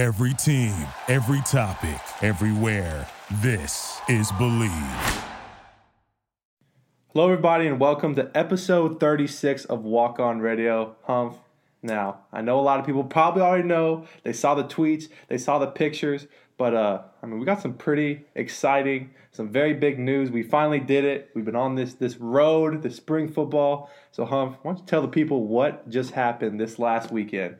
Every 0.00 0.32
team, 0.32 0.74
every 1.08 1.42
topic, 1.42 2.00
everywhere. 2.22 3.06
This 3.42 4.00
is 4.08 4.32
Believe. 4.32 4.70
Hello, 7.12 7.26
everybody, 7.26 7.66
and 7.66 7.78
welcome 7.78 8.14
to 8.14 8.30
episode 8.34 8.98
36 8.98 9.66
of 9.66 9.84
Walk 9.84 10.18
On 10.18 10.40
Radio. 10.40 10.96
Humph. 11.02 11.36
Now, 11.82 12.20
I 12.32 12.40
know 12.40 12.58
a 12.58 12.62
lot 12.62 12.80
of 12.80 12.86
people 12.86 13.04
probably 13.04 13.42
already 13.42 13.68
know. 13.68 14.06
They 14.22 14.32
saw 14.32 14.54
the 14.54 14.64
tweets, 14.64 15.10
they 15.28 15.36
saw 15.36 15.58
the 15.58 15.66
pictures, 15.66 16.28
but 16.56 16.72
uh, 16.72 17.02
I 17.22 17.26
mean, 17.26 17.38
we 17.38 17.44
got 17.44 17.60
some 17.60 17.74
pretty 17.74 18.24
exciting, 18.34 19.10
some 19.32 19.50
very 19.50 19.74
big 19.74 19.98
news. 19.98 20.30
We 20.30 20.42
finally 20.42 20.80
did 20.80 21.04
it. 21.04 21.28
We've 21.34 21.44
been 21.44 21.54
on 21.54 21.74
this 21.74 21.92
this 21.92 22.16
road, 22.16 22.80
the 22.80 22.90
spring 22.90 23.28
football. 23.28 23.90
So, 24.12 24.24
Humph, 24.24 24.56
why 24.62 24.70
don't 24.70 24.80
you 24.80 24.86
tell 24.86 25.02
the 25.02 25.08
people 25.08 25.46
what 25.46 25.90
just 25.90 26.12
happened 26.12 26.58
this 26.58 26.78
last 26.78 27.12
weekend? 27.12 27.56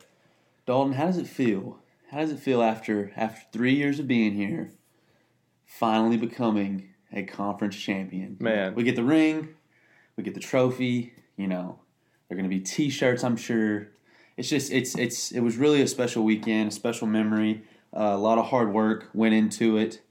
Dalton, 0.65 0.93
how 0.93 1.05
does 1.05 1.19
it 1.19 1.27
feel? 1.27 1.77
How 2.11 2.17
does 2.17 2.31
it 2.31 2.39
feel 2.39 2.61
after 2.61 3.13
after 3.15 3.41
three 3.53 3.73
years 3.73 3.97
of 3.97 4.05
being 4.05 4.33
here, 4.33 4.71
finally 5.65 6.17
becoming 6.17 6.89
a 7.13 7.23
conference 7.23 7.77
champion? 7.77 8.35
Man. 8.37 8.75
we 8.75 8.83
get 8.83 8.97
the 8.97 9.03
ring, 9.03 9.55
we 10.17 10.23
get 10.23 10.33
the 10.33 10.41
trophy. 10.41 11.13
You 11.37 11.47
know, 11.47 11.79
they're 12.27 12.37
going 12.37 12.49
to 12.49 12.53
be 12.53 12.59
T-shirts. 12.59 13.23
I'm 13.23 13.37
sure. 13.37 13.87
It's 14.35 14.49
just 14.49 14.73
it's 14.73 14.97
it's 14.97 15.31
it 15.31 15.39
was 15.39 15.55
really 15.55 15.81
a 15.81 15.87
special 15.87 16.25
weekend, 16.25 16.67
a 16.67 16.71
special 16.75 17.07
memory. 17.07 17.63
Uh, 17.95 18.11
a 18.13 18.17
lot 18.17 18.37
of 18.37 18.47
hard 18.47 18.73
work 18.73 19.09
went 19.13 19.33
into 19.33 19.77
it. 19.77 20.01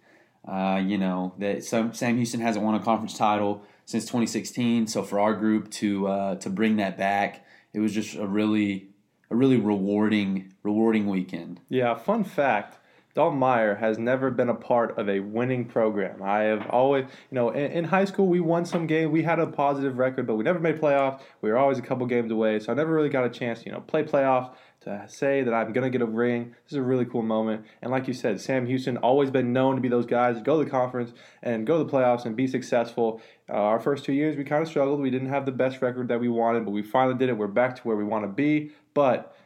Uh, 0.48 0.82
you 0.82 0.96
know 0.96 1.34
that 1.38 1.64
Sam, 1.64 1.92
Sam 1.92 2.16
Houston 2.16 2.40
hasn't 2.40 2.64
won 2.64 2.74
a 2.74 2.80
conference 2.80 3.18
title 3.18 3.62
since 3.84 4.04
2016. 4.04 4.86
So 4.86 5.02
for 5.02 5.20
our 5.20 5.34
group 5.34 5.70
to 5.72 6.08
uh, 6.08 6.34
to 6.36 6.48
bring 6.48 6.76
that 6.76 6.96
back, 6.96 7.44
it 7.74 7.80
was 7.80 7.92
just 7.92 8.16
a 8.16 8.26
really 8.26 8.89
a 9.30 9.36
really 9.36 9.56
rewarding 9.56 10.52
rewarding 10.62 11.06
weekend. 11.06 11.60
Yeah, 11.68 11.94
fun 11.94 12.24
fact. 12.24 12.78
Dalton 13.14 13.40
Meyer 13.40 13.74
has 13.74 13.98
never 13.98 14.30
been 14.30 14.48
a 14.48 14.54
part 14.54 14.96
of 14.96 15.08
a 15.08 15.18
winning 15.18 15.64
program. 15.64 16.22
I 16.22 16.42
have 16.42 16.68
always, 16.70 17.04
you 17.04 17.34
know, 17.34 17.50
in, 17.50 17.72
in, 17.72 17.84
high 17.84 18.04
school 18.04 18.28
we 18.28 18.38
won 18.38 18.64
some 18.64 18.86
games. 18.86 19.10
We 19.10 19.24
had 19.24 19.40
a 19.40 19.48
positive 19.48 19.98
record, 19.98 20.28
but 20.28 20.36
we 20.36 20.44
never 20.44 20.60
made 20.60 20.80
playoffs. 20.80 21.20
We 21.42 21.50
were 21.50 21.58
always 21.58 21.78
a 21.78 21.82
couple 21.82 22.06
games 22.06 22.30
away, 22.30 22.60
so 22.60 22.72
I 22.72 22.76
never 22.76 22.94
really 22.94 23.08
got 23.08 23.24
a 23.24 23.28
chance, 23.28 23.66
you 23.66 23.72
know, 23.72 23.80
play 23.80 24.04
playoffs 24.04 24.54
to 24.82 25.04
say 25.08 25.42
that 25.42 25.52
I'm 25.52 25.72
gonna 25.72 25.90
get 25.90 26.00
a 26.00 26.06
ring. 26.06 26.54
This 26.64 26.72
is 26.72 26.78
a 26.78 26.82
really 26.82 27.04
cool 27.04 27.22
moment. 27.22 27.66
And 27.82 27.90
like 27.90 28.08
you 28.08 28.14
said, 28.14 28.40
Sam 28.40 28.66
Houston 28.66 28.96
always 28.98 29.30
been 29.30 29.52
known 29.52 29.74
to 29.74 29.80
be 29.80 29.88
those 29.88 30.06
guys 30.06 30.40
go 30.40 30.58
to 30.58 30.64
the 30.64 30.70
conference 30.70 31.12
and 31.42 31.66
go 31.66 31.78
to 31.78 31.84
the 31.84 31.90
playoffs 31.90 32.24
and 32.24 32.34
be 32.34 32.46
successful. 32.46 33.20
Uh, 33.48 33.54
our 33.54 33.80
first 33.80 34.04
two 34.04 34.12
years 34.12 34.36
we 34.36 34.44
kind 34.44 34.62
of 34.62 34.68
struggled. 34.68 35.00
We 35.00 35.10
didn't 35.10 35.28
have 35.28 35.44
the 35.44 35.52
best 35.52 35.82
record 35.82 36.08
that 36.08 36.20
we 36.20 36.28
wanted, 36.28 36.64
but 36.64 36.70
we 36.70 36.82
finally 36.82 37.18
did 37.18 37.28
it. 37.28 37.36
We're 37.36 37.48
back 37.48 37.76
to 37.76 37.82
where 37.82 37.96
we 37.96 38.04
want 38.04 38.24
to 38.24 38.28
be, 38.28 38.70
but 38.94 39.36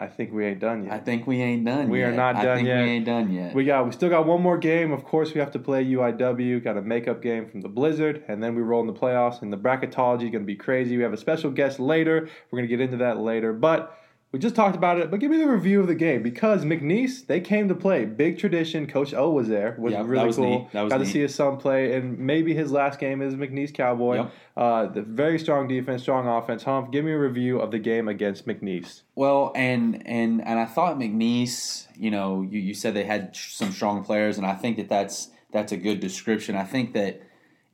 I 0.00 0.06
think 0.06 0.32
we 0.32 0.46
ain't 0.46 0.60
done 0.60 0.84
yet. 0.84 0.92
I 0.92 0.98
think 0.98 1.26
we 1.26 1.42
ain't 1.42 1.64
done 1.64 1.80
yet. 1.80 1.88
we 1.88 2.00
yet. 2.00 2.10
are 2.10 2.16
not 2.16 2.36
done 2.36 2.46
I 2.46 2.54
think 2.56 2.68
yet. 2.68 2.82
we 2.84 2.90
ain't 2.90 3.04
done 3.04 3.32
yet. 3.32 3.54
We 3.54 3.64
got 3.64 3.84
we 3.84 3.92
still 3.92 4.08
got 4.08 4.26
one 4.26 4.40
more 4.40 4.56
game. 4.56 4.92
Of 4.92 5.04
course, 5.04 5.34
we 5.34 5.40
have 5.40 5.50
to 5.52 5.58
play 5.58 5.84
UIW. 5.84 6.62
Got 6.62 6.76
a 6.76 6.82
makeup 6.82 7.20
game 7.20 7.48
from 7.48 7.62
the 7.62 7.68
Blizzard, 7.68 8.22
and 8.28 8.42
then 8.42 8.54
we 8.54 8.62
roll 8.62 8.80
in 8.80 8.86
the 8.86 8.92
playoffs. 8.92 9.42
And 9.42 9.52
the 9.52 9.56
bracketology 9.56 10.24
is 10.24 10.30
going 10.30 10.32
to 10.32 10.40
be 10.40 10.54
crazy. 10.56 10.96
We 10.96 11.02
have 11.02 11.12
a 11.12 11.16
special 11.18 11.50
guest 11.50 11.80
later. 11.80 12.28
We're 12.50 12.58
going 12.58 12.68
to 12.68 12.76
get 12.76 12.80
into 12.80 12.98
that 12.98 13.18
later, 13.18 13.52
but. 13.52 13.97
We 14.30 14.38
just 14.38 14.54
talked 14.54 14.76
about 14.76 14.98
it, 14.98 15.10
but 15.10 15.20
give 15.20 15.30
me 15.30 15.38
the 15.38 15.48
review 15.48 15.80
of 15.80 15.86
the 15.86 15.94
game 15.94 16.22
because 16.22 16.62
McNeese 16.62 17.26
they 17.26 17.40
came 17.40 17.66
to 17.68 17.74
play. 17.74 18.04
Big 18.04 18.38
tradition. 18.38 18.86
Coach 18.86 19.14
O 19.14 19.30
was 19.30 19.48
there. 19.48 19.74
Was 19.78 19.92
Yep, 19.92 20.02
that 20.02 20.08
really 20.08 20.26
was 20.26 20.36
cool. 20.36 20.58
neat. 20.60 20.72
That 20.72 20.82
was 20.82 20.90
Got 20.92 21.00
neat. 21.00 21.06
to 21.06 21.12
see 21.12 21.20
his 21.20 21.34
son 21.34 21.56
play, 21.56 21.94
and 21.94 22.18
maybe 22.18 22.52
his 22.52 22.70
last 22.70 23.00
game 23.00 23.22
is 23.22 23.34
McNeese 23.36 23.72
Cowboy. 23.72 24.16
Yep. 24.16 24.32
Uh, 24.54 24.86
the 24.86 25.00
very 25.00 25.38
strong 25.38 25.66
defense, 25.66 26.02
strong 26.02 26.28
offense. 26.28 26.62
Humph, 26.62 26.90
give 26.90 27.06
me 27.06 27.12
a 27.12 27.18
review 27.18 27.58
of 27.58 27.70
the 27.70 27.78
game 27.78 28.06
against 28.06 28.46
McNeese. 28.46 29.00
Well, 29.14 29.50
and 29.54 30.06
and 30.06 30.46
and 30.46 30.58
I 30.58 30.66
thought 30.66 30.98
McNeese, 30.98 31.86
you 31.96 32.10
know, 32.10 32.42
you, 32.42 32.60
you 32.60 32.74
said 32.74 32.92
they 32.92 33.04
had 33.04 33.34
some 33.34 33.72
strong 33.72 34.04
players, 34.04 34.36
and 34.36 34.46
I 34.46 34.54
think 34.56 34.76
that 34.76 34.90
that's 34.90 35.30
that's 35.52 35.72
a 35.72 35.78
good 35.78 36.00
description. 36.00 36.54
I 36.54 36.64
think 36.64 36.92
that 36.92 37.22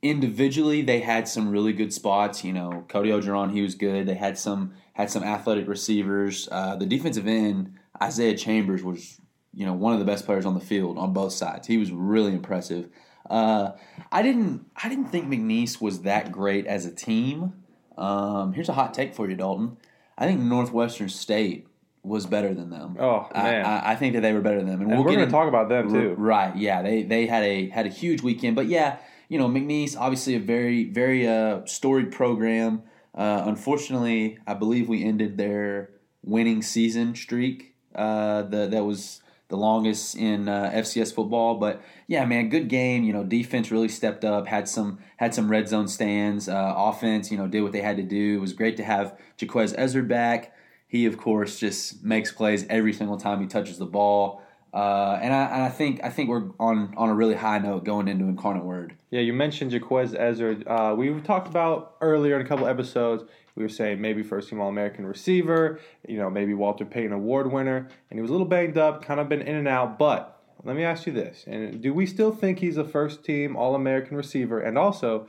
individually 0.02 0.82
they 0.82 1.00
had 1.00 1.26
some 1.26 1.48
really 1.48 1.72
good 1.72 1.92
spots. 1.92 2.44
You 2.44 2.52
know, 2.52 2.84
Cody 2.88 3.10
Orgeron, 3.10 3.52
he 3.52 3.62
was 3.62 3.74
good. 3.74 4.06
They 4.06 4.14
had 4.14 4.38
some 4.38 4.74
had 4.94 5.10
some 5.10 5.22
athletic 5.22 5.68
receivers. 5.68 6.48
Uh, 6.50 6.76
the 6.76 6.86
defensive 6.86 7.26
end, 7.26 7.74
Isaiah 8.02 8.36
Chambers 8.36 8.82
was, 8.82 9.20
you 9.52 9.66
know, 9.66 9.72
one 9.74 9.92
of 9.92 9.98
the 9.98 10.04
best 10.04 10.24
players 10.24 10.46
on 10.46 10.54
the 10.54 10.60
field 10.60 10.98
on 10.98 11.12
both 11.12 11.32
sides. 11.32 11.66
He 11.66 11.76
was 11.76 11.92
really 11.92 12.32
impressive. 12.32 12.88
Uh, 13.28 13.72
I 14.10 14.22
didn't 14.22 14.66
I 14.82 14.88
didn't 14.88 15.06
think 15.06 15.26
McNeese 15.28 15.80
was 15.80 16.02
that 16.02 16.32
great 16.32 16.66
as 16.66 16.86
a 16.86 16.90
team. 16.92 17.54
Um, 17.96 18.52
here's 18.52 18.68
a 18.68 18.72
hot 18.72 18.92
take 18.94 19.14
for 19.14 19.28
you, 19.28 19.36
Dalton. 19.36 19.76
I 20.18 20.26
think 20.26 20.40
Northwestern 20.40 21.08
State 21.08 21.66
was 22.02 22.26
better 22.26 22.52
than 22.52 22.68
them. 22.70 22.96
Oh, 23.00 23.28
I- 23.34 23.42
man. 23.42 23.64
I, 23.66 23.92
I 23.92 23.96
think 23.96 24.14
that 24.14 24.20
they 24.20 24.32
were 24.32 24.42
better 24.42 24.58
than 24.58 24.66
them, 24.66 24.80
And 24.82 24.90
we're 24.98 25.06
going 25.06 25.24
to 25.24 25.30
talk 25.30 25.48
about 25.48 25.68
them 25.70 25.90
too. 25.90 26.14
Right. 26.18 26.54
Yeah. 26.56 26.82
They 26.82 27.02
they 27.02 27.26
had 27.26 27.42
a 27.44 27.68
had 27.70 27.86
a 27.86 27.88
huge 27.88 28.22
weekend, 28.22 28.54
but 28.56 28.66
yeah, 28.66 28.98
you 29.28 29.38
know 29.38 29.48
McNeese 29.48 29.96
obviously 29.98 30.34
a 30.36 30.40
very 30.40 30.84
very 30.84 31.26
uh, 31.26 31.64
storied 31.64 32.12
program. 32.12 32.82
Uh, 33.14 33.44
unfortunately, 33.46 34.38
I 34.46 34.54
believe 34.54 34.88
we 34.88 35.04
ended 35.04 35.36
their 35.36 35.90
winning 36.22 36.62
season 36.62 37.14
streak. 37.14 37.74
Uh, 37.94 38.42
the 38.42 38.66
that 38.66 38.84
was 38.84 39.20
the 39.48 39.56
longest 39.56 40.16
in 40.16 40.48
uh, 40.48 40.70
FCS 40.74 41.14
football. 41.14 41.56
But 41.56 41.82
yeah, 42.06 42.24
man, 42.24 42.48
good 42.48 42.68
game. 42.68 43.04
You 43.04 43.12
know, 43.12 43.22
defense 43.22 43.70
really 43.70 43.88
stepped 43.88 44.24
up. 44.24 44.46
Had 44.46 44.68
some 44.68 44.98
had 45.16 45.34
some 45.34 45.50
red 45.50 45.68
zone 45.68 45.88
stands. 45.88 46.48
Uh, 46.48 46.74
offense, 46.76 47.30
you 47.30 47.38
know, 47.38 47.46
did 47.46 47.62
what 47.62 47.72
they 47.72 47.82
had 47.82 47.96
to 47.98 48.02
do. 48.02 48.36
It 48.36 48.40
was 48.40 48.52
great 48.52 48.76
to 48.78 48.84
have 48.84 49.16
Jequez 49.38 49.76
Ezzard 49.76 50.08
back. 50.08 50.52
He, 50.88 51.06
of 51.06 51.18
course, 51.18 51.58
just 51.58 52.04
makes 52.04 52.32
plays 52.32 52.66
every 52.68 52.92
single 52.92 53.16
time 53.16 53.40
he 53.40 53.46
touches 53.46 53.78
the 53.78 53.86
ball. 53.86 54.42
Uh, 54.74 55.20
and, 55.22 55.32
I, 55.32 55.44
and 55.44 55.62
I 55.62 55.68
think 55.68 56.00
I 56.02 56.10
think 56.10 56.28
we're 56.28 56.50
on, 56.58 56.92
on 56.96 57.08
a 57.08 57.14
really 57.14 57.36
high 57.36 57.58
note 57.58 57.84
going 57.84 58.08
into 58.08 58.24
Incarnate 58.24 58.64
Word. 58.64 58.96
Yeah, 59.12 59.20
you 59.20 59.32
mentioned 59.32 59.70
Jequez 59.70 60.18
Ezzard. 60.18 60.64
Uh, 60.66 60.96
we 60.96 61.20
talked 61.20 61.46
about 61.46 61.94
earlier 62.00 62.34
in 62.34 62.44
a 62.44 62.48
couple 62.48 62.66
episodes. 62.66 63.22
We 63.54 63.62
were 63.62 63.68
saying 63.68 64.00
maybe 64.00 64.24
first 64.24 64.48
team 64.48 64.60
All 64.60 64.68
American 64.68 65.06
receiver, 65.06 65.78
you 66.08 66.18
know, 66.18 66.28
maybe 66.28 66.54
Walter 66.54 66.84
Payton 66.84 67.12
Award 67.12 67.52
winner, 67.52 67.88
and 68.10 68.18
he 68.18 68.20
was 68.20 68.30
a 68.30 68.32
little 68.32 68.48
banged 68.48 68.76
up, 68.76 69.04
kind 69.04 69.20
of 69.20 69.28
been 69.28 69.42
in 69.42 69.54
and 69.54 69.68
out. 69.68 69.96
But 69.96 70.42
let 70.64 70.74
me 70.74 70.82
ask 70.82 71.06
you 71.06 71.12
this: 71.12 71.44
and 71.46 71.80
do 71.80 71.94
we 71.94 72.04
still 72.04 72.32
think 72.32 72.58
he's 72.58 72.76
a 72.76 72.84
first 72.84 73.24
team 73.24 73.54
All 73.54 73.76
American 73.76 74.16
receiver? 74.16 74.58
And 74.58 74.76
also, 74.76 75.28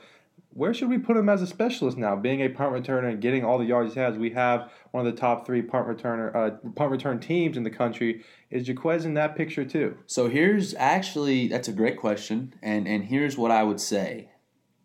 where 0.55 0.73
should 0.73 0.87
we 0.87 0.97
put 0.97 1.17
him 1.17 1.27
as 1.27 1.41
a 1.41 1.47
specialist 1.47 1.97
now? 1.97 2.15
Being 2.15 2.39
a 2.39 2.47
punt 2.47 2.71
returner 2.71 3.11
and 3.11 3.21
getting 3.21 3.43
all 3.43 3.57
the 3.57 3.65
yards 3.65 3.93
he 3.93 3.99
has, 3.99 4.17
we 4.17 4.29
have 4.29 4.71
one 4.91 5.05
of 5.05 5.13
the 5.13 5.19
top 5.19 5.45
three 5.45 5.61
punt 5.61 5.85
returner 5.85 6.33
uh, 6.33 6.51
punt 6.75 6.91
return 6.91 7.19
teams 7.19 7.57
in 7.57 7.63
the 7.63 7.69
country. 7.69 8.23
Is 8.49 8.65
Jequez 8.65 9.03
in 9.03 9.15
that 9.15 9.35
picture 9.35 9.65
too? 9.65 9.97
So 10.05 10.29
here's 10.29 10.73
actually 10.75 11.49
that's 11.49 11.67
a 11.67 11.73
great 11.73 11.97
question, 11.97 12.53
and 12.63 12.87
and 12.87 13.03
here's 13.03 13.37
what 13.37 13.51
I 13.51 13.63
would 13.63 13.81
say. 13.81 14.29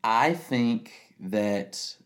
I 0.02 0.34
think 0.34 0.90
that 1.20 1.96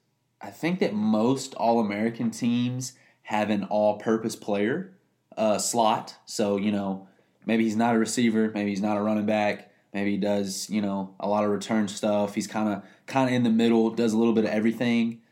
I 0.42 0.50
think 0.50 0.80
that 0.80 0.92
most 0.92 1.54
All 1.54 1.80
American 1.80 2.30
teams 2.30 2.92
have 3.22 3.48
an 3.48 3.64
all 3.64 3.96
purpose 3.96 4.36
player 4.36 4.92
uh, 5.38 5.56
slot. 5.56 6.16
So 6.26 6.58
you 6.58 6.70
know 6.70 7.08
maybe 7.46 7.64
he's 7.64 7.76
not 7.76 7.94
a 7.94 7.98
receiver, 7.98 8.50
maybe 8.52 8.68
he's 8.68 8.82
not 8.82 8.98
a 8.98 9.02
running 9.02 9.24
back, 9.24 9.70
maybe 9.94 10.10
he 10.10 10.16
does 10.18 10.68
you 10.68 10.82
know 10.82 11.14
a 11.18 11.28
lot 11.28 11.44
of 11.44 11.50
return 11.50 11.88
stuff. 11.88 12.34
He's 12.34 12.46
kind 12.46 12.68
of 12.68 12.82
kind 13.06 13.30
of 13.30 13.34
in 13.34 13.44
the 13.44 13.50
middle, 13.50 13.88
does 13.90 14.12
a 14.12 14.18
little 14.18 14.34
bit 14.34 14.44
of 14.44 14.50
everything. 14.50 15.22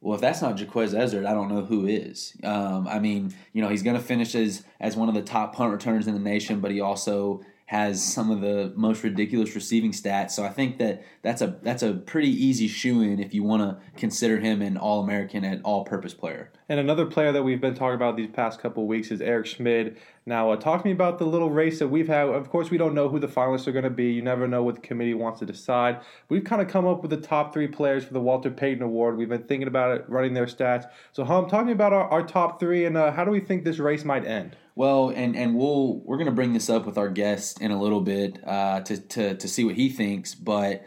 Well, 0.00 0.14
if 0.14 0.20
that's 0.20 0.42
not 0.42 0.56
Jequez 0.56 0.92
Ezzard, 0.92 1.26
I 1.26 1.32
don't 1.32 1.48
know 1.48 1.64
who 1.64 1.86
is. 1.86 2.36
Um, 2.44 2.86
I 2.86 2.98
mean, 2.98 3.34
you 3.54 3.62
know, 3.62 3.70
he's 3.70 3.82
going 3.82 3.96
to 3.96 4.02
finish 4.02 4.34
as 4.34 4.64
as 4.80 4.96
one 4.96 5.08
of 5.08 5.14
the 5.14 5.22
top 5.22 5.54
punt 5.54 5.72
returners 5.72 6.06
in 6.06 6.14
the 6.14 6.20
nation, 6.20 6.60
but 6.60 6.70
he 6.70 6.80
also 6.80 7.42
has 7.66 8.04
some 8.04 8.30
of 8.30 8.42
the 8.42 8.72
most 8.76 9.02
ridiculous 9.02 9.54
receiving 9.54 9.90
stats. 9.90 10.32
So 10.32 10.44
I 10.44 10.50
think 10.50 10.78
that 10.78 11.02
that's 11.22 11.40
a 11.40 11.58
that's 11.62 11.82
a 11.82 11.94
pretty 11.94 12.28
easy 12.28 12.68
shoe 12.68 13.00
in 13.00 13.18
if 13.18 13.32
you 13.32 13.42
want 13.42 13.62
to 13.62 13.98
consider 13.98 14.38
him 14.38 14.60
an 14.60 14.76
All 14.76 15.02
American 15.02 15.44
and 15.44 15.62
All 15.62 15.84
Purpose 15.84 16.12
player. 16.12 16.52
And 16.68 16.78
another 16.78 17.06
player 17.06 17.32
that 17.32 17.42
we've 17.42 17.60
been 17.60 17.74
talking 17.74 17.94
about 17.94 18.16
these 18.16 18.28
past 18.30 18.60
couple 18.60 18.86
weeks 18.86 19.10
is 19.10 19.20
Eric 19.22 19.46
Schmid. 19.46 19.96
Now, 20.26 20.50
uh, 20.50 20.56
talk 20.56 20.82
to 20.82 20.86
me 20.86 20.92
about 20.92 21.18
the 21.18 21.26
little 21.26 21.50
race 21.50 21.78
that 21.78 21.88
we've 21.88 22.08
had. 22.08 22.28
Of 22.28 22.50
course, 22.50 22.70
we 22.70 22.78
don't 22.78 22.94
know 22.94 23.08
who 23.08 23.18
the 23.18 23.28
finalists 23.28 23.66
are 23.66 23.72
going 23.72 23.84
to 23.84 23.90
be. 23.90 24.12
You 24.12 24.22
never 24.22 24.48
know 24.48 24.62
what 24.62 24.76
the 24.76 24.80
committee 24.80 25.14
wants 25.14 25.40
to 25.40 25.46
decide. 25.46 26.00
We've 26.28 26.44
kind 26.44 26.62
of 26.62 26.68
come 26.68 26.86
up 26.86 27.02
with 27.02 27.10
the 27.10 27.18
top 27.18 27.52
three 27.52 27.68
players 27.68 28.04
for 28.04 28.14
the 28.14 28.20
Walter 28.20 28.50
Payton 28.50 28.82
Award. 28.82 29.18
We've 29.18 29.28
been 29.28 29.42
thinking 29.42 29.68
about 29.68 29.96
it, 29.96 30.04
running 30.08 30.32
their 30.32 30.46
stats. 30.46 30.86
So, 31.12 31.24
Hum, 31.24 31.48
talk 31.48 31.60
to 31.60 31.66
me 31.66 31.72
about 31.72 31.92
our, 31.92 32.08
our 32.10 32.22
top 32.22 32.60
three 32.60 32.86
and 32.86 32.96
uh, 32.96 33.12
how 33.12 33.24
do 33.24 33.30
we 33.30 33.40
think 33.40 33.64
this 33.64 33.78
race 33.78 34.04
might 34.04 34.24
end? 34.26 34.56
Well, 34.76 35.10
and 35.10 35.36
and 35.36 35.54
we'll 35.56 36.00
we're 36.00 36.18
gonna 36.18 36.32
bring 36.32 36.52
this 36.52 36.68
up 36.68 36.84
with 36.86 36.98
our 36.98 37.08
guest 37.08 37.60
in 37.60 37.70
a 37.70 37.80
little 37.80 38.00
bit 38.00 38.40
uh, 38.46 38.80
to 38.80 38.96
to 38.96 39.34
to 39.36 39.48
see 39.48 39.64
what 39.64 39.76
he 39.76 39.88
thinks. 39.88 40.34
But 40.34 40.84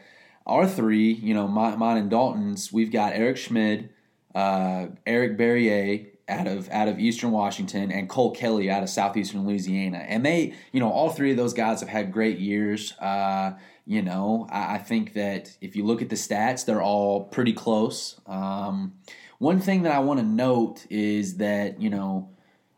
our 0.47 0.67
three, 0.67 1.11
you 1.11 1.33
know, 1.33 1.47
my, 1.47 1.75
mine 1.75 1.97
and 1.97 2.09
Dalton's, 2.09 2.71
we've 2.71 2.91
got 2.91 3.13
Eric 3.13 3.37
Schmid, 3.37 3.89
uh, 4.33 4.87
Eric 5.05 5.37
Barriere 5.37 6.07
out 6.29 6.47
of 6.47 6.69
out 6.69 6.87
of 6.87 6.99
Eastern 6.99 7.31
Washington, 7.31 7.91
and 7.91 8.09
Cole 8.09 8.31
Kelly 8.31 8.69
out 8.69 8.83
of 8.83 8.89
Southeastern 8.89 9.45
Louisiana. 9.45 9.99
And 9.99 10.25
they, 10.25 10.53
you 10.71 10.79
know, 10.79 10.89
all 10.89 11.09
three 11.09 11.31
of 11.31 11.37
those 11.37 11.53
guys 11.53 11.79
have 11.81 11.89
had 11.89 12.11
great 12.11 12.39
years. 12.39 12.93
Uh, 12.99 13.53
you 13.85 14.01
know, 14.01 14.47
I, 14.49 14.75
I 14.75 14.77
think 14.79 15.13
that 15.13 15.55
if 15.61 15.75
you 15.75 15.85
look 15.85 16.01
at 16.01 16.09
the 16.09 16.15
stats, 16.15 16.65
they're 16.65 16.81
all 16.81 17.25
pretty 17.25 17.53
close. 17.53 18.19
Um, 18.25 18.95
one 19.39 19.59
thing 19.59 19.83
that 19.83 19.93
I 19.93 19.99
want 19.99 20.19
to 20.19 20.25
note 20.25 20.85
is 20.89 21.37
that 21.37 21.81
you 21.81 21.89
know 21.89 22.29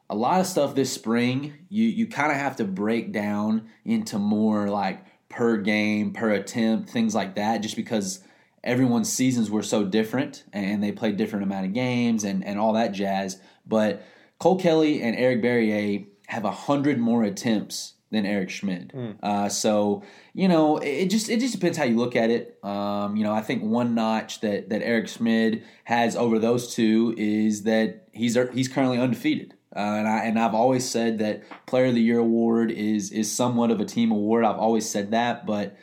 a 0.10 0.16
lot 0.16 0.40
of 0.40 0.48
stuff 0.48 0.76
this 0.76 0.92
spring, 0.92 1.54
you 1.70 1.86
you 1.86 2.08
kind 2.08 2.32
of 2.32 2.38
have 2.38 2.56
to 2.58 2.66
break 2.66 3.12
down 3.12 3.70
into 3.86 4.18
more 4.18 4.70
like 4.70 5.06
per 5.30 5.58
game, 5.58 6.14
per 6.14 6.32
attempt, 6.32 6.90
things 6.90 7.14
like 7.14 7.36
that, 7.36 7.60
just 7.60 7.76
because 7.76 8.24
everyone's 8.64 9.12
seasons 9.12 9.50
were 9.50 9.64
so 9.64 9.86
different 9.86 10.44
and 10.52 10.84
they 10.84 10.92
played 10.92 11.18
different 11.18 11.44
amount 11.44 11.66
of 11.66 11.74
games 11.74 12.24
and, 12.24 12.44
and 12.44 12.60
all 12.60 12.74
that 12.74 12.92
jazz. 12.92 13.40
But 13.66 14.04
Cole 14.40 14.60
Kelly 14.60 15.02
and 15.02 15.16
Eric 15.16 15.42
Barriere 15.42 16.08
have 16.28 16.46
a 16.46 16.52
hundred 16.52 16.98
more 17.00 17.24
attempts 17.24 17.94
than 18.12 18.26
Eric 18.26 18.50
Schmid. 18.50 18.92
Mm. 18.96 19.16
Uh, 19.22 19.50
so 19.50 20.04
you 20.34 20.48
know, 20.48 20.78
it 20.78 21.08
just 21.08 21.30
it 21.30 21.40
just 21.40 21.54
depends 21.54 21.78
how 21.78 21.84
you 21.84 21.96
look 21.96 22.16
at 22.16 22.32
it. 22.32 22.58
Um, 22.64 23.16
you 23.16 23.24
know, 23.24 23.34
I 23.34 23.42
think 23.42 23.64
one 23.64 23.94
notch 23.94 24.42
that 24.42 24.70
that 24.70 24.82
Eric 24.82 25.08
Schmid 25.08 25.64
has 25.84 26.16
over 26.16 26.40
those 26.40 26.74
two 26.74 27.14
is 27.18 27.64
that 27.64 28.08
he's 28.12 28.38
he's 28.54 28.68
currently 28.68 28.98
undefeated. 28.98 29.54
Uh, 29.76 29.80
and 29.80 30.08
I 30.08 30.18
and 30.26 30.40
I've 30.40 30.56
always 30.56 30.88
said 30.90 31.20
that 31.20 31.44
Player 31.68 31.86
of 31.86 31.96
the 31.96 32.02
Year 32.02 32.20
award 32.20 32.72
is 32.72 33.12
is 33.12 33.32
somewhat 33.32 33.70
of 33.72 33.80
a 33.80 33.86
team 33.86 34.12
award. 34.12 34.44
I've 34.44 34.58
always 34.58 34.90
said 34.90 35.12
that, 35.12 35.46
but 35.46 35.76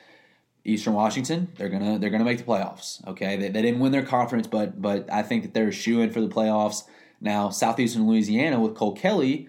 Eastern 0.65 0.94
Washington, 0.94 1.53
they're 1.56 1.69
gonna 1.69 1.99
they're 1.99 2.11
gonna 2.11 2.25
make 2.25 2.38
the 2.38 2.44
playoffs. 2.44 3.06
Okay, 3.06 3.37
they, 3.37 3.49
they 3.49 3.62
didn't 3.62 3.79
win 3.79 3.93
their 3.93 4.05
conference, 4.05 4.49
but 4.49 4.83
but 4.83 5.11
I 5.12 5.23
think 5.23 5.44
that 5.44 5.55
they're 5.55 5.71
shooing 5.71 6.11
for 6.11 6.21
the 6.21 6.29
playoffs. 6.29 6.83
Now 7.21 7.50
Southeastern 7.50 8.09
Louisiana 8.09 8.59
with 8.59 8.75
Cole 8.75 8.94
Kelly, 8.97 9.49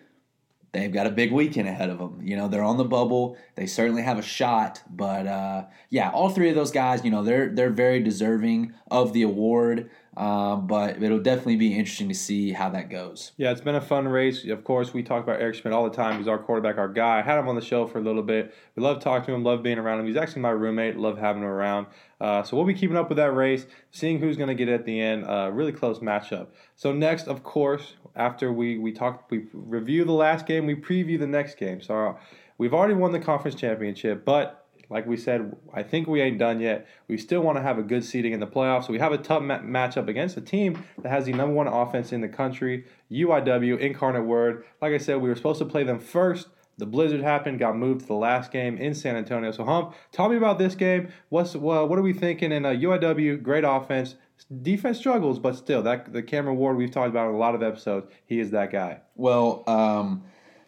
they've 0.71 0.93
got 0.93 1.07
a 1.07 1.11
big 1.11 1.31
weekend 1.31 1.67
ahead 1.67 1.89
of 1.89 1.97
them. 1.97 2.19
You 2.21 2.35
know, 2.35 2.47
they're 2.47 2.63
on 2.63 2.77
the 2.77 2.85
bubble. 2.85 3.37
They 3.55 3.65
certainly 3.65 4.03
have 4.03 4.19
a 4.19 4.21
shot. 4.21 4.83
But 4.89 5.25
uh, 5.25 5.65
yeah, 5.89 6.11
all 6.11 6.29
three 6.29 6.49
of 6.49 6.55
those 6.55 6.71
guys, 6.71 7.03
you 7.03 7.09
know, 7.09 7.23
they're 7.23 7.49
they're 7.49 7.71
very 7.71 8.01
deserving 8.01 8.73
of 8.91 9.13
the 9.13 9.23
award. 9.23 9.89
Um, 10.17 10.65
but 10.65 11.01
it'll 11.03 11.19
definitely 11.19 11.57
be 11.57 11.77
interesting 11.77 12.09
to 12.09 12.15
see 12.15 12.51
how 12.51 12.69
that 12.71 12.89
goes. 12.89 13.33
Yeah, 13.37 13.51
it's 13.51 13.61
been 13.61 13.75
a 13.75 13.81
fun 13.81 14.07
race. 14.07 14.45
Of 14.45 14.63
course, 14.63 14.91
we 14.91 15.03
talk 15.03 15.23
about 15.23 15.39
Eric 15.39 15.57
Schmid 15.57 15.73
all 15.75 15.83
the 15.87 15.95
time. 15.95 16.17
He's 16.17 16.27
our 16.27 16.39
quarterback, 16.39 16.79
our 16.79 16.87
guy. 16.87 17.19
I 17.19 17.21
had 17.21 17.37
him 17.37 17.47
on 17.47 17.55
the 17.55 17.61
show 17.61 17.85
for 17.85 17.99
a 17.99 18.01
little 18.01 18.23
bit. 18.23 18.51
We 18.75 18.81
love 18.81 18.99
talking 18.99 19.27
to 19.27 19.33
him, 19.33 19.43
love 19.43 19.61
being 19.61 19.77
around 19.77 19.99
him. 19.99 20.07
He's 20.07 20.17
actually 20.17 20.41
my 20.41 20.49
roommate. 20.49 20.97
Love 20.97 21.19
having 21.19 21.43
him 21.43 21.47
around. 21.47 21.85
Uh, 22.19 22.41
so 22.41 22.57
we'll 22.57 22.65
be 22.65 22.73
keeping 22.73 22.97
up 22.97 23.09
with 23.09 23.17
that 23.17 23.35
race, 23.35 23.67
seeing 23.91 24.19
who's 24.19 24.37
going 24.37 24.47
to 24.47 24.55
get 24.55 24.67
it 24.67 24.73
at 24.73 24.85
the 24.85 24.99
end. 24.99 25.23
Uh, 25.23 25.51
really 25.53 25.71
close 25.71 25.99
matchup. 25.99 26.47
So 26.75 26.91
next, 26.91 27.27
of 27.27 27.43
course, 27.43 27.93
after 28.15 28.51
we 28.51 28.79
we 28.79 28.91
talk, 28.91 29.29
we 29.29 29.45
review 29.53 30.03
the 30.03 30.13
last 30.13 30.47
game, 30.47 30.65
we 30.65 30.73
preview 30.73 31.19
the 31.19 31.27
next 31.27 31.59
game. 31.59 31.79
So 31.79 32.17
we've 32.57 32.73
already 32.73 32.95
won 32.95 33.11
the 33.11 33.19
conference 33.19 33.55
championship, 33.55 34.25
but 34.25 34.66
like 34.89 35.05
we 35.05 35.17
said, 35.17 35.55
I 35.73 35.83
think 35.83 36.07
we 36.07 36.21
ain't 36.21 36.37
done 36.37 36.59
yet. 36.59 36.87
We 37.07 37.17
still 37.17 37.41
want 37.41 37.57
to 37.57 37.61
have 37.61 37.77
a 37.77 37.83
good 37.83 38.05
seeding 38.05 38.33
in 38.33 38.39
the 38.39 38.47
playoffs. 38.47 38.85
So 38.85 38.93
we 38.93 38.99
have 38.99 39.11
a 39.11 39.17
tough 39.17 39.43
ma- 39.43 39.59
matchup 39.59 40.07
against 40.07 40.37
a 40.37 40.41
team 40.41 40.83
that 41.01 41.09
has 41.09 41.25
the 41.25 41.33
number 41.33 41.53
one 41.53 41.67
offense 41.67 42.13
in 42.13 42.21
the 42.21 42.29
country, 42.29 42.85
UIW, 43.11 43.79
Incarnate 43.79 44.25
Word. 44.25 44.63
Like 44.81 44.93
I 44.93 44.97
said, 44.97 45.17
we 45.17 45.29
were 45.29 45.35
supposed 45.35 45.59
to 45.59 45.65
play 45.65 45.83
them 45.83 45.99
first. 45.99 46.47
The 46.77 46.85
blizzard 46.85 47.21
happened, 47.21 47.57
got 47.57 47.75
moved 47.75 48.01
to 48.01 48.07
the 48.07 48.13
last 48.13 48.51
game 48.51 48.77
in 48.77 48.93
San 48.93 49.15
Antonio. 49.15 49.51
So, 49.51 49.65
Hump, 49.65 49.95
tell 50.11 50.29
me 50.29 50.37
about 50.37 50.59
this 50.59 50.75
game. 50.75 51.11
What's 51.29 51.55
well, 51.55 51.87
what 51.87 51.97
are 51.97 52.03
we 52.03 52.13
thinking? 52.13 52.51
In 52.51 52.65
uh, 52.65 52.69
UIW, 52.69 53.41
great 53.41 53.63
offense, 53.63 54.13
defense 54.61 54.99
struggles, 54.99 55.39
but 55.39 55.55
still, 55.55 55.81
that 55.83 56.13
the 56.13 56.21
Cameron 56.21 56.57
Ward 56.57 56.77
we've 56.77 56.91
talked 56.91 57.09
about 57.09 57.29
in 57.29 57.35
a 57.35 57.37
lot 57.37 57.55
of 57.55 57.63
episodes. 57.63 58.05
He 58.27 58.39
is 58.39 58.51
that 58.51 58.71
guy. 58.71 59.01
Well, 59.15 59.63
um, 59.65 60.23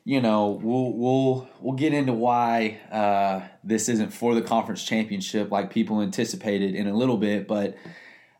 you 0.10 0.22
know, 0.22 0.60
we'll 0.64 0.92
we'll 0.94 1.50
we'll 1.62 1.76
get 1.76 1.94
into 1.94 2.14
why 2.14 2.80
uh, 2.92 3.48
this 3.64 3.88
isn't 3.90 4.12
for 4.12 4.34
the 4.34 4.42
conference 4.42 4.84
championship 4.84 5.52
like 5.52 5.70
people 5.70 6.02
anticipated 6.02 6.74
in 6.74 6.88
a 6.88 6.98
little 6.98 7.18
bit, 7.18 7.48
but 7.48 7.78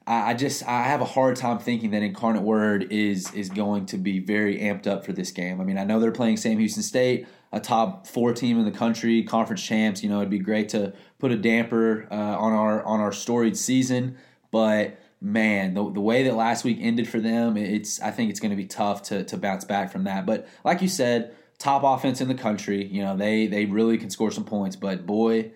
I, 0.08 0.32
I 0.32 0.34
just 0.34 0.68
I 0.68 0.82
have 0.86 1.00
a 1.02 1.06
hard 1.06 1.36
time 1.36 1.60
thinking 1.60 1.92
that 1.92 2.02
Incarnate 2.02 2.42
Word 2.42 2.92
is 2.92 3.32
is 3.36 3.50
going 3.50 3.86
to 3.86 3.98
be 3.98 4.18
very 4.18 4.58
amped 4.58 4.88
up 4.88 5.06
for 5.06 5.14
this 5.14 5.30
game. 5.30 5.62
I 5.62 5.64
mean, 5.64 5.78
I 5.78 5.84
know 5.84 6.00
they're 6.00 6.12
playing 6.12 6.38
Sam 6.38 6.58
Houston 6.58 6.82
State, 6.82 7.28
a 7.52 7.60
top 7.60 8.08
four 8.08 8.34
team 8.34 8.58
in 8.58 8.66
the 8.66 8.72
country, 8.72 9.22
conference 9.22 9.62
champs. 9.62 10.02
You 10.02 10.10
know, 10.10 10.18
it'd 10.22 10.32
be 10.32 10.40
great 10.40 10.70
to 10.70 10.94
put 11.20 11.32
a 11.32 11.38
damper 11.38 12.08
uh, 12.10 12.16
on 12.16 12.52
our 12.52 12.84
on 12.84 13.00
our 13.00 13.12
storied 13.12 13.56
season, 13.56 14.18
but 14.50 14.98
man, 15.22 15.76
the, 15.76 15.92
the 15.92 16.02
way 16.02 16.24
that 16.24 16.34
last 16.34 16.64
week 16.64 16.80
ended 16.82 17.08
for 17.08 17.20
them, 17.20 17.58
it's 17.58 18.02
I 18.02 18.10
think 18.10 18.32
it's 18.32 18.40
going 18.40 18.50
to 18.50 18.58
be 18.58 18.66
tough 18.66 19.04
to 19.04 19.24
to 19.26 19.38
bounce 19.38 19.66
back 19.66 19.92
from 19.92 20.06
that. 20.06 20.26
But 20.26 20.48
like 20.64 20.82
you 20.82 20.88
said 20.88 21.36
top 21.60 21.84
offense 21.84 22.22
in 22.22 22.28
the 22.28 22.36
country. 22.36 22.86
You 22.86 23.04
know, 23.04 23.16
they 23.16 23.48
they 23.48 23.66
really 23.66 23.98
can 23.98 24.10
score 24.10 24.32
some 24.32 24.46
points, 24.46 24.76
but 24.76 25.06
boy, 25.06 25.52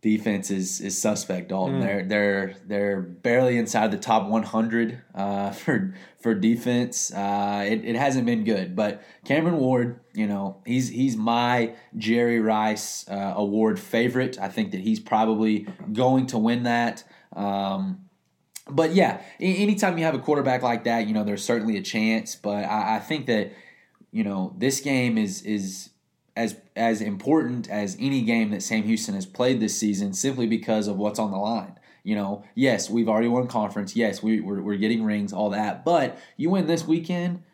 defense 0.00 0.50
is 0.50 0.80
is 0.80 1.00
suspect. 1.00 1.50
Dalton, 1.50 1.80
mm. 1.80 1.82
they're 1.82 2.02
they're 2.02 2.54
they're 2.66 3.00
barely 3.00 3.56
inside 3.56 3.90
the 3.90 3.98
top 3.98 4.26
100 4.26 5.02
uh, 5.14 5.50
for 5.52 5.94
for 6.20 6.34
defense. 6.34 7.12
Uh, 7.12 7.64
it, 7.66 7.84
it 7.84 7.96
hasn't 7.96 8.26
been 8.26 8.44
good, 8.44 8.74
but 8.74 9.02
Cameron 9.24 9.58
Ward, 9.58 10.00
you 10.12 10.26
know, 10.26 10.60
he's 10.66 10.88
he's 10.88 11.16
my 11.16 11.74
Jerry 11.96 12.40
Rice 12.40 13.08
uh, 13.08 13.34
Award 13.36 13.78
favorite. 13.78 14.38
I 14.40 14.48
think 14.48 14.72
that 14.72 14.80
he's 14.80 15.00
probably 15.00 15.66
going 15.92 16.26
to 16.28 16.38
win 16.38 16.64
that. 16.64 17.04
Um, 17.34 18.08
but 18.70 18.94
yeah, 18.94 19.20
anytime 19.40 19.98
you 19.98 20.04
have 20.04 20.14
a 20.14 20.20
quarterback 20.20 20.62
like 20.62 20.84
that, 20.84 21.06
you 21.06 21.14
know, 21.14 21.24
there's 21.24 21.44
certainly 21.44 21.76
a 21.76 21.82
chance. 21.82 22.36
But 22.36 22.64
I, 22.64 22.96
I 22.96 22.98
think 23.00 23.26
that 23.26 23.52
you 24.12 24.22
know, 24.22 24.54
this 24.58 24.80
game 24.80 25.18
is 25.18 25.42
is 25.42 25.90
as 26.36 26.56
as 26.76 27.00
important 27.00 27.68
as 27.68 27.96
any 27.98 28.22
game 28.22 28.50
that 28.50 28.62
Sam 28.62 28.84
Houston 28.84 29.14
has 29.14 29.26
played 29.26 29.58
this 29.58 29.76
season, 29.76 30.12
simply 30.12 30.46
because 30.46 30.86
of 30.86 30.96
what's 30.96 31.18
on 31.18 31.30
the 31.30 31.38
line. 31.38 31.78
You 32.04 32.16
know, 32.16 32.44
yes, 32.54 32.90
we've 32.90 33.08
already 33.08 33.28
won 33.28 33.46
conference. 33.46 33.94
Yes, 33.94 34.22
we, 34.22 34.40
we're, 34.40 34.60
we're 34.60 34.76
getting 34.76 35.04
rings, 35.04 35.32
all 35.32 35.50
that. 35.50 35.84
But 35.84 36.18
you 36.36 36.50
win 36.50 36.66
this 36.66 36.84
weekend, 36.84 37.44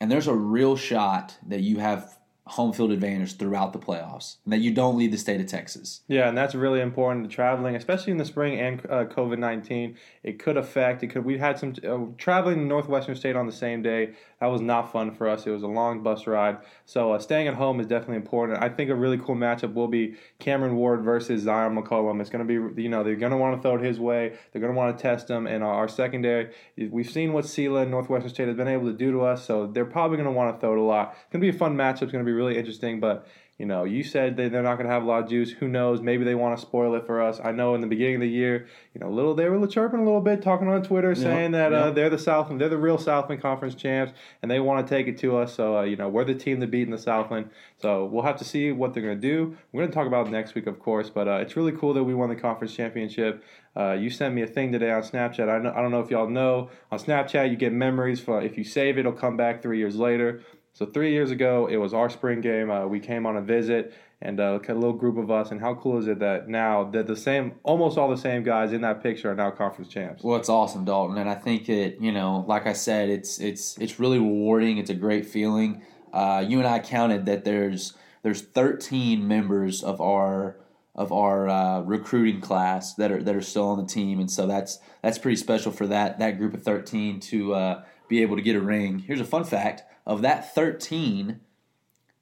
and 0.00 0.10
there's 0.10 0.26
a 0.26 0.34
real 0.34 0.76
shot 0.76 1.38
that 1.46 1.60
you 1.60 1.78
have 1.78 2.18
home 2.44 2.72
field 2.72 2.92
advantage 2.92 3.38
throughout 3.38 3.72
the 3.72 3.78
playoffs, 3.78 4.36
and 4.44 4.52
that 4.52 4.60
you 4.60 4.70
don't 4.70 4.96
leave 4.98 5.12
the 5.12 5.18
state 5.18 5.40
of 5.40 5.46
Texas. 5.46 6.02
Yeah, 6.08 6.28
and 6.28 6.36
that's 6.36 6.54
really 6.54 6.80
important. 6.80 7.28
To 7.28 7.34
traveling, 7.34 7.74
especially 7.74 8.12
in 8.12 8.18
the 8.18 8.24
spring 8.24 8.60
and 8.60 8.80
uh, 8.90 9.04
COVID 9.06 9.38
nineteen, 9.38 9.96
it 10.26 10.40
could 10.40 10.56
affect. 10.56 11.04
It 11.04 11.06
could. 11.06 11.24
We 11.24 11.38
had 11.38 11.56
some 11.56 11.72
uh, 11.88 12.12
traveling 12.18 12.66
Northwestern 12.66 13.14
State 13.14 13.36
on 13.36 13.46
the 13.46 13.52
same 13.52 13.80
day. 13.80 14.10
That 14.40 14.48
was 14.48 14.60
not 14.60 14.90
fun 14.90 15.14
for 15.14 15.28
us. 15.28 15.46
It 15.46 15.50
was 15.50 15.62
a 15.62 15.68
long 15.68 16.02
bus 16.02 16.26
ride. 16.26 16.58
So 16.84 17.12
uh, 17.12 17.20
staying 17.20 17.46
at 17.46 17.54
home 17.54 17.78
is 17.78 17.86
definitely 17.86 18.16
important. 18.16 18.60
I 18.60 18.68
think 18.68 18.90
a 18.90 18.94
really 18.96 19.18
cool 19.18 19.36
matchup 19.36 19.74
will 19.74 19.86
be 19.86 20.16
Cameron 20.40 20.74
Ward 20.74 21.02
versus 21.02 21.44
Zyon 21.44 21.80
McCollum. 21.80 22.20
It's 22.20 22.28
going 22.28 22.44
to 22.44 22.72
be, 22.74 22.82
you 22.82 22.88
know, 22.88 23.04
they're 23.04 23.14
going 23.14 23.30
to 23.30 23.38
want 23.38 23.54
to 23.56 23.62
throw 23.62 23.76
it 23.76 23.82
his 23.82 24.00
way. 24.00 24.36
They're 24.52 24.60
going 24.60 24.72
to 24.72 24.76
want 24.76 24.98
to 24.98 25.00
test 25.00 25.30
him. 25.30 25.46
And 25.46 25.62
our 25.62 25.86
secondary, 25.86 26.50
we've 26.76 27.08
seen 27.08 27.32
what 27.32 27.44
Sela 27.44 27.82
and 27.82 27.92
Northwestern 27.92 28.30
State 28.30 28.48
has 28.48 28.56
been 28.56 28.66
able 28.66 28.86
to 28.86 28.92
do 28.92 29.12
to 29.12 29.22
us. 29.22 29.46
So 29.46 29.68
they're 29.68 29.84
probably 29.84 30.16
going 30.16 30.28
to 30.28 30.32
want 30.32 30.56
to 30.56 30.60
throw 30.60 30.72
it 30.72 30.78
a 30.78 30.82
lot. 30.82 31.14
It's 31.22 31.32
going 31.32 31.40
to 31.40 31.52
be 31.52 31.56
a 31.56 31.58
fun 31.58 31.76
matchup. 31.76 32.02
It's 32.02 32.12
going 32.12 32.24
to 32.24 32.28
be 32.28 32.32
really 32.32 32.58
interesting. 32.58 32.98
But 32.98 33.28
you 33.58 33.64
know, 33.64 33.84
you 33.84 34.02
said 34.02 34.36
that 34.36 34.52
they're 34.52 34.62
not 34.62 34.76
going 34.76 34.86
to 34.86 34.92
have 34.92 35.02
a 35.02 35.06
lot 35.06 35.22
of 35.22 35.30
juice. 35.30 35.50
Who 35.50 35.66
knows? 35.66 36.02
Maybe 36.02 36.24
they 36.24 36.34
want 36.34 36.58
to 36.58 36.60
spoil 36.60 36.94
it 36.94 37.06
for 37.06 37.22
us. 37.22 37.40
I 37.42 37.52
know 37.52 37.74
in 37.74 37.80
the 37.80 37.86
beginning 37.86 38.16
of 38.16 38.20
the 38.20 38.28
year, 38.28 38.66
you 38.92 39.00
know, 39.00 39.10
little 39.10 39.34
they 39.34 39.48
were 39.48 39.66
chirping 39.66 40.00
a 40.00 40.04
little 40.04 40.20
bit, 40.20 40.42
talking 40.42 40.68
on 40.68 40.82
Twitter, 40.82 41.14
saying 41.14 41.52
that 41.52 41.72
Uh, 41.72 41.90
they're 41.90 42.10
the 42.10 42.18
Southland, 42.18 42.60
they're 42.60 42.68
the 42.68 42.76
real 42.76 42.98
Southland 42.98 43.40
Conference 43.40 43.74
champs, 43.74 44.12
and 44.42 44.50
they 44.50 44.60
want 44.60 44.86
to 44.86 44.94
take 44.94 45.06
it 45.06 45.16
to 45.18 45.36
us. 45.38 45.54
So 45.54 45.78
uh, 45.78 45.82
you 45.82 45.96
know, 45.96 46.08
we're 46.08 46.24
the 46.24 46.34
team 46.34 46.60
to 46.60 46.66
beat 46.66 46.82
in 46.82 46.90
the 46.90 46.98
Southland. 46.98 47.50
So 47.80 48.04
we'll 48.04 48.24
have 48.24 48.36
to 48.38 48.44
see 48.44 48.72
what 48.72 48.92
they're 48.92 49.02
going 49.02 49.20
to 49.20 49.28
do. 49.28 49.56
We're 49.72 49.82
going 49.82 49.90
to 49.90 49.94
talk 49.94 50.06
about 50.06 50.30
next 50.30 50.54
week, 50.54 50.66
of 50.66 50.78
course, 50.78 51.08
but 51.08 51.26
uh, 51.26 51.36
it's 51.36 51.56
really 51.56 51.72
cool 51.72 51.94
that 51.94 52.04
we 52.04 52.14
won 52.14 52.28
the 52.28 52.36
conference 52.36 52.74
championship. 52.74 53.42
Uh, 53.76 53.92
you 53.92 54.08
sent 54.08 54.34
me 54.34 54.40
a 54.40 54.46
thing 54.46 54.72
today 54.72 54.90
on 54.90 55.02
Snapchat. 55.02 55.50
I, 55.50 55.58
know, 55.58 55.70
I 55.76 55.82
don't 55.82 55.90
know 55.90 56.00
if 56.00 56.10
y'all 56.10 56.28
know. 56.28 56.70
On 56.90 56.98
Snapchat, 56.98 57.50
you 57.50 57.56
get 57.56 57.74
memories. 57.74 58.20
For, 58.20 58.40
if 58.40 58.56
you 58.56 58.64
save 58.64 58.96
it, 58.96 59.00
it'll 59.00 59.12
come 59.12 59.36
back 59.36 59.60
three 59.60 59.76
years 59.76 59.96
later. 59.96 60.42
So 60.76 60.84
three 60.84 61.12
years 61.12 61.30
ago, 61.30 61.68
it 61.68 61.78
was 61.78 61.94
our 61.94 62.10
spring 62.10 62.42
game. 62.42 62.70
Uh, 62.70 62.86
we 62.86 63.00
came 63.00 63.24
on 63.24 63.38
a 63.38 63.40
visit 63.40 63.94
and 64.20 64.38
uh, 64.38 64.58
a 64.68 64.74
little 64.74 64.92
group 64.92 65.16
of 65.16 65.30
us. 65.30 65.50
And 65.50 65.58
how 65.58 65.74
cool 65.74 65.96
is 65.96 66.06
it 66.06 66.18
that 66.18 66.50
now 66.50 66.84
that 66.90 67.06
the 67.06 67.16
same, 67.16 67.54
almost 67.62 67.96
all 67.96 68.10
the 68.10 68.16
same 68.18 68.42
guys 68.42 68.74
in 68.74 68.82
that 68.82 69.02
picture 69.02 69.30
are 69.30 69.34
now 69.34 69.50
conference 69.50 69.90
champs? 69.90 70.22
Well, 70.22 70.36
it's 70.36 70.50
awesome, 70.50 70.84
Dalton, 70.84 71.16
and 71.16 71.30
I 71.30 71.34
think 71.34 71.70
it. 71.70 71.98
You 71.98 72.12
know, 72.12 72.44
like 72.46 72.66
I 72.66 72.74
said, 72.74 73.08
it's 73.08 73.40
it's 73.40 73.78
it's 73.78 73.98
really 73.98 74.18
rewarding. 74.18 74.76
It's 74.76 74.90
a 74.90 74.94
great 74.94 75.24
feeling. 75.24 75.80
Uh, 76.12 76.44
you 76.46 76.58
and 76.58 76.68
I 76.68 76.80
counted 76.80 77.24
that 77.24 77.46
there's 77.46 77.94
there's 78.22 78.42
13 78.42 79.26
members 79.26 79.82
of 79.82 80.02
our 80.02 80.58
of 80.94 81.10
our 81.10 81.48
uh, 81.48 81.80
recruiting 81.80 82.42
class 82.42 82.92
that 82.96 83.10
are 83.10 83.22
that 83.22 83.34
are 83.34 83.40
still 83.40 83.68
on 83.68 83.78
the 83.78 83.86
team, 83.90 84.20
and 84.20 84.30
so 84.30 84.46
that's 84.46 84.78
that's 85.00 85.16
pretty 85.16 85.36
special 85.36 85.72
for 85.72 85.86
that 85.86 86.18
that 86.18 86.36
group 86.36 86.52
of 86.52 86.62
13 86.62 87.18
to 87.20 87.54
uh, 87.54 87.84
be 88.08 88.20
able 88.20 88.36
to 88.36 88.42
get 88.42 88.56
a 88.56 88.60
ring. 88.60 88.98
Here's 88.98 89.20
a 89.20 89.24
fun 89.24 89.44
fact 89.44 89.82
of 90.06 90.22
that 90.22 90.54
13, 90.54 91.40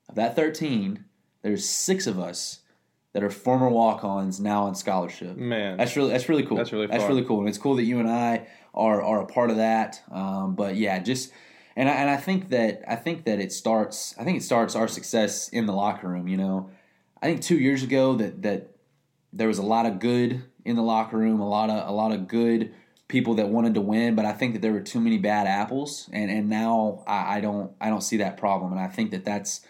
of 0.08 0.14
that 0.14 0.34
13, 0.34 1.04
there's 1.42 1.68
six 1.68 2.06
of 2.06 2.18
us 2.18 2.60
that 3.12 3.22
are 3.22 3.30
former 3.30 3.68
walk-ons 3.68 4.40
now 4.40 4.64
on 4.64 4.74
scholarship. 4.74 5.36
Man, 5.36 5.76
that's 5.76 5.96
really 5.96 6.10
that's 6.10 6.28
really 6.28 6.44
cool. 6.44 6.56
That's 6.56 6.72
really 6.72 6.86
that's 6.86 7.04
really 7.04 7.24
cool, 7.24 7.40
and 7.40 7.48
it's 7.48 7.58
cool 7.58 7.76
that 7.76 7.84
you 7.84 8.00
and 8.00 8.10
I 8.10 8.48
are 8.74 9.02
are 9.02 9.22
a 9.22 9.26
part 9.26 9.50
of 9.50 9.56
that. 9.56 10.02
Um, 10.10 10.54
but 10.54 10.76
yeah, 10.76 10.98
just 10.98 11.32
and 11.76 11.88
I, 11.88 11.92
and 11.92 12.10
I 12.10 12.16
think 12.16 12.48
that 12.50 12.82
I 12.88 12.96
think 12.96 13.24
that 13.24 13.38
it 13.38 13.52
starts. 13.52 14.14
I 14.18 14.24
think 14.24 14.38
it 14.38 14.42
starts 14.42 14.74
our 14.74 14.88
success 14.88 15.48
in 15.48 15.66
the 15.66 15.72
locker 15.72 16.08
room. 16.08 16.26
You 16.26 16.36
know, 16.36 16.70
I 17.22 17.26
think 17.26 17.40
two 17.40 17.58
years 17.58 17.82
ago 17.82 18.14
that 18.16 18.42
that 18.42 18.70
there 19.32 19.48
was 19.48 19.58
a 19.58 19.62
lot 19.62 19.86
of 19.86 20.00
good 20.00 20.42
in 20.64 20.74
the 20.74 20.82
locker 20.82 21.16
room, 21.16 21.40
a 21.40 21.48
lot 21.48 21.70
of 21.70 21.88
a 21.88 21.92
lot 21.92 22.10
of 22.10 22.26
good 22.26 22.74
people 23.08 23.34
that 23.34 23.48
wanted 23.48 23.74
to 23.74 23.80
win, 23.80 24.14
but 24.14 24.24
I 24.24 24.32
think 24.32 24.54
that 24.54 24.62
there 24.62 24.72
were 24.72 24.80
too 24.80 25.00
many 25.00 25.18
bad 25.18 25.46
apples, 25.46 26.08
and 26.12 26.30
and 26.30 26.48
now 26.48 27.04
I, 27.06 27.36
I 27.36 27.40
don't 27.40 27.72
I 27.80 27.88
don't 27.88 28.02
see 28.02 28.18
that 28.18 28.36
problem, 28.36 28.72
and 28.72 28.80
I 28.80 28.88
think 28.88 29.10
that 29.10 29.24
that's 29.24 29.60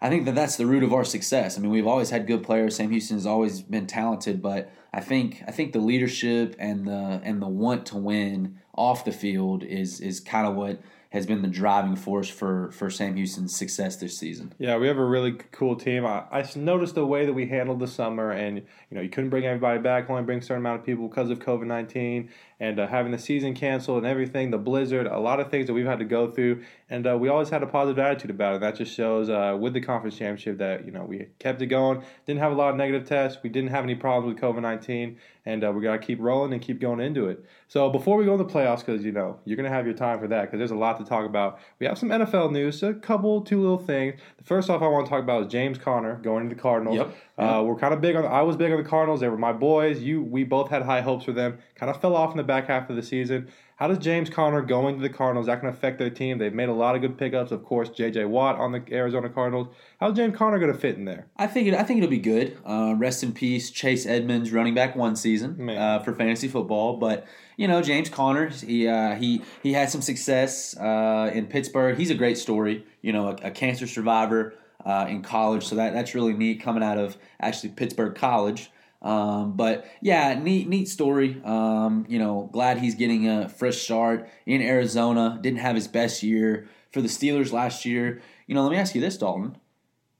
I 0.00 0.08
think 0.08 0.24
that 0.26 0.34
that's 0.34 0.56
the 0.56 0.66
root 0.66 0.82
of 0.82 0.92
our 0.92 1.04
success. 1.04 1.56
I 1.58 1.60
mean, 1.60 1.70
we've 1.70 1.86
always 1.86 2.10
had 2.10 2.26
good 2.26 2.42
players. 2.42 2.76
Sam 2.76 2.90
Houston 2.90 3.16
has 3.16 3.26
always 3.26 3.62
been 3.62 3.86
talented, 3.86 4.42
but 4.42 4.70
I 4.92 5.00
think 5.00 5.42
I 5.46 5.50
think 5.50 5.72
the 5.72 5.80
leadership 5.80 6.54
and 6.58 6.86
the 6.86 7.20
and 7.24 7.42
the 7.42 7.48
want 7.48 7.86
to 7.86 7.96
win 7.96 8.58
off 8.74 9.04
the 9.04 9.12
field 9.12 9.62
is 9.64 10.00
is 10.00 10.20
kind 10.20 10.46
of 10.46 10.54
what 10.54 10.80
has 11.10 11.24
been 11.24 11.40
the 11.40 11.48
driving 11.48 11.96
force 11.96 12.28
for 12.28 12.70
for 12.72 12.90
Sam 12.90 13.16
Houston's 13.16 13.56
success 13.56 13.96
this 13.96 14.18
season. 14.18 14.52
Yeah, 14.58 14.76
we 14.76 14.86
have 14.86 14.98
a 14.98 15.04
really 15.04 15.32
cool 15.52 15.76
team. 15.76 16.04
I, 16.04 16.24
I 16.30 16.48
noticed 16.56 16.94
the 16.94 17.06
way 17.06 17.24
that 17.24 17.32
we 17.32 17.46
handled 17.46 17.80
the 17.80 17.86
summer, 17.86 18.32
and 18.32 18.58
you 18.58 18.94
know, 18.94 19.00
you 19.00 19.08
couldn't 19.08 19.30
bring 19.30 19.46
everybody 19.46 19.80
back, 19.80 20.10
only 20.10 20.22
bring 20.22 20.40
a 20.40 20.42
certain 20.42 20.62
amount 20.62 20.80
of 20.80 20.86
people 20.86 21.08
because 21.08 21.30
of 21.30 21.38
COVID 21.38 21.66
nineteen, 21.66 22.30
and 22.58 22.80
uh, 22.80 22.86
having 22.86 23.12
the 23.12 23.18
season 23.18 23.54
canceled 23.54 23.98
and 23.98 24.06
everything, 24.06 24.50
the 24.50 24.58
blizzard, 24.58 25.06
a 25.06 25.18
lot 25.18 25.40
of 25.40 25.50
things 25.50 25.66
that 25.66 25.74
we've 25.74 25.86
had 25.86 25.98
to 25.98 26.04
go 26.04 26.30
through, 26.30 26.62
and 26.88 27.06
uh, 27.06 27.16
we 27.16 27.28
always 27.28 27.50
had 27.50 27.62
a 27.62 27.66
positive 27.66 27.98
attitude 27.98 28.30
about 28.30 28.54
it. 28.54 28.60
That 28.60 28.76
just 28.76 28.94
shows 28.94 29.28
uh, 29.28 29.56
with 29.58 29.74
the 29.74 29.80
conference 29.80 30.16
championship 30.16 30.58
that 30.58 30.86
you 30.86 30.92
know 30.92 31.04
we 31.04 31.28
kept 31.38 31.60
it 31.60 31.66
going, 31.66 32.02
didn't 32.24 32.40
have 32.40 32.52
a 32.52 32.54
lot 32.54 32.70
of 32.70 32.76
negative 32.76 33.06
tests, 33.06 33.42
we 33.42 33.50
didn't 33.50 33.70
have 33.70 33.84
any 33.84 33.94
problems 33.94 34.34
with 34.34 34.42
COVID 34.42 34.62
nineteen, 34.62 35.18
and 35.44 35.64
uh, 35.64 35.70
we 35.72 35.82
got 35.82 35.92
to 35.92 35.98
keep 35.98 36.18
rolling 36.20 36.52
and 36.52 36.62
keep 36.62 36.80
going 36.80 37.00
into 37.00 37.28
it. 37.28 37.44
So 37.68 37.90
before 37.90 38.16
we 38.16 38.24
go 38.24 38.32
in 38.32 38.38
the 38.38 38.44
playoffs, 38.44 38.84
because 38.84 39.04
you 39.04 39.12
know 39.12 39.38
you're 39.44 39.56
gonna 39.56 39.68
have 39.68 39.84
your 39.84 39.94
time 39.94 40.18
for 40.18 40.28
that, 40.28 40.42
because 40.42 40.58
there's 40.58 40.70
a 40.70 40.76
lot 40.76 40.98
to 40.98 41.04
talk 41.04 41.26
about. 41.26 41.58
We 41.78 41.86
have 41.86 41.98
some 41.98 42.08
NFL 42.08 42.52
news, 42.52 42.82
a 42.82 42.94
couple, 42.94 43.42
two 43.42 43.60
little 43.60 43.78
things. 43.78 44.18
The 44.38 44.44
first 44.44 44.70
off, 44.70 44.80
I 44.80 44.88
want 44.88 45.06
to 45.06 45.10
talk 45.10 45.22
about 45.22 45.42
is 45.42 45.52
James 45.52 45.76
Conner 45.78 46.16
going 46.16 46.48
to 46.48 46.54
the 46.54 46.60
Cardinals. 46.60 46.96
Yep. 46.96 47.16
Uh, 47.38 47.62
we're 47.66 47.76
kind 47.76 47.92
of 47.92 48.00
big 48.00 48.16
on. 48.16 48.24
I 48.24 48.42
was 48.42 48.56
big 48.56 48.72
on 48.72 48.82
the 48.82 48.88
Cardinals. 48.88 49.20
They 49.20 49.28
were 49.28 49.36
my 49.36 49.52
boys. 49.52 50.00
You, 50.00 50.22
we 50.22 50.44
both 50.44 50.70
had 50.70 50.82
high 50.82 51.02
hopes 51.02 51.24
for 51.26 51.32
them. 51.32 51.58
Kind 51.74 51.90
of 51.90 52.00
fell 52.00 52.16
off 52.16 52.30
in 52.30 52.38
the 52.38 52.42
back 52.42 52.68
half 52.68 52.88
of 52.88 52.96
the 52.96 53.02
season. 53.02 53.48
How 53.76 53.88
does 53.88 53.98
James 53.98 54.30
Conner 54.30 54.62
going 54.62 54.96
to 54.96 55.02
the 55.02 55.10
Cardinals 55.10 55.44
that 55.46 55.60
can 55.60 55.68
affect 55.68 55.98
their 55.98 56.08
team? 56.08 56.38
They've 56.38 56.52
made 56.52 56.70
a 56.70 56.74
lot 56.74 56.94
of 56.94 57.02
good 57.02 57.18
pickups. 57.18 57.52
Of 57.52 57.62
course, 57.62 57.90
J.J. 57.90 58.24
Watt 58.24 58.56
on 58.56 58.72
the 58.72 58.82
Arizona 58.90 59.28
Cardinals. 59.28 59.68
How's 60.00 60.16
James 60.16 60.34
Conner 60.34 60.58
going 60.58 60.72
to 60.72 60.78
fit 60.78 60.96
in 60.96 61.04
there? 61.04 61.26
I 61.36 61.46
think 61.46 61.68
it, 61.68 61.74
I 61.74 61.82
think 61.82 61.98
it'll 61.98 62.08
be 62.08 62.18
good. 62.18 62.56
Uh, 62.64 62.94
rest 62.96 63.22
in 63.22 63.32
peace, 63.32 63.70
Chase 63.70 64.06
Edmonds, 64.06 64.50
running 64.50 64.72
back 64.72 64.96
one 64.96 65.14
season 65.14 65.68
uh, 65.68 65.98
for 65.98 66.14
fantasy 66.14 66.48
football. 66.48 66.96
But 66.96 67.26
you 67.58 67.68
know, 67.68 67.82
James 67.82 68.08
Conner, 68.08 68.48
he 68.48 68.88
uh, 68.88 69.16
he 69.16 69.42
he 69.62 69.74
had 69.74 69.90
some 69.90 70.00
success 70.00 70.74
uh, 70.78 71.30
in 71.34 71.44
Pittsburgh. 71.44 71.98
He's 71.98 72.10
a 72.10 72.14
great 72.14 72.38
story. 72.38 72.86
You 73.02 73.12
know, 73.12 73.28
a, 73.28 73.48
a 73.48 73.50
cancer 73.50 73.86
survivor 73.86 74.54
uh, 74.84 75.06
in 75.08 75.22
college, 75.22 75.64
so 75.64 75.76
that 75.76 75.92
that's 75.92 76.14
really 76.14 76.32
neat 76.32 76.60
coming 76.60 76.82
out 76.82 76.98
of 76.98 77.16
actually 77.40 77.70
Pittsburgh 77.70 78.14
College. 78.14 78.70
Um, 79.02 79.52
but 79.52 79.86
yeah, 80.00 80.34
neat, 80.34 80.68
neat 80.68 80.88
story. 80.88 81.40
Um, 81.44 82.06
you 82.08 82.18
know, 82.18 82.48
glad 82.52 82.78
he's 82.78 82.94
getting 82.94 83.28
a 83.28 83.48
fresh 83.48 83.78
start 83.78 84.28
in 84.46 84.60
Arizona. 84.62 85.38
Didn't 85.40 85.60
have 85.60 85.76
his 85.76 85.86
best 85.86 86.22
year 86.22 86.68
for 86.92 87.00
the 87.02 87.08
Steelers 87.08 87.52
last 87.52 87.84
year. 87.84 88.20
You 88.46 88.54
know, 88.54 88.62
let 88.62 88.72
me 88.72 88.78
ask 88.78 88.94
you 88.94 89.00
this, 89.00 89.18
Dalton. 89.18 89.56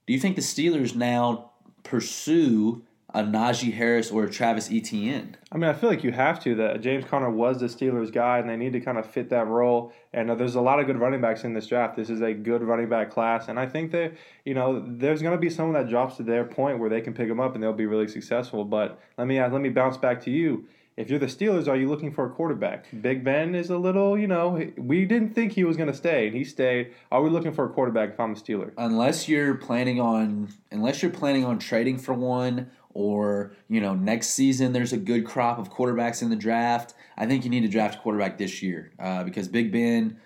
Do 0.07 0.13
you 0.13 0.21
think 0.21 0.37
the 0.37 0.43
Steelers 0.43 0.95
now 0.95 1.51
pursue 1.83 2.85
a 3.17 3.23
Najee 3.23 3.73
Harris 3.73 4.11
or 4.11 4.25
a 4.25 4.31
Travis 4.31 4.71
Etienne? 4.71 5.39
I 5.51 5.57
mean, 5.57 5.71
I 5.71 5.73
feel 5.73 5.89
like 5.89 6.05
you 6.05 6.13
have 6.13 6.39
to. 6.41 6.55
That 6.57 6.83
James 6.83 7.07
Conner 7.07 7.31
was 7.31 7.61
the 7.61 7.67
Steelers 7.67 8.13
guy, 8.13 8.39
and 8.39 8.49
they 8.49 8.59
need 8.59 8.75
to 8.75 8.81
kind 8.81 8.99
of 8.99 9.07
fit 9.07 9.31
that 9.31 9.47
role. 9.47 9.95
And 10.13 10.31
uh, 10.31 10.35
there's 10.35 10.55
a 10.55 10.61
lot 10.61 10.81
of 10.81 10.87
good 10.87 10.99
running 10.99 11.23
backs 11.23 11.43
in 11.43 11.55
this 11.55 11.67
draft. 11.67 11.97
This 11.97 12.11
is 12.11 12.21
a 12.21 12.35
good 12.35 12.63
running 12.63 12.91
back 12.91 13.11
class, 13.11 13.49
and 13.49 13.59
I 13.59 13.67
think 13.67 13.91
that 13.93 14.13
you 14.45 14.53
know 14.53 14.85
there's 14.87 15.23
going 15.23 15.35
to 15.35 15.41
be 15.41 15.49
someone 15.49 15.83
that 15.83 15.89
drops 15.89 16.19
to 16.19 16.25
their 16.25 16.45
point 16.45 16.79
where 16.79 16.91
they 16.91 17.01
can 17.01 17.15
pick 17.15 17.29
them 17.29 17.41
up 17.41 17.55
and 17.55 17.65
they'll 17.65 17.73
be 17.73 17.87
really 17.87 18.07
successful. 18.07 18.67
But 18.67 19.01
let 19.17 19.27
me 19.27 19.39
ask, 19.39 19.51
let 19.51 19.63
me 19.63 19.71
bounce 19.71 19.97
back 19.97 20.23
to 20.25 20.31
you. 20.31 20.69
If 20.99 21.11
you're 21.11 21.19
the 21.19 21.27
Steelers, 21.27 21.69
are 21.69 21.77
you 21.77 21.89
looking 21.89 22.11
for 22.11 22.25
a 22.25 22.31
quarterback? 22.31 22.87
Big 23.03 23.23
Ben 23.23 23.55
is 23.55 23.69
a 23.69 23.77
little, 23.77 24.19
you 24.19 24.27
know, 24.27 24.67
we 24.79 25.05
didn't 25.05 25.35
think 25.35 25.53
he 25.53 25.63
was 25.63 25.77
going 25.77 25.91
to 25.91 25.97
stay, 25.97 26.27
and 26.27 26.35
he 26.35 26.43
stayed. 26.43 26.95
Are 27.13 27.21
we 27.21 27.29
looking 27.29 27.53
for 27.53 27.67
a 27.67 27.69
quarterback 27.69 28.11
if 28.11 28.21
I'm 28.21 28.33
a 28.33 28.35
Steeler? 28.35 28.73
Unless 28.79 29.29
you're 29.29 29.55
planning 29.57 30.01
on 30.01 30.49
unless 30.71 31.03
you're 31.03 31.13
planning 31.13 31.45
on 31.45 31.59
trading 31.59 31.99
for 31.99 32.15
one 32.15 32.71
or, 32.97 33.53
you 33.69 33.81
know, 33.81 33.95
next 33.95 34.31
season 34.31 34.73
there's 34.73 34.93
a 34.93 34.97
good 34.97 35.27
crop 35.27 35.59
of 35.59 35.71
quarterbacks 35.71 36.23
in 36.23 36.31
the 36.31 36.37
draft, 36.37 36.95
I 37.17 37.27
think 37.27 37.45
you 37.45 37.51
need 37.51 37.63
to 37.63 37.69
draft 37.69 37.97
a 37.97 37.99
quarterback 37.99 38.39
this 38.39 38.63
year. 38.63 38.93
Uh, 38.99 39.23
because 39.25 39.49
Big 39.49 39.71
Ben 39.71 40.19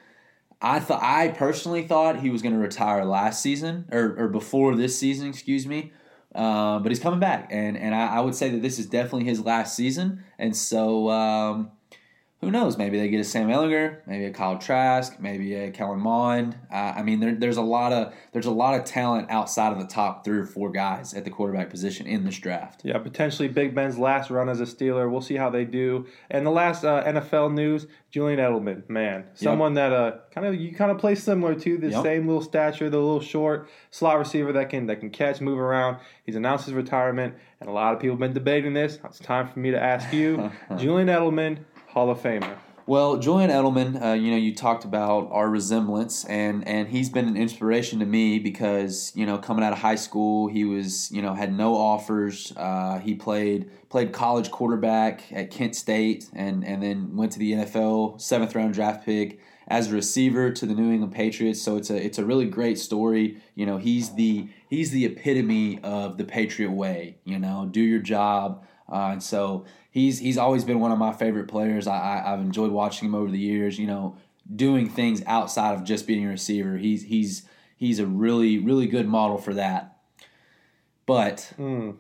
I 0.63 0.79
thought 0.79 1.03
I 1.03 1.29
personally 1.29 1.87
thought 1.87 2.21
he 2.21 2.31
was 2.31 2.43
going 2.43 2.55
to 2.55 2.61
retire 2.61 3.05
last 3.05 3.43
season 3.43 3.87
or, 3.91 4.15
or 4.19 4.29
before 4.29 4.75
this 4.77 4.99
season, 4.99 5.29
excuse 5.29 5.67
me. 5.67 5.93
Uh, 6.35 6.79
but 6.79 6.93
he's 6.93 7.01
coming 7.01 7.19
back, 7.19 7.49
and 7.51 7.77
and 7.77 7.93
I, 7.93 8.19
I, 8.19 8.21
would 8.21 8.37
say 8.37 8.51
that 8.51 8.63
this 8.63 8.79
is 8.79 8.87
definitely 8.87 9.25
his 9.25 9.41
last 9.41 9.75
season. 9.75 10.23
And 10.39 10.57
so, 10.57 11.11
um, 11.11 11.73
who 12.41 12.51
knows? 12.51 12.79
Maybe 12.79 12.99
they 12.99 13.09
get 13.09 13.21
a 13.21 13.25
Sam 13.25 13.49
Ehlinger, 13.49 13.99
maybe 14.07 14.25
a 14.25 14.33
Kyle 14.33 14.57
Trask, 14.57 15.21
maybe 15.21 15.55
a 15.55 15.71
Kellen 15.71 16.01
Mond. 16.01 16.57
Uh, 16.73 16.95
I 16.97 17.03
mean, 17.03 17.21
there, 17.21 17.35
there's 17.35 17.59
a 17.59 17.63
lot 17.63 17.93
of 17.93 18.15
there's 18.33 18.47
a 18.47 18.51
lot 18.51 18.79
of 18.81 18.87
talent 18.87 19.31
outside 19.31 19.73
of 19.73 19.79
the 19.79 19.87
top 19.87 20.25
three 20.25 20.39
or 20.39 20.47
four 20.47 20.71
guys 20.71 21.13
at 21.13 21.25
the 21.25 21.31
quarterback 21.31 21.69
position 21.69 22.07
in 22.07 22.25
this 22.25 22.39
draft. 22.39 22.81
Yeah, 22.83 22.97
potentially 22.97 23.49
Big 23.49 23.75
Ben's 23.75 23.99
last 23.99 24.31
run 24.31 24.49
as 24.49 24.59
a 24.61 24.65
Steeler. 24.65 25.11
We'll 25.11 25.21
see 25.21 25.37
how 25.37 25.51
they 25.51 25.67
do. 25.67 26.07
And 26.31 26.47
the 26.47 26.51
last 26.51 26.83
uh, 26.83 27.05
NFL 27.05 27.53
news: 27.53 27.87
Julian 28.11 28.39
Edelman, 28.39 28.89
man, 28.89 29.25
someone 29.35 29.77
yep. 29.77 29.91
that 29.91 29.97
uh 29.97 30.17
kind 30.35 30.47
of 30.47 30.55
you 30.55 30.75
kind 30.75 30.91
of 30.91 30.97
play 30.97 31.17
similar 31.17 31.55
to 31.55 31.77
the 31.77 31.91
yep. 31.91 32.03
same 32.03 32.27
little 32.27 32.43
stature, 32.43 32.89
the 32.89 32.97
little 32.97 33.21
short 33.21 33.69
slot 33.91 34.19
receiver 34.19 34.51
that 34.55 34.71
can 34.71 34.87
that 34.87 35.01
can 35.01 35.11
catch, 35.11 35.43
move 35.43 35.59
around. 35.59 35.99
He's 36.25 36.37
announced 36.37 36.65
his 36.65 36.73
retirement, 36.73 37.35
and 37.61 37.69
a 37.69 37.73
lot 37.73 37.93
of 37.93 38.01
people 38.01 38.15
have 38.15 38.21
been 38.21 38.33
debating 38.33 38.73
this. 38.73 38.99
It's 39.05 39.19
time 39.19 39.47
for 39.47 39.59
me 39.59 39.73
to 39.73 39.81
ask 39.81 40.11
you, 40.15 40.51
Julian 40.79 41.09
Edelman 41.09 41.59
Hall 41.93 42.09
of 42.11 42.23
Famer. 42.23 42.57
Well, 42.87 43.19
Julian 43.19 43.51
Edelman, 43.51 44.03
uh, 44.03 44.13
you 44.15 44.31
know, 44.31 44.37
you 44.37 44.55
talked 44.55 44.85
about 44.85 45.29
our 45.31 45.49
resemblance, 45.49 46.25
and 46.25 46.67
and 46.67 46.89
he's 46.89 47.09
been 47.09 47.29
an 47.29 47.37
inspiration 47.37 48.01
to 48.01 48.07
me 48.07 48.39
because 48.39 49.13
you 49.15 49.27
know, 49.27 49.39
coming 49.39 49.65
out 49.65 49.73
of 49.73 49.79
high 49.79 49.97
school, 49.97 50.49
he 50.49 50.65
was 50.65 51.11
you 51.13 51.23
know 51.23 51.35
had 51.35 51.53
no 51.57 51.77
offers. 51.77 52.53
Uh, 52.57 52.99
he 52.99 53.15
played 53.15 53.71
played 53.91 54.13
college 54.13 54.51
quarterback 54.51 55.33
at 55.33 55.51
Kent 55.51 55.77
State, 55.77 56.29
and 56.33 56.65
and 56.65 56.83
then 56.83 57.17
went 57.17 57.33
to 57.33 57.39
the 57.39 57.53
NFL, 57.53 58.21
seventh 58.21 58.55
round 58.55 58.75
draft 58.75 59.05
pick 59.05 59.41
as 59.69 59.93
a 59.93 59.95
receiver 59.95 60.51
to 60.51 60.67
the 60.67 60.75
New 60.75 60.91
England 60.93 61.13
Patriots. 61.15 61.63
So 61.63 61.77
it's 61.77 61.91
a 61.91 62.05
it's 62.05 62.19
a 62.19 62.25
really 62.25 62.47
great 62.47 62.79
story. 62.79 63.41
You 63.55 63.67
know, 63.67 63.79
he's 63.79 64.15
the 64.15 64.49
he's 64.69 64.91
the 64.91 65.05
epitome 65.05 65.81
of 65.83 66.19
the 66.19 66.25
Patriot 66.25 66.73
way. 66.73 67.19
You 67.25 67.39
know, 67.39 67.69
do 67.71 67.81
your 67.81 68.01
job. 68.01 68.65
Uh, 68.91 69.11
and 69.13 69.23
so 69.23 69.65
he's 69.91 70.19
he's 70.19 70.39
always 70.39 70.65
been 70.65 70.81
one 70.81 70.93
of 70.93 70.99
my 70.99 71.13
favorite 71.13 71.49
players. 71.49 71.87
I, 71.87 72.23
I 72.25 72.31
have 72.31 72.41
enjoyed 72.41 72.71
watching 72.71 73.09
him 73.09 73.15
over 73.15 73.31
the 73.31 73.39
years. 73.39 73.79
You 73.79 73.87
know, 73.87 74.17
doing 74.55 74.89
things 74.89 75.23
outside 75.27 75.75
of 75.75 75.85
just 75.85 76.07
being 76.07 76.27
a 76.27 76.29
receiver. 76.29 76.77
He's 76.77 77.05
he's 77.05 77.43
he's 77.77 77.99
a 77.99 78.07
really 78.07 78.59
really 78.59 78.87
good 78.87 79.07
model 79.07 79.39
for 79.39 79.55
that. 79.55 79.99
But 81.07 81.53
mm. 81.59 81.97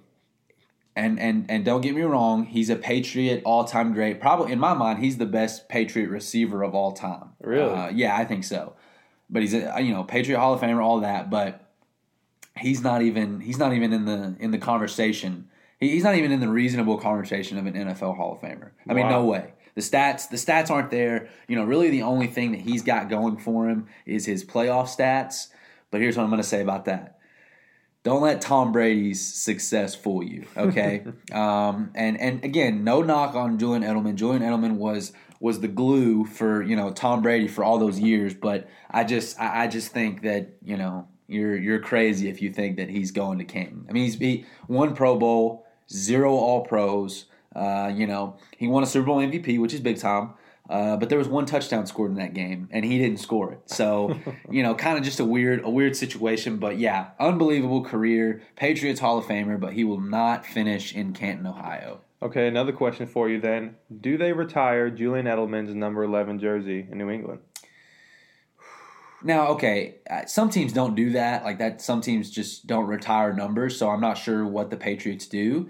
and 0.96 1.20
and 1.20 1.50
and 1.50 1.64
don't 1.64 1.80
get 1.80 1.94
me 1.94 2.02
wrong, 2.02 2.44
he's 2.44 2.70
a 2.70 2.76
Patriot 2.76 3.42
all 3.44 3.64
time 3.64 3.92
great. 3.92 4.20
Probably 4.20 4.52
in 4.52 4.58
my 4.58 4.74
mind, 4.74 4.98
he's 4.98 5.18
the 5.18 5.26
best 5.26 5.68
Patriot 5.68 6.10
receiver 6.10 6.62
of 6.62 6.74
all 6.74 6.92
time. 6.92 7.30
Really? 7.40 7.72
Uh, 7.72 7.88
yeah, 7.90 8.16
I 8.16 8.24
think 8.24 8.44
so. 8.44 8.74
But 9.28 9.42
he's 9.42 9.54
a 9.54 9.80
you 9.80 9.92
know 9.92 10.04
Patriot 10.04 10.38
Hall 10.38 10.54
of 10.54 10.60
Famer, 10.60 10.82
all 10.82 11.00
that. 11.00 11.30
But 11.30 11.70
he's 12.56 12.82
not 12.82 13.02
even 13.02 13.40
he's 13.40 13.58
not 13.58 13.72
even 13.72 13.92
in 13.92 14.04
the 14.04 14.36
in 14.38 14.50
the 14.50 14.58
conversation 14.58 15.48
He's 15.80 16.04
not 16.04 16.14
even 16.14 16.30
in 16.30 16.40
the 16.40 16.48
reasonable 16.48 16.98
conversation 16.98 17.56
of 17.56 17.64
an 17.64 17.72
NFL 17.72 18.16
Hall 18.16 18.34
of 18.34 18.40
Famer. 18.40 18.72
I 18.88 18.92
mean, 18.92 19.08
no 19.08 19.24
way. 19.24 19.54
The 19.74 19.80
stats, 19.80 20.28
the 20.28 20.36
stats 20.36 20.70
aren't 20.70 20.90
there. 20.90 21.28
You 21.48 21.56
know, 21.56 21.64
really 21.64 21.88
the 21.88 22.02
only 22.02 22.26
thing 22.26 22.52
that 22.52 22.60
he's 22.60 22.82
got 22.82 23.08
going 23.08 23.38
for 23.38 23.68
him 23.68 23.86
is 24.04 24.26
his 24.26 24.44
playoff 24.44 24.94
stats. 24.94 25.46
But 25.90 26.02
here's 26.02 26.18
what 26.18 26.24
I'm 26.24 26.28
going 26.28 26.42
to 26.42 26.46
say 26.46 26.60
about 26.60 26.84
that. 26.84 27.18
Don't 28.02 28.20
let 28.22 28.40
Tom 28.40 28.72
Brady's 28.72 29.20
success 29.20 29.94
fool 29.94 30.22
you, 30.22 30.46
okay? 30.56 31.04
um, 31.32 31.90
and 31.94 32.18
and 32.18 32.44
again, 32.44 32.84
no 32.84 33.02
knock 33.02 33.34
on 33.34 33.58
Julian 33.58 33.82
Edelman. 33.82 34.14
Julian 34.14 34.42
Edelman 34.42 34.76
was 34.76 35.12
was 35.38 35.60
the 35.60 35.68
glue 35.68 36.24
for 36.24 36.62
you 36.62 36.76
know 36.76 36.90
Tom 36.90 37.22
Brady 37.22 37.48
for 37.48 37.62
all 37.64 37.78
those 37.78 37.98
years. 37.98 38.34
But 38.34 38.68
I 38.90 39.04
just 39.04 39.38
I, 39.40 39.64
I 39.64 39.66
just 39.66 39.92
think 39.92 40.22
that 40.22 40.56
you 40.62 40.78
know 40.78 41.08
you're 41.26 41.56
you're 41.56 41.80
crazy 41.80 42.28
if 42.28 42.40
you 42.40 42.50
think 42.52 42.78
that 42.78 42.88
he's 42.88 43.10
going 43.10 43.38
to 43.38 43.44
Canton. 43.44 43.86
I 43.88 43.92
mean, 43.92 44.04
he's 44.04 44.16
he 44.16 44.46
won 44.66 44.94
Pro 44.94 45.18
Bowl 45.18 45.66
zero 45.92 46.32
All 46.34 46.64
Pros. 46.64 47.26
Uh, 47.54 47.90
you 47.94 48.06
know, 48.06 48.36
he 48.56 48.68
won 48.68 48.82
a 48.82 48.86
Super 48.86 49.06
Bowl 49.06 49.18
MVP, 49.18 49.60
which 49.60 49.74
is 49.74 49.80
big 49.80 49.98
time. 49.98 50.34
Uh, 50.70 50.96
but 50.96 51.08
there 51.08 51.18
was 51.18 51.26
one 51.26 51.46
touchdown 51.46 51.84
scored 51.84 52.12
in 52.12 52.16
that 52.16 52.32
game, 52.32 52.68
and 52.70 52.84
he 52.84 52.96
didn't 52.96 53.18
score 53.18 53.52
it. 53.52 53.60
So, 53.66 54.16
you 54.50 54.62
know, 54.62 54.76
kind 54.76 54.96
of 54.96 55.02
just 55.02 55.18
a 55.18 55.24
weird, 55.24 55.64
a 55.64 55.68
weird 55.70 55.96
situation. 55.96 56.58
But 56.58 56.78
yeah, 56.78 57.10
unbelievable 57.18 57.84
career, 57.84 58.40
Patriots 58.54 59.00
Hall 59.00 59.18
of 59.18 59.24
Famer, 59.24 59.58
but 59.58 59.72
he 59.72 59.82
will 59.82 60.00
not 60.00 60.46
finish 60.46 60.94
in 60.94 61.12
Canton, 61.12 61.46
Ohio. 61.46 62.02
Okay, 62.22 62.46
another 62.46 62.72
question 62.72 63.08
for 63.08 63.28
you 63.28 63.40
then: 63.40 63.76
Do 64.00 64.16
they 64.16 64.32
retire 64.32 64.90
Julian 64.90 65.26
Edelman's 65.26 65.74
number 65.74 66.04
eleven 66.04 66.38
jersey 66.38 66.86
in 66.88 66.98
New 66.98 67.10
England? 67.10 67.40
Now, 69.22 69.48
okay, 69.48 69.96
uh, 70.08 70.26
some 70.26 70.50
teams 70.50 70.72
don't 70.72 70.94
do 70.94 71.10
that. 71.10 71.44
Like 71.44 71.58
that, 71.58 71.80
some 71.80 72.00
teams 72.00 72.30
just 72.30 72.66
don't 72.66 72.86
retire 72.86 73.32
numbers. 73.32 73.78
So 73.78 73.90
I'm 73.90 74.00
not 74.00 74.16
sure 74.16 74.46
what 74.46 74.70
the 74.70 74.76
Patriots 74.76 75.26
do. 75.26 75.68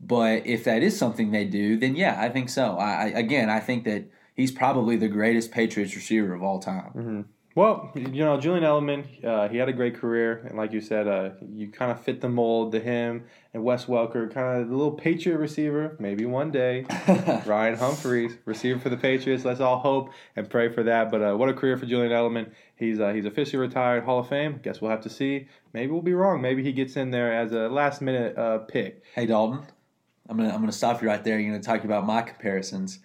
But 0.00 0.46
if 0.46 0.64
that 0.64 0.82
is 0.82 0.98
something 0.98 1.30
they 1.30 1.44
do, 1.44 1.76
then 1.76 1.94
yeah, 1.94 2.16
I 2.20 2.28
think 2.28 2.48
so. 2.48 2.76
I, 2.76 2.90
I 2.90 3.04
again, 3.06 3.48
I 3.48 3.60
think 3.60 3.84
that 3.84 4.04
he's 4.34 4.50
probably 4.50 4.96
the 4.96 5.08
greatest 5.08 5.52
Patriots 5.52 5.94
receiver 5.94 6.34
of 6.34 6.42
all 6.42 6.58
time. 6.58 6.90
Mm-hmm. 6.90 7.20
Well, 7.54 7.92
you 7.94 8.24
know, 8.24 8.40
Julian 8.40 8.64
Edelman, 8.64 9.24
uh, 9.24 9.48
he 9.48 9.58
had 9.58 9.68
a 9.68 9.74
great 9.74 9.96
career, 9.96 10.46
and 10.48 10.56
like 10.56 10.72
you 10.72 10.80
said, 10.80 11.06
uh, 11.06 11.30
you 11.52 11.68
kind 11.68 11.92
of 11.92 12.00
fit 12.00 12.22
the 12.22 12.28
mold 12.30 12.72
to 12.72 12.80
him 12.80 13.24
and 13.52 13.62
Wes 13.62 13.84
Welker, 13.84 14.32
kind 14.32 14.62
of 14.62 14.68
the 14.68 14.74
little 14.74 14.92
Patriot 14.92 15.36
receiver. 15.36 15.94
Maybe 15.98 16.24
one 16.24 16.50
day, 16.50 16.86
Ryan 17.46 17.76
Humphreys, 17.76 18.38
receiver 18.46 18.78
for 18.78 18.88
the 18.88 18.96
Patriots. 18.96 19.44
Let's 19.44 19.60
all 19.60 19.78
hope 19.80 20.10
and 20.34 20.48
pray 20.48 20.70
for 20.70 20.82
that. 20.84 21.10
But 21.10 21.22
uh, 21.22 21.36
what 21.36 21.50
a 21.50 21.52
career 21.52 21.76
for 21.76 21.84
Julian 21.84 22.10
Edelman. 22.10 22.52
He's 22.82 22.98
uh, 23.00 23.12
he's 23.12 23.26
officially 23.26 23.60
retired, 23.60 24.04
Hall 24.04 24.18
of 24.18 24.28
Fame. 24.28 24.58
Guess 24.62 24.80
we'll 24.80 24.90
have 24.90 25.02
to 25.02 25.08
see. 25.10 25.46
Maybe 25.72 25.92
we'll 25.92 26.02
be 26.02 26.14
wrong. 26.14 26.40
Maybe 26.42 26.62
he 26.62 26.72
gets 26.72 26.96
in 26.96 27.10
there 27.10 27.32
as 27.32 27.52
a 27.52 27.68
last 27.68 28.02
minute 28.02 28.36
uh, 28.36 28.58
pick. 28.58 29.02
Hey 29.14 29.26
Dalton, 29.26 29.60
I'm 30.28 30.36
gonna 30.36 30.50
I'm 30.50 30.60
gonna 30.60 30.72
stop 30.72 31.00
you 31.00 31.08
right 31.08 31.22
there. 31.22 31.38
You're 31.38 31.52
gonna 31.52 31.62
talk 31.62 31.84
about 31.84 32.04
my 32.04 32.22
comparisons. 32.22 32.98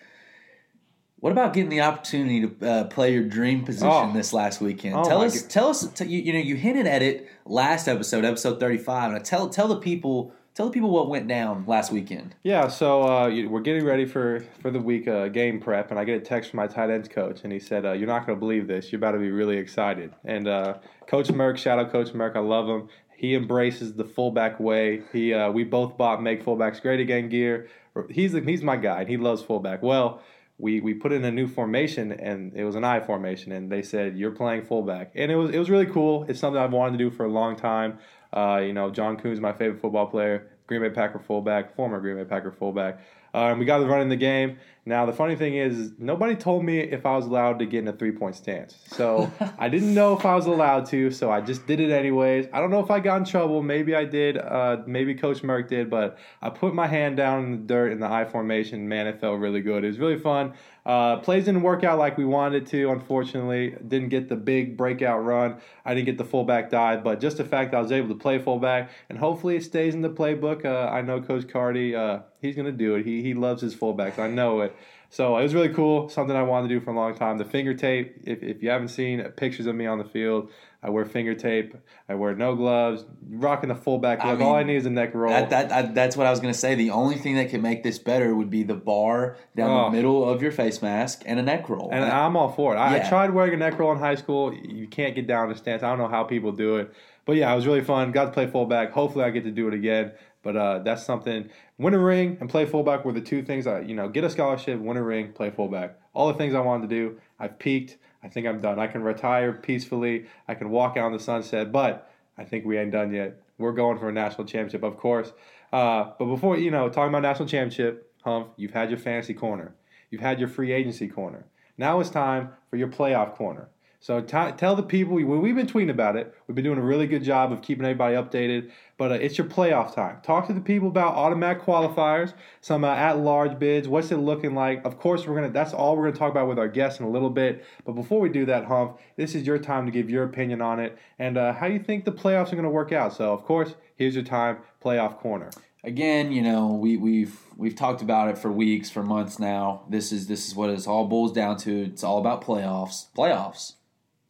What 1.19 1.31
about 1.31 1.53
getting 1.53 1.69
the 1.69 1.81
opportunity 1.81 2.47
to 2.47 2.67
uh, 2.69 2.83
play 2.85 3.11
your 3.13 3.23
dream 3.23 3.63
position 3.63 3.87
Oh. 3.89 4.13
this 4.13 4.33
last 4.33 4.61
weekend? 4.61 4.95
Oh 4.95 5.03
tell 5.03 5.21
us, 5.23 5.41
tell 5.43 5.67
us. 5.69 5.87
T- 5.87 6.05
you, 6.05 6.21
you 6.21 6.33
know, 6.33 6.39
you 6.39 6.55
hinted 6.55 6.85
at 6.85 7.01
it 7.01 7.27
last 7.45 7.87
episode, 7.87 8.23
episode 8.23 8.59
thirty-five, 8.59 9.13
and 9.13 9.25
tell 9.25 9.49
tell 9.49 9.67
the 9.67 9.77
people, 9.77 10.31
tell 10.57 10.65
the 10.65 10.71
people 10.71 10.89
what 10.89 11.07
went 11.07 11.27
down 11.27 11.63
last 11.67 11.91
weekend. 11.91 12.33
Yeah, 12.41 12.67
so 12.67 13.03
uh, 13.03 13.29
we're 13.47 13.61
getting 13.61 13.85
ready 13.85 14.05
for, 14.05 14.43
for 14.59 14.71
the 14.71 14.79
week 14.79 15.07
uh, 15.07 15.27
game 15.27 15.59
prep, 15.59 15.91
and 15.91 15.99
I 15.99 16.03
get 16.03 16.17
a 16.17 16.25
text 16.25 16.49
from 16.49 16.57
my 16.57 16.65
tight 16.65 16.89
ends 16.89 17.07
coach, 17.07 17.41
and 17.43 17.53
he 17.53 17.59
said, 17.59 17.85
uh, 17.85 17.91
"You're 17.91 18.07
not 18.07 18.25
going 18.25 18.35
to 18.35 18.39
believe 18.39 18.67
this. 18.67 18.91
You're 18.91 18.97
about 18.97 19.11
to 19.11 19.19
be 19.19 19.29
really 19.29 19.57
excited." 19.57 20.13
And 20.25 20.47
uh, 20.47 20.79
Coach 21.05 21.27
Merck, 21.27 21.57
shout 21.57 21.77
out 21.77 21.91
Coach 21.91 22.07
Merck, 22.07 22.35
I 22.35 22.39
love 22.39 22.67
him. 22.67 22.89
He 23.15 23.35
embraces 23.35 23.93
the 23.93 24.03
fullback 24.03 24.59
way. 24.59 25.03
He 25.13 25.31
uh, 25.31 25.51
we 25.51 25.63
both 25.63 25.95
bought 25.95 26.23
make 26.23 26.43
fullbacks 26.43 26.81
great 26.81 26.99
again 26.99 27.29
gear. 27.29 27.67
He's 28.09 28.33
he's 28.33 28.63
my 28.63 28.77
guy, 28.77 29.01
and 29.01 29.09
he 29.09 29.17
loves 29.17 29.43
fullback. 29.43 29.83
Well, 29.83 30.21
we 30.57 30.79
we 30.79 30.95
put 30.95 31.11
in 31.11 31.23
a 31.23 31.31
new 31.31 31.47
formation, 31.47 32.11
and 32.11 32.53
it 32.55 32.63
was 32.63 32.75
an 32.75 32.83
I 32.83 32.99
formation, 32.99 33.51
and 33.51 33.71
they 33.71 33.83
said 33.83 34.17
you're 34.17 34.31
playing 34.31 34.65
fullback, 34.65 35.11
and 35.13 35.31
it 35.31 35.35
was 35.35 35.51
it 35.51 35.59
was 35.59 35.69
really 35.69 35.85
cool. 35.85 36.25
It's 36.27 36.39
something 36.39 36.61
I've 36.61 36.73
wanted 36.73 36.97
to 36.97 36.97
do 36.97 37.11
for 37.11 37.25
a 37.25 37.31
long 37.31 37.55
time. 37.55 37.99
Uh, 38.33 38.61
you 38.63 38.73
know, 38.73 38.89
John 38.89 39.17
Kuhn's 39.17 39.39
my 39.39 39.53
favorite 39.53 39.81
football 39.81 40.07
player. 40.07 40.47
Green 40.67 40.81
Bay 40.81 40.89
Packer 40.89 41.19
fullback, 41.19 41.75
former 41.75 41.99
Green 41.99 42.17
Bay 42.17 42.25
Packer 42.25 42.51
fullback. 42.51 42.99
Um, 43.33 43.59
we 43.59 43.65
got 43.65 43.77
to 43.77 43.85
run 43.85 44.01
in 44.01 44.09
the 44.09 44.15
game. 44.15 44.57
Now 44.87 45.05
the 45.05 45.11
funny 45.11 45.35
thing 45.35 45.55
is, 45.55 45.91
nobody 45.97 46.33
told 46.33 46.63
me 46.63 46.79
if 46.79 47.05
I 47.05 47.13
was 47.17 47.25
allowed 47.25 47.59
to 47.59 47.65
get 47.65 47.79
in 47.79 47.89
a 47.89 47.93
three 47.93 48.13
point 48.13 48.37
stance. 48.37 48.77
So 48.87 49.29
I 49.59 49.67
didn't 49.67 49.93
know 49.93 50.15
if 50.15 50.25
I 50.25 50.33
was 50.33 50.45
allowed 50.45 50.85
to. 50.87 51.11
So 51.11 51.29
I 51.29 51.41
just 51.41 51.67
did 51.67 51.81
it 51.81 51.91
anyways. 51.91 52.47
I 52.53 52.61
don't 52.61 52.71
know 52.71 52.79
if 52.79 52.89
I 52.89 53.01
got 53.01 53.17
in 53.17 53.25
trouble. 53.25 53.61
Maybe 53.61 53.93
I 53.93 54.05
did. 54.05 54.37
Uh, 54.37 54.77
maybe 54.87 55.13
Coach 55.13 55.41
Merck 55.41 55.67
did. 55.67 55.89
But 55.89 56.17
I 56.41 56.49
put 56.49 56.73
my 56.73 56.87
hand 56.87 57.17
down 57.17 57.43
in 57.43 57.51
the 57.51 57.57
dirt 57.57 57.91
in 57.91 57.99
the 57.99 58.07
I 58.07 58.23
formation. 58.23 58.87
Man, 58.87 59.07
it 59.07 59.19
felt 59.19 59.41
really 59.41 59.59
good. 59.59 59.83
It 59.83 59.87
was 59.87 59.99
really 59.99 60.19
fun. 60.19 60.53
Uh, 60.87 61.17
plays 61.17 61.43
didn't 61.43 61.63
work 61.63 61.83
out 61.83 61.99
like 61.99 62.17
we 62.17 62.23
wanted 62.23 62.65
to, 62.67 62.89
unfortunately. 62.91 63.75
Didn't 63.85 64.07
get 64.07 64.29
the 64.29 64.37
big 64.37 64.77
breakout 64.77 65.21
run. 65.25 65.57
I 65.83 65.93
didn't 65.93 66.05
get 66.05 66.17
the 66.17 66.23
fullback 66.23 66.69
dive, 66.69 67.03
but 67.03 67.19
just 67.19 67.35
the 67.35 67.43
fact 67.43 67.71
that 67.71 67.77
I 67.77 67.81
was 67.81 67.91
able 67.91 68.07
to 68.07 68.15
play 68.15 68.39
fullback, 68.39 68.89
and 69.09 69.19
hopefully 69.19 69.57
it 69.57 69.65
stays 69.65 69.93
in 69.93 70.01
the 70.01 70.09
playbook. 70.09 70.63
Uh, 70.63 70.89
I 70.89 71.01
know 71.01 71.21
Coach 71.21 71.49
Cardi, 71.49 71.93
uh, 71.93 72.19
he's 72.41 72.55
going 72.55 72.67
to 72.67 72.71
do 72.71 72.95
it. 72.95 73.05
He, 73.05 73.21
he 73.21 73.33
loves 73.33 73.61
his 73.61 73.75
fullbacks. 73.75 74.17
I 74.17 74.29
know 74.29 74.61
it. 74.61 74.73
So 75.09 75.37
it 75.37 75.43
was 75.43 75.53
really 75.53 75.69
cool, 75.69 76.09
something 76.09 76.35
I 76.35 76.43
wanted 76.43 76.67
to 76.67 76.75
do 76.79 76.81
for 76.83 76.91
a 76.91 76.95
long 76.95 77.15
time. 77.15 77.37
The 77.37 77.45
finger 77.45 77.73
tape, 77.73 78.17
if, 78.25 78.43
if 78.43 78.61
you 78.61 78.69
haven't 78.69 78.89
seen 78.89 79.23
pictures 79.37 79.65
of 79.65 79.73
me 79.73 79.85
on 79.85 79.97
the 79.99 80.03
field, 80.03 80.49
I 80.83 80.89
wear 80.89 81.05
finger 81.05 81.33
tape. 81.33 81.75
I 82.09 82.15
wear 82.15 82.35
no 82.35 82.55
gloves, 82.55 83.05
rocking 83.29 83.69
the 83.69 83.75
fullback 83.75 84.19
I 84.19 84.31
look. 84.33 84.41
All 84.41 84.55
I 84.55 84.63
need 84.63 84.75
is 84.75 84.85
a 84.85 84.89
neck 84.89 85.15
roll. 85.15 85.29
That, 85.31 85.49
that, 85.49 85.69
that- 85.69 85.95
that's 85.95 86.17
what 86.17 86.27
I 86.27 86.29
was 86.31 86.39
going 86.41 86.53
to 86.53 86.59
say. 86.59 86.75
The 86.75 86.89
only 86.91 87.15
thing 87.15 87.35
that 87.35 87.49
could 87.49 87.61
make 87.63 87.83
this 87.83 87.99
better 87.99 88.35
would 88.35 88.49
be 88.49 88.63
the 88.63 88.75
bar 88.75 89.37
down 89.55 89.69
Oh. 89.69 89.85
the 89.89 89.95
middle 89.95 90.27
of 90.29 90.41
your 90.41 90.51
face 90.51 90.81
mask 90.81 91.23
and 91.25 91.39
a 91.39 91.43
neck 91.43 91.69
roll. 91.69 91.89
And 91.91 92.03
I'm 92.03 92.35
all 92.35 92.51
for 92.51 92.75
it. 92.75 92.77
I, 92.77 92.97
I 92.97 93.09
tried 93.09 93.31
wearing 93.33 93.53
a 93.53 93.57
neck 93.57 93.79
roll 93.79 93.93
in 93.93 93.99
high 93.99 94.15
school. 94.15 94.53
You 94.53 94.87
can't 94.87 95.15
get 95.15 95.25
down 95.25 95.45
in 95.45 95.53
the 95.53 95.57
stance. 95.57 95.83
I 95.83 95.89
don't 95.89 95.99
know 95.99 96.09
how 96.09 96.25
people 96.25 96.51
do 96.51 96.77
it. 96.77 96.93
But 97.25 97.35
yeah, 97.37 97.51
it 97.51 97.55
was 97.55 97.65
really 97.67 97.83
fun. 97.83 98.11
Got 98.13 98.25
to 98.25 98.31
play 98.31 98.47
fullback. 98.47 98.91
Hopefully, 98.91 99.25
I 99.25 99.31
get 99.31 99.43
to 99.43 99.51
do 99.51 99.67
it 99.67 99.73
again. 99.73 100.13
But 100.43 100.55
uh, 100.55 100.79
that's 100.79 101.03
something. 101.05 101.49
Win 101.77 101.93
a 101.93 101.99
ring 101.99 102.37
and 102.39 102.49
play 102.49 102.65
fullback 102.65 103.03
were 103.03 103.11
the 103.11 103.21
two 103.21 103.43
things 103.43 103.67
I, 103.67 103.81
you 103.81 103.95
know, 103.95 104.07
get 104.07 104.23
a 104.23 104.29
scholarship, 104.29 104.79
win 104.79 104.97
a 104.97 105.03
ring, 105.03 105.33
play 105.33 105.49
fullback. 105.49 105.99
All 106.13 106.27
the 106.27 106.33
things 106.35 106.53
I 106.53 106.59
wanted 106.59 106.89
to 106.89 106.95
do. 106.95 107.19
I've 107.39 107.59
peaked. 107.59 107.97
I 108.23 108.29
think 108.29 108.47
I'm 108.47 108.59
done. 108.59 108.79
I 108.79 108.87
can 108.87 109.03
retire 109.03 109.53
peacefully. 109.53 110.25
I 110.47 110.55
can 110.55 110.69
walk 110.69 110.97
out 110.97 111.07
in 111.07 111.13
the 111.13 111.19
sunset. 111.19 111.71
But 111.71 112.09
I 112.37 112.43
think 112.43 112.65
we 112.65 112.77
ain't 112.77 112.91
done 112.91 113.13
yet. 113.13 113.41
We're 113.57 113.73
going 113.73 113.97
for 113.97 114.09
a 114.09 114.13
national 114.13 114.45
championship, 114.45 114.83
of 114.83 114.97
course. 114.97 115.33
Uh, 115.73 116.11
but 116.17 116.25
before, 116.25 116.57
you 116.57 116.71
know, 116.71 116.89
talking 116.89 117.09
about 117.09 117.23
national 117.23 117.47
championship, 117.47 118.13
Humph, 118.23 118.47
you've 118.55 118.71
had 118.71 118.89
your 118.89 118.99
fantasy 118.99 119.33
corner. 119.33 119.75
You've 120.09 120.21
had 120.21 120.39
your 120.39 120.47
free 120.47 120.71
agency 120.71 121.07
corner. 121.07 121.45
Now 121.77 121.99
it's 121.99 122.09
time 122.09 122.49
for 122.69 122.77
your 122.77 122.87
playoff 122.87 123.35
corner. 123.35 123.69
So 123.99 124.21
t- 124.21 124.51
tell 124.57 124.75
the 124.75 124.83
people, 124.83 125.15
when 125.15 125.41
we've 125.41 125.55
been 125.55 125.67
tweeting 125.67 125.89
about 125.89 126.15
it, 126.15 126.33
we've 126.45 126.55
been 126.55 126.63
doing 126.63 126.77
a 126.77 126.83
really 126.83 127.07
good 127.07 127.23
job 127.23 127.51
of 127.51 127.61
keeping 127.61 127.83
everybody 127.83 128.15
updated. 128.15 128.71
But 128.97 129.11
uh, 129.11 129.15
it's 129.15 129.37
your 129.37 129.47
playoff 129.47 129.93
time. 129.93 130.17
Talk 130.23 130.47
to 130.47 130.53
the 130.53 130.61
people 130.61 130.87
about 130.87 131.15
automatic 131.15 131.63
qualifiers, 131.63 132.33
some 132.61 132.83
uh, 132.83 132.93
at-large 132.93 133.59
bids. 133.59 133.87
What's 133.87 134.11
it 134.11 134.17
looking 134.17 134.55
like? 134.55 134.85
Of 134.85 134.99
course, 134.99 135.25
we're 135.25 135.35
gonna. 135.35 135.49
That's 135.49 135.73
all 135.73 135.97
we're 135.97 136.05
gonna 136.05 136.17
talk 136.17 136.31
about 136.31 136.47
with 136.47 136.59
our 136.59 136.67
guests 136.67 136.99
in 136.99 137.05
a 137.05 137.09
little 137.09 137.29
bit. 137.29 137.65
But 137.85 137.93
before 137.93 138.19
we 138.19 138.29
do 138.29 138.45
that, 138.45 138.65
Humph, 138.65 138.93
this 139.15 139.35
is 139.35 139.45
your 139.45 139.57
time 139.57 139.85
to 139.85 139.91
give 139.91 140.09
your 140.09 140.23
opinion 140.23 140.61
on 140.61 140.79
it 140.79 140.97
and 141.19 141.37
uh, 141.37 141.53
how 141.53 141.67
you 141.67 141.79
think 141.79 142.05
the 142.05 142.11
playoffs 142.11 142.53
are 142.53 142.55
gonna 142.55 142.69
work 142.69 142.91
out. 142.91 143.13
So, 143.13 143.33
of 143.33 143.43
course, 143.43 143.75
here's 143.95 144.15
your 144.15 144.23
time, 144.23 144.57
playoff 144.83 145.17
corner. 145.17 145.49
again, 145.83 146.31
you 146.31 146.41
know, 146.41 146.67
we, 146.73 146.97
we've 146.97 147.39
we've 147.55 147.75
talked 147.75 148.01
about 148.01 148.29
it 148.29 148.37
for 148.37 148.51
weeks, 148.51 148.89
for 148.89 149.03
months 149.03 149.39
now. 149.39 149.83
This 149.89 150.11
is 150.11 150.27
this 150.27 150.47
is 150.47 150.55
what 150.55 150.69
it 150.69 150.87
all 150.87 151.07
boils 151.07 151.33
down 151.33 151.57
to. 151.57 151.83
It's 151.83 152.03
all 152.03 152.19
about 152.19 152.43
playoffs. 152.43 153.07
Playoffs. 153.17 153.73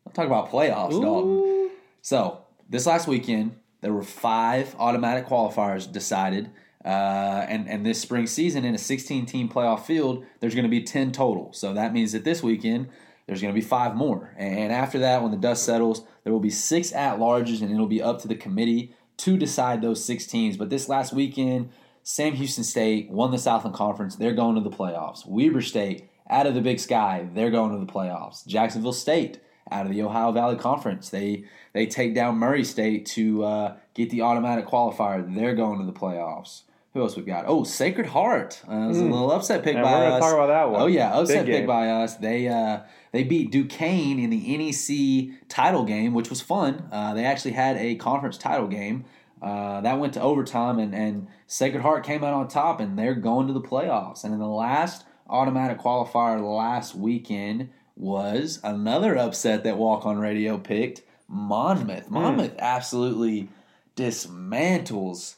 I'm 0.08 0.14
talking 0.14 0.32
about 0.32 0.50
playoffs, 0.50 1.02
Dalton. 1.02 1.72
So 2.02 2.46
this 2.70 2.86
last 2.86 3.08
weekend, 3.08 3.58
there 3.82 3.92
were 3.92 4.04
five 4.04 4.74
automatic 4.80 5.28
qualifiers 5.28 5.92
decided, 5.92 6.50
uh, 6.86 7.46
and 7.50 7.68
and 7.68 7.86
this 7.86 8.02
spring 8.02 8.26
season 8.26 8.64
in 8.64 8.74
a 8.74 8.78
16 8.78 9.26
team 9.26 9.50
playoff 9.50 9.86
field, 9.86 10.26
there's 10.40 10.56
going 10.56 10.64
to 10.64 10.70
be 10.70 10.82
10 10.82 11.12
total. 11.12 11.52
So 11.52 11.74
that 11.74 11.92
means 11.92 12.14
that 12.14 12.24
this 12.24 12.42
weekend 12.42 12.88
there's 13.26 13.42
going 13.42 13.54
to 13.54 13.60
be 13.60 13.66
five 13.66 13.96
more, 13.96 14.34
and 14.38 14.72
after 14.72 15.00
that, 15.00 15.22
when 15.22 15.32
the 15.32 15.38
dust 15.38 15.66
settles, 15.66 16.06
there 16.24 16.32
will 16.32 16.40
be 16.40 16.50
six 16.50 16.94
at 16.94 17.20
larges, 17.20 17.62
and 17.62 17.70
it'll 17.70 17.86
be 17.86 18.02
up 18.02 18.22
to 18.22 18.30
the 18.30 18.36
committee 18.36 18.94
to 19.18 19.36
decide 19.36 19.82
those 19.82 20.04
six 20.04 20.26
teams. 20.26 20.56
But 20.56 20.70
this 20.70 20.88
last 20.88 21.12
weekend, 21.12 21.70
Sam 22.04 22.34
Houston 22.36 22.64
State 22.64 23.10
won 23.10 23.32
the 23.32 23.38
Southland 23.38 23.76
Conference. 23.76 24.16
They're 24.16 24.34
going 24.34 24.56
to 24.56 24.62
the 24.62 24.74
playoffs. 24.74 25.28
Weber 25.28 25.62
State 25.62 26.10
out 26.30 26.48
of 26.48 26.56
the 26.56 26.62
Big 26.62 26.80
Sky, 26.80 27.28
they're 27.34 27.52
going 27.52 27.78
to 27.78 27.86
the 27.86 27.92
playoffs. 27.92 28.48
Jacksonville 28.48 28.94
State 28.94 29.42
out 29.72 29.86
of 29.86 29.92
the 29.92 30.02
Ohio 30.02 30.32
Valley 30.32 30.56
Conference, 30.58 31.10
they 31.10 31.46
they 31.74 31.86
take 31.86 32.14
down 32.16 32.38
Murray 32.38 32.64
State 32.64 33.06
to 33.08 33.44
uh, 33.44 33.76
get 33.94 34.10
the 34.10 34.22
automatic 34.22 34.66
qualifier. 34.68 35.34
They're 35.36 35.56
going 35.56 35.80
to 35.80 35.86
the 35.86 35.94
playoffs. 35.94 36.62
Who 36.94 37.02
else 37.04 37.16
we 37.16 37.22
got? 37.24 37.46
Oh, 37.48 37.64
Sacred 37.64 38.08
Heart. 38.08 38.64
Uh, 38.68 38.74
it 38.74 38.88
was 38.88 38.98
a 39.00 39.04
little 39.04 39.32
upset 39.32 39.64
pick 39.64 39.76
And 39.76 39.84
by 39.84 40.00
we're 40.00 40.06
us. 40.14 40.20
talk 40.20 40.34
about 40.34 40.48
that 40.48 40.72
one. 40.72 40.82
Oh 40.82 40.88
yeah, 40.88 41.14
upset 41.14 41.46
Big 41.46 41.54
pick 41.54 41.62
game. 41.62 41.68
by 41.68 41.90
us. 41.90 42.16
They 42.16 42.48
uh, 42.48 42.80
they 43.12 43.24
beat 43.24 43.52
Duquesne 43.52 44.18
in 44.20 44.30
the 44.32 44.58
NEC 44.58 45.48
title 45.48 45.84
game, 45.86 46.14
which 46.14 46.30
was 46.30 46.42
fun. 46.42 46.88
Uh, 46.92 47.14
they 47.14 47.24
actually 47.26 47.52
had 47.52 47.78
a 47.78 47.96
conference 47.96 48.38
title 48.38 48.68
game. 48.68 49.06
Uh, 49.40 49.82
that 49.82 50.00
went 50.00 50.14
to 50.16 50.22
overtime, 50.22 50.80
and, 50.80 50.96
and 50.96 51.28
Sacred 51.46 51.82
Heart 51.84 52.04
came 52.04 52.24
out 52.24 52.34
on 52.34 52.48
top, 52.48 52.80
and 52.80 52.98
they're 52.98 53.14
going 53.14 53.46
to 53.46 53.54
the 53.54 53.62
playoffs. 53.62 54.24
And 54.24 54.34
in 54.34 54.40
the 54.40 54.48
last 54.48 55.06
automatic 55.30 55.78
qualifier 55.78 56.42
last 56.42 56.96
weekend 56.96 57.70
was 57.98 58.60
another 58.64 59.18
upset 59.18 59.64
that 59.64 59.78
Walk 59.78 60.06
on 60.06 60.18
Radio 60.20 60.58
picked 60.58 61.02
Monmouth. 61.28 62.10
Monmouth 62.10 62.56
absolutely 62.60 63.50
dismantles 63.96 65.36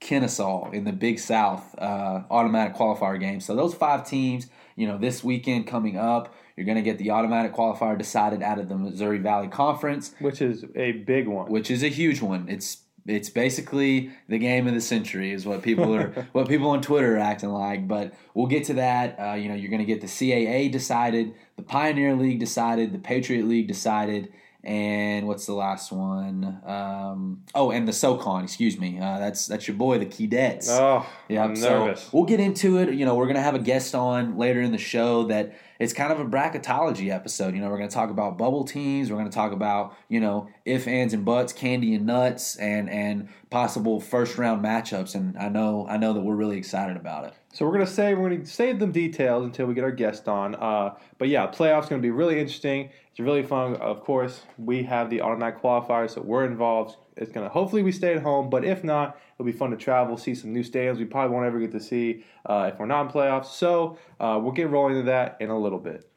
Kennesaw 0.00 0.70
in 0.72 0.84
the 0.84 0.92
Big 0.92 1.18
South 1.18 1.74
uh, 1.78 2.22
automatic 2.30 2.74
qualifier 2.74 3.18
game. 3.18 3.40
So 3.40 3.54
those 3.54 3.74
five 3.74 4.06
teams, 4.06 4.48
you 4.76 4.86
know, 4.86 4.98
this 4.98 5.22
weekend 5.22 5.66
coming 5.66 5.96
up, 5.96 6.34
you're 6.56 6.66
going 6.66 6.76
to 6.76 6.82
get 6.82 6.98
the 6.98 7.10
automatic 7.10 7.54
qualifier 7.54 7.96
decided 7.96 8.42
out 8.42 8.58
of 8.58 8.68
the 8.68 8.76
Missouri 8.76 9.18
Valley 9.18 9.48
Conference, 9.48 10.14
Which 10.20 10.42
is 10.42 10.64
a 10.76 10.92
big 10.92 11.28
one. 11.28 11.50
which 11.50 11.70
is 11.70 11.82
a 11.82 11.88
huge 11.88 12.20
one. 12.20 12.48
It's 12.48 12.78
it's 13.06 13.30
basically 13.30 14.10
the 14.28 14.38
game 14.38 14.66
of 14.66 14.74
the 14.74 14.80
century, 14.80 15.32
is 15.32 15.44
what 15.44 15.62
people 15.62 15.94
are 15.94 16.28
what 16.32 16.48
people 16.48 16.70
on 16.70 16.82
Twitter 16.82 17.16
are 17.16 17.20
acting 17.20 17.50
like. 17.50 17.88
But 17.88 18.14
we'll 18.34 18.46
get 18.46 18.64
to 18.64 18.74
that. 18.74 19.18
Uh, 19.18 19.34
you 19.34 19.48
know, 19.48 19.54
you're 19.54 19.70
going 19.70 19.80
to 19.80 19.86
get 19.86 20.00
the 20.00 20.06
CAA 20.06 20.70
decided, 20.70 21.34
the 21.56 21.62
Pioneer 21.62 22.14
League 22.14 22.38
decided, 22.38 22.92
the 22.92 22.98
Patriot 22.98 23.46
League 23.46 23.68
decided, 23.68 24.32
and 24.64 25.26
what's 25.26 25.46
the 25.46 25.54
last 25.54 25.90
one? 25.90 26.60
Um, 26.64 27.42
oh, 27.54 27.72
and 27.72 27.88
the 27.88 27.92
SoCon. 27.92 28.44
Excuse 28.44 28.78
me. 28.78 29.00
Uh, 29.00 29.18
that's 29.18 29.46
that's 29.46 29.66
your 29.66 29.76
boy, 29.76 29.98
the 29.98 30.06
Keydets. 30.06 30.68
oh, 30.70 31.04
Yeah, 31.28 31.52
so 31.54 31.86
nervous. 31.86 32.12
we'll 32.12 32.24
get 32.24 32.38
into 32.38 32.78
it. 32.78 32.94
You 32.94 33.04
know, 33.04 33.16
we're 33.16 33.26
gonna 33.26 33.42
have 33.42 33.56
a 33.56 33.60
guest 33.60 33.94
on 33.94 34.38
later 34.38 34.60
in 34.60 34.70
the 34.70 34.78
show 34.78 35.24
that 35.24 35.56
it's 35.82 35.92
kind 35.92 36.12
of 36.12 36.20
a 36.20 36.24
bracketology 36.24 37.10
episode. 37.10 37.56
You 37.56 37.60
know, 37.60 37.68
we're 37.68 37.76
going 37.76 37.88
to 37.88 37.94
talk 37.94 38.10
about 38.10 38.38
bubble 38.38 38.62
teams. 38.62 39.10
We're 39.10 39.16
going 39.16 39.28
to 39.28 39.34
talk 39.34 39.50
about 39.50 39.96
you 40.08 40.20
know 40.20 40.48
if 40.64 40.86
ands 40.86 41.12
and 41.12 41.24
buts, 41.24 41.52
candy 41.52 41.94
and 41.94 42.06
nuts, 42.06 42.54
and 42.54 42.88
and 42.88 43.28
possible 43.50 43.98
first 44.00 44.38
round 44.38 44.64
matchups. 44.64 45.16
And 45.16 45.36
I 45.36 45.48
know 45.48 45.84
I 45.88 45.96
know 45.96 46.12
that 46.12 46.20
we're 46.20 46.36
really 46.36 46.56
excited 46.56 46.96
about 46.96 47.24
it. 47.24 47.34
So 47.52 47.66
we're 47.66 47.72
gonna 47.72 47.86
say 47.86 48.14
we're 48.14 48.30
gonna 48.30 48.46
save 48.46 48.78
them 48.78 48.92
details 48.92 49.44
until 49.44 49.66
we 49.66 49.74
get 49.74 49.82
our 49.82 49.90
guest 49.90 50.28
on. 50.28 50.54
Uh, 50.54 50.94
but 51.18 51.28
yeah, 51.28 51.48
playoffs 51.48 51.88
gonna 51.88 52.00
be 52.00 52.10
really 52.10 52.38
interesting. 52.38 52.90
It's 53.10 53.18
really 53.18 53.42
fun. 53.42 53.74
Of 53.76 54.04
course, 54.04 54.42
we 54.56 54.84
have 54.84 55.10
the 55.10 55.20
automatic 55.20 55.60
qualifiers, 55.60 56.12
so 56.12 56.22
we're 56.22 56.46
involved. 56.46 56.96
It's 57.16 57.32
gonna 57.32 57.48
hopefully 57.48 57.82
we 57.82 57.90
stay 57.90 58.14
at 58.14 58.22
home, 58.22 58.48
but 58.50 58.64
if 58.64 58.84
not, 58.84 59.18
it'll 59.42 59.52
be 59.52 59.58
fun 59.58 59.70
to 59.70 59.76
travel, 59.76 60.16
see 60.16 60.34
some 60.34 60.52
new 60.52 60.62
stadiums. 60.62 60.98
We 60.98 61.04
probably 61.04 61.34
won't 61.34 61.46
ever 61.46 61.58
get 61.58 61.72
to 61.72 61.80
see 61.80 62.24
uh, 62.46 62.70
if 62.72 62.78
we're 62.78 62.86
not 62.86 63.06
in 63.06 63.08
playoffs. 63.08 63.46
So 63.46 63.98
uh, 64.20 64.38
we'll 64.40 64.52
get 64.52 64.70
rolling 64.70 64.96
into 64.96 65.06
that 65.06 65.36
in 65.40 65.50
a 65.50 65.58
little 65.58 65.78
bit. 65.78 66.08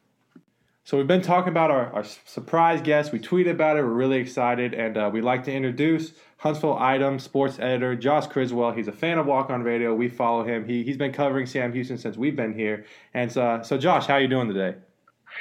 So 0.84 0.96
we've 0.96 1.08
been 1.08 1.22
talking 1.22 1.48
about 1.48 1.72
our, 1.72 1.92
our 1.92 2.04
surprise 2.04 2.80
guest. 2.80 3.10
We 3.10 3.18
tweeted 3.18 3.50
about 3.50 3.76
it. 3.76 3.82
We're 3.82 3.88
really 3.88 4.18
excited, 4.18 4.72
and 4.72 4.96
uh, 4.96 5.10
we'd 5.12 5.24
like 5.24 5.42
to 5.44 5.52
introduce 5.52 6.12
Huntsville 6.36 6.78
Item 6.78 7.18
sports 7.18 7.58
editor 7.58 7.96
Josh 7.96 8.28
Criswell. 8.28 8.70
He's 8.70 8.86
a 8.86 8.92
fan 8.92 9.18
of 9.18 9.26
Walk 9.26 9.50
On 9.50 9.64
Radio. 9.64 9.92
We 9.92 10.08
follow 10.08 10.44
him. 10.44 10.64
He 10.64 10.84
he's 10.84 10.96
been 10.96 11.12
covering 11.12 11.46
Sam 11.46 11.72
Houston 11.72 11.98
since 11.98 12.16
we've 12.16 12.36
been 12.36 12.54
here. 12.54 12.86
And 13.14 13.32
so, 13.32 13.60
so 13.64 13.76
Josh, 13.76 14.06
how 14.06 14.14
are 14.14 14.20
you 14.20 14.28
doing 14.28 14.46
today? 14.46 14.78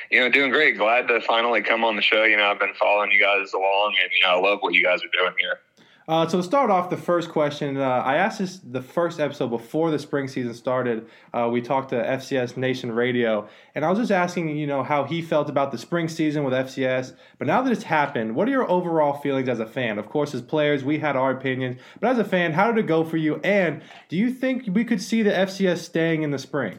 You 0.09 0.21
know, 0.21 0.29
doing 0.29 0.49
great. 0.49 0.79
Glad 0.79 1.07
to 1.09 1.21
finally 1.21 1.61
come 1.61 1.83
on 1.83 1.95
the 1.95 2.01
show. 2.01 2.23
You 2.23 2.37
know, 2.37 2.45
I've 2.45 2.59
been 2.59 2.73
following 2.73 3.11
you 3.11 3.21
guys 3.21 3.53
along, 3.53 3.95
and 4.01 4.11
you 4.11 4.25
know, 4.25 4.33
I 4.33 4.39
love 4.39 4.59
what 4.61 4.73
you 4.73 4.83
guys 4.83 5.01
are 5.03 5.13
doing 5.13 5.35
here. 5.39 5.59
Uh, 6.07 6.27
so 6.27 6.37
to 6.37 6.43
start 6.43 6.69
off, 6.69 6.91
the 6.91 6.97
first 6.97 7.29
question 7.29 7.77
uh, 7.77 7.81
I 7.81 8.17
asked 8.17 8.37
this 8.37 8.59
the 8.59 8.81
first 8.81 9.19
episode 9.19 9.47
before 9.47 9.89
the 9.89 9.97
spring 9.97 10.27
season 10.27 10.53
started. 10.53 11.07
Uh, 11.33 11.49
we 11.51 11.61
talked 11.61 11.89
to 11.89 11.95
FCS 11.95 12.57
Nation 12.57 12.91
Radio, 12.91 13.47
and 13.73 13.83
I 13.83 13.89
was 13.89 13.97
just 13.97 14.11
asking, 14.11 14.55
you 14.55 14.67
know, 14.67 14.83
how 14.83 15.03
he 15.05 15.21
felt 15.23 15.49
about 15.49 15.71
the 15.71 15.79
spring 15.79 16.07
season 16.07 16.43
with 16.43 16.53
FCS. 16.53 17.15
But 17.39 17.47
now 17.47 17.63
that 17.63 17.71
it's 17.71 17.83
happened, 17.83 18.35
what 18.35 18.47
are 18.47 18.51
your 18.51 18.69
overall 18.69 19.13
feelings 19.13 19.49
as 19.49 19.59
a 19.59 19.65
fan? 19.65 19.97
Of 19.97 20.07
course, 20.07 20.35
as 20.35 20.43
players, 20.43 20.83
we 20.83 20.99
had 20.99 21.15
our 21.15 21.31
opinions, 21.31 21.79
but 21.99 22.11
as 22.11 22.19
a 22.19 22.23
fan, 22.25 22.53
how 22.53 22.71
did 22.71 22.85
it 22.85 22.87
go 22.87 23.03
for 23.03 23.17
you? 23.17 23.39
And 23.43 23.81
do 24.07 24.15
you 24.15 24.31
think 24.31 24.67
we 24.71 24.85
could 24.85 25.01
see 25.01 25.23
the 25.23 25.31
FCS 25.31 25.79
staying 25.79 26.21
in 26.21 26.29
the 26.29 26.39
spring? 26.39 26.77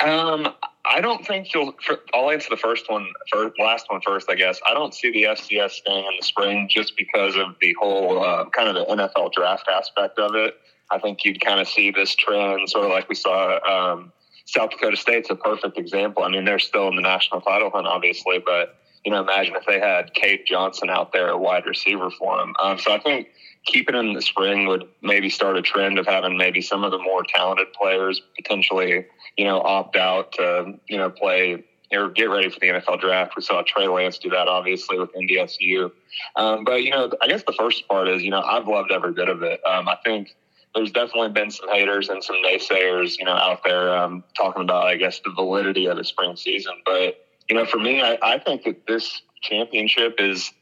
Um, 0.00 0.52
I 0.86 1.00
don't 1.00 1.26
think 1.26 1.54
you'll. 1.54 1.74
I'll 2.12 2.30
answer 2.30 2.48
the 2.50 2.56
first 2.56 2.90
one, 2.90 3.06
first, 3.32 3.58
last 3.58 3.86
one 3.88 4.00
first, 4.02 4.30
I 4.30 4.34
guess. 4.34 4.60
I 4.66 4.74
don't 4.74 4.94
see 4.94 5.10
the 5.10 5.22
FCS 5.24 5.70
staying 5.70 6.04
in 6.04 6.12
the 6.18 6.24
spring 6.24 6.68
just 6.68 6.96
because 6.96 7.36
of 7.36 7.56
the 7.60 7.74
whole 7.80 8.22
uh, 8.22 8.44
kind 8.50 8.68
of 8.68 8.74
the 8.74 8.84
NFL 8.94 9.32
draft 9.32 9.66
aspect 9.68 10.18
of 10.18 10.34
it. 10.34 10.54
I 10.90 10.98
think 10.98 11.24
you'd 11.24 11.40
kind 11.40 11.60
of 11.60 11.68
see 11.68 11.90
this 11.90 12.14
trend, 12.14 12.68
sort 12.68 12.84
of 12.84 12.90
like 12.90 13.08
we 13.08 13.14
saw. 13.14 13.58
Um, 13.66 14.12
South 14.46 14.70
Dakota 14.70 14.96
State's 14.96 15.30
a 15.30 15.34
perfect 15.34 15.78
example. 15.78 16.22
I 16.22 16.28
mean, 16.28 16.44
they're 16.44 16.58
still 16.58 16.88
in 16.88 16.96
the 16.96 17.02
national 17.02 17.40
title 17.40 17.70
hunt, 17.70 17.86
obviously, 17.86 18.42
but 18.44 18.76
you 19.04 19.12
know, 19.12 19.22
imagine 19.22 19.54
if 19.56 19.66
they 19.66 19.80
had 19.80 20.12
Cade 20.14 20.44
Johnson 20.46 20.90
out 20.90 21.12
there, 21.12 21.28
a 21.28 21.38
wide 21.38 21.66
receiver 21.66 22.10
for 22.10 22.38
them. 22.38 22.54
Um, 22.62 22.78
so 22.78 22.92
I 22.92 22.98
think 22.98 23.28
keeping 23.64 23.94
in 23.94 24.12
the 24.12 24.22
spring 24.22 24.66
would 24.66 24.84
maybe 25.02 25.30
start 25.30 25.56
a 25.56 25.62
trend 25.62 25.98
of 25.98 26.06
having 26.06 26.36
maybe 26.36 26.60
some 26.60 26.84
of 26.84 26.90
the 26.90 26.98
more 26.98 27.24
talented 27.24 27.72
players 27.72 28.20
potentially 28.36 29.06
you 29.36 29.44
know, 29.44 29.60
opt 29.60 29.96
out 29.96 30.32
to, 30.32 30.74
you 30.88 30.96
know, 30.96 31.10
play 31.10 31.64
or 31.92 32.10
get 32.10 32.24
ready 32.24 32.48
for 32.48 32.58
the 32.60 32.66
NFL 32.66 33.00
draft. 33.00 33.36
We 33.36 33.42
saw 33.42 33.62
Trey 33.62 33.86
Lance 33.86 34.18
do 34.18 34.30
that, 34.30 34.48
obviously, 34.48 34.98
with 34.98 35.10
NDSU. 35.14 35.90
Um, 36.36 36.64
but, 36.64 36.82
you 36.82 36.90
know, 36.90 37.10
I 37.22 37.28
guess 37.28 37.42
the 37.44 37.52
first 37.52 37.86
part 37.88 38.08
is, 38.08 38.22
you 38.22 38.30
know, 38.30 38.40
I've 38.40 38.66
loved 38.66 38.90
every 38.90 39.12
bit 39.12 39.28
of 39.28 39.42
it. 39.42 39.60
Um, 39.66 39.88
I 39.88 39.96
think 40.04 40.34
there's 40.74 40.90
definitely 40.90 41.30
been 41.30 41.50
some 41.50 41.68
haters 41.68 42.08
and 42.08 42.22
some 42.22 42.36
naysayers, 42.44 43.16
you 43.18 43.24
know, 43.24 43.34
out 43.34 43.62
there 43.64 43.96
um, 43.96 44.24
talking 44.36 44.62
about, 44.62 44.86
I 44.86 44.96
guess, 44.96 45.20
the 45.24 45.30
validity 45.30 45.86
of 45.86 45.96
the 45.96 46.04
spring 46.04 46.36
season. 46.36 46.74
But, 46.84 47.26
you 47.48 47.54
know, 47.54 47.64
for 47.64 47.78
me, 47.78 48.02
I, 48.02 48.18
I 48.22 48.38
think 48.38 48.64
that 48.64 48.86
this 48.86 49.22
championship 49.42 50.16
is 50.18 50.52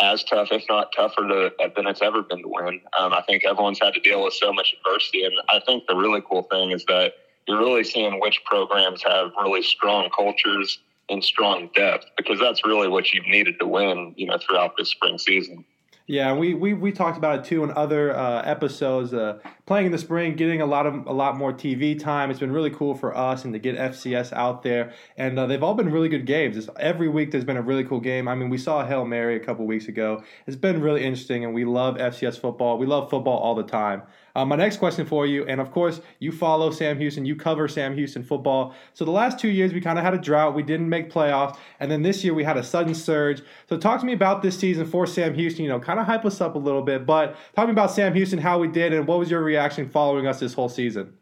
as 0.00 0.24
tough, 0.24 0.48
if 0.50 0.64
not 0.68 0.92
tougher, 0.96 1.22
to, 1.22 1.50
than 1.76 1.86
it's 1.86 2.02
ever 2.02 2.22
been 2.22 2.42
to 2.42 2.48
win. 2.48 2.80
Um, 2.98 3.12
I 3.12 3.22
think 3.26 3.44
everyone's 3.44 3.80
had 3.80 3.94
to 3.94 4.00
deal 4.00 4.24
with 4.24 4.34
so 4.34 4.52
much 4.52 4.74
adversity. 4.78 5.24
And 5.24 5.34
I 5.48 5.60
think 5.60 5.84
the 5.86 5.96
really 5.96 6.22
cool 6.28 6.42
thing 6.44 6.70
is 6.70 6.84
that– 6.86 7.12
you're 7.50 7.58
really 7.58 7.84
seeing 7.84 8.20
which 8.20 8.40
programs 8.44 9.02
have 9.02 9.32
really 9.40 9.62
strong 9.62 10.08
cultures 10.16 10.78
and 11.08 11.22
strong 11.22 11.68
depth 11.74 12.06
because 12.16 12.38
that's 12.38 12.64
really 12.64 12.88
what 12.88 13.12
you've 13.12 13.26
needed 13.26 13.58
to 13.58 13.66
win, 13.66 14.14
you 14.16 14.26
know, 14.26 14.38
throughout 14.38 14.76
this 14.78 14.88
spring 14.88 15.18
season. 15.18 15.64
Yeah, 16.10 16.34
we, 16.34 16.54
we, 16.54 16.74
we 16.74 16.90
talked 16.90 17.16
about 17.18 17.38
it 17.38 17.44
too 17.44 17.62
in 17.62 17.70
other 17.70 18.12
uh, 18.16 18.42
episodes. 18.42 19.14
Uh, 19.14 19.38
playing 19.64 19.86
in 19.86 19.92
the 19.92 19.98
spring, 19.98 20.34
getting 20.34 20.60
a 20.60 20.66
lot 20.66 20.84
of 20.84 21.06
a 21.06 21.12
lot 21.12 21.36
more 21.36 21.52
TV 21.52 21.96
time. 21.96 22.32
It's 22.32 22.40
been 22.40 22.50
really 22.50 22.70
cool 22.70 22.96
for 22.96 23.16
us 23.16 23.44
and 23.44 23.52
to 23.52 23.60
get 23.60 23.76
FCS 23.78 24.32
out 24.32 24.64
there. 24.64 24.92
And 25.16 25.38
uh, 25.38 25.46
they've 25.46 25.62
all 25.62 25.74
been 25.74 25.92
really 25.92 26.08
good 26.08 26.26
games. 26.26 26.56
It's, 26.56 26.68
every 26.80 27.08
week 27.08 27.30
there's 27.30 27.44
been 27.44 27.56
a 27.56 27.62
really 27.62 27.84
cool 27.84 28.00
game. 28.00 28.26
I 28.26 28.34
mean, 28.34 28.50
we 28.50 28.58
saw 28.58 28.84
Hail 28.84 29.04
Mary 29.04 29.36
a 29.36 29.38
couple 29.38 29.64
weeks 29.68 29.86
ago. 29.86 30.24
It's 30.48 30.56
been 30.56 30.80
really 30.80 31.04
interesting, 31.04 31.44
and 31.44 31.54
we 31.54 31.64
love 31.64 31.94
FCS 31.94 32.40
football. 32.40 32.76
We 32.76 32.86
love 32.86 33.08
football 33.08 33.38
all 33.38 33.54
the 33.54 33.62
time. 33.62 34.02
Uh, 34.34 34.44
my 34.44 34.56
next 34.56 34.76
question 34.76 35.06
for 35.06 35.26
you, 35.26 35.44
and 35.46 35.60
of 35.60 35.70
course, 35.70 36.00
you 36.18 36.30
follow 36.30 36.70
Sam 36.70 36.98
Houston, 36.98 37.24
you 37.24 37.34
cover 37.34 37.66
Sam 37.68 37.94
Houston 37.94 38.22
football. 38.22 38.74
So 38.94 39.04
the 39.04 39.10
last 39.10 39.38
two 39.38 39.48
years, 39.48 39.72
we 39.72 39.80
kind 39.80 39.98
of 39.98 40.04
had 40.04 40.14
a 40.14 40.18
drought. 40.18 40.54
We 40.54 40.62
didn't 40.62 40.88
make 40.88 41.10
playoffs, 41.10 41.56
and 41.80 41.90
then 41.90 42.02
this 42.02 42.22
year 42.22 42.34
we 42.34 42.44
had 42.44 42.56
a 42.56 42.62
sudden 42.62 42.94
surge. 42.94 43.42
So 43.68 43.76
talk 43.76 44.00
to 44.00 44.06
me 44.06 44.12
about 44.12 44.42
this 44.42 44.58
season 44.58 44.86
for 44.86 45.06
Sam 45.06 45.34
Houston. 45.34 45.64
You 45.64 45.70
know, 45.70 45.80
kind 45.80 45.98
of 45.98 46.06
hype 46.06 46.24
us 46.24 46.40
up 46.40 46.54
a 46.54 46.58
little 46.58 46.82
bit, 46.82 47.06
but 47.06 47.36
talk 47.56 47.66
me 47.66 47.72
about 47.72 47.90
Sam 47.90 48.14
Houston, 48.14 48.38
how 48.38 48.58
we 48.58 48.68
did, 48.68 48.92
and 48.92 49.06
what 49.06 49.18
was 49.18 49.30
your 49.30 49.42
reaction 49.42 49.88
following 49.88 50.26
us 50.26 50.40
this 50.40 50.54
whole 50.54 50.68
season? 50.68 51.12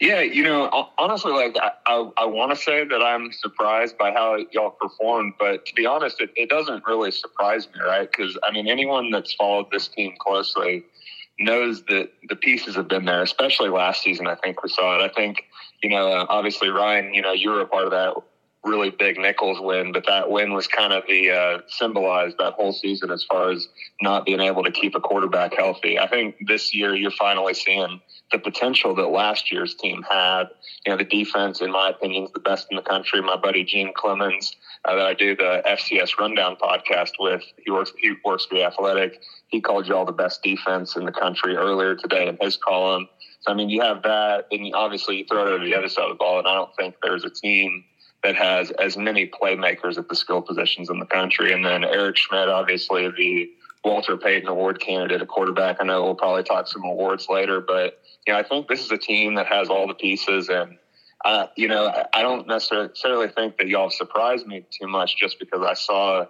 Yeah, 0.00 0.20
you 0.20 0.42
know, 0.42 0.88
honestly, 0.98 1.32
like 1.32 1.56
I, 1.60 1.70
I, 1.86 2.10
I 2.18 2.24
want 2.26 2.50
to 2.52 2.56
say 2.56 2.84
that 2.84 3.02
I'm 3.02 3.32
surprised 3.32 3.96
by 3.98 4.12
how 4.12 4.38
y'all 4.52 4.70
performed, 4.70 5.34
but 5.38 5.66
to 5.66 5.74
be 5.74 5.86
honest, 5.86 6.20
it, 6.20 6.30
it 6.36 6.48
doesn't 6.48 6.84
really 6.86 7.10
surprise 7.10 7.68
me, 7.74 7.80
right? 7.86 8.10
Because 8.10 8.38
I 8.42 8.52
mean, 8.52 8.68
anyone 8.68 9.10
that's 9.10 9.32
followed 9.34 9.70
this 9.70 9.88
team 9.88 10.14
closely 10.18 10.84
knows 11.40 11.82
that 11.88 12.08
the 12.28 12.36
pieces 12.36 12.76
have 12.76 12.88
been 12.88 13.04
there, 13.04 13.22
especially 13.22 13.70
last 13.70 14.02
season. 14.02 14.26
I 14.26 14.36
think 14.36 14.62
we 14.62 14.68
saw 14.68 14.98
it. 14.98 15.02
I 15.02 15.08
think, 15.08 15.42
you 15.82 15.90
know, 15.90 16.26
obviously, 16.28 16.68
Ryan, 16.68 17.14
you 17.14 17.22
know, 17.22 17.32
you 17.32 17.50
were 17.50 17.60
a 17.60 17.66
part 17.66 17.84
of 17.84 17.90
that 17.90 18.14
really 18.64 18.90
big 18.90 19.18
Nicholls 19.18 19.58
win, 19.60 19.92
but 19.92 20.04
that 20.06 20.30
win 20.30 20.52
was 20.52 20.66
kind 20.66 20.92
of 20.92 21.04
the 21.08 21.30
uh, 21.30 21.58
symbolized 21.68 22.36
that 22.38 22.54
whole 22.54 22.72
season 22.72 23.10
as 23.10 23.24
far 23.24 23.50
as 23.50 23.68
not 24.02 24.26
being 24.26 24.40
able 24.40 24.62
to 24.62 24.70
keep 24.70 24.94
a 24.94 25.00
quarterback 25.00 25.54
healthy. 25.54 25.98
I 25.98 26.06
think 26.06 26.36
this 26.46 26.74
year 26.74 26.94
you're 26.94 27.10
finally 27.12 27.54
seeing 27.54 28.00
the 28.32 28.38
potential 28.38 28.94
that 28.96 29.08
last 29.08 29.50
year's 29.50 29.74
team 29.74 30.04
had. 30.08 30.44
You 30.84 30.92
know, 30.92 30.98
the 30.98 31.04
defense, 31.04 31.60
in 31.60 31.72
my 31.72 31.90
opinion, 31.90 32.24
is 32.24 32.32
the 32.32 32.40
best 32.40 32.68
in 32.70 32.76
the 32.76 32.82
country. 32.82 33.20
My 33.22 33.36
buddy 33.36 33.64
Gene 33.64 33.92
Clemens, 33.94 34.54
uh, 34.84 34.94
that 34.94 35.06
I 35.06 35.14
do 35.14 35.34
the 35.34 35.62
FCS 35.66 36.18
Rundown 36.18 36.56
podcast 36.56 37.12
with, 37.18 37.42
he 37.64 37.70
works 37.70 37.92
he 37.98 38.14
works 38.24 38.46
for 38.46 38.56
the 38.56 38.64
Athletic 38.64 39.20
he 39.50 39.60
called 39.60 39.86
you 39.86 39.94
all 39.94 40.04
the 40.04 40.12
best 40.12 40.42
defense 40.42 40.96
in 40.96 41.04
the 41.04 41.12
country 41.12 41.56
earlier 41.56 41.94
today 41.96 42.28
in 42.28 42.38
his 42.40 42.56
column. 42.56 43.08
So 43.40 43.52
I 43.52 43.54
mean, 43.54 43.68
you 43.68 43.80
have 43.82 44.02
that, 44.02 44.46
and 44.50 44.72
obviously 44.74 45.18
you 45.18 45.24
throw 45.26 45.46
it 45.46 45.50
over 45.50 45.64
the 45.64 45.74
other 45.74 45.88
side 45.88 46.04
of 46.04 46.10
the 46.10 46.14
ball, 46.14 46.38
and 46.38 46.46
I 46.46 46.54
don't 46.54 46.74
think 46.76 46.94
there's 47.02 47.24
a 47.24 47.30
team 47.30 47.84
that 48.22 48.36
has 48.36 48.70
as 48.72 48.96
many 48.96 49.26
playmakers 49.26 49.98
at 49.98 50.08
the 50.08 50.14
skill 50.14 50.42
positions 50.42 50.90
in 50.90 50.98
the 50.98 51.06
country. 51.06 51.52
And 51.52 51.64
then 51.64 51.84
Eric 51.84 52.16
Schmid, 52.16 52.48
obviously 52.48 53.10
the 53.10 53.50
Walter 53.84 54.16
Payton 54.16 54.48
Award 54.48 54.80
candidate, 54.80 55.22
a 55.22 55.26
quarterback. 55.26 55.78
I 55.80 55.84
know 55.84 56.02
we'll 56.02 56.14
probably 56.14 56.42
talk 56.42 56.68
some 56.68 56.84
awards 56.84 57.28
later, 57.28 57.60
but 57.60 58.00
you 58.26 58.32
know, 58.32 58.38
I 58.38 58.42
think 58.42 58.68
this 58.68 58.84
is 58.84 58.90
a 58.90 58.98
team 58.98 59.34
that 59.36 59.46
has 59.46 59.68
all 59.68 59.86
the 59.86 59.94
pieces 59.94 60.48
and. 60.48 60.76
Uh, 61.22 61.48
you 61.54 61.68
know, 61.68 61.92
I 62.14 62.22
don't 62.22 62.46
necessarily 62.46 63.28
think 63.28 63.58
that 63.58 63.68
y'all 63.68 63.90
surprised 63.90 64.46
me 64.46 64.64
too 64.70 64.88
much 64.88 65.18
just 65.18 65.38
because 65.38 65.60
I 65.60 65.74
saw 65.74 66.24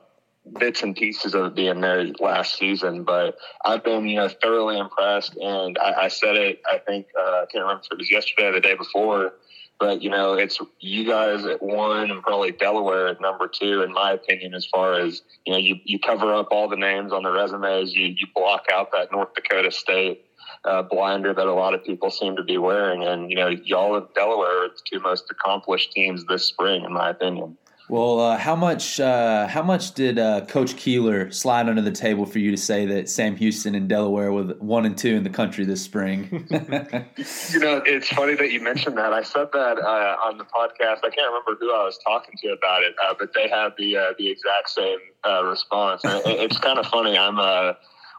bits 0.59 0.83
and 0.83 0.97
pieces 0.97 1.35
of 1.35 1.47
it 1.47 1.55
being 1.55 1.81
there 1.81 2.07
last 2.19 2.59
season, 2.59 3.05
but 3.05 3.37
I've 3.65 3.85
been, 3.85 4.09
you 4.09 4.17
know, 4.17 4.29
thoroughly 4.29 4.79
impressed. 4.79 5.37
And 5.37 5.79
I, 5.79 6.05
I 6.05 6.09
said 6.09 6.37
it, 6.37 6.63
I 6.71 6.79
think, 6.79 7.07
uh, 7.19 7.23
I 7.23 7.45
can't 7.51 7.63
remember 7.63 7.83
if 7.85 7.93
it 7.93 7.99
was 7.99 8.11
yesterday 8.11 8.49
or 8.49 8.53
the 8.53 8.61
day 8.61 8.75
before, 8.75 9.35
but, 9.81 10.03
you 10.03 10.11
know, 10.11 10.35
it's 10.35 10.61
you 10.79 11.07
guys 11.07 11.45
at 11.47 11.63
one 11.63 12.11
and 12.11 12.23
probably 12.23 12.53
Delaware 12.53 13.09
at 13.09 13.21
number 13.21 13.49
two, 13.49 13.83
in 13.83 13.93
my 13.93 14.13
opinion, 14.13 14.55
as 14.55 14.67
far 14.67 14.95
as, 14.95 15.23
you 15.47 15.53
know, 15.53 15.59
you, 15.59 15.77
you 15.85 15.99
cover 15.99 16.35
up 16.35 16.49
all 16.51 16.69
the 16.69 16.77
names 16.77 17.13
on 17.13 17.23
the 17.23 17.33
resumes, 17.33 17.95
you, 17.95 18.09
you 18.09 18.27
block 18.35 18.67
out 18.73 18.93
that 18.93 19.11
North 19.11 19.35
Dakota 19.35 19.71
State. 19.73 20.27
Uh, 20.65 20.83
blinder 20.83 21.33
that 21.33 21.47
a 21.47 21.53
lot 21.53 21.73
of 21.73 21.83
people 21.85 22.11
seem 22.11 22.37
to 22.37 22.43
be 22.43 22.59
wearing, 22.59 23.03
and 23.03 23.31
you 23.31 23.37
know, 23.37 23.49
y'all 23.49 23.95
of 23.95 24.13
Delaware 24.15 24.65
are 24.65 24.69
the 24.69 24.81
two 24.91 25.01
most 25.01 25.25
accomplished 25.31 25.93
teams 25.93 26.25
this 26.27 26.45
spring, 26.45 26.85
in 26.85 26.93
my 26.93 27.09
opinion. 27.11 27.57
Well, 27.91 28.21
uh, 28.21 28.39
how 28.39 28.55
much 28.55 29.01
uh, 29.01 29.49
how 29.49 29.65
much 29.65 29.95
did 29.95 30.17
uh, 30.17 30.43
Coach 30.43 30.77
Keeler 30.77 31.33
slide 31.33 31.69
under 31.69 31.83
the 31.83 31.91
table 31.91 32.25
for 32.25 32.39
you 32.39 32.53
to 32.53 32.57
say 32.57 32.87
that 32.87 33.09
Sam 33.09 33.35
Houston 33.35 33.75
and 33.75 33.89
Delaware 33.89 34.31
were 34.31 34.45
one 34.61 34.87
and 34.87 34.97
two 34.97 35.17
in 35.17 35.25
the 35.25 35.31
country 35.31 35.65
this 35.65 35.83
spring? 35.83 36.29
you 36.51 37.59
know, 37.59 37.83
it's 37.85 38.07
funny 38.07 38.37
that 38.37 38.53
you 38.53 38.61
mentioned 38.61 38.97
that. 38.97 39.13
I 39.13 39.25
said 39.25 39.49
that 39.55 39.79
uh, 39.79 40.17
on 40.25 40.39
the 40.39 40.45
podcast. 40.45 40.99
I 40.99 41.11
can't 41.11 41.33
remember 41.33 41.57
who 41.59 41.75
I 41.75 41.83
was 41.83 41.99
talking 42.07 42.37
to 42.45 42.51
about 42.51 42.85
it, 42.85 42.95
uh, 43.05 43.15
but 43.19 43.35
they 43.35 43.49
had 43.49 43.71
the 43.77 43.97
uh, 43.97 44.13
the 44.17 44.31
exact 44.31 44.71
same 44.71 44.99
response. 45.45 46.05
And 46.05 46.23
it's 46.25 46.59
kind 46.59 46.79
of 46.79 46.87
funny. 46.87 47.19
I'm 47.19 47.75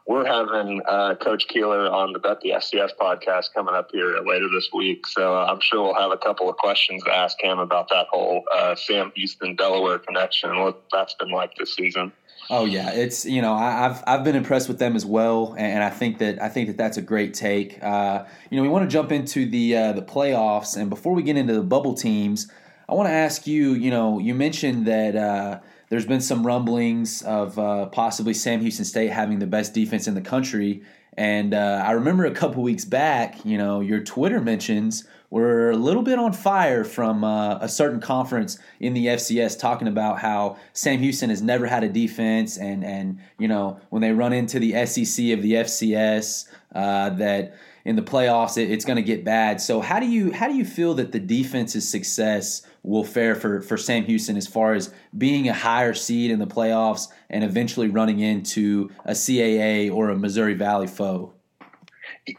we're 0.08 0.26
having 0.26 0.82
uh, 0.88 1.16
Coach 1.16 1.48
Keeler 1.48 1.90
on 1.90 2.14
the 2.14 2.20
Bet 2.20 2.42
the 2.42 2.50
FCS 2.52 2.92
podcast 3.00 3.54
coming 3.54 3.76
up 3.76 3.90
here 3.92 4.20
later 4.26 4.48
this 4.54 4.70
week. 4.74 5.06
So 5.08 5.38
uh, 5.38 5.46
I'm 5.46 5.60
sure 5.62 5.84
we'll 5.84 5.94
have 5.94 6.12
a 6.12 6.18
couple 6.18 6.50
of 6.50 6.58
questions 6.58 7.04
to 7.04 7.12
ask 7.16 7.42
him 7.42 7.60
about 7.60 7.90
that 7.90 8.08
whole 8.12 8.44
uh, 8.56 8.76
Sam 8.76 9.12
Houston 9.16 9.56
Delaware 9.56 10.00
connection 10.00 10.50
and 10.50 10.62
what 10.62 10.84
that's 10.92 11.14
been 11.16 11.32
like 11.32 11.56
this 11.56 11.76
season. 11.76 12.12
Oh 12.50 12.66
yeah, 12.66 12.92
it's 12.92 13.24
you 13.26 13.42
know 13.42 13.54
I, 13.54 13.72
have 13.72 14.04
I've 14.08 14.24
been 14.24 14.36
impressed 14.36 14.68
with 14.68 14.80
them 14.80 14.96
as 14.96 15.06
well, 15.06 15.56
and 15.58 15.84
I 15.84 15.90
think 15.90 16.18
that 16.18 16.42
I 16.42 16.50
think 16.50 16.68
that 16.68 16.78
that's 16.78 16.98
a 16.98 17.02
great 17.02 17.34
take. 17.34 17.82
Uh, 17.82 18.26
you 18.50 18.58
know, 18.58 18.64
we 18.64 18.68
want 18.68 18.84
to 18.84 18.92
jump 18.92 19.12
into 19.12 19.46
the 19.50 19.78
uh, 19.78 19.94
the 19.94 20.02
playoffs, 20.02 20.76
and 20.76 20.90
before 20.90 21.14
we 21.14 21.24
get 21.24 21.38
into 21.38 21.54
the 21.54 21.62
bubble 21.62 21.94
teams, 21.94 22.52
I 22.90 22.96
want 22.96 23.08
to 23.08 23.14
ask 23.14 23.46
you. 23.48 23.74
You 23.74 23.92
know, 23.92 24.20
you 24.20 24.34
mentioned 24.34 24.88
that 24.88 25.16
uh, 25.16 25.60
there's 25.92 26.06
been 26.06 26.22
some 26.22 26.48
rumblings 26.48 27.22
of 27.22 27.60
uh, 27.60 27.88
possibly 27.88 28.34
Sam 28.34 28.62
Houston 28.62 28.86
State 28.86 29.12
having 29.12 29.40
the 29.40 29.46
best 29.46 29.74
defense 29.74 30.08
in 30.08 30.16
the 30.16 30.22
country, 30.22 30.84
and 31.18 31.54
uh, 31.54 31.84
I 31.86 31.92
remember 31.92 32.24
a 32.24 32.32
couple 32.32 32.64
weeks 32.64 32.86
back, 32.86 33.44
you 33.44 33.58
know, 33.58 33.82
your 33.82 34.00
Twitter 34.00 34.40
mentions 34.40 35.04
were 35.30 35.70
a 35.70 35.76
little 35.76 36.02
bit 36.02 36.18
on 36.18 36.32
fire 36.32 36.86
from 36.86 37.26
uh, 37.26 37.58
a 37.60 37.68
certain 37.68 38.00
conference 38.00 38.58
in 38.80 38.94
the 38.94 39.08
FCS 39.08 39.60
talking 39.60 39.90
about 39.90 40.20
how 40.20 40.58
Sam 40.72 41.00
Houston 41.00 41.30
has 41.30 41.42
never 41.42 41.68
had 41.68 41.84
a 41.84 41.90
defense, 41.90 42.58
and 42.58 42.86
and 42.86 43.20
you 43.38 43.50
know 43.50 43.78
when 43.90 44.02
they 44.02 44.14
run 44.14 44.32
into 44.32 44.60
the 44.60 44.86
SEC 44.86 45.26
of 45.32 45.42
the 45.42 45.54
FCS, 45.56 46.48
uh, 46.74 47.10
that 47.10 47.54
in 47.84 47.98
the 47.98 48.02
playoffs 48.02 48.58
it, 48.58 48.72
it's 48.72 48.86
going 48.86 48.96
to 48.96 49.04
get 49.04 49.26
bad. 49.26 49.60
So 49.60 49.82
how 49.82 50.00
do 50.00 50.06
you 50.06 50.32
how 50.32 50.48
do 50.48 50.56
you 50.56 50.64
feel 50.64 50.94
that 50.94 51.12
the 51.12 51.20
defense's 51.20 51.90
success 51.90 52.62
will 52.84 53.04
fare 53.04 53.36
for 53.36 53.62
for 53.62 53.78
Sam 53.78 54.04
Houston 54.06 54.38
as 54.38 54.48
far 54.48 54.74
as 54.74 54.94
being 55.18 55.48
a 55.48 55.54
higher 55.54 55.94
seed 55.94 56.32
in 56.32 56.40
the 56.40 56.48
playoffs 56.48 57.08
and 57.30 57.44
eventually 57.44 57.88
running 57.88 58.20
into 58.20 58.90
a 59.06 59.12
CAA 59.12 59.94
or 59.94 60.10
a 60.10 60.18
Missouri 60.18 60.54
Valley 60.56 60.88
foe? 60.88 61.34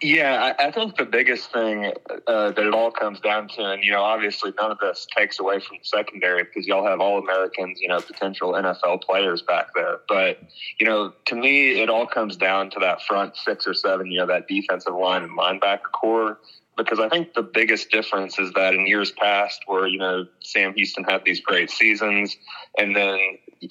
Yeah, 0.01 0.55
I, 0.59 0.69
I 0.69 0.71
think 0.71 0.97
the 0.97 1.05
biggest 1.05 1.53
thing 1.53 1.93
uh, 2.29 2.53
that 2.53 2.59
it 2.59 2.73
all 2.73 2.93
comes 2.93 3.19
down 3.19 3.49
to, 3.49 3.65
and 3.65 3.83
you 3.83 3.91
know, 3.91 4.03
obviously 4.03 4.53
none 4.61 4.71
of 4.71 4.79
this 4.79 5.07
takes 5.17 5.41
away 5.41 5.59
from 5.59 5.79
the 5.79 5.85
secondary 5.85 6.45
because 6.45 6.69
y'all 6.69 6.87
have 6.87 7.01
all 7.01 7.19
Americans, 7.19 7.81
you 7.81 7.89
know, 7.89 8.01
potential 8.01 8.53
NFL 8.53 9.03
players 9.03 9.43
back 9.43 9.69
there. 9.75 9.99
But 10.09 10.39
you 10.79 10.87
know, 10.87 11.13
to 11.27 11.35
me, 11.35 11.83
it 11.83 11.91
all 11.91 12.07
comes 12.07 12.37
down 12.37 12.71
to 12.71 12.81
that 12.81 13.03
front 13.03 13.37
six 13.37 13.67
or 13.67 13.75
seven, 13.75 14.07
you 14.07 14.19
know, 14.19 14.27
that 14.27 14.47
defensive 14.47 14.95
line 14.95 15.25
and 15.25 15.37
linebacker 15.37 15.91
core 15.93 16.39
because 16.77 16.99
I 16.99 17.09
think 17.09 17.35
the 17.35 17.43
biggest 17.43 17.91
difference 17.91 18.39
is 18.39 18.53
that 18.55 18.75
in 18.75 18.87
years 18.87 19.13
past, 19.13 19.63
where 19.67 19.87
you 19.87 19.99
know 19.99 20.27
Sam 20.41 20.75
Houston 20.75 21.05
had 21.05 21.25
these 21.25 21.41
great 21.41 21.71
seasons, 21.71 22.37
and 22.79 22.97
then 22.97 23.19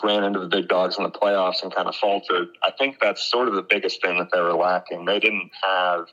ran 0.04 0.24
into 0.24 0.40
the 0.40 0.48
big 0.48 0.68
dogs 0.68 0.98
in 0.98 1.04
the 1.04 1.10
playoffs 1.10 1.64
and 1.64 1.74
kind 1.74 1.88
of 1.88 1.96
faltered. 1.96 2.50
I 2.64 2.72
think 2.72 2.98
that's 3.02 3.30
sort 3.30 3.48
of 3.48 3.56
the 3.56 3.64
biggest 3.64 4.02
thing 4.02 4.18
that 4.20 4.30
they 4.34 4.40
were 4.40 4.54
lacking. 4.54 5.06
They 5.06 5.20
didn't 5.20 5.52
have 5.64 6.06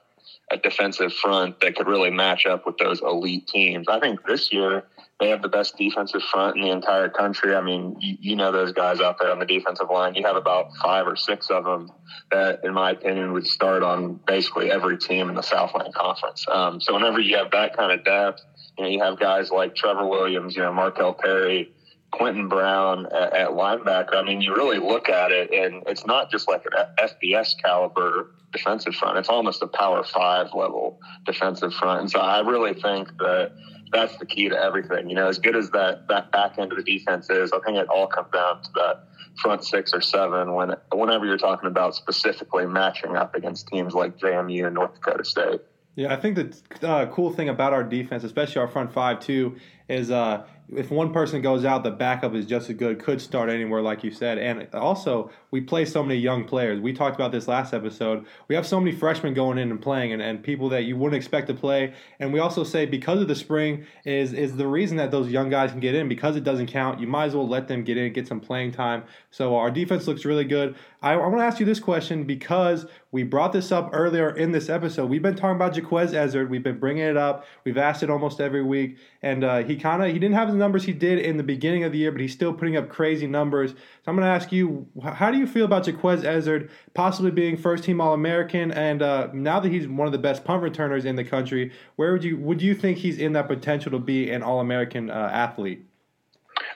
a 0.51 0.57
defensive 0.57 1.13
front 1.13 1.61
that 1.61 1.77
could 1.77 1.87
really 1.87 2.11
match 2.11 2.47
up 2.47 2.67
with 2.67 2.79
those 2.79 3.01
elite 3.03 3.47
teams. 3.47 3.87
I 3.89 4.01
think 4.01 4.21
this 4.27 4.53
year 4.53 4.85
they 5.21 5.31
have 5.31 5.43
the 5.43 5.49
best 5.49 5.77
defensive 5.77 6.23
front 6.23 6.57
in 6.57 6.63
the 6.63 6.71
entire 6.71 7.09
country. 7.09 7.55
I 7.55 7.61
mean, 7.61 7.97
you, 7.99 8.17
you, 8.21 8.37
know 8.37 8.53
those 8.53 8.73
guys 8.73 9.01
out 9.01 9.19
there 9.21 9.33
on 9.33 9.41
the 9.41 9.47
defensive 9.47 9.89
line. 9.91 10.15
You 10.15 10.25
have 10.25 10.37
about 10.37 10.67
five 10.81 11.07
or 11.07 11.17
six 11.17 11.51
of 11.51 11.65
them 11.65 11.91
that, 12.31 12.61
in 12.63 12.73
my 12.73 12.93
opinion, 12.93 13.33
would 13.33 13.47
start 13.47 13.83
on 13.83 14.21
basically 14.27 14.71
every 14.71 14.97
team 14.97 15.29
in 15.29 15.35
the 15.35 15.43
Southland 15.43 15.93
Conference. 15.95 16.47
Um, 16.51 16.81
so 16.81 16.95
whenever 16.95 17.19
you 17.19 17.37
have 17.37 17.51
that 17.51 17.77
kind 17.77 17.91
of 17.91 18.05
depth, 18.05 18.43
you 18.77 18.85
know, 18.85 18.91
you 18.91 19.03
have 19.03 19.19
guys 19.19 19.51
like 19.51 19.75
Trevor 19.75 20.07
Williams, 20.07 20.55
you 20.55 20.63
know, 20.63 20.73
Markel 20.73 21.15
Perry, 21.15 21.73
Quentin 22.13 22.49
Brown 22.49 23.07
at, 23.07 23.35
at, 23.35 23.49
linebacker. 23.51 24.15
I 24.15 24.23
mean, 24.23 24.41
you 24.41 24.55
really 24.55 24.79
look 24.79 25.09
at 25.09 25.33
it, 25.33 25.53
and 25.53 25.83
it's 25.87 26.07
not 26.07 26.31
just 26.31 26.49
like 26.49 26.65
an 26.65 27.09
FBS 27.09 27.61
caliber 27.63 28.35
defensive 28.53 28.95
front. 28.95 29.19
It's 29.19 29.29
almost 29.29 29.63
a 29.63 29.67
Power 29.67 30.05
Five 30.05 30.55
level 30.55 31.01
defensive 31.27 31.75
front. 31.75 32.03
And 32.03 32.11
so 32.11 32.21
I 32.21 32.41
really 32.41 32.73
think 32.73 33.09
that 33.19 33.53
that's 33.93 34.17
the 34.19 34.27
key 34.27 34.49
to 34.49 34.57
everything. 34.57 35.09
You 35.09 35.17
know, 35.17 35.29
as 35.29 35.39
good 35.39 35.57
as 35.57 35.71
that 35.71 36.09
that 36.09 36.31
back 36.33 36.59
end 36.59 36.73
of 36.73 36.79
the 36.79 36.85
defense 36.85 37.31
is, 37.31 37.53
I 37.53 37.59
think 37.65 37.79
it 37.79 37.89
all 37.89 38.07
comes 38.07 38.31
down 38.33 38.63
to 38.63 38.71
that 38.75 39.05
front 39.41 39.65
six 39.65 39.93
or 39.93 40.01
seven. 40.01 40.55
When 40.55 40.75
whenever 40.93 41.27
you're 41.27 41.39
talking 41.39 41.69
about 41.69 41.95
specifically 41.95 42.67
matching 42.67 43.17
up 43.17 43.35
against 43.35 43.69
teams 43.69 43.95
like 43.95 44.19
JMU 44.19 44.67
and 44.67 44.75
North 44.75 44.95
Dakota 44.95 45.25
State. 45.25 45.61
Yeah, 45.97 46.13
I 46.13 46.17
think 46.17 46.37
the 46.37 46.89
uh, 46.89 47.07
cool 47.07 47.33
thing 47.33 47.49
about 47.49 47.73
our 47.73 47.83
defense, 47.83 48.23
especially 48.23 48.61
our 48.61 48.69
front 48.69 48.93
five 48.93 49.19
too, 49.19 49.57
is 49.89 50.11
uh, 50.11 50.45
if 50.75 50.91
one 50.91 51.13
person 51.13 51.41
goes 51.41 51.65
out, 51.65 51.83
the 51.83 51.91
backup 51.91 52.35
is 52.35 52.45
just 52.45 52.69
as 52.69 52.77
good. 52.77 53.03
Could 53.03 53.21
start 53.21 53.49
anywhere, 53.49 53.81
like 53.81 54.05
you 54.05 54.11
said. 54.11 54.39
And 54.39 54.69
also, 54.75 55.31
we 55.51 55.63
play 55.63 55.85
so 55.87 56.03
many 56.03 56.21
young 56.21 56.45
players. 56.45 56.81
We 56.81 56.93
talked 56.93 57.15
about 57.15 57.33
this 57.33 57.49
last 57.49 57.73
episode. 57.73 58.27
We 58.49 58.55
have 58.55 58.67
so 58.67 58.79
many 58.79 58.95
freshmen 58.95 59.33
going 59.33 59.57
in 59.57 59.71
and 59.71 59.81
playing, 59.81 60.13
and, 60.13 60.21
and 60.21 60.43
people 60.43 60.69
that 60.71 60.85
you 60.85 60.97
wouldn't 60.97 61.17
expect 61.17 61.47
to 61.49 61.55
play. 61.55 61.95
And 62.21 62.33
we 62.33 62.39
also 62.39 62.65
say 62.65 62.85
because 62.85 63.21
of 63.23 63.29
the 63.29 63.35
spring 63.35 63.87
is 64.05 64.33
is 64.33 64.57
the 64.57 64.67
reason 64.67 64.99
that 64.99 65.11
those 65.11 65.31
young 65.31 65.49
guys 65.49 65.71
can 65.71 65.81
get 65.81 65.95
in 65.95 66.09
because 66.09 66.37
it 66.37 66.45
doesn't 66.45 66.67
count. 66.67 67.01
You 67.01 67.07
might 67.07 67.27
as 67.27 67.35
well 67.35 67.49
let 67.49 67.67
them 67.69 67.83
get 67.83 67.97
in, 67.97 68.13
get 68.13 68.29
some 68.29 68.41
playing 68.41 68.73
time. 68.73 69.05
So 69.31 69.57
our 69.57 69.71
defense 69.71 70.07
looks 70.07 70.25
really 70.25 70.45
good. 70.45 70.77
I, 71.01 71.13
I 71.13 71.17
want 71.17 71.39
to 71.39 71.45
ask 71.45 71.61
you 71.61 71.67
this 71.67 71.81
question 71.81 72.25
because 72.25 72.87
we 73.11 73.23
brought 73.23 73.53
this 73.53 73.73
up 73.73 73.91
earlier 73.93 74.37
in 74.37 74.53
this 74.53 74.69
episode. 74.69 75.09
We've 75.09 75.23
been 75.23 75.37
talking 75.37 75.57
about 75.57 75.75
Jequez 75.75 76.13
Ezzard. 76.13 76.51
We've 76.51 76.63
been 76.63 76.79
bringing 76.79 77.05
it 77.05 77.17
up. 77.17 77.47
We've 77.65 77.79
asked 77.79 78.03
it 78.03 78.11
almost 78.11 78.39
every 78.39 78.63
week, 78.63 78.99
and 79.23 79.45
uh, 79.45 79.63
he 79.63 79.77
kind 79.79 80.03
of 80.03 80.09
he 80.09 80.19
didn't 80.19 80.35
have 80.35 80.49
the 80.49 80.57
numbers 80.57 80.85
he 80.85 80.93
did 80.93 81.19
in 81.19 81.37
the 81.37 81.43
beginning 81.43 81.85
of 81.85 81.93
the 81.93 81.99
year, 81.99 82.13
but 82.13 82.21
he's 82.21 82.33
still 82.33 82.53
putting 82.53 82.77
up 82.77 82.89
crazy 82.89 83.27
numbers. 83.27 83.71
So 83.71 83.77
I'm 84.07 84.17
going 84.17 84.27
to 84.27 84.33
ask 84.33 84.53
you, 84.53 84.87
how 85.03 85.31
do 85.31 85.39
you 85.39 85.47
feel 85.47 85.65
about 85.65 85.85
Jequez 85.85 86.23
Ezzard 86.23 86.71
possibly 86.95 87.31
being 87.31 87.57
first 87.57 87.85
team 87.85 88.01
All 88.01 88.15
American, 88.15 88.73
and 88.73 89.03
uh, 89.03 89.29
now 89.33 89.61
that 89.61 89.71
he's 89.71 89.87
one 89.87 90.07
of 90.07 90.13
the 90.13 90.19
best 90.19 90.45
punt 90.45 90.63
returners 90.63 91.05
in 91.05 91.17
the 91.17 91.25
country, 91.25 91.73
where 91.97 92.13
would 92.13 92.25
you 92.25 92.37
would 92.39 92.61
you 92.61 92.75
think 92.75 92.99
he's 92.99 93.19
in 93.19 93.33
that 93.35 93.49
potential 93.49 93.91
to 93.93 93.99
be 93.99 94.31
an 94.31 94.43
All 94.43 94.61
American 94.61 95.11
uh, 95.11 95.31
athlete? 95.33 95.85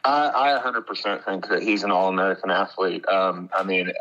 I, 0.05 0.57
I 0.57 0.61
100% 0.61 1.25
think 1.25 1.49
that 1.49 1.63
he's 1.63 1.85
an 1.85 1.91
all-American 1.91 2.51
athlete. 2.51 3.07
Um, 3.09 3.51
I 3.57 3.63
mean, 3.63 3.93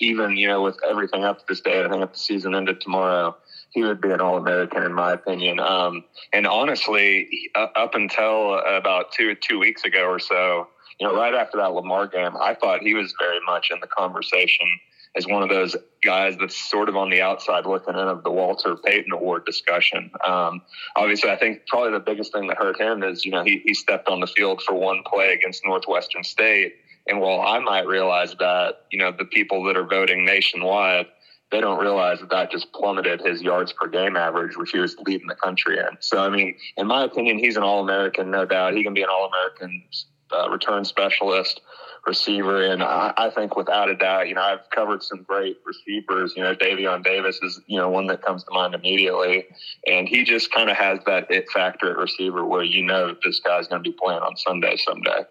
even 0.00 0.36
you 0.36 0.46
know, 0.46 0.62
with 0.62 0.78
everything 0.88 1.24
up 1.24 1.40
to 1.40 1.44
this 1.48 1.60
day, 1.60 1.84
I 1.84 1.88
think 1.88 2.02
if 2.02 2.12
the 2.12 2.18
season 2.18 2.54
ended 2.54 2.80
tomorrow, 2.80 3.36
he 3.70 3.82
would 3.82 4.00
be 4.00 4.10
an 4.10 4.20
all-American 4.20 4.82
in 4.82 4.92
my 4.92 5.12
opinion. 5.12 5.60
Um, 5.60 6.04
and 6.32 6.46
honestly, 6.46 7.50
up 7.54 7.94
until 7.94 8.58
about 8.58 9.12
two 9.12 9.34
two 9.34 9.58
weeks 9.58 9.84
ago 9.84 10.04
or 10.04 10.18
so, 10.18 10.68
you 10.98 11.06
know, 11.06 11.14
right 11.14 11.34
after 11.34 11.58
that 11.58 11.72
Lamar 11.72 12.06
game, 12.06 12.36
I 12.40 12.54
thought 12.54 12.80
he 12.80 12.94
was 12.94 13.14
very 13.20 13.40
much 13.46 13.70
in 13.70 13.78
the 13.80 13.86
conversation 13.86 14.66
as 15.16 15.26
one 15.26 15.42
of 15.42 15.48
those 15.48 15.74
guys 16.02 16.36
that's 16.38 16.56
sort 16.70 16.88
of 16.88 16.96
on 16.96 17.10
the 17.10 17.22
outside 17.22 17.66
looking 17.66 17.94
in 17.94 18.00
of 18.00 18.22
the 18.22 18.30
Walter 18.30 18.76
Payton 18.76 19.12
Award 19.12 19.44
discussion. 19.46 20.10
Um, 20.26 20.62
obviously, 20.96 21.30
I 21.30 21.36
think 21.36 21.66
probably 21.66 21.92
the 21.92 22.00
biggest 22.00 22.32
thing 22.32 22.46
that 22.48 22.58
hurt 22.58 22.80
him 22.80 23.02
is, 23.02 23.24
you 23.24 23.32
know, 23.32 23.42
he, 23.42 23.62
he 23.64 23.74
stepped 23.74 24.08
on 24.08 24.20
the 24.20 24.26
field 24.26 24.62
for 24.62 24.74
one 24.74 25.02
play 25.06 25.32
against 25.32 25.62
Northwestern 25.64 26.24
State. 26.24 26.74
And 27.06 27.20
while 27.20 27.40
I 27.40 27.58
might 27.58 27.86
realize 27.86 28.34
that, 28.38 28.82
you 28.92 28.98
know, 28.98 29.10
the 29.10 29.24
people 29.24 29.64
that 29.64 29.76
are 29.76 29.86
voting 29.86 30.24
nationwide, 30.24 31.06
they 31.50 31.60
don't 31.60 31.80
realize 31.80 32.20
that 32.20 32.30
that 32.30 32.50
just 32.50 32.72
plummeted 32.72 33.20
his 33.20 33.40
yards 33.42 33.72
per 33.72 33.88
game 33.88 34.16
average, 34.16 34.56
which 34.56 34.70
he 34.70 34.78
was 34.78 34.96
leading 35.06 35.26
the 35.26 35.34
country 35.34 35.78
in. 35.78 35.96
So, 36.00 36.18
I 36.18 36.28
mean, 36.28 36.56
in 36.76 36.86
my 36.86 37.04
opinion, 37.04 37.38
he's 37.38 37.56
an 37.56 37.62
All 37.62 37.80
American, 37.82 38.30
no 38.30 38.44
doubt. 38.44 38.74
He 38.74 38.82
can 38.82 38.94
be 38.94 39.02
an 39.02 39.08
All 39.10 39.28
American 39.28 39.82
uh, 40.32 40.50
return 40.50 40.84
specialist 40.84 41.60
receiver. 42.06 42.64
And 42.64 42.82
I, 42.82 43.12
I, 43.16 43.30
think 43.30 43.56
without 43.56 43.88
a 43.90 43.96
doubt, 43.96 44.28
you 44.28 44.34
know, 44.34 44.42
I've 44.42 44.68
covered 44.70 45.02
some 45.02 45.22
great 45.22 45.58
receivers. 45.64 46.34
You 46.36 46.42
know, 46.42 46.54
Davion 46.54 47.02
Davis 47.02 47.38
is, 47.42 47.60
you 47.66 47.78
know, 47.78 47.88
one 47.88 48.06
that 48.08 48.22
comes 48.22 48.44
to 48.44 48.50
mind 48.52 48.74
immediately. 48.74 49.46
And 49.86 50.08
he 50.08 50.24
just 50.24 50.52
kind 50.52 50.70
of 50.70 50.76
has 50.76 51.00
that 51.06 51.30
it 51.30 51.50
factor 51.50 51.90
at 51.90 51.98
receiver 51.98 52.44
where 52.44 52.62
you 52.62 52.84
know 52.84 53.14
this 53.24 53.40
guy's 53.40 53.68
going 53.68 53.82
to 53.82 53.90
be 53.90 53.96
playing 54.00 54.20
on 54.20 54.36
Sunday 54.36 54.76
someday. 54.76 55.24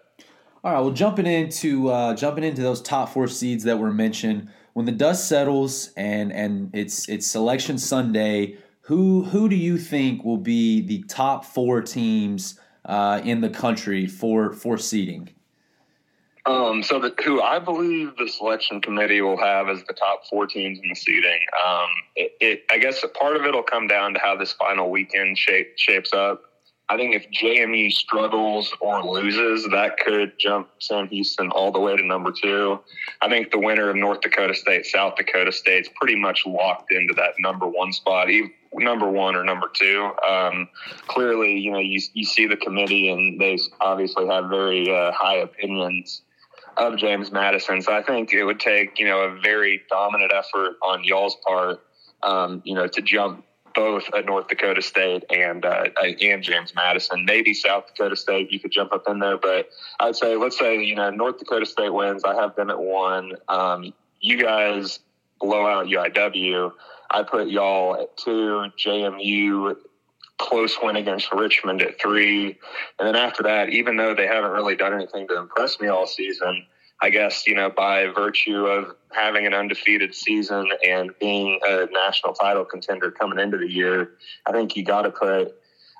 All 0.64 0.72
right, 0.72 0.80
well, 0.80 0.90
jumping 0.90 1.26
into 1.26 1.88
uh, 1.88 2.14
jumping 2.14 2.42
into 2.42 2.62
those 2.62 2.82
top 2.82 3.10
four 3.10 3.28
seeds 3.28 3.62
that 3.64 3.78
were 3.78 3.92
mentioned, 3.92 4.48
when 4.78 4.86
the 4.86 4.92
dust 4.92 5.26
settles 5.26 5.90
and 5.96 6.32
and 6.32 6.70
it's 6.72 7.08
it's 7.08 7.26
selection 7.26 7.78
Sunday, 7.78 8.58
who 8.82 9.24
who 9.24 9.48
do 9.48 9.56
you 9.56 9.76
think 9.76 10.24
will 10.24 10.36
be 10.36 10.80
the 10.82 11.02
top 11.08 11.44
four 11.44 11.82
teams 11.82 12.60
uh, 12.84 13.20
in 13.24 13.40
the 13.40 13.50
country 13.50 14.06
for 14.06 14.52
for 14.52 14.78
seeding? 14.78 15.30
Um, 16.46 16.84
so 16.84 17.00
the, 17.00 17.12
who 17.24 17.42
I 17.42 17.58
believe 17.58 18.16
the 18.18 18.28
selection 18.28 18.80
committee 18.80 19.20
will 19.20 19.36
have 19.36 19.68
as 19.68 19.82
the 19.82 19.94
top 19.94 20.22
four 20.30 20.46
teams 20.46 20.78
in 20.80 20.88
the 20.88 20.94
seeding. 20.94 21.40
Um, 21.66 21.88
it, 22.14 22.36
it, 22.40 22.62
I 22.70 22.78
guess 22.78 23.04
part 23.20 23.34
of 23.34 23.46
it 23.46 23.54
will 23.54 23.64
come 23.64 23.88
down 23.88 24.14
to 24.14 24.20
how 24.20 24.36
this 24.36 24.52
final 24.52 24.92
weekend 24.92 25.36
shape, 25.36 25.72
shapes 25.76 26.12
up. 26.12 26.47
I 26.90 26.96
think 26.96 27.14
if 27.14 27.30
JMU 27.30 27.92
struggles 27.92 28.72
or 28.80 29.04
loses, 29.04 29.68
that 29.70 29.98
could 29.98 30.32
jump 30.38 30.70
Sam 30.78 31.06
Houston 31.08 31.50
all 31.50 31.70
the 31.70 31.78
way 31.78 31.94
to 31.94 32.06
number 32.06 32.32
two. 32.32 32.80
I 33.20 33.28
think 33.28 33.50
the 33.50 33.58
winner 33.58 33.90
of 33.90 33.96
North 33.96 34.22
Dakota 34.22 34.54
State, 34.54 34.86
South 34.86 35.16
Dakota 35.16 35.52
State 35.52 35.82
is 35.82 35.90
pretty 36.00 36.16
much 36.16 36.46
locked 36.46 36.90
into 36.90 37.12
that 37.14 37.32
number 37.40 37.66
one 37.66 37.92
spot, 37.92 38.28
number 38.72 39.10
one 39.10 39.36
or 39.36 39.44
number 39.44 39.70
two. 39.74 40.10
Um, 40.26 40.68
clearly, 41.08 41.58
you 41.58 41.72
know, 41.72 41.78
you, 41.78 42.00
you 42.14 42.24
see 42.24 42.46
the 42.46 42.56
committee 42.56 43.10
and 43.10 43.38
they 43.38 43.58
obviously 43.82 44.26
have 44.26 44.48
very 44.48 44.90
uh, 44.90 45.12
high 45.12 45.36
opinions 45.36 46.22
of 46.78 46.96
James 46.96 47.30
Madison. 47.30 47.82
So 47.82 47.92
I 47.92 48.02
think 48.02 48.32
it 48.32 48.44
would 48.44 48.60
take, 48.60 48.98
you 48.98 49.06
know, 49.06 49.20
a 49.20 49.38
very 49.40 49.82
dominant 49.90 50.32
effort 50.34 50.76
on 50.82 51.04
y'all's 51.04 51.36
part, 51.46 51.80
um, 52.22 52.62
you 52.64 52.74
know, 52.74 52.86
to 52.86 53.02
jump 53.02 53.44
both 53.78 54.10
at 54.12 54.26
North 54.26 54.48
Dakota 54.48 54.82
State 54.82 55.22
and 55.30 55.64
uh, 55.64 55.84
and 56.02 56.42
James 56.42 56.74
Madison. 56.74 57.24
Maybe 57.24 57.54
South 57.54 57.86
Dakota 57.86 58.16
State, 58.16 58.50
you 58.50 58.58
could 58.58 58.72
jump 58.72 58.92
up 58.92 59.04
in 59.08 59.20
there, 59.20 59.38
but 59.38 59.68
I'd 60.00 60.16
say 60.16 60.34
let's 60.34 60.58
say 60.58 60.82
you 60.82 60.96
know 60.96 61.10
North 61.10 61.38
Dakota 61.38 61.64
State 61.64 61.94
wins. 61.94 62.24
I 62.24 62.34
have 62.34 62.56
them 62.56 62.70
at 62.70 62.80
one. 62.80 63.34
Um, 63.48 63.94
you 64.20 64.42
guys 64.42 64.98
blow 65.40 65.64
out 65.64 65.86
UIW. 65.86 66.72
I 67.10 67.22
put 67.22 67.46
y'all 67.46 67.94
at 67.94 68.16
two. 68.16 68.64
JMU 68.84 69.76
close 70.38 70.76
win 70.82 70.96
against 70.96 71.32
Richmond 71.32 71.80
at 71.80 72.00
three, 72.00 72.58
and 72.98 73.06
then 73.06 73.14
after 73.14 73.44
that, 73.44 73.68
even 73.68 73.96
though 73.96 74.12
they 74.12 74.26
haven't 74.26 74.50
really 74.50 74.74
done 74.74 74.92
anything 74.92 75.28
to 75.28 75.38
impress 75.38 75.78
me 75.78 75.86
all 75.86 76.08
season. 76.08 76.66
I 77.00 77.10
guess, 77.10 77.46
you 77.46 77.54
know, 77.54 77.70
by 77.70 78.06
virtue 78.06 78.66
of 78.66 78.96
having 79.12 79.46
an 79.46 79.54
undefeated 79.54 80.14
season 80.14 80.68
and 80.86 81.12
being 81.20 81.60
a 81.66 81.86
national 81.92 82.34
title 82.34 82.64
contender 82.64 83.10
coming 83.10 83.38
into 83.38 83.56
the 83.56 83.70
year, 83.70 84.12
I 84.46 84.52
think 84.52 84.76
you 84.76 84.84
got 84.84 85.02
to 85.02 85.10
put 85.10 85.54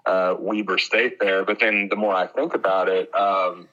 uh, 0.07 0.35
Weber 0.39 0.79
State 0.79 1.21
there. 1.21 1.45
But 1.45 1.61
then 1.61 1.89
the 1.89 1.97
more 1.97 2.15
I 2.15 2.27
think 2.27 2.55
about 2.55 2.89
it, 2.89 3.15
um, 3.15 3.69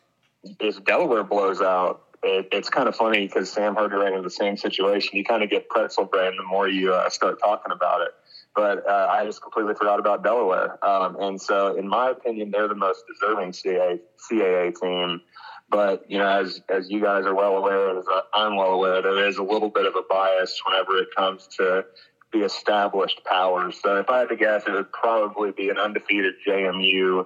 if 0.59 0.83
Delaware 0.85 1.23
blows 1.23 1.61
out, 1.61 2.03
it, 2.21 2.49
it's 2.51 2.69
kind 2.69 2.87
of 2.87 2.95
funny 2.95 3.25
because 3.27 3.51
Sam 3.51 3.75
Herder 3.75 3.99
ran 3.99 4.13
in 4.13 4.23
the 4.23 4.29
same 4.29 4.57
situation. 4.57 5.17
You 5.17 5.23
kind 5.23 5.43
of 5.43 5.49
get 5.49 5.69
pretzel 5.69 6.05
brain 6.05 6.35
the 6.37 6.43
more 6.43 6.67
you 6.67 6.93
uh, 6.93 7.09
start 7.09 7.39
talking 7.39 7.71
about 7.71 8.01
it. 8.01 8.09
But 8.55 8.87
uh, 8.87 9.07
I 9.09 9.25
just 9.25 9.41
completely 9.41 9.73
forgot 9.75 9.99
about 9.99 10.23
Delaware. 10.23 10.83
Um, 10.85 11.17
and 11.19 11.41
so, 11.41 11.75
in 11.75 11.87
my 11.87 12.11
opinion, 12.11 12.51
they're 12.51 12.69
the 12.69 12.75
most 12.75 13.03
deserving 13.07 13.51
CAA, 13.51 13.99
CAA 14.31 14.79
team. 14.79 15.21
But 15.69 16.09
you 16.09 16.17
know, 16.17 16.27
as 16.27 16.61
as 16.69 16.89
you 16.89 17.01
guys 17.01 17.25
are 17.25 17.33
well 17.33 17.57
aware, 17.57 17.89
and 17.89 17.99
as 17.99 18.05
I'm 18.33 18.55
well 18.55 18.71
aware, 18.71 19.01
there 19.01 19.27
is 19.27 19.37
a 19.37 19.43
little 19.43 19.69
bit 19.69 19.85
of 19.85 19.95
a 19.95 20.03
bias 20.09 20.59
whenever 20.65 20.97
it 20.97 21.09
comes 21.15 21.47
to 21.57 21.85
the 22.31 22.45
established 22.45 23.21
powers. 23.25 23.79
So 23.81 23.97
if 23.97 24.09
I 24.09 24.19
had 24.19 24.29
to 24.29 24.35
guess, 24.35 24.63
it 24.67 24.73
would 24.73 24.91
probably 24.91 25.51
be 25.51 25.69
an 25.69 25.77
undefeated 25.77 26.35
JMU, 26.47 27.25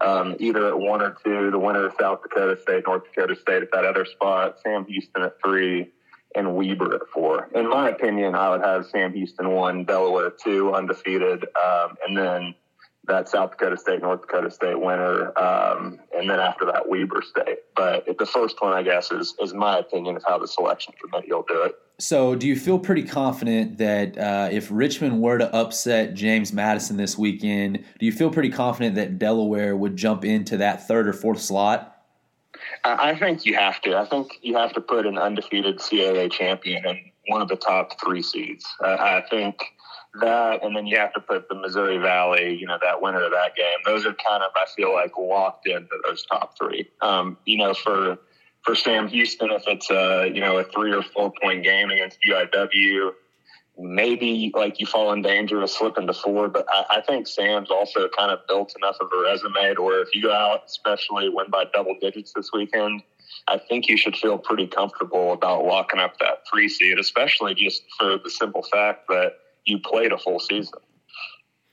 um, 0.00 0.36
either 0.38 0.68
at 0.68 0.78
one 0.78 1.02
or 1.02 1.16
two, 1.24 1.50
the 1.50 1.58
winner 1.58 1.86
of 1.86 1.94
South 2.00 2.22
Dakota 2.22 2.58
State, 2.62 2.84
North 2.86 3.02
Dakota 3.04 3.36
State 3.36 3.62
at 3.62 3.72
that 3.72 3.84
other 3.84 4.04
spot, 4.04 4.56
Sam 4.62 4.84
Houston 4.86 5.22
at 5.22 5.34
three, 5.44 5.90
and 6.34 6.56
Weber 6.56 6.94
at 6.94 7.02
four. 7.12 7.48
In 7.54 7.68
my 7.68 7.90
opinion, 7.90 8.34
I 8.34 8.50
would 8.50 8.62
have 8.62 8.86
Sam 8.86 9.12
Houston 9.12 9.50
one, 9.50 9.84
Delaware 9.84 10.30
two, 10.30 10.74
undefeated, 10.74 11.44
um, 11.44 11.96
and 12.06 12.16
then 12.16 12.54
that 13.06 13.28
South 13.28 13.52
Dakota 13.52 13.76
State, 13.76 14.00
North 14.02 14.22
Dakota 14.22 14.50
State 14.50 14.80
winner, 14.80 15.36
um, 15.38 15.98
and 16.16 16.28
then 16.28 16.40
after 16.40 16.64
that 16.66 16.88
Weber 16.88 17.22
State. 17.22 17.58
But 17.76 18.06
the 18.18 18.26
first 18.26 18.60
one, 18.60 18.72
I 18.72 18.82
guess, 18.82 19.10
is 19.10 19.34
is 19.40 19.54
my 19.54 19.78
opinion 19.78 20.16
of 20.16 20.24
how 20.26 20.38
the 20.38 20.48
selection 20.48 20.94
committee 21.00 21.32
will 21.32 21.44
do 21.46 21.62
it. 21.62 21.74
So, 21.98 22.34
do 22.34 22.48
you 22.48 22.56
feel 22.56 22.78
pretty 22.78 23.04
confident 23.04 23.78
that 23.78 24.18
uh, 24.18 24.48
if 24.50 24.68
Richmond 24.70 25.20
were 25.20 25.38
to 25.38 25.54
upset 25.54 26.14
James 26.14 26.52
Madison 26.52 26.96
this 26.96 27.16
weekend, 27.16 27.84
do 28.00 28.06
you 28.06 28.12
feel 28.12 28.30
pretty 28.30 28.50
confident 28.50 28.96
that 28.96 29.18
Delaware 29.18 29.76
would 29.76 29.96
jump 29.96 30.24
into 30.24 30.56
that 30.56 30.88
third 30.88 31.06
or 31.06 31.12
fourth 31.12 31.40
slot? 31.40 31.94
I 32.82 33.14
think 33.14 33.46
you 33.46 33.54
have 33.54 33.80
to. 33.82 33.96
I 33.96 34.04
think 34.06 34.38
you 34.42 34.56
have 34.56 34.72
to 34.74 34.80
put 34.80 35.06
an 35.06 35.18
undefeated 35.18 35.78
CAA 35.78 36.30
champion 36.30 36.84
in 36.84 36.98
one 37.28 37.40
of 37.40 37.48
the 37.48 37.56
top 37.56 37.98
three 38.00 38.22
seeds. 38.22 38.66
Uh, 38.82 38.96
I 38.98 39.24
think 39.30 39.56
that, 40.20 40.62
and 40.62 40.76
then 40.76 40.86
you 40.86 40.96
have 40.98 41.12
to 41.14 41.20
put 41.20 41.48
the 41.48 41.54
Missouri 41.54 41.98
Valley, 41.98 42.54
you 42.54 42.66
know, 42.66 42.78
that 42.82 43.02
winner 43.02 43.24
of 43.24 43.32
that 43.32 43.56
game. 43.56 43.78
Those 43.84 44.06
are 44.06 44.14
kind 44.14 44.42
of, 44.42 44.50
I 44.56 44.66
feel 44.76 44.92
like, 44.92 45.16
locked 45.18 45.66
into 45.66 45.96
those 46.04 46.24
top 46.26 46.56
three. 46.58 46.88
Um, 47.02 47.36
you 47.44 47.58
know, 47.58 47.74
for 47.74 48.18
for 48.62 48.74
Sam 48.74 49.08
Houston, 49.08 49.50
if 49.50 49.64
it's 49.66 49.90
a 49.90 50.30
you 50.32 50.40
know 50.40 50.58
a 50.58 50.64
three 50.64 50.92
or 50.92 51.02
four 51.02 51.32
point 51.42 51.64
game 51.64 51.90
against 51.90 52.18
UIW, 52.26 53.10
maybe 53.78 54.52
like 54.54 54.80
you 54.80 54.86
fall 54.86 55.12
in 55.12 55.22
danger 55.22 55.60
of 55.60 55.70
slipping 55.70 56.06
to 56.06 56.14
four. 56.14 56.48
But 56.48 56.66
I, 56.68 56.98
I 56.98 57.00
think 57.02 57.26
Sam's 57.26 57.70
also 57.70 58.08
kind 58.16 58.30
of 58.30 58.40
built 58.48 58.74
enough 58.76 58.96
of 59.00 59.08
a 59.12 59.22
resume 59.22 59.74
to 59.74 59.82
where 59.82 60.02
if 60.02 60.14
you 60.14 60.22
go 60.22 60.32
out, 60.32 60.62
especially 60.66 61.28
win 61.28 61.50
by 61.50 61.64
double 61.72 61.96
digits 62.00 62.32
this 62.34 62.50
weekend. 62.52 63.02
I 63.48 63.58
think 63.58 63.88
you 63.88 63.96
should 63.96 64.16
feel 64.16 64.38
pretty 64.38 64.66
comfortable 64.66 65.32
about 65.32 65.64
locking 65.64 65.98
up 65.98 66.18
that 66.18 66.44
three 66.50 66.68
seed, 66.68 66.98
especially 66.98 67.54
just 67.54 67.82
for 67.98 68.16
the 68.16 68.30
simple 68.30 68.62
fact 68.62 69.08
that 69.08 69.32
you 69.64 69.78
played 69.78 70.12
a 70.12 70.18
full 70.18 70.40
season. 70.40 70.80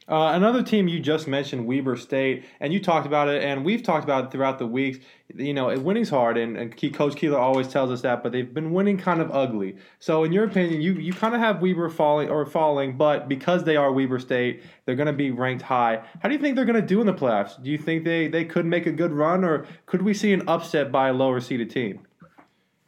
Uh, 0.08 0.34
another 0.34 0.62
team 0.62 0.90
you 0.90 1.00
just 1.00 1.26
mentioned, 1.26 1.66
Weber 1.66 1.96
State, 1.96 2.44
and 2.60 2.74
you 2.74 2.82
talked 2.82 3.06
about 3.06 3.30
it, 3.30 3.44
and 3.44 3.64
we've 3.64 3.82
talked 3.82 4.04
about 4.04 4.26
it 4.26 4.32
throughout 4.32 4.60
the 4.60 4.66
weeks. 4.66 4.98
You 5.34 5.54
know, 5.54 5.74
winning's 5.80 6.10
hard, 6.10 6.38
and, 6.38 6.58
and 6.58 6.94
Coach 6.94 7.16
Keeler 7.16 7.38
always 7.38 7.70
tells 7.70 7.92
us 7.92 8.02
that, 8.02 8.22
but 8.22 8.34
they've 8.34 8.54
been 8.54 8.72
winning 8.72 8.98
kind 8.98 9.22
of 9.22 9.32
ugly. 9.32 9.78
So, 10.00 10.26
in 10.26 10.34
your 10.34 10.44
opinion, 10.44 10.82
you, 10.82 10.96
you 10.96 11.14
kind 11.14 11.34
of 11.34 11.40
have 11.40 11.62
Weber 11.62 11.90
falling 11.90 12.30
or 12.30 12.46
falling, 12.46 12.98
but 12.98 13.30
because 13.30 13.64
they 13.64 13.78
are 13.78 13.94
Weber 13.94 14.20
State, 14.20 14.64
they're 14.86 14.96
going 14.96 15.08
to 15.08 15.14
be 15.14 15.32
ranked 15.32 15.62
high. 15.62 16.04
How 16.20 16.28
do 16.28 16.36
you 16.36 16.42
think 16.42 16.58
they're 16.58 16.66
going 16.66 16.82
to 16.82 16.86
do 16.86 17.00
in 17.00 17.08
the 17.08 17.14
playoffs? 17.14 17.62
Do 17.64 17.70
you 17.70 17.78
think 17.78 18.04
they, 18.04 18.28
they 18.28 18.44
could 18.44 18.66
make 18.66 18.88
a 18.88 18.92
good 18.92 19.14
run, 19.14 19.46
or 19.46 19.66
could 19.86 20.02
we 20.02 20.14
see 20.14 20.34
an 20.34 20.44
upset 20.50 20.92
by 20.92 21.10
a 21.10 21.14
lower 21.14 21.40
seeded 21.40 21.70
team? 21.70 22.02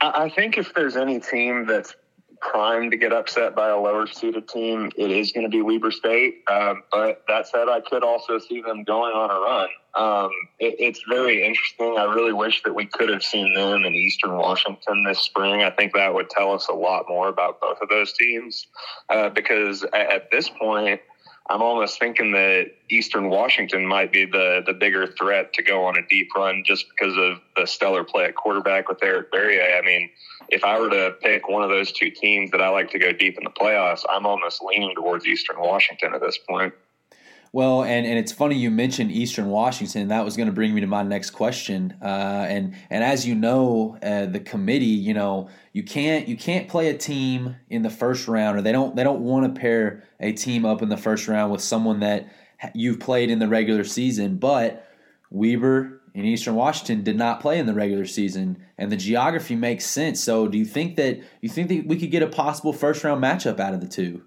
I 0.02 0.28
think 0.28 0.58
if 0.58 0.74
there's 0.74 0.98
any 0.98 1.22
team 1.22 1.66
that's 1.68 1.96
primed 2.52 2.92
to 2.92 2.98
get 2.98 3.14
upset 3.14 3.56
by 3.56 3.70
a 3.70 3.78
lower 3.78 4.06
seeded 4.06 4.48
team, 4.48 4.92
it 4.98 5.12
is 5.12 5.32
going 5.32 5.46
to 5.46 5.50
be 5.50 5.62
Weber 5.62 5.92
State. 5.92 6.44
Um, 6.50 6.84
but 6.92 7.24
that 7.28 7.48
said, 7.48 7.70
I 7.70 7.80
could 7.82 8.04
also 8.04 8.38
see 8.38 8.62
them 8.62 8.84
going 8.84 9.14
on 9.14 9.30
a 9.30 9.40
run. 9.40 9.70
Um, 9.96 10.32
it, 10.60 10.76
it's 10.80 11.04
very 11.08 11.46
interesting. 11.46 11.96
I 11.98 12.04
really 12.14 12.34
wish 12.34 12.64
that 12.64 12.74
we 12.74 12.86
could 12.86 13.10
have 13.10 13.24
seen 13.24 13.54
them 13.54 13.86
in 13.86 13.94
Eastern 13.94 14.36
Washington 14.36 15.04
this 15.04 15.20
spring. 15.20 15.62
I 15.62 15.70
think 15.70 15.94
that 15.94 16.14
would 16.14 16.30
tell 16.30 16.52
us 16.52 16.68
a 16.68 16.74
lot 16.74 17.06
more 17.08 17.30
about 17.30 17.62
both 17.62 17.78
of 17.82 17.90
those 17.90 18.12
teams 18.14 18.68
uh, 19.10 19.30
because 19.30 19.84
at, 19.84 20.12
at 20.12 20.32
this 20.32 20.50
point, 20.50 21.00
I'm 21.50 21.62
almost 21.62 22.00
thinking 22.00 22.32
that 22.32 22.72
Eastern 22.90 23.30
Washington 23.30 23.86
might 23.86 24.14
be 24.14 24.26
the 24.26 24.64
the 24.66 24.74
bigger 24.74 25.08
threat 25.08 25.52
to 25.54 25.64
go 25.64 25.84
on 25.86 25.98
a 25.98 26.08
deep 26.08 26.30
run 26.36 26.64
just 26.66 26.86
because 26.90 27.18
of 27.18 27.42
the 27.58 27.68
stellar 27.68 28.06
play 28.06 28.26
at 28.26 28.36
quarterback 28.36 28.88
with 28.88 29.04
Eric 29.04 29.32
Barriere. 29.32 29.78
I 29.78 29.82
mean, 29.82 30.10
if 30.54 30.64
I 30.64 30.80
were 30.80 30.90
to 30.90 31.16
pick 31.22 31.50
one 31.50 31.64
of 31.64 31.70
those 31.70 31.92
two 31.92 32.12
teams 32.12 32.52
that 32.52 32.62
I 32.62 32.70
like 32.70 32.92
to 32.92 33.00
go 33.00 33.12
deep 33.12 33.38
in 33.38 33.44
the 33.44 33.50
playoffs, 33.50 34.04
I'm 34.10 34.26
almost 34.26 34.64
leaning 34.64 34.94
towards 34.96 35.26
Eastern 35.26 35.60
Washington 35.60 36.14
at 36.14 36.22
this 36.22 36.38
point. 36.38 36.74
Well, 37.52 37.84
and, 37.84 38.06
and 38.06 38.18
it's 38.18 38.32
funny 38.32 38.56
you 38.56 38.72
mentioned 38.72 39.12
Eastern 39.12 39.48
Washington. 39.48 40.08
That 40.08 40.26
was 40.26 40.36
going 40.38 40.48
to 40.48 40.54
bring 40.54 40.74
me 40.74 40.82
to 40.82 40.88
my 40.88 41.04
next 41.04 41.32
question. 41.32 41.96
Uh, 42.02 42.46
and 42.50 42.76
and 42.90 43.04
as 43.04 43.28
you 43.28 43.36
know, 43.36 43.98
uh, 44.02 44.26
the 44.26 44.40
committee, 44.40 44.86
you 44.86 45.14
know, 45.14 45.50
you 45.72 45.84
can't 45.84 46.28
you 46.28 46.36
can't 46.36 46.68
play 46.68 46.90
a 46.90 46.98
team 46.98 47.56
in 47.70 47.84
the 47.84 47.92
first 47.92 48.28
round, 48.28 48.58
or 48.58 48.62
they 48.64 48.72
don't 48.72 48.96
they 48.96 49.04
don't 49.04 49.22
want 49.22 49.54
to 49.54 49.60
pair 49.60 50.04
a 50.20 50.32
team 50.32 50.66
up 50.66 50.82
in 50.82 50.90
the 50.90 50.98
first 50.98 51.28
round 51.28 51.52
with 51.52 51.62
someone 51.62 52.00
that 52.00 52.28
you've 52.74 53.00
played 53.00 53.30
in 53.30 53.38
the 53.38 53.48
regular 53.48 53.84
season. 53.84 54.38
But 54.38 54.88
Weber 55.30 56.02
and 56.16 56.26
Eastern 56.26 56.56
Washington 56.56 57.04
did 57.04 57.18
not 57.18 57.40
play 57.40 57.60
in 57.60 57.66
the 57.66 57.74
regular 57.74 58.06
season, 58.06 58.64
and 58.78 58.92
the 58.92 58.98
geography 58.98 59.56
makes 59.56 59.86
sense. 59.86 60.22
So, 60.22 60.48
do 60.48 60.58
you 60.58 60.66
think 60.66 60.96
that 60.98 61.22
you 61.42 61.50
think 61.50 61.70
that 61.70 61.88
we 61.88 61.98
could 61.98 62.12
get 62.12 62.24
a 62.24 62.28
possible 62.28 62.74
first 62.74 63.04
round 63.04 63.24
matchup 63.24 63.60
out 63.60 63.74
of 63.74 63.82
the 63.82 63.88
two? 63.88 64.22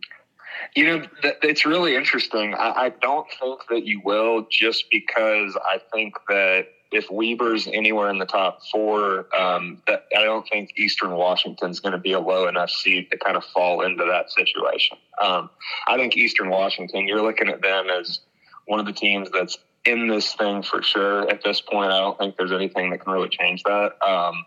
You 0.75 0.85
know, 0.85 1.07
th- 1.23 1.37
it's 1.43 1.67
really 1.67 1.95
interesting. 1.95 2.55
I, 2.55 2.87
I 2.87 2.89
don't 3.03 3.27
think 3.41 3.61
that 3.71 3.87
you 3.87 4.01
will, 4.05 4.47
just 4.51 4.87
because 4.91 5.57
I 5.65 5.81
think 5.93 6.15
that 6.29 6.67
if 6.93 7.11
Weber's 7.11 7.67
anywhere 7.67 8.09
in 8.11 8.19
the 8.19 8.27
top 8.27 8.61
four, 8.71 9.27
um, 9.37 9.83
that, 9.87 10.05
I 10.17 10.25
don't 10.25 10.49
think 10.49 10.73
Eastern 10.77 11.13
Washington's 11.13 11.81
going 11.81 11.93
to 11.93 11.99
be 11.99 12.13
a 12.13 12.21
low 12.21 12.49
enough 12.49 12.71
seed 12.71 13.11
to 13.11 13.19
kind 13.19 13.37
of 13.37 13.45
fall 13.45 13.83
into 13.83 14.05
that 14.05 14.31
situation. 14.31 14.97
Um, 15.23 15.51
I 15.89 15.97
think 15.97 16.17
Eastern 16.17 16.49
Washington, 16.49 17.07
you're 17.07 17.23
looking 17.23 17.49
at 17.49 17.63
them 17.63 17.89
as 17.91 18.21
one 18.67 18.81
of 18.81 18.87
the 18.87 18.93
teams 18.93 19.31
that's 19.31 19.59
in 19.87 20.09
this 20.09 20.35
thing 20.35 20.63
for 20.63 20.83
sure. 20.83 21.29
At 21.31 21.43
this 21.43 21.61
point, 21.61 21.93
I 21.93 21.99
don't 21.99 22.19
think 22.19 22.37
there's 22.37 22.53
anything 22.53 22.91
that 22.91 23.05
can 23.05 23.13
really 23.13 23.29
change 23.29 23.63
that. 23.65 23.93
Um, 24.07 24.45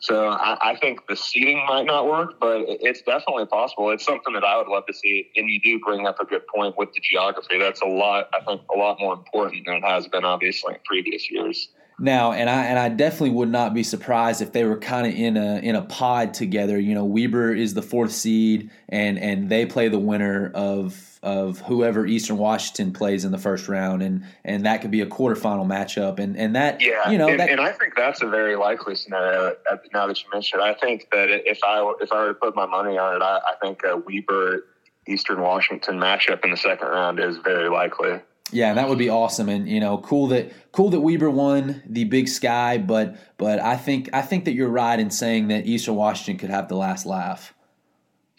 so 0.00 0.28
I, 0.28 0.72
I, 0.72 0.76
think 0.76 1.06
the 1.08 1.16
seating 1.16 1.64
might 1.66 1.86
not 1.86 2.06
work, 2.06 2.40
but 2.40 2.64
it's 2.66 3.02
definitely 3.02 3.46
possible. 3.46 3.90
It's 3.90 4.04
something 4.04 4.34
that 4.34 4.44
I 4.44 4.56
would 4.56 4.68
love 4.68 4.84
to 4.86 4.94
see. 4.94 5.30
And 5.36 5.48
you 5.48 5.60
do 5.60 5.78
bring 5.78 6.06
up 6.06 6.20
a 6.20 6.24
good 6.24 6.42
point 6.52 6.76
with 6.76 6.92
the 6.92 7.00
geography. 7.00 7.58
That's 7.58 7.80
a 7.80 7.86
lot, 7.86 8.28
I 8.34 8.44
think, 8.44 8.62
a 8.74 8.78
lot 8.78 8.98
more 9.00 9.14
important 9.14 9.64
than 9.66 9.76
it 9.76 9.84
has 9.84 10.08
been, 10.08 10.24
obviously, 10.24 10.74
in 10.74 10.80
previous 10.84 11.30
years. 11.30 11.68
Now, 11.98 12.32
and 12.32 12.48
I 12.48 12.64
and 12.64 12.78
I 12.78 12.88
definitely 12.88 13.30
would 13.30 13.50
not 13.50 13.74
be 13.74 13.82
surprised 13.82 14.42
if 14.42 14.52
they 14.52 14.64
were 14.64 14.78
kind 14.78 15.06
of 15.06 15.14
in 15.14 15.36
a 15.36 15.56
in 15.58 15.76
a 15.76 15.82
pod 15.82 16.34
together. 16.34 16.78
You 16.78 16.94
know, 16.94 17.04
Weber 17.04 17.52
is 17.54 17.74
the 17.74 17.82
fourth 17.82 18.12
seed, 18.12 18.70
and 18.88 19.18
and 19.18 19.48
they 19.48 19.66
play 19.66 19.88
the 19.88 19.98
winner 19.98 20.50
of 20.54 21.12
of 21.22 21.60
whoever 21.60 22.04
Eastern 22.04 22.36
Washington 22.36 22.92
plays 22.92 23.24
in 23.24 23.30
the 23.30 23.38
first 23.38 23.68
round, 23.68 24.02
and 24.02 24.24
and 24.44 24.66
that 24.66 24.80
could 24.80 24.90
be 24.90 25.02
a 25.02 25.06
quarterfinal 25.06 25.66
matchup, 25.66 26.18
and 26.18 26.36
and 26.36 26.56
that 26.56 26.80
yeah, 26.80 27.10
you 27.10 27.18
know, 27.18 27.28
and, 27.28 27.38
that, 27.38 27.50
and 27.50 27.60
I 27.60 27.70
think 27.72 27.94
that's 27.94 28.22
a 28.22 28.28
very 28.28 28.56
likely 28.56 28.96
scenario. 28.96 29.54
Uh, 29.70 29.76
now 29.94 30.06
that 30.06 30.20
you 30.22 30.28
mentioned, 30.32 30.62
it. 30.62 30.64
I 30.64 30.74
think 30.74 31.08
that 31.12 31.28
if 31.30 31.60
I 31.64 31.92
if 32.00 32.10
I 32.10 32.22
were 32.22 32.28
to 32.28 32.34
put 32.34 32.56
my 32.56 32.66
money 32.66 32.98
on 32.98 33.16
it, 33.16 33.22
I, 33.22 33.38
I 33.38 33.54
think 33.60 33.82
a 33.84 33.96
Weber 33.96 34.64
Eastern 35.06 35.40
Washington 35.40 35.98
matchup 35.98 36.44
in 36.44 36.50
the 36.50 36.56
second 36.56 36.88
round 36.88 37.20
is 37.20 37.36
very 37.38 37.68
likely. 37.68 38.20
Yeah, 38.52 38.74
that 38.74 38.88
would 38.88 38.98
be 38.98 39.08
awesome, 39.08 39.48
and 39.48 39.66
you 39.66 39.80
know, 39.80 39.98
cool 39.98 40.26
that 40.28 40.52
cool 40.72 40.90
that 40.90 41.00
Weber 41.00 41.30
won 41.30 41.82
the 41.86 42.04
Big 42.04 42.28
Sky, 42.28 42.76
but 42.76 43.16
but 43.38 43.58
I 43.58 43.76
think 43.76 44.10
I 44.12 44.20
think 44.20 44.44
that 44.44 44.52
you're 44.52 44.68
right 44.68 45.00
in 45.00 45.10
saying 45.10 45.48
that 45.48 45.66
Eastern 45.66 45.96
Washington 45.96 46.38
could 46.38 46.50
have 46.50 46.68
the 46.68 46.76
last 46.76 47.06
laugh. 47.06 47.54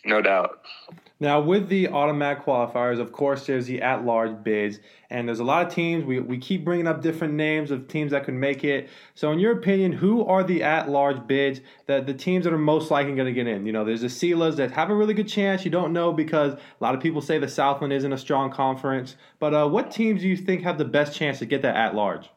No 0.05 0.21
doubt. 0.21 0.61
Now, 1.23 1.39
with 1.39 1.69
the 1.69 1.87
automatic 1.87 2.43
qualifiers, 2.43 2.99
of 2.99 3.13
course, 3.13 3.45
there's 3.45 3.65
the 3.65 3.81
at 3.81 4.03
large 4.03 4.43
bids, 4.43 4.81
and 5.09 5.25
there's 5.25 5.39
a 5.39 5.45
lot 5.45 5.65
of 5.65 5.73
teams. 5.73 6.03
We, 6.03 6.19
we 6.19 6.37
keep 6.37 6.65
bringing 6.65 6.85
up 6.85 7.01
different 7.01 7.35
names 7.35 7.71
of 7.71 7.87
teams 7.87 8.11
that 8.11 8.25
could 8.25 8.33
make 8.33 8.65
it. 8.65 8.89
So, 9.15 9.31
in 9.31 9.39
your 9.39 9.53
opinion, 9.53 9.93
who 9.93 10.25
are 10.25 10.43
the 10.43 10.63
at 10.63 10.89
large 10.89 11.25
bids 11.25 11.61
that 11.85 12.07
the 12.07 12.13
teams 12.13 12.43
that 12.43 12.51
are 12.51 12.57
most 12.57 12.91
likely 12.91 13.15
going 13.15 13.27
to 13.27 13.31
get 13.31 13.47
in? 13.47 13.65
You 13.65 13.71
know, 13.71 13.85
there's 13.85 14.01
the 14.01 14.07
Selas 14.07 14.57
that 14.57 14.71
have 14.71 14.89
a 14.89 14.95
really 14.95 15.13
good 15.13 15.29
chance. 15.29 15.63
You 15.63 15.71
don't 15.71 15.93
know 15.93 16.11
because 16.11 16.55
a 16.55 16.59
lot 16.81 16.93
of 16.93 16.99
people 16.99 17.21
say 17.21 17.37
the 17.37 17.47
Southland 17.47 17.93
isn't 17.93 18.11
a 18.11 18.17
strong 18.17 18.51
conference. 18.51 19.15
But 19.39 19.53
uh, 19.53 19.69
what 19.69 19.91
teams 19.91 20.23
do 20.23 20.27
you 20.27 20.35
think 20.35 20.63
have 20.63 20.77
the 20.77 20.83
best 20.83 21.15
chance 21.15 21.39
to 21.39 21.45
get 21.45 21.61
that 21.61 21.77
at 21.77 21.95
large? 21.95 22.29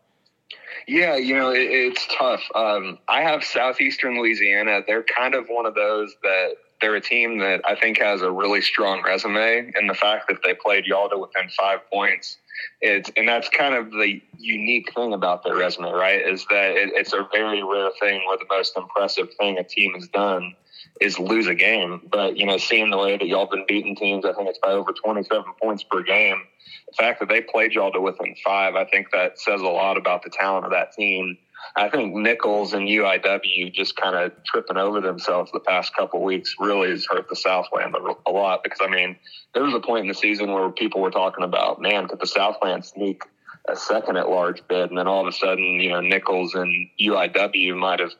Yeah, 0.87 1.17
you 1.17 1.35
know, 1.35 1.51
it, 1.51 1.59
it's 1.59 2.07
tough. 2.17 2.45
Um, 2.55 2.99
I 3.09 3.23
have 3.23 3.43
Southeastern 3.43 4.17
Louisiana. 4.17 4.83
They're 4.87 5.03
kind 5.03 5.35
of 5.35 5.49
one 5.49 5.67
of 5.67 5.75
those 5.75 6.15
that 6.23 6.55
they're 6.81 6.97
a 6.97 7.01
team 7.01 7.39
that 7.39 7.63
I 7.65 7.75
think 7.75 7.99
has 7.99 8.23
a 8.23 8.31
really 8.31 8.61
strong 8.61 9.03
resume, 9.03 9.73
and 9.75 9.89
the 9.89 9.95
fact 9.95 10.29
that 10.29 10.39
they 10.43 10.55
played 10.55 10.87
y'all 10.87 11.09
within 11.19 11.49
five 11.51 11.81
points, 11.91 12.39
it's 12.81 13.11
and 13.17 13.29
that's 13.29 13.49
kind 13.49 13.75
of 13.75 13.91
the 13.91 14.21
unique 14.39 14.93
thing 14.95 15.13
about 15.13 15.45
their 15.45 15.57
resume, 15.57 15.93
right? 15.93 16.21
Is 16.21 16.45
that 16.51 16.73
it, 16.73 16.91
it's 16.95 17.13
a 17.13 17.27
very 17.33 17.63
rare 17.63 17.91
thing 18.01 18.23
where 18.27 18.39
the 18.39 18.47
most 18.51 18.77
impressive 18.77 19.29
thing 19.39 19.59
a 19.59 19.65
team 19.65 19.95
has 19.95 20.09
done 20.09 20.55
is 21.01 21.19
lose 21.19 21.47
a 21.47 21.55
game. 21.55 22.03
But 22.11 22.37
you 22.37 22.47
know, 22.47 22.59
seeing 22.59 22.91
the 22.91 22.99
way 22.99 23.17
that 23.17 23.27
y'all 23.27 23.47
been 23.47 23.65
beating 23.67 23.97
teams, 23.97 24.25
I 24.25 24.33
think 24.33 24.49
it's 24.49 24.59
by 24.59 24.73
over 24.73 24.93
twenty 24.93 25.23
seven 25.25 25.53
points 25.63 25.83
per 25.83 26.03
game. 26.03 26.43
The 26.89 26.97
fact 26.97 27.21
that 27.21 27.29
they 27.29 27.41
played 27.41 27.73
y'all 27.73 27.93
to 27.93 28.01
within 28.01 28.35
five, 28.45 28.75
I 28.75 28.85
think 28.85 29.11
that 29.13 29.39
says 29.39 29.61
a 29.61 29.65
lot 29.65 29.97
about 29.97 30.23
the 30.23 30.31
talent 30.31 30.67
of 30.67 30.73
that 30.73 30.93
team 30.93 31.37
I 31.77 31.89
think 31.89 32.15
Nicholls 32.15 32.73
and 32.73 32.89
UIW 32.89 33.73
just 33.73 33.97
kind 33.97 34.17
of 34.17 34.33
tripping 34.45 34.77
over 34.77 35.01
themselves 35.01 35.51
the 35.53 35.61
past 35.61 35.95
couple 35.95 36.23
weeks 36.23 36.55
really 36.59 36.91
has 36.91 37.07
hurt 37.07 37.29
the 37.29 37.37
Southland 37.37 37.95
a, 38.27 38.31
lot 38.31 38.63
because 38.63 38.81
I 38.83 38.89
mean 38.89 39.17
there 39.55 39.63
was 39.63 39.75
a 39.75 39.81
point 39.81 40.03
in 40.03 40.09
the 40.09 40.15
season 40.15 40.53
where 40.53 40.71
people 40.71 41.01
were 41.01 41.11
talking 41.11 41.45
about 41.45 41.81
man 41.81 42.09
could 42.09 42.21
the 42.21 42.27
Southland 42.27 42.85
sneak 42.85 43.23
a 43.69 43.77
second 43.77 44.17
at 44.17 44.29
large 44.29 44.67
bid? 44.69 44.91
And 44.91 44.99
then 44.99 45.07
all 45.07 45.21
of 45.21 45.27
a 45.27 45.33
sudden 45.33 45.81
you 45.81 45.91
know 45.91 46.01
Nicholls 46.01 46.55
and 46.55 46.89
UIW 47.01 47.77
might 47.77 48.01
have 48.01 48.13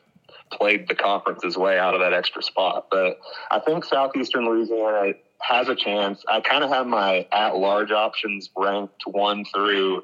played 0.51 0.87
the 0.87 0.95
conference's 0.95 1.57
way 1.57 1.77
out 1.77 1.93
of 1.93 1.99
that 2.01 2.13
extra 2.13 2.41
spot. 2.41 2.87
But 2.89 3.19
I 3.51 3.59
think 3.59 3.83
southeastern 3.83 4.45
Louisiana 4.45 5.13
has 5.41 5.69
a 5.69 5.75
chance. 5.75 6.23
I 6.27 6.41
kind 6.41 6.63
of 6.63 6.69
have 6.69 6.87
my 6.87 7.27
at 7.31 7.55
large 7.55 7.91
options 7.91 8.49
ranked 8.55 9.03
one 9.05 9.45
through 9.45 10.03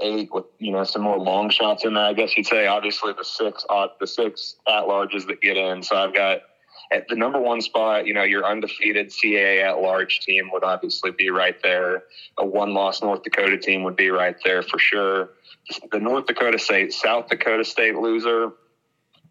eight 0.00 0.32
with 0.32 0.44
you 0.58 0.72
know 0.72 0.84
some 0.84 1.02
more 1.02 1.18
long 1.18 1.50
shots 1.50 1.84
in 1.84 1.94
there. 1.94 2.04
I 2.04 2.12
guess 2.12 2.36
you'd 2.36 2.46
say 2.46 2.66
obviously 2.66 3.12
the 3.12 3.24
six 3.24 3.64
uh, 3.68 3.88
the 4.00 4.06
six 4.06 4.56
at 4.66 4.84
larges 4.84 5.26
that 5.26 5.40
get 5.40 5.56
in. 5.56 5.82
So 5.82 5.96
I've 5.96 6.14
got 6.14 6.40
at 6.92 7.08
the 7.08 7.16
number 7.16 7.40
one 7.40 7.60
spot. 7.60 8.06
You 8.06 8.14
know 8.14 8.22
your 8.22 8.44
undefeated 8.44 9.10
CAA 9.10 9.62
at 9.62 9.80
large 9.80 10.20
team 10.20 10.50
would 10.52 10.64
obviously 10.64 11.10
be 11.10 11.30
right 11.30 11.56
there. 11.62 12.04
A 12.38 12.46
one 12.46 12.74
loss 12.74 13.02
North 13.02 13.22
Dakota 13.22 13.58
team 13.58 13.82
would 13.84 13.96
be 13.96 14.10
right 14.10 14.36
there 14.44 14.62
for 14.62 14.78
sure. 14.78 15.30
The 15.90 16.00
North 16.00 16.26
Dakota 16.26 16.58
State 16.58 16.92
South 16.92 17.28
Dakota 17.28 17.64
State 17.64 17.96
loser. 17.96 18.52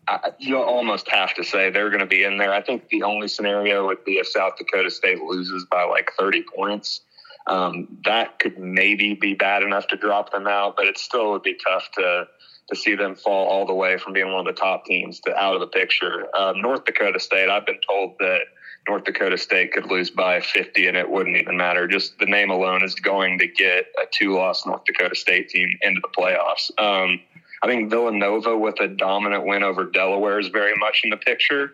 I, 0.05 0.31
you 0.37 0.57
almost 0.57 1.09
have 1.09 1.33
to 1.35 1.45
say 1.45 1.69
they're 1.69 1.89
going 1.89 2.01
to 2.01 2.05
be 2.05 2.25
in 2.25 2.37
there. 2.37 2.53
I 2.53 2.61
think 2.61 2.89
the 2.89 3.03
only 3.03 3.29
scenario 3.29 3.87
would 3.87 4.03
be 4.03 4.13
if 4.13 4.27
South 4.27 4.57
Dakota 4.57 4.91
State 4.91 5.19
loses 5.19 5.65
by 5.71 5.83
like 5.83 6.11
30 6.19 6.43
points 6.53 7.01
um, 7.47 7.97
that 8.05 8.39
could 8.39 8.57
maybe 8.57 9.13
be 9.13 9.33
bad 9.33 9.63
enough 9.63 9.87
to 9.87 9.97
drop 9.97 10.31
them 10.31 10.47
out, 10.47 10.75
but 10.77 10.87
it 10.87 10.97
still 10.97 11.31
would 11.31 11.43
be 11.43 11.57
tough 11.67 11.89
to 11.95 12.27
to 12.69 12.77
see 12.77 12.95
them 12.95 13.13
fall 13.13 13.47
all 13.47 13.65
the 13.65 13.73
way 13.73 13.97
from 13.97 14.13
being 14.13 14.31
one 14.31 14.47
of 14.47 14.55
the 14.55 14.59
top 14.59 14.85
teams 14.85 15.19
to 15.19 15.35
out 15.35 15.53
of 15.53 15.59
the 15.59 15.67
picture. 15.67 16.27
Um, 16.33 16.61
North 16.61 16.85
Dakota 16.85 17.19
State, 17.19 17.49
I've 17.49 17.65
been 17.65 17.79
told 17.85 18.15
that 18.19 18.39
North 18.87 19.03
Dakota 19.03 19.37
State 19.37 19.73
could 19.73 19.85
lose 19.85 20.09
by 20.09 20.39
50 20.39 20.87
and 20.87 20.95
it 20.95 21.09
wouldn't 21.09 21.35
even 21.35 21.57
matter. 21.57 21.87
Just 21.87 22.17
the 22.19 22.25
name 22.25 22.51
alone 22.51 22.81
is 22.81 22.95
going 22.95 23.37
to 23.39 23.47
get 23.47 23.87
a 24.01 24.05
two 24.11 24.35
loss 24.35 24.65
North 24.65 24.85
Dakota 24.85 25.15
State 25.15 25.49
team 25.49 25.77
into 25.81 26.01
the 26.01 26.07
playoffs. 26.07 26.71
Um, 26.81 27.19
I 27.61 27.67
think 27.67 27.89
Villanova 27.89 28.57
with 28.57 28.79
a 28.81 28.87
dominant 28.87 29.45
win 29.45 29.63
over 29.63 29.85
Delaware 29.85 30.39
is 30.39 30.47
very 30.47 30.73
much 30.77 31.01
in 31.03 31.09
the 31.09 31.17
picture. 31.17 31.73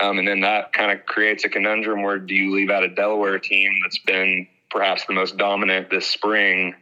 Um, 0.00 0.18
and 0.18 0.28
then 0.28 0.40
that 0.40 0.72
kind 0.72 0.96
of 0.96 1.04
creates 1.06 1.44
a 1.44 1.48
conundrum 1.48 2.02
where 2.02 2.18
do 2.18 2.34
you 2.34 2.54
leave 2.54 2.70
out 2.70 2.84
a 2.84 2.88
Delaware 2.88 3.38
team 3.40 3.72
that's 3.82 3.98
been 3.98 4.46
perhaps 4.70 5.06
the 5.06 5.14
most 5.14 5.36
dominant 5.36 5.90
this 5.90 6.06
spring 6.06 6.74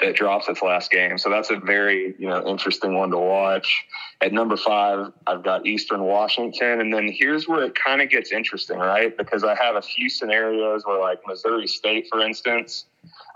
that 0.00 0.16
drops 0.16 0.48
its 0.48 0.62
last 0.62 0.90
game. 0.90 1.16
So 1.18 1.30
that's 1.30 1.50
a 1.50 1.56
very, 1.56 2.14
you 2.18 2.28
know, 2.28 2.46
interesting 2.46 2.94
one 2.94 3.10
to 3.10 3.18
watch. 3.18 3.84
At 4.20 4.32
number 4.32 4.56
five, 4.56 5.12
I've 5.26 5.44
got 5.44 5.66
Eastern 5.66 6.02
Washington. 6.02 6.80
And 6.80 6.92
then 6.92 7.12
here's 7.12 7.46
where 7.46 7.62
it 7.64 7.74
kind 7.74 8.00
of 8.02 8.08
gets 8.08 8.32
interesting, 8.32 8.78
right? 8.78 9.16
Because 9.16 9.44
I 9.44 9.54
have 9.54 9.76
a 9.76 9.82
few 9.82 10.08
scenarios 10.08 10.84
where, 10.84 11.00
like 11.00 11.20
Missouri 11.26 11.68
State, 11.68 12.08
for 12.10 12.20
instance, 12.20 12.86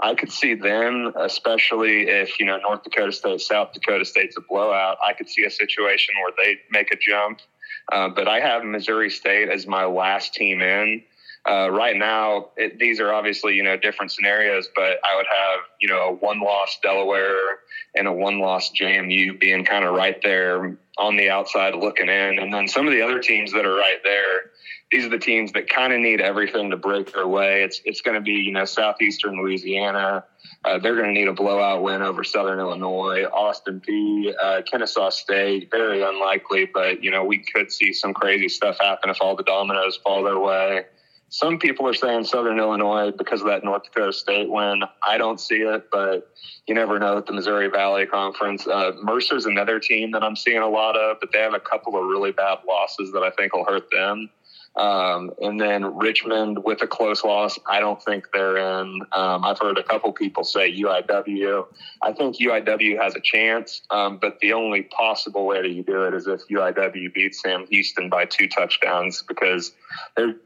I 0.00 0.14
could 0.14 0.32
see 0.32 0.54
them, 0.54 1.12
especially 1.16 2.08
if, 2.08 2.40
you 2.40 2.46
know, 2.46 2.58
North 2.58 2.82
Dakota 2.82 3.12
State, 3.12 3.40
South 3.40 3.72
Dakota 3.72 4.04
State's 4.04 4.36
a 4.36 4.42
blowout. 4.48 4.96
I 5.06 5.12
could 5.12 5.28
see 5.28 5.44
a 5.44 5.50
situation 5.50 6.14
where 6.22 6.32
they 6.36 6.60
make 6.70 6.92
a 6.92 6.96
jump. 6.96 7.40
Uh, 7.92 8.08
but 8.08 8.26
I 8.26 8.40
have 8.40 8.64
Missouri 8.64 9.10
State 9.10 9.48
as 9.48 9.66
my 9.66 9.84
last 9.84 10.34
team 10.34 10.60
in. 10.60 11.02
Uh, 11.48 11.70
right 11.70 11.96
now, 11.96 12.48
it, 12.56 12.78
these 12.78 12.98
are 12.98 13.12
obviously 13.12 13.54
you 13.54 13.62
know 13.62 13.76
different 13.76 14.10
scenarios, 14.10 14.68
but 14.74 14.98
I 15.04 15.16
would 15.16 15.26
have 15.26 15.60
you 15.80 15.88
know 15.88 16.08
a 16.08 16.12
one 16.12 16.40
loss 16.40 16.78
Delaware 16.82 17.60
and 17.94 18.08
a 18.08 18.12
one 18.12 18.40
loss 18.40 18.72
JMU 18.72 19.38
being 19.38 19.64
kind 19.64 19.84
of 19.84 19.94
right 19.94 20.20
there 20.22 20.76
on 20.98 21.16
the 21.16 21.30
outside 21.30 21.74
looking 21.74 22.08
in, 22.08 22.38
and 22.40 22.52
then 22.52 22.66
some 22.66 22.86
of 22.86 22.92
the 22.92 23.02
other 23.02 23.20
teams 23.20 23.52
that 23.52 23.64
are 23.64 23.74
right 23.74 24.00
there. 24.02 24.50
These 24.92 25.04
are 25.04 25.08
the 25.08 25.18
teams 25.18 25.50
that 25.52 25.68
kind 25.68 25.92
of 25.92 25.98
need 25.98 26.20
everything 26.20 26.70
to 26.70 26.76
break 26.76 27.12
their 27.12 27.26
way. 27.26 27.62
It's 27.62 27.80
it's 27.84 28.00
going 28.00 28.16
to 28.16 28.20
be 28.20 28.32
you 28.32 28.52
know 28.52 28.64
southeastern 28.64 29.40
Louisiana. 29.40 30.24
Uh, 30.64 30.78
they're 30.78 30.94
going 30.96 31.12
to 31.12 31.12
need 31.12 31.28
a 31.28 31.32
blowout 31.32 31.82
win 31.82 32.02
over 32.02 32.24
Southern 32.24 32.58
Illinois, 32.58 33.24
Austin 33.24 33.80
Peay, 33.80 34.32
uh, 34.42 34.62
Kennesaw 34.62 35.10
State. 35.10 35.70
Very 35.70 36.02
unlikely, 36.02 36.68
but 36.72 37.04
you 37.04 37.12
know 37.12 37.24
we 37.24 37.38
could 37.38 37.70
see 37.70 37.92
some 37.92 38.14
crazy 38.14 38.48
stuff 38.48 38.78
happen 38.80 39.10
if 39.10 39.18
all 39.20 39.36
the 39.36 39.44
dominoes 39.44 39.96
fall 40.02 40.24
their 40.24 40.40
way. 40.40 40.84
Some 41.28 41.58
people 41.58 41.88
are 41.88 41.94
saying 41.94 42.24
Southern 42.24 42.58
Illinois 42.58 43.10
because 43.10 43.40
of 43.40 43.48
that 43.48 43.64
North 43.64 43.82
Dakota 43.84 44.12
State 44.12 44.48
win. 44.48 44.82
I 45.06 45.18
don't 45.18 45.40
see 45.40 45.56
it, 45.56 45.88
but 45.90 46.30
you 46.66 46.74
never 46.74 46.98
know 46.98 47.18
at 47.18 47.26
the 47.26 47.32
Missouri 47.32 47.68
Valley 47.68 48.06
Conference. 48.06 48.66
Uh, 48.66 48.92
Mercer's 49.02 49.44
another 49.44 49.80
team 49.80 50.12
that 50.12 50.22
I'm 50.22 50.36
seeing 50.36 50.62
a 50.62 50.68
lot 50.68 50.96
of, 50.96 51.18
but 51.20 51.32
they 51.32 51.40
have 51.40 51.54
a 51.54 51.60
couple 51.60 51.96
of 51.96 52.06
really 52.06 52.30
bad 52.30 52.58
losses 52.66 53.12
that 53.12 53.22
I 53.22 53.30
think 53.30 53.54
will 53.54 53.64
hurt 53.64 53.90
them. 53.90 54.30
Um, 54.76 55.30
and 55.40 55.58
then 55.58 55.96
Richmond 55.96 56.62
with 56.62 56.82
a 56.82 56.86
close 56.86 57.24
loss, 57.24 57.58
I 57.66 57.80
don't 57.80 58.02
think 58.02 58.28
they're 58.32 58.58
in. 58.58 59.00
Um, 59.12 59.44
I've 59.44 59.58
heard 59.58 59.78
a 59.78 59.82
couple 59.82 60.12
people 60.12 60.44
say 60.44 60.70
UIW. 60.70 61.66
I 62.02 62.12
think 62.12 62.36
UIW 62.36 63.02
has 63.02 63.16
a 63.16 63.20
chance, 63.20 63.80
um, 63.90 64.18
but 64.18 64.38
the 64.40 64.52
only 64.52 64.82
possible 64.82 65.46
way 65.46 65.62
that 65.62 65.70
you 65.70 65.82
do 65.82 66.02
it 66.02 66.12
is 66.12 66.26
if 66.26 66.46
UIW 66.48 67.14
beats 67.14 67.40
Sam 67.40 67.66
Houston 67.70 68.10
by 68.10 68.26
two 68.26 68.48
touchdowns 68.48 69.24
because 69.26 69.72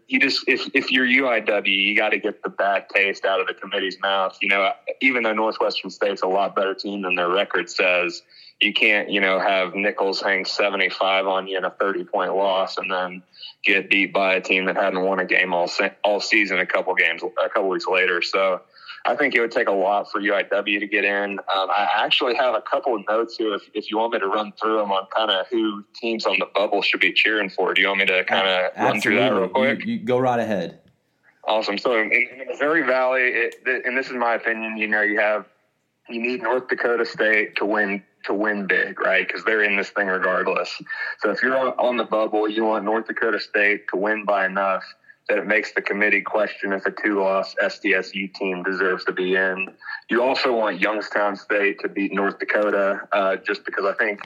you 0.06 0.18
just 0.18 0.44
if 0.46 0.68
if 0.74 0.90
you're 0.90 1.06
UIW, 1.06 1.66
you 1.66 1.96
got 1.96 2.10
to 2.10 2.18
get 2.18 2.42
the 2.42 2.50
bad 2.50 2.88
taste 2.94 3.24
out 3.24 3.40
of 3.40 3.46
the 3.46 3.54
committee's 3.54 3.98
mouth. 4.00 4.36
You 4.42 4.48
know, 4.48 4.72
even 5.00 5.22
though 5.22 5.32
Northwestern 5.32 5.90
State's 5.90 6.22
a 6.22 6.26
lot 6.26 6.54
better 6.54 6.74
team 6.74 7.02
than 7.02 7.14
their 7.14 7.30
record 7.30 7.70
says 7.70 8.22
you 8.60 8.74
can't, 8.74 9.10
you 9.10 9.20
know, 9.20 9.40
have 9.40 9.74
Nicholls 9.74 10.20
hang 10.20 10.44
75 10.44 11.26
on 11.26 11.46
you 11.46 11.56
in 11.56 11.64
a 11.64 11.70
30 11.70 12.04
point 12.04 12.34
loss 12.34 12.76
and 12.76 12.90
then 12.90 13.22
get 13.64 13.88
beat 13.88 14.12
by 14.12 14.34
a 14.34 14.40
team 14.40 14.66
that 14.66 14.76
hadn't 14.76 15.02
won 15.02 15.18
a 15.18 15.24
game 15.24 15.54
all 15.54 15.68
se- 15.68 15.96
all 16.04 16.20
season 16.20 16.58
a 16.58 16.66
couple 16.66 16.94
games 16.94 17.22
a 17.22 17.48
couple 17.48 17.68
weeks 17.68 17.86
later. 17.86 18.20
So 18.20 18.60
I 19.06 19.16
think 19.16 19.34
it 19.34 19.40
would 19.40 19.50
take 19.50 19.68
a 19.68 19.72
lot 19.72 20.10
for 20.10 20.20
UIW 20.20 20.78
to 20.78 20.86
get 20.86 21.04
in. 21.04 21.38
Um, 21.38 21.70
I 21.70 21.88
actually 21.96 22.34
have 22.34 22.54
a 22.54 22.60
couple 22.60 22.94
of 22.94 23.02
notes 23.08 23.36
here 23.36 23.54
if, 23.54 23.62
if 23.72 23.90
you 23.90 23.98
want 23.98 24.12
me 24.12 24.18
to 24.18 24.26
run 24.26 24.52
through 24.60 24.76
them 24.76 24.92
on 24.92 25.06
kind 25.14 25.30
of 25.30 25.46
who 25.48 25.84
teams 25.94 26.26
on 26.26 26.38
the 26.38 26.46
bubble 26.54 26.82
should 26.82 27.00
be 27.00 27.12
cheering 27.12 27.48
for. 27.48 27.72
Do 27.72 27.80
you 27.80 27.88
want 27.88 28.00
me 28.00 28.06
to 28.06 28.24
kind 28.24 28.46
of 28.46 28.72
run 28.76 29.00
through 29.00 29.16
that 29.16 29.32
real 29.32 29.48
quick? 29.48 29.84
You, 29.86 29.94
you 29.94 29.98
go 30.00 30.18
right 30.18 30.38
ahead. 30.38 30.80
Awesome. 31.44 31.78
So 31.78 31.98
in, 31.98 32.12
in 32.12 32.38
the 32.38 32.44
Missouri 32.44 32.82
Valley, 32.82 33.22
it, 33.22 33.54
and 33.66 33.96
this 33.96 34.06
is 34.06 34.12
my 34.12 34.34
opinion, 34.34 34.76
you 34.76 34.86
know, 34.86 35.00
you 35.00 35.18
have 35.18 35.46
you 36.08 36.20
need 36.20 36.42
North 36.42 36.68
Dakota 36.68 37.06
State 37.06 37.56
to 37.56 37.64
win 37.64 38.02
to 38.24 38.34
win 38.34 38.66
big, 38.66 39.00
right? 39.00 39.26
Because 39.26 39.44
they're 39.44 39.62
in 39.62 39.76
this 39.76 39.90
thing 39.90 40.08
regardless. 40.08 40.70
So 41.20 41.30
if 41.30 41.42
you're 41.42 41.80
on 41.80 41.96
the 41.96 42.04
bubble, 42.04 42.48
you 42.48 42.64
want 42.64 42.84
North 42.84 43.06
Dakota 43.06 43.40
State 43.40 43.88
to 43.88 43.96
win 43.96 44.26
by 44.26 44.44
enough 44.44 44.84
that 45.28 45.38
it 45.38 45.46
makes 45.46 45.72
the 45.72 45.82
committee 45.82 46.22
question 46.22 46.72
if 46.72 46.84
a 46.86 46.90
two-loss 46.90 47.54
SDSU 47.62 48.32
team 48.34 48.62
deserves 48.62 49.04
to 49.04 49.12
be 49.12 49.36
in. 49.36 49.68
You 50.08 50.22
also 50.22 50.56
want 50.56 50.80
Youngstown 50.80 51.36
State 51.36 51.78
to 51.80 51.88
beat 51.88 52.12
North 52.12 52.38
Dakota, 52.38 53.00
uh, 53.12 53.36
just 53.36 53.64
because 53.64 53.84
I 53.84 53.94
think 53.94 54.20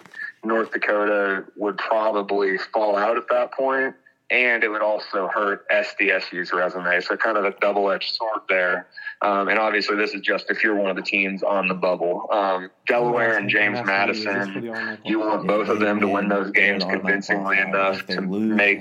North 0.45 0.72
Dakota 0.72 1.45
would 1.57 1.76
probably 1.76 2.57
fall 2.59 2.97
out 2.97 3.16
at 3.16 3.24
that 3.30 3.53
point 3.53 3.95
and 4.35 4.64
it 4.64 4.68
would 4.68 4.82
also 4.82 5.28
hurt 5.28 5.68
SDSU's 5.68 6.53
resume. 6.53 7.01
So 7.01 7.16
kind 7.16 7.39
of 7.39 7.45
a 7.45 7.53
double 7.61 7.91
edged 7.91 8.14
sword 8.14 8.41
there. 8.49 8.89
Um, 9.22 9.49
and 9.49 9.59
obviously, 9.59 9.97
this 9.97 10.12
is 10.12 10.20
just 10.20 10.51
if 10.51 10.64
you're 10.64 10.74
one 10.74 10.91
of 10.91 10.97
the 10.97 11.03
teams 11.03 11.43
on 11.43 11.68
the 11.68 11.74
bubble. 11.74 12.26
Um, 12.32 12.70
Delaware 12.87 13.39
and 13.39 13.49
James 13.49 13.78
Madison, 13.87 15.01
you 15.05 15.20
want 15.20 15.47
both 15.47 15.68
of 15.68 15.78
them 15.78 16.01
to 16.01 16.09
win 16.09 16.28
those 16.28 16.51
games 16.51 16.85
convincingly 16.85 17.59
enough 17.59 18.07
to 18.09 18.20
make 18.20 18.80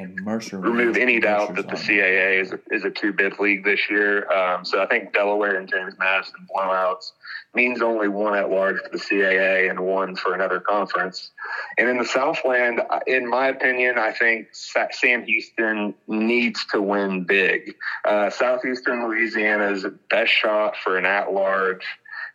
remove 0.51 0.97
any 0.97 1.19
doubt 1.19 1.55
that 1.55 1.67
the 1.67 1.75
CAA 1.75 2.41
is 2.41 2.51
a, 2.51 2.59
is 2.71 2.83
a 2.83 2.89
two 2.89 3.13
bid 3.13 3.39
league 3.39 3.63
this 3.63 3.79
year. 3.89 4.29
Um, 4.31 4.65
so 4.65 4.81
I 4.81 4.87
think 4.87 5.13
Delaware 5.13 5.55
and 5.55 5.69
James 5.69 5.93
Madison 5.99 6.47
blowouts 6.53 7.11
means 7.55 7.81
only 7.81 8.07
one 8.07 8.35
at 8.35 8.49
large 8.49 8.77
for 8.81 8.89
the 8.89 8.97
CAA 8.97 9.69
and 9.69 9.79
one 9.79 10.15
for 10.15 10.33
another 10.33 10.59
conference. 10.59 11.31
And 11.77 11.87
in 11.87 11.97
the 11.97 12.05
Southland, 12.05 12.81
in 13.05 13.29
my 13.29 13.47
opinion, 13.47 13.97
I 13.97 14.11
think 14.11 14.47
Sam 14.51 15.23
Houston 15.23 15.93
needs 16.07 16.65
to 16.71 16.81
win 16.81 17.23
big. 17.25 17.75
Uh, 18.05 18.29
Southeastern 18.29 19.07
Louisiana's 19.07 19.85
best 20.09 20.31
shot 20.31 20.75
for 20.77 20.97
an 20.97 21.05
at 21.05 21.31
large. 21.31 21.85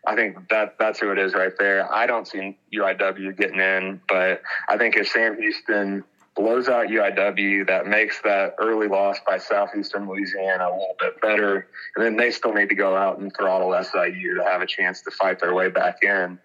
I 0.07 0.15
think 0.15 0.49
that 0.51 0.77
that's 0.79 1.01
who 1.01 1.11
it 1.11 1.19
is 1.19 1.35
right 1.35 1.53
there. 1.59 1.93
I 1.93 2.07
don't 2.07 2.27
see 2.27 2.57
UIW 2.73 3.37
getting 3.37 3.59
in, 3.59 4.01
but 4.09 4.43
I 4.69 4.79
think 4.79 4.97
if 4.97 5.09
Sam 5.09 5.37
Houston 5.37 6.05
blows 6.39 6.69
out 6.69 6.87
UIW. 6.87 7.67
That 7.67 7.87
makes 7.87 8.23
that 8.23 8.55
early 8.59 8.87
loss 8.87 9.19
by 9.27 9.39
Southeastern 9.39 10.09
Louisiana 10.09 10.69
a 10.69 10.73
little 10.73 10.97
bit 10.99 11.21
better. 11.21 11.67
And 11.97 12.05
then 12.05 12.17
they 12.17 12.31
still 12.31 12.55
need 12.55 12.69
to 12.69 12.77
go 12.77 12.97
out 12.97 13.19
and 13.19 13.33
throttle 13.37 13.77
SIU 13.83 14.37
to 14.37 14.45
have 14.45 14.63
a 14.63 14.67
chance 14.67 15.03
to 15.03 15.11
fight 15.11 15.41
their 15.41 15.53
way 15.53 15.69
back 15.69 15.97
in. 16.03 16.39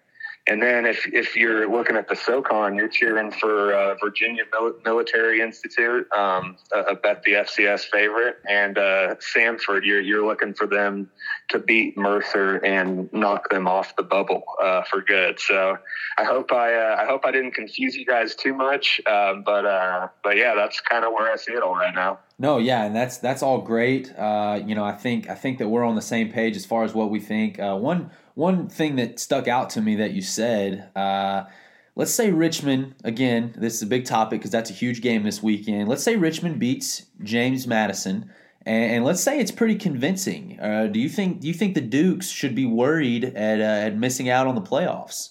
And 0.46 0.62
then 0.62 0.84
if, 0.84 1.06
if 1.06 1.36
you're 1.36 1.70
looking 1.70 1.96
at 1.96 2.06
the 2.06 2.14
SoCon, 2.14 2.74
you're 2.74 2.88
cheering 2.88 3.30
for 3.30 3.72
uh, 3.72 3.94
Virginia 3.94 4.42
Military 4.84 5.40
Institute, 5.40 6.06
um, 6.12 6.58
bet 7.02 7.22
the 7.22 7.32
FCS 7.32 7.86
favorite, 7.86 8.36
and 8.46 8.76
uh, 8.76 9.14
Samford. 9.16 9.84
You're 9.84 10.02
you're 10.02 10.26
looking 10.26 10.52
for 10.52 10.66
them 10.66 11.10
to 11.48 11.58
beat 11.58 11.96
Mercer 11.96 12.56
and 12.56 13.10
knock 13.10 13.48
them 13.48 13.66
off 13.66 13.96
the 13.96 14.02
bubble 14.02 14.42
uh, 14.62 14.82
for 14.82 15.00
good. 15.00 15.40
So 15.40 15.78
I 16.18 16.24
hope 16.24 16.52
I 16.52 16.74
uh, 16.74 16.96
I 17.00 17.06
hope 17.06 17.24
I 17.24 17.30
didn't 17.30 17.52
confuse 17.52 17.96
you 17.96 18.04
guys 18.04 18.34
too 18.34 18.52
much, 18.52 19.00
uh, 19.06 19.36
but 19.46 19.64
uh, 19.64 20.08
but 20.22 20.36
yeah, 20.36 20.54
that's 20.54 20.78
kind 20.80 21.06
of 21.06 21.12
where 21.14 21.32
I 21.32 21.36
see 21.36 21.52
it 21.52 21.62
all 21.62 21.74
right 21.74 21.94
now. 21.94 22.18
No, 22.38 22.58
yeah, 22.58 22.84
and 22.84 22.94
that's 22.94 23.16
that's 23.16 23.42
all 23.42 23.62
great. 23.62 24.08
you 24.08 24.74
know, 24.74 24.84
I 24.84 24.92
think 24.92 25.30
I 25.30 25.36
think 25.36 25.56
that 25.58 25.68
we're 25.68 25.84
on 25.84 25.94
the 25.94 26.02
same 26.02 26.30
page 26.30 26.54
as 26.54 26.66
far 26.66 26.84
as 26.84 26.92
what 26.92 27.08
we 27.08 27.18
think. 27.18 27.56
one 27.58 28.10
one 28.34 28.68
thing 28.68 28.96
that 28.96 29.18
stuck 29.18 29.48
out 29.48 29.70
to 29.70 29.80
me 29.80 29.96
that 29.96 30.12
you 30.12 30.22
said, 30.22 30.90
uh, 30.96 31.44
let's 31.94 32.12
say 32.12 32.30
Richmond, 32.30 32.94
again, 33.04 33.54
this 33.56 33.74
is 33.74 33.82
a 33.82 33.86
big 33.86 34.04
topic 34.04 34.40
because 34.40 34.50
that's 34.50 34.70
a 34.70 34.74
huge 34.74 35.00
game 35.00 35.22
this 35.22 35.42
weekend. 35.42 35.88
Let's 35.88 36.02
say 36.02 36.16
Richmond 36.16 36.58
beats 36.58 37.06
James 37.22 37.66
Madison. 37.66 38.30
And, 38.66 38.92
and 38.92 39.04
let's 39.04 39.20
say 39.20 39.38
it's 39.38 39.50
pretty 39.50 39.76
convincing. 39.76 40.58
Uh, 40.60 40.86
do 40.86 40.98
you 40.98 41.08
think? 41.08 41.40
Do 41.40 41.48
you 41.48 41.54
think 41.54 41.74
the 41.74 41.80
Dukes 41.80 42.28
should 42.28 42.54
be 42.54 42.66
worried 42.66 43.24
at, 43.24 43.60
uh, 43.60 43.86
at 43.86 43.96
missing 43.96 44.28
out 44.28 44.46
on 44.46 44.54
the 44.54 44.62
playoffs? 44.62 45.30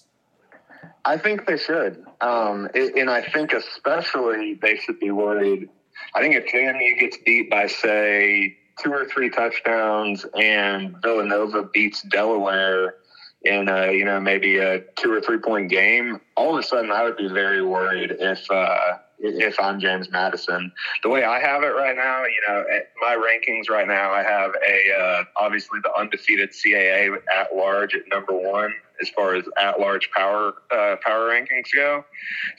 I 1.04 1.18
think 1.18 1.46
they 1.46 1.58
should, 1.58 2.02
um, 2.22 2.70
and 2.74 3.10
I 3.10 3.20
think 3.20 3.52
especially 3.52 4.54
they 4.54 4.76
should 4.76 4.98
be 4.98 5.10
worried. 5.10 5.68
I 6.14 6.22
think 6.22 6.34
if 6.34 6.46
JMU 6.46 6.98
gets 6.98 7.18
beat 7.26 7.50
by 7.50 7.66
say 7.66 8.56
two 8.82 8.92
or 8.92 9.04
three 9.06 9.30
touchdowns 9.30 10.26
and 10.34 10.96
Villanova 11.02 11.64
beats 11.72 12.02
Delaware 12.02 12.96
in 13.42 13.68
a, 13.68 13.92
you 13.92 14.04
know 14.04 14.20
maybe 14.20 14.58
a 14.58 14.80
two 14.96 15.12
or 15.12 15.20
three 15.20 15.38
point 15.38 15.70
game, 15.70 16.20
all 16.36 16.54
of 16.54 16.64
a 16.64 16.66
sudden 16.66 16.90
I 16.90 17.04
would 17.04 17.16
be 17.16 17.28
very 17.28 17.62
worried 17.62 18.16
if 18.18 18.50
uh, 18.50 18.98
if 19.18 19.60
I'm 19.60 19.80
James 19.80 20.10
Madison. 20.10 20.72
The 21.02 21.08
way 21.08 21.24
I 21.24 21.40
have 21.40 21.62
it 21.62 21.68
right 21.68 21.96
now, 21.96 22.24
you 22.24 22.40
know, 22.48 22.64
my 23.00 23.14
rankings 23.14 23.70
right 23.70 23.86
now, 23.86 24.12
I 24.12 24.22
have 24.22 24.52
a 24.66 25.00
uh, 25.00 25.24
obviously 25.36 25.80
the 25.82 25.92
undefeated 25.94 26.50
CAA 26.50 27.16
at 27.34 27.54
large 27.54 27.94
at 27.94 28.02
number 28.08 28.32
one 28.32 28.72
as 29.00 29.08
far 29.10 29.34
as 29.34 29.44
at 29.60 29.80
large 29.80 30.10
power 30.10 30.54
uh, 30.72 30.96
power 31.04 31.28
rankings 31.28 31.68
go. 31.74 32.04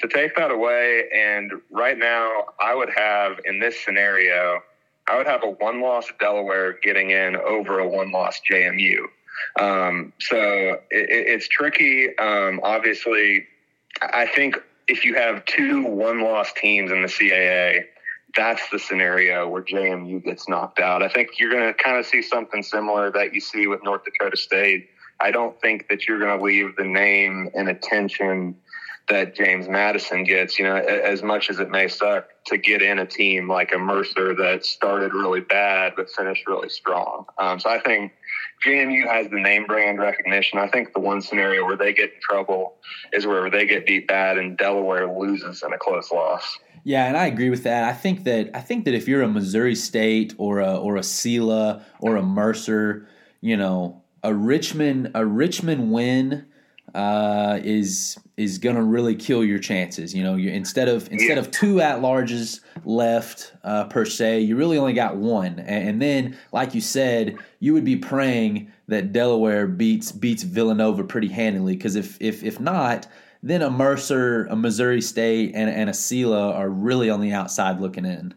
To 0.02 0.08
take 0.08 0.36
that 0.36 0.52
away, 0.52 1.06
and 1.14 1.52
right 1.72 1.98
now 1.98 2.46
I 2.60 2.76
would 2.76 2.90
have 2.96 3.40
in 3.46 3.60
this 3.60 3.84
scenario 3.84 4.62
I 5.08 5.18
would 5.18 5.28
have 5.28 5.44
a 5.44 5.50
one 5.50 5.82
loss 5.82 6.12
Delaware 6.20 6.74
getting 6.82 7.12
in 7.12 7.36
over 7.36 7.80
a 7.80 7.88
one 7.88 8.12
loss 8.12 8.42
JMU. 8.50 9.00
Um, 9.60 10.14
so 10.20 10.38
it, 10.90 11.10
it's 11.10 11.48
tricky. 11.48 12.18
Um, 12.18 12.60
obviously, 12.64 13.46
I 14.02 14.26
think 14.26 14.58
if 14.88 15.06
you 15.06 15.16
have 15.16 15.46
two 15.46 15.86
one 15.86 16.22
loss 16.22 16.54
teams 16.54 16.92
in 16.92 17.02
the 17.02 17.08
CAA, 17.08 17.86
that's 18.36 18.68
the 18.70 18.80
scenario 18.80 19.48
where 19.48 19.62
JMU 19.62 20.24
gets 20.24 20.50
knocked 20.50 20.80
out. 20.80 21.02
I 21.02 21.08
think 21.08 21.40
you're 21.40 21.52
going 21.52 21.68
to 21.68 21.74
kind 21.74 21.98
of 21.98 22.06
see 22.06 22.22
something 22.22 22.64
similar 22.64 23.12
that 23.12 23.34
you 23.34 23.40
see 23.40 23.68
with 23.68 23.84
North 23.84 24.04
Dakota 24.04 24.38
State. 24.38 24.90
I 25.22 25.32
don't 25.32 25.60
think 25.62 25.88
that 25.90 26.08
you're 26.08 26.20
going 26.20 26.38
to 26.38 26.44
leave 26.44 26.76
the 26.76 26.84
name 26.84 27.50
and 27.56 27.70
attention 27.70 28.56
that 29.08 29.36
James 29.36 29.68
Madison 29.68 30.24
gets, 30.24 30.58
you 30.58 30.66
know, 30.66 30.76
as 30.76 31.22
much 31.22 31.50
as 31.50 31.60
it 31.60 31.70
may 31.70 31.88
suck 31.88 32.28
to 32.48 32.58
get 32.58 32.82
in 32.82 33.00
a 33.00 33.06
team 33.06 33.48
like 33.48 33.72
a 33.74 33.78
Mercer 33.78 34.34
that 34.36 34.66
started 34.66 35.14
really 35.14 35.42
bad 35.42 35.94
but 35.96 36.10
finished 36.10 36.48
really 36.48 36.70
strong. 36.70 37.26
Um, 37.38 37.60
so 37.60 37.70
I 37.70 37.80
think 37.80 38.14
JMU 38.66 39.08
has 39.08 39.30
the 39.30 39.40
name 39.40 39.66
brand 39.68 40.00
recognition. 40.00 40.58
I 40.58 40.68
think 40.68 40.94
the 40.94 41.00
one 41.00 41.22
scenario 41.22 41.66
where 41.66 41.78
they 41.78 41.94
get 41.94 42.14
in 42.14 42.20
trouble 42.22 42.78
is 43.14 43.28
where 43.28 43.50
they 43.50 43.68
get 43.68 43.86
beat 43.86 44.08
bad 44.08 44.38
and 44.38 44.58
Delaware 44.58 45.08
loses 45.08 45.62
in 45.62 45.72
a 45.72 45.78
close 45.78 46.12
loss. 46.12 46.58
Yeah, 46.84 47.06
and 47.06 47.18
I 47.18 47.26
agree 47.28 47.50
with 47.50 47.64
that. 47.64 47.84
I 47.84 47.94
think 47.94 48.24
that 48.26 48.52
I 48.54 48.62
think 48.62 48.86
that 48.86 48.94
if 48.94 49.08
you're 49.08 49.24
a 49.24 49.28
Missouri 49.28 49.76
State 49.76 50.36
or 50.38 50.60
a 50.60 50.76
or 50.76 50.98
a 50.98 51.02
Sela 51.02 51.84
or 52.00 52.16
a 52.16 52.22
Mercer, 52.22 53.08
you 53.42 53.58
know, 53.58 54.04
a 54.24 54.34
Richmond 54.34 55.12
a 55.16 55.26
Richmond 55.26 55.92
win 55.92 56.46
uh, 56.96 57.60
is 57.62 58.18
is 58.38 58.58
going 58.58 58.78
to 58.78 58.82
really 58.82 59.16
kill 59.16 59.44
your 59.44 59.60
chances. 59.60 60.16
You 60.16 60.24
know, 60.24 60.36
you 60.36 60.50
instead 60.50 60.88
of 60.88 61.12
instead 61.12 61.38
of 61.38 61.52
two 61.52 61.82
at 61.82 62.00
larges 62.00 62.62
left 62.86 63.54
uh, 63.66 63.84
per 63.86 64.06
se, 64.06 64.42
you 64.42 64.56
really 64.56 64.78
only 64.78 64.94
got 64.94 65.18
one. 65.18 65.60
And, 65.60 65.90
and, 65.90 66.02
then, 66.02 66.38
like 66.54 66.74
you 66.74 66.80
said, 66.80 67.38
you 67.60 67.74
would 67.74 67.84
be 67.84 67.98
praying 67.98 68.72
that 68.88 69.12
Delaware 69.12 69.68
beats 69.68 70.14
beats 70.14 70.44
Villanova 70.44 71.04
pretty 71.04 71.28
handily. 71.28 71.76
Because 71.76 71.98
if 71.98 72.18
if 72.22 72.44
if 72.44 72.62
not, 72.62 73.08
then 73.44 73.62
a 73.62 73.70
Mercer, 73.70 74.46
a 74.46 74.56
Missouri 74.56 75.02
State, 75.02 75.52
and, 75.54 75.70
and 75.70 75.90
a 75.90 75.94
Sela 75.94 76.56
are 76.56 76.70
really 76.70 77.10
on 77.10 77.20
the 77.20 77.34
outside 77.34 77.82
looking 77.82 78.06
in. 78.06 78.34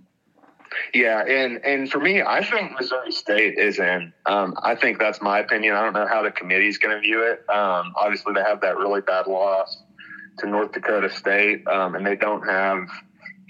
Yeah, 0.95 1.25
and 1.25 1.65
and 1.65 1.91
for 1.91 2.01
me, 2.01 2.23
I 2.23 2.43
think 2.43 2.73
Missouri 2.79 3.13
State 3.13 3.59
is 3.59 3.79
in. 3.79 4.13
Um, 4.27 4.55
I 4.63 4.75
think 4.75 4.99
that's 4.99 5.21
my 5.21 5.39
opinion. 5.41 5.75
I 5.75 5.83
don't 5.83 5.93
know 5.93 6.07
how 6.07 6.23
the 6.23 6.31
committee 6.31 6.69
is 6.69 6.79
going 6.79 6.95
to 6.95 7.01
view 7.01 7.23
it. 7.23 7.41
Um, 7.49 7.95
obviously, 7.97 8.35
they 8.35 8.43
have 8.43 8.61
that 8.63 8.77
really 8.77 9.01
bad 9.01 9.27
loss 9.27 9.83
to 10.39 10.47
North 10.47 10.73
Dakota 10.73 11.11
State, 11.11 11.67
um, 11.69 11.95
and 11.95 12.07
they 12.07 12.17
don't 12.17 12.47
have 12.47 12.89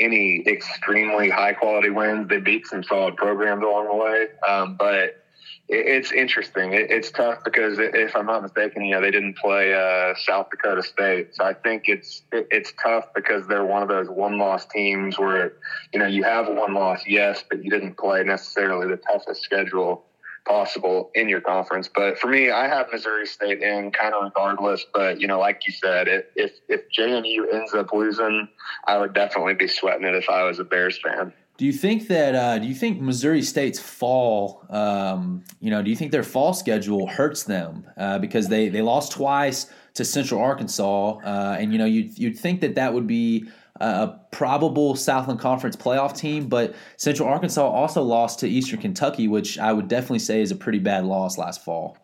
any 0.01 0.43
extremely 0.47 1.29
high 1.29 1.53
quality 1.53 1.91
wins. 1.91 2.29
They 2.29 2.39
beat 2.39 2.67
some 2.67 2.83
solid 2.83 3.17
programs 3.17 3.63
along 3.63 3.87
the 3.89 3.95
way, 3.95 4.27
um, 4.49 4.77
but 4.77 5.23
it's 5.69 6.13
interesting. 6.13 6.71
it's 6.73 7.11
tough 7.11 7.45
because 7.45 7.79
if 7.79 8.17
I'm 8.17 8.27
not 8.27 8.43
mistaken, 8.43 8.85
you 8.85 8.95
know, 8.95 9.03
they 9.03 9.11
didn't 9.11 9.37
play 9.37 9.75
uh, 9.75 10.15
South 10.17 10.49
Dakota 10.51 10.83
State, 10.83 11.35
so 11.35 11.45
I 11.45 11.53
think 11.53 11.85
it's 11.87 12.23
it's 12.33 12.73
tough 12.83 13.13
because 13.15 13.47
they're 13.47 13.67
one 13.67 13.83
of 13.83 13.89
those 13.89 14.09
one 14.09 14.39
loss 14.39 14.65
teams 14.67 15.19
where 15.19 15.53
you 15.93 15.99
know 15.99 16.07
you 16.07 16.23
have 16.23 16.49
one 16.49 16.73
loss, 16.73 17.03
yes, 17.07 17.45
but 17.49 17.63
you 17.63 17.71
didn't 17.71 17.99
play 17.99 18.23
necessarily 18.25 18.89
the 18.89 18.97
toughest 18.97 19.43
schedule 19.43 20.05
possible 20.47 21.11
in 21.15 21.29
your 21.29 21.43
conference. 21.43 21.89
But 21.95 22.19
for 22.19 22.29
me, 22.29 22.51
I 22.51 22.67
have 22.67 22.87
Missouri 22.91 23.27
State 23.27 23.63
in 23.63 23.91
kind 23.91 24.15
of 24.15 24.25
regardless. 24.25 24.87
But 24.95 25.21
you 25.21 25.27
know, 25.27 25.39
like 25.39 25.67
you 25.67 25.73
said, 25.75 26.09
if 26.09 26.25
if, 26.35 26.53
if 26.69 26.91
JMU 26.91 27.53
ends 27.53 27.75
up 27.75 27.93
losing, 27.93 28.49
I 28.87 28.97
would 28.97 29.13
definitely 29.13 29.55
be 29.55 29.69
sweating 29.69 30.07
it 30.07 30.15
if 30.15 30.31
I 30.31 30.45
was 30.45 30.59
a 30.59 30.65
Bears 30.65 30.99
fan. 30.99 31.35
Do 31.59 31.67
you 31.67 31.73
think 31.73 32.07
that? 32.07 32.37
Uh, 32.37 32.59
do 32.61 32.69
you 32.69 32.75
think 32.75 33.01
Missouri 33.01 33.43
State's 33.43 33.81
fall? 33.81 34.65
Um, 34.71 35.43
you 35.59 35.71
know, 35.71 35.83
do 35.83 35.91
you 35.91 35.97
think 35.97 36.13
their 36.13 36.23
fall 36.23 36.55
schedule 36.55 37.09
hurts 37.09 37.43
them 37.43 37.85
uh, 37.97 38.21
because 38.21 38.47
they 38.47 38.69
they 38.69 38.81
lost 38.81 39.11
twice 39.11 39.67
to 39.95 40.05
Central 40.05 40.41
Arkansas, 40.41 41.19
uh, 41.19 41.57
and 41.59 41.73
you 41.73 41.79
know 41.79 41.85
you'd 41.85 42.17
you'd 42.17 42.39
think 42.39 42.61
that 42.61 42.77
that 42.77 42.95
would 42.95 43.09
be 43.09 43.49
a 43.81 44.19
probable 44.31 44.95
Southland 44.95 45.41
Conference 45.41 45.75
playoff 45.75 46.17
team, 46.17 46.49
but 46.49 46.77
Central 46.97 47.29
Arkansas 47.29 47.69
also 47.69 48.03
lost 48.03 48.39
to 48.41 48.49
Eastern 48.49 48.81
Kentucky, 48.81 49.27
which 49.27 49.59
I 49.59 49.73
would 49.73 49.89
definitely 49.89 50.21
say 50.21 50.41
is 50.41 50.53
a 50.53 50.57
pretty 50.57 50.79
bad 50.79 51.05
loss 51.05 51.39
last 51.39 51.65
fall. 51.65 51.97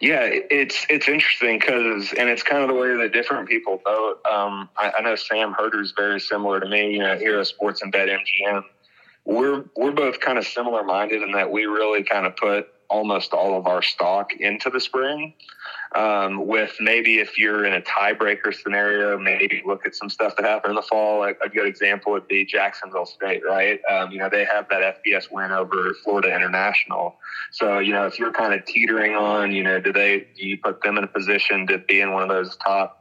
Yeah, 0.00 0.28
it's 0.30 0.86
it's 0.88 1.08
interesting 1.08 1.58
because, 1.58 2.12
and 2.14 2.28
it's 2.28 2.42
kind 2.42 2.62
of 2.62 2.68
the 2.68 2.74
way 2.74 2.96
that 2.96 3.12
different 3.12 3.48
people 3.48 3.80
vote. 3.84 4.20
Um, 4.30 4.68
I, 4.76 4.92
I, 4.98 5.02
know 5.02 5.16
Sam 5.16 5.52
Herder 5.52 5.80
is 5.80 5.92
very 5.96 6.20
similar 6.20 6.60
to 6.60 6.68
me. 6.68 6.92
You 6.92 7.00
know, 7.00 7.16
here 7.16 7.38
at 7.38 7.46
Sports 7.46 7.82
and 7.82 7.92
Bet 7.92 8.08
MGM. 8.08 8.62
We're 9.24 9.64
we're 9.76 9.92
both 9.92 10.20
kind 10.20 10.38
of 10.38 10.46
similar 10.46 10.82
minded 10.82 11.22
in 11.22 11.32
that 11.32 11.50
we 11.50 11.64
really 11.64 12.02
kind 12.02 12.26
of 12.26 12.36
put 12.36 12.68
almost 12.90 13.32
all 13.32 13.56
of 13.56 13.66
our 13.66 13.82
stock 13.82 14.32
into 14.34 14.68
the 14.68 14.80
spring. 14.80 15.32
Um, 15.94 16.46
with 16.46 16.76
maybe 16.78 17.18
if 17.18 17.36
you're 17.36 17.64
in 17.64 17.72
a 17.72 17.80
tiebreaker 17.80 18.54
scenario, 18.54 19.18
maybe 19.18 19.62
look 19.66 19.84
at 19.84 19.94
some 19.94 20.08
stuff 20.08 20.36
that 20.36 20.46
happened 20.46 20.70
in 20.70 20.76
the 20.76 20.82
fall. 20.82 21.24
A, 21.24 21.30
a 21.44 21.48
good 21.48 21.66
example 21.66 22.12
would 22.12 22.28
be 22.28 22.44
Jacksonville 22.44 23.06
State, 23.06 23.42
right? 23.44 23.80
Um, 23.90 24.12
you 24.12 24.18
know, 24.18 24.28
they 24.28 24.44
have 24.44 24.68
that 24.68 25.02
FBS 25.04 25.32
win 25.32 25.50
over 25.50 25.94
Florida 26.04 26.34
International. 26.34 27.16
So, 27.50 27.80
you 27.80 27.92
know, 27.92 28.06
if 28.06 28.20
you're 28.20 28.32
kind 28.32 28.54
of 28.54 28.64
teetering 28.66 29.14
on, 29.14 29.50
you 29.50 29.64
know, 29.64 29.80
do 29.80 29.92
they, 29.92 30.28
do 30.38 30.46
you 30.46 30.58
put 30.58 30.80
them 30.82 30.96
in 30.96 31.04
a 31.04 31.08
position 31.08 31.66
to 31.66 31.78
be 31.78 32.00
in 32.00 32.12
one 32.12 32.22
of 32.22 32.28
those 32.28 32.56
top 32.56 32.99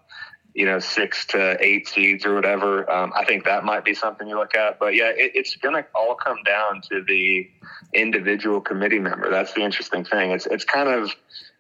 you 0.54 0.66
know, 0.66 0.80
six 0.80 1.26
to 1.28 1.58
eight 1.64 1.88
seeds 1.88 2.26
or 2.26 2.34
whatever. 2.36 2.90
Um, 2.92 3.14
I 3.16 3.26
think 3.26 3.46
that 3.46 3.64
might 3.64 3.86
be 3.86 3.94
something 3.94 4.28
you 4.28 4.38
look 4.38 4.56
at. 4.56 4.80
But 4.80 4.96
yeah, 4.96 5.10
it, 5.10 5.32
it's 5.36 5.56
going 5.56 5.76
to 5.76 5.86
all 5.96 6.16
come 6.16 6.38
down 6.46 6.82
to 6.92 7.04
the 7.08 7.50
individual 7.94 8.62
committee 8.62 9.00
member. 9.00 9.30
That's 9.30 9.54
the 9.54 9.62
interesting 9.62 10.04
thing. 10.04 10.32
It's 10.32 10.46
it's 10.48 10.66
kind 10.66 10.90
of 10.90 11.16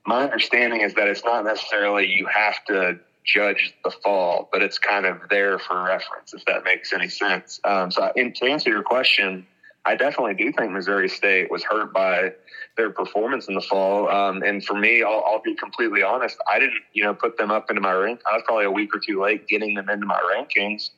my 0.05 0.23
understanding 0.23 0.81
is 0.81 0.93
that 0.95 1.07
it's 1.07 1.23
not 1.23 1.45
necessarily 1.45 2.07
you 2.07 2.25
have 2.25 2.63
to 2.65 2.99
judge 3.25 3.75
the 3.83 3.91
fall, 4.03 4.49
but 4.51 4.63
it's 4.63 4.79
kind 4.79 5.05
of 5.05 5.17
there 5.29 5.59
for 5.59 5.83
reference, 5.83 6.33
if 6.33 6.43
that 6.45 6.63
makes 6.63 6.93
any 6.93 7.09
sense. 7.09 7.59
Um, 7.63 7.91
so, 7.91 8.11
in, 8.15 8.33
to 8.33 8.45
answer 8.45 8.69
your 8.69 8.83
question, 8.83 9.45
I 9.85 9.95
definitely 9.95 10.35
do 10.35 10.51
think 10.51 10.71
Missouri 10.71 11.09
State 11.09 11.49
was 11.49 11.63
hurt 11.63 11.93
by 11.93 12.33
their 12.77 12.89
performance 12.89 13.47
in 13.47 13.55
the 13.55 13.61
fall. 13.61 14.09
Um, 14.09 14.43
and 14.43 14.63
for 14.63 14.77
me, 14.77 15.03
I'll, 15.03 15.23
I'll, 15.25 15.41
be 15.41 15.55
completely 15.55 16.03
honest. 16.03 16.37
I 16.47 16.59
didn't, 16.59 16.81
you 16.93 17.03
know, 17.03 17.13
put 17.13 17.37
them 17.37 17.49
up 17.49 17.69
into 17.69 17.81
my 17.81 17.93
rank. 17.93 18.21
I 18.29 18.35
was 18.35 18.43
probably 18.45 18.65
a 18.65 18.71
week 18.71 18.93
or 18.93 18.99
two 18.99 19.21
late 19.21 19.47
getting 19.47 19.73
them 19.73 19.89
into 19.89 20.05
my 20.05 20.19
rankings 20.35 20.89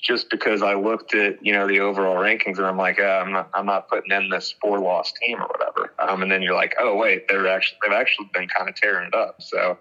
just 0.00 0.30
because 0.30 0.62
I 0.62 0.74
looked 0.74 1.14
at 1.14 1.44
you 1.44 1.52
know 1.52 1.66
the 1.66 1.80
overall 1.80 2.16
rankings 2.16 2.58
and 2.58 2.66
I'm 2.66 2.76
like, 2.76 2.98
uh, 2.98 3.22
I'm 3.24 3.32
not 3.32 3.50
I'm 3.54 3.66
not 3.66 3.88
putting 3.88 4.12
in 4.12 4.30
this 4.30 4.54
four 4.60 4.78
loss 4.78 5.12
team 5.20 5.40
or 5.40 5.46
whatever. 5.46 5.92
Um, 5.98 6.22
and 6.22 6.30
then 6.30 6.42
you're 6.42 6.54
like, 6.54 6.74
oh 6.80 6.96
wait, 6.96 7.28
they're 7.28 7.48
actually 7.48 7.78
they've 7.82 7.92
actually 7.92 8.30
been 8.32 8.48
kind 8.48 8.68
of 8.68 8.74
tearing 8.74 9.08
it 9.08 9.14
up. 9.14 9.42
So 9.42 9.78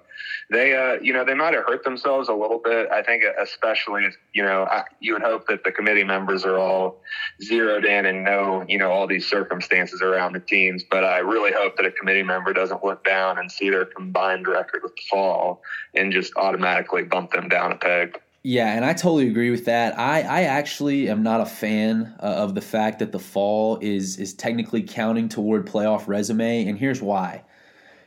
they 0.50 0.76
uh, 0.76 1.02
you 1.02 1.14
know 1.14 1.24
they 1.24 1.34
might 1.34 1.54
have 1.54 1.66
hurt 1.66 1.84
themselves 1.84 2.28
a 2.28 2.34
little 2.34 2.60
bit. 2.64 2.90
I 2.92 3.02
think 3.02 3.24
especially 3.42 4.08
you 4.34 4.44
know 4.44 4.64
I, 4.64 4.84
you 5.00 5.14
would 5.14 5.22
hope 5.22 5.48
that 5.48 5.64
the 5.64 5.72
committee 5.72 6.04
members 6.04 6.44
are 6.44 6.58
all 6.58 7.02
zeroed 7.42 7.86
in 7.86 8.06
and 8.06 8.24
know 8.24 8.66
you 8.68 8.78
know 8.78 8.92
all 8.92 9.08
these 9.08 9.28
circumstances 9.28 10.02
around 10.02 10.34
the 10.34 10.42
teams. 10.42 10.84
But 10.84 11.06
I 11.06 11.20
really 11.20 11.54
hope 11.54 11.78
that 11.78 11.86
a 11.86 11.92
committee 11.92 12.24
member 12.24 12.52
doesn't 12.52 12.84
look 12.84 13.06
down 13.06 13.40
and 13.40 13.52
see 13.52 13.70
their 13.70 13.86
combined 13.86 14.48
record 14.48 14.82
with 14.84 14.96
the 14.96 15.04
fall 15.10 15.62
and 15.96 16.12
just 16.12 16.34
automatically 16.36 17.04
bump 17.04 17.32
them 17.32 17.48
down 17.48 17.72
a 17.72 17.78
peg. 17.78 18.20
Yeah, 18.44 18.74
and 18.74 18.86
I 18.86 18.94
totally 18.94 19.28
agree 19.28 19.52
with 19.52 19.66
that. 19.66 19.98
I, 20.00 20.22
I 20.22 20.42
actually 20.44 21.10
am 21.10 21.24
not 21.24 21.42
a 21.42 21.46
fan 21.46 22.16
uh, 22.22 22.26
of 22.26 22.56
the 22.56 22.62
fact 22.62 23.00
that 23.00 23.12
the 23.12 23.20
fall 23.20 23.78
is 23.82 24.18
is 24.18 24.34
technically 24.34 24.82
counting 24.82 25.28
toward 25.28 25.66
playoff 25.68 26.08
resume, 26.08 26.66
and 26.68 26.78
here's 26.78 27.02
why. 27.02 27.44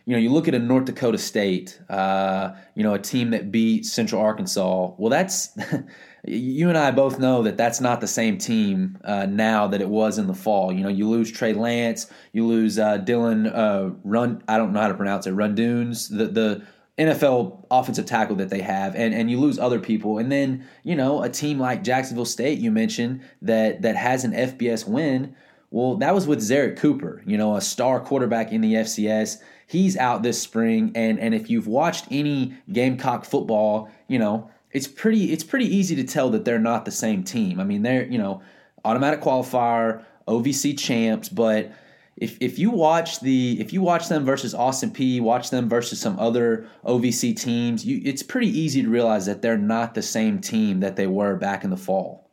You 0.06 0.14
know, 0.14 0.20
you 0.20 0.30
look 0.30 0.48
at 0.48 0.54
a 0.54 0.58
North 0.58 0.86
Dakota 0.86 1.18
State, 1.18 1.80
uh, 1.90 2.52
you 2.74 2.82
know, 2.82 2.94
a 2.94 2.98
team 2.98 3.30
that 3.30 3.52
beat 3.52 3.86
Central 3.86 4.22
Arkansas. 4.22 4.92
Well, 4.98 5.10
that's 5.10 5.56
you 6.26 6.68
and 6.68 6.78
I 6.78 6.90
both 6.92 7.18
know 7.18 7.42
that 7.44 7.56
that's 7.58 7.80
not 7.80 8.00
the 8.00 8.08
same 8.08 8.38
team 8.38 8.98
uh, 9.04 9.26
now 9.26 9.68
that 9.68 9.80
it 9.82 9.88
was 9.88 10.18
in 10.18 10.26
the 10.28 10.34
fall. 10.34 10.72
You 10.72 10.82
know, 10.84 10.88
you 10.90 11.08
lose 11.08 11.30
Trey 11.32 11.52
Lance, 11.54 12.10
you 12.32 12.46
lose 12.46 12.78
uh, 12.78 12.98
Dillon 12.98 13.46
uh, 13.48 13.90
Run. 14.04 14.42
I 14.48 14.58
don't 14.58 14.72
know 14.72 14.80
how 14.80 14.88
to 14.88 14.94
pronounce 14.94 15.26
it. 15.26 15.34
Rundunes, 15.34 16.08
the 16.08 16.26
the 16.28 16.66
NFL 16.98 17.66
offensive 17.70 18.04
tackle 18.04 18.36
that 18.36 18.50
they 18.50 18.60
have, 18.60 18.94
and, 18.94 19.14
and 19.14 19.30
you 19.30 19.40
lose 19.40 19.58
other 19.58 19.78
people, 19.78 20.18
and 20.18 20.30
then 20.30 20.66
you 20.82 20.94
know 20.94 21.22
a 21.22 21.28
team 21.28 21.58
like 21.58 21.82
Jacksonville 21.82 22.24
State 22.24 22.58
you 22.58 22.70
mentioned 22.70 23.22
that 23.40 23.82
that 23.82 23.96
has 23.96 24.24
an 24.24 24.32
FBS 24.32 24.86
win. 24.86 25.34
Well, 25.70 25.96
that 25.96 26.14
was 26.14 26.26
with 26.26 26.40
Zerrick 26.40 26.76
Cooper, 26.76 27.22
you 27.24 27.38
know, 27.38 27.56
a 27.56 27.62
star 27.62 27.98
quarterback 27.98 28.52
in 28.52 28.60
the 28.60 28.74
FCS. 28.74 29.38
He's 29.66 29.96
out 29.96 30.22
this 30.22 30.40
spring, 30.40 30.92
and 30.94 31.18
and 31.18 31.34
if 31.34 31.48
you've 31.48 31.66
watched 31.66 32.06
any 32.10 32.54
Gamecock 32.70 33.24
football, 33.24 33.90
you 34.06 34.18
know 34.18 34.50
it's 34.72 34.86
pretty 34.86 35.32
it's 35.32 35.44
pretty 35.44 35.74
easy 35.74 35.96
to 35.96 36.04
tell 36.04 36.30
that 36.30 36.44
they're 36.44 36.58
not 36.58 36.84
the 36.84 36.90
same 36.90 37.24
team. 37.24 37.58
I 37.58 37.64
mean, 37.64 37.82
they're 37.82 38.04
you 38.04 38.18
know 38.18 38.42
automatic 38.84 39.20
qualifier, 39.20 40.04
OVC 40.28 40.78
champs, 40.78 41.28
but 41.28 41.72
if 42.16 42.36
if 42.40 42.58
you 42.58 42.70
watch 42.70 43.20
the 43.20 43.60
if 43.60 43.72
you 43.72 43.80
watch 43.82 44.08
them 44.08 44.24
versus 44.24 44.54
Austin 44.54 44.90
Peay, 44.90 45.20
watch 45.20 45.50
them 45.50 45.68
versus 45.68 46.00
some 46.00 46.18
other 46.18 46.66
OVC 46.84 47.34
teams, 47.36 47.84
you, 47.84 48.00
it's 48.04 48.22
pretty 48.22 48.48
easy 48.48 48.82
to 48.82 48.88
realize 48.88 49.26
that 49.26 49.42
they're 49.42 49.58
not 49.58 49.94
the 49.94 50.02
same 50.02 50.38
team 50.38 50.80
that 50.80 50.96
they 50.96 51.06
were 51.06 51.36
back 51.36 51.64
in 51.64 51.70
the 51.70 51.76
fall. 51.76 52.28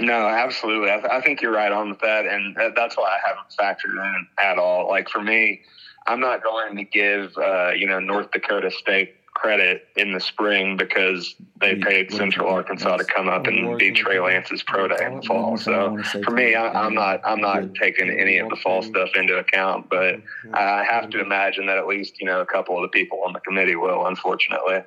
No, 0.00 0.26
absolutely. 0.26 0.90
I, 0.90 0.96
th- 0.96 1.10
I 1.10 1.20
think 1.20 1.42
you're 1.42 1.52
right 1.52 1.70
on 1.70 1.90
with 1.90 1.98
that, 2.00 2.24
and 2.24 2.56
that's 2.74 2.96
why 2.96 3.04
I 3.04 3.18
haven't 3.28 3.50
factored 3.50 4.02
in 4.02 4.26
at 4.42 4.58
all. 4.58 4.88
Like 4.88 5.10
for 5.10 5.20
me, 5.20 5.60
I'm 6.06 6.20
not 6.20 6.42
going 6.42 6.76
to 6.76 6.84
give 6.84 7.36
uh, 7.36 7.72
you 7.72 7.86
know 7.86 7.98
North 7.98 8.30
Dakota 8.30 8.70
State 8.70 9.19
credit 9.40 9.88
in 9.96 10.12
the 10.12 10.20
spring 10.20 10.76
because 10.76 11.34
they 11.60 11.74
paid 11.76 12.12
Central 12.12 12.48
Arkansas 12.50 12.98
to 12.98 13.04
come 13.04 13.28
up 13.28 13.46
and 13.46 13.78
beat 13.78 13.96
Trey 13.96 14.20
Lance's 14.20 14.62
pro 14.62 14.86
day 14.86 15.06
in 15.06 15.16
the 15.16 15.22
fall. 15.22 15.56
So 15.56 15.96
for 16.22 16.32
me, 16.32 16.54
I, 16.54 16.86
am 16.86 16.94
not 16.94 17.20
I'm 17.24 17.40
not 17.40 17.74
taking 17.74 18.10
any 18.10 18.36
of 18.36 18.50
the 18.50 18.56
fall 18.56 18.82
stuff 18.82 19.10
into 19.14 19.38
account, 19.38 19.88
but 19.88 20.16
I 20.52 20.84
have 20.84 21.08
to 21.10 21.20
imagine 21.20 21.66
that 21.66 21.78
at 21.78 21.86
least 21.86 22.20
you 22.20 22.26
know 22.26 22.40
a 22.40 22.46
couple 22.46 22.76
of 22.76 22.82
the 22.82 22.88
people 22.88 23.22
on 23.26 23.32
the 23.32 23.40
committee 23.40 23.76
will, 23.76 24.06
unfortunately. 24.06 24.80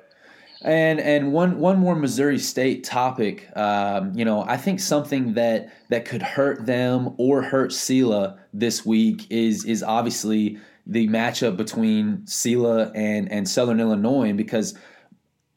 And 0.62 1.00
and 1.00 1.32
one 1.32 1.58
one 1.58 1.78
more 1.78 1.96
Missouri 1.96 2.38
State 2.38 2.84
topic, 2.84 3.48
um, 3.56 4.12
you 4.14 4.24
know, 4.24 4.44
I 4.46 4.56
think 4.56 4.78
something 4.78 5.34
that 5.34 5.72
that 5.90 6.04
could 6.04 6.22
hurt 6.22 6.64
them 6.64 7.14
or 7.18 7.42
hurt 7.42 7.72
Sela 7.72 8.38
this 8.52 8.86
week 8.86 9.26
is 9.30 9.64
is 9.64 9.82
obviously 9.82 10.58
the 10.86 11.08
matchup 11.08 11.56
between 11.56 12.18
Sela 12.26 12.90
and 12.94 13.30
and 13.30 13.48
Southern 13.48 13.80
Illinois 13.80 14.32
because 14.32 14.74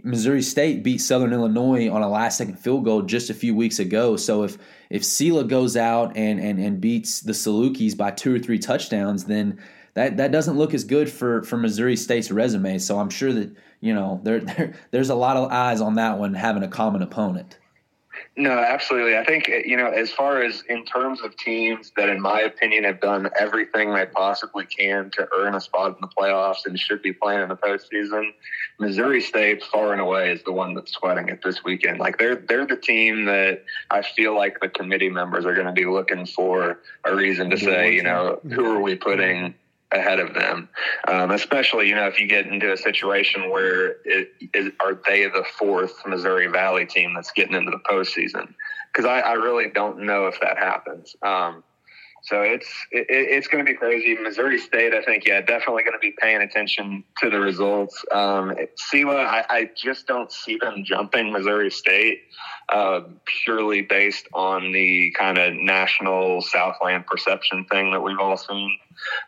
Missouri 0.04 0.42
State 0.42 0.84
beat 0.84 1.00
Southern 1.00 1.34
Illinois 1.34 1.90
on 1.90 2.02
a 2.02 2.10
last 2.10 2.38
second 2.38 2.58
field 2.58 2.86
goal 2.86 3.02
just 3.02 3.30
a 3.30 3.34
few 3.34 3.54
weeks 3.56 3.80
ago. 3.80 4.16
So 4.16 4.44
if 4.44 4.58
if 4.90 5.02
Sela 5.02 5.48
goes 5.48 5.76
out 5.76 6.16
and 6.16 6.40
and, 6.40 6.60
and 6.60 6.80
beats 6.80 7.22
the 7.22 7.34
Salukis 7.34 7.98
by 7.98 8.12
two 8.12 8.36
or 8.36 8.40
three 8.40 8.60
touchdowns, 8.60 9.26
then 9.26 9.60
that, 9.96 10.18
that 10.18 10.32
doesn't 10.32 10.58
look 10.58 10.76
as 10.76 10.84
good 10.84 11.10
for, 11.10 11.42
for 11.42 11.58
Missouri 11.58 11.96
State's 11.96 12.30
resume. 12.30 12.78
So 12.78 13.00
I'm 13.00 13.10
sure 13.10 13.34
that 13.34 13.56
you 13.82 13.94
know 13.94 14.22
there, 14.24 14.40
there 14.42 14.74
there's 14.92 15.10
a 15.10 15.16
lot 15.16 15.38
of 15.38 15.52
eyes 15.52 15.82
on 15.82 15.96
that 15.96 16.20
one 16.20 16.36
having 16.36 16.64
a 16.64 16.68
common 16.68 17.02
opponent. 17.02 17.58
No, 18.40 18.52
absolutely. 18.52 19.18
I 19.18 19.24
think 19.24 19.48
you 19.48 19.76
know, 19.76 19.88
as 19.88 20.12
far 20.12 20.44
as 20.44 20.64
in 20.70 20.86
terms 20.86 21.22
of 21.22 21.36
teams 21.38 21.92
that, 21.98 22.08
in 22.08 22.22
my 22.22 22.42
opinion, 22.42 22.84
have 22.84 23.02
done 23.02 23.32
everything 23.38 23.96
they 23.96 24.06
possibly 24.06 24.64
can 24.68 25.10
to 25.12 25.28
earn 25.36 25.56
a 25.56 25.60
spot 25.60 25.96
in 25.96 25.98
the 26.02 26.08
playoffs 26.08 26.68
and 26.68 26.78
should 26.80 27.02
be 27.02 27.12
playing 27.12 27.42
in 27.42 27.50
the 27.50 27.56
postseason, 27.56 28.30
Missouri 28.80 29.22
State, 29.22 29.64
far 29.64 29.92
and 29.92 30.00
away, 30.00 30.32
is 30.32 30.44
the 30.44 30.52
one 30.52 30.76
that's 30.76 30.92
sweating 30.92 31.30
it 31.30 31.42
this 31.44 31.64
weekend. 31.64 31.98
Like 31.98 32.20
they're 32.20 32.36
they're 32.36 32.68
the 32.68 32.78
team 32.78 33.26
that 33.26 33.64
I 33.90 34.04
feel 34.04 34.36
like 34.36 34.60
the 34.60 34.70
committee 34.70 35.10
members 35.10 35.44
are 35.44 35.56
going 35.56 35.66
to 35.66 35.74
be 35.74 35.86
looking 35.86 36.28
for 36.28 36.82
a 37.06 37.16
reason 37.16 37.50
to 37.50 37.58
say, 37.58 37.96
you 37.96 38.04
know, 38.04 38.40
who 38.52 38.66
are 38.66 38.80
we 38.80 38.96
putting 38.96 39.56
ahead 39.92 40.20
of 40.20 40.34
them, 40.34 40.70
um, 41.08 41.32
especially 41.32 41.88
you 41.88 41.96
know 41.96 42.08
if 42.08 42.20
you 42.20 42.28
get 42.28 42.46
into 42.46 42.72
a 42.72 42.78
situation 42.78 43.50
where 43.50 43.98
are 44.80 45.02
they 45.08 45.24
the 45.26 45.46
fourth 45.58 45.94
Missouri 46.06 46.48
Valley 46.48 46.86
team 46.86 47.14
that's 47.14 47.32
getting 47.32 47.56
into 47.56 47.72
the 47.72 47.80
postseason? 47.90 48.54
Because 48.92 49.06
I, 49.06 49.20
I, 49.20 49.34
really 49.34 49.70
don't 49.70 50.00
know 50.00 50.28
if 50.28 50.40
that 50.42 50.58
happens. 50.58 51.16
Um, 51.22 51.64
so 52.28 52.42
it's 52.42 52.68
it, 52.92 53.06
it's 53.10 53.48
going 53.48 53.66
to 53.66 53.72
be 53.72 53.78
crazy. 53.78 54.16
Missouri 54.22 54.60
State, 54.60 54.94
I 54.94 55.02
think, 55.02 55.26
yeah, 55.26 55.40
definitely 55.40 55.84
going 55.84 55.94
to 55.94 56.00
be 56.00 56.14
paying 56.20 56.42
attention 56.42 57.06
to 57.20 57.30
the 57.30 57.40
results. 57.40 58.04
Um, 58.12 58.54
Sela, 58.92 59.26
I, 59.26 59.46
I 59.50 59.70
just 59.76 60.08
don't 60.08 60.30
see 60.30 60.58
them 60.58 60.84
jumping 60.84 61.32
Missouri 61.32 61.72
State 61.72 62.24
uh, 62.68 63.02
purely 63.26 63.82
based 63.82 64.28
on 64.34 64.74
the 64.74 65.12
kind 65.18 65.38
of 65.38 65.54
national 65.54 66.42
Southland 66.42 67.06
perception 67.06 67.66
thing 67.72 67.92
that 67.92 68.02
we've 68.02 68.20
all 68.20 68.36
seen. 68.36 68.78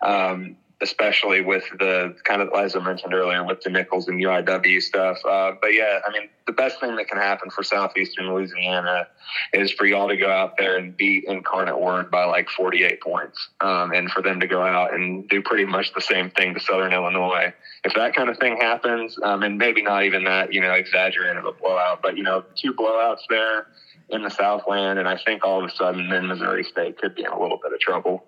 Um, 0.02 0.58
especially 0.82 1.42
with 1.42 1.64
the 1.78 2.16
kind 2.24 2.42
of 2.42 2.50
as 2.58 2.76
I 2.76 2.80
mentioned 2.80 3.14
earlier 3.14 3.44
with 3.44 3.62
the 3.62 3.70
Nicholls 3.70 4.08
and 4.08 4.22
UIW 4.22 4.82
stuff. 4.82 5.18
Uh, 5.26 5.52
but 5.62 5.74
yeah, 5.74 6.00
I 6.08 6.12
mean, 6.12 6.30
the 6.48 6.54
best 6.54 6.80
thing 6.80 6.96
that 6.96 7.08
can 7.08 7.18
happen 7.18 7.50
for 7.50 7.64
Southeastern 7.64 8.34
Louisiana 8.34 9.08
is 9.54 9.72
for 9.72 9.86
y'all 9.86 10.08
to 10.08 10.18
go 10.18 10.32
out 10.32 10.58
there 10.58 10.78
and 10.78 10.96
beat 10.96 11.26
Incarnate 11.26 11.80
Word 11.80 12.10
by 12.10 12.26
like 12.26 12.50
48 12.50 13.02
points, 13.02 13.50
um, 13.62 13.92
and 13.92 14.10
for 14.10 14.22
them 14.22 14.40
to 14.40 14.48
go 14.48 14.62
out 14.62 14.94
and 14.94 15.28
do 15.28 15.42
pretty 15.42 15.66
much 15.66 15.94
the 15.94 16.02
same 16.02 16.32
thing 16.32 16.54
to 16.54 16.60
Southern 16.60 16.94
Illinois. 16.94 17.54
If 17.84 17.94
that 17.96 18.16
kind 18.16 18.30
of 18.30 18.38
thing 18.38 18.58
happens, 18.58 19.18
um, 19.24 19.44
and 19.44 19.58
maybe 19.58 19.82
not 19.82 20.04
even 20.06 20.24
that, 20.24 20.54
you 20.54 20.62
know, 20.62 20.74
exaggerated 20.74 21.38
of 21.38 21.46
a 21.46 21.52
blowout, 21.52 22.02
but 22.02 22.18
you 22.18 22.24
know, 22.24 22.44
two 22.56 22.74
blowouts 22.74 23.22
there 23.30 23.68
in 24.10 24.24
the 24.24 24.30
Southland, 24.30 24.98
and 24.98 25.08
I 25.08 25.18
think 25.18 25.46
all 25.46 25.64
of 25.64 25.70
a 25.70 25.76
sudden 25.76 26.10
then 26.10 26.28
Missouri 26.28 26.64
State 26.64 26.98
could 26.98 27.16
be 27.16 27.24
in 27.24 27.32
a 27.32 27.40
little 27.40 27.60
bit 27.62 27.74
of 27.74 27.80
trouble. 27.80 28.26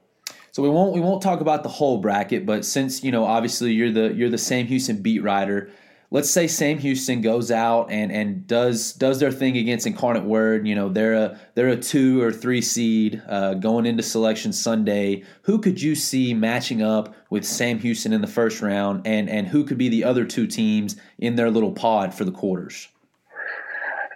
So 0.52 0.62
we 0.62 0.70
won't 0.70 0.93
we 0.93 0.99
won't 0.99 1.22
talk 1.22 1.39
about 1.39 1.64
the 1.64 1.70
whole 1.70 1.99
bracket, 1.99 2.45
but 2.45 2.66
since 2.66 3.04
you 3.04 3.12
know 3.12 3.26
obviously 3.26 3.72
you're 3.72 3.91
the 3.91 4.14
you're 4.14 4.30
the 4.30 4.38
Sam 4.38 4.66
Houston 4.68 5.02
beat 5.02 5.24
writer, 5.24 5.72
let's 6.12 6.30
say 6.30 6.45
Sam 6.45 6.78
Houston 6.78 7.22
goes 7.22 7.52
out 7.52 7.89
and, 7.89 8.12
and 8.12 8.45
does 8.45 8.93
does 8.93 9.20
their 9.20 9.32
thing 9.32 9.58
against 9.58 9.88
Incarnate 9.88 10.26
Word. 10.26 10.68
You 10.68 10.76
know, 10.76 10.89
they're 10.89 11.14
a 11.14 11.39
they're 11.56 11.70
a 11.70 11.78
two 11.78 12.22
or 12.22 12.32
three 12.32 12.62
seed 12.62 13.24
uh, 13.28 13.56
going 13.56 13.86
into 13.86 14.04
Selection 14.04 14.52
Sunday. 14.52 15.24
Who 15.43 15.58
could 15.60 15.82
you 15.82 15.95
see 15.95 16.34
matching 16.34 16.82
up 16.82 17.16
with 17.30 17.45
Sam 17.45 17.80
Houston 17.80 18.12
in 18.12 18.22
the 18.22 18.28
first 18.28 18.62
round, 18.62 19.08
and 19.08 19.30
and 19.30 19.47
who 19.47 19.64
could 19.64 19.78
be 19.78 19.89
the 19.89 20.04
other 20.04 20.26
two 20.26 20.47
teams 20.47 20.97
in 21.18 21.36
their 21.36 21.49
little 21.49 21.72
pod 21.72 22.14
for 22.14 22.26
the 22.26 22.32
quarters? 22.32 22.89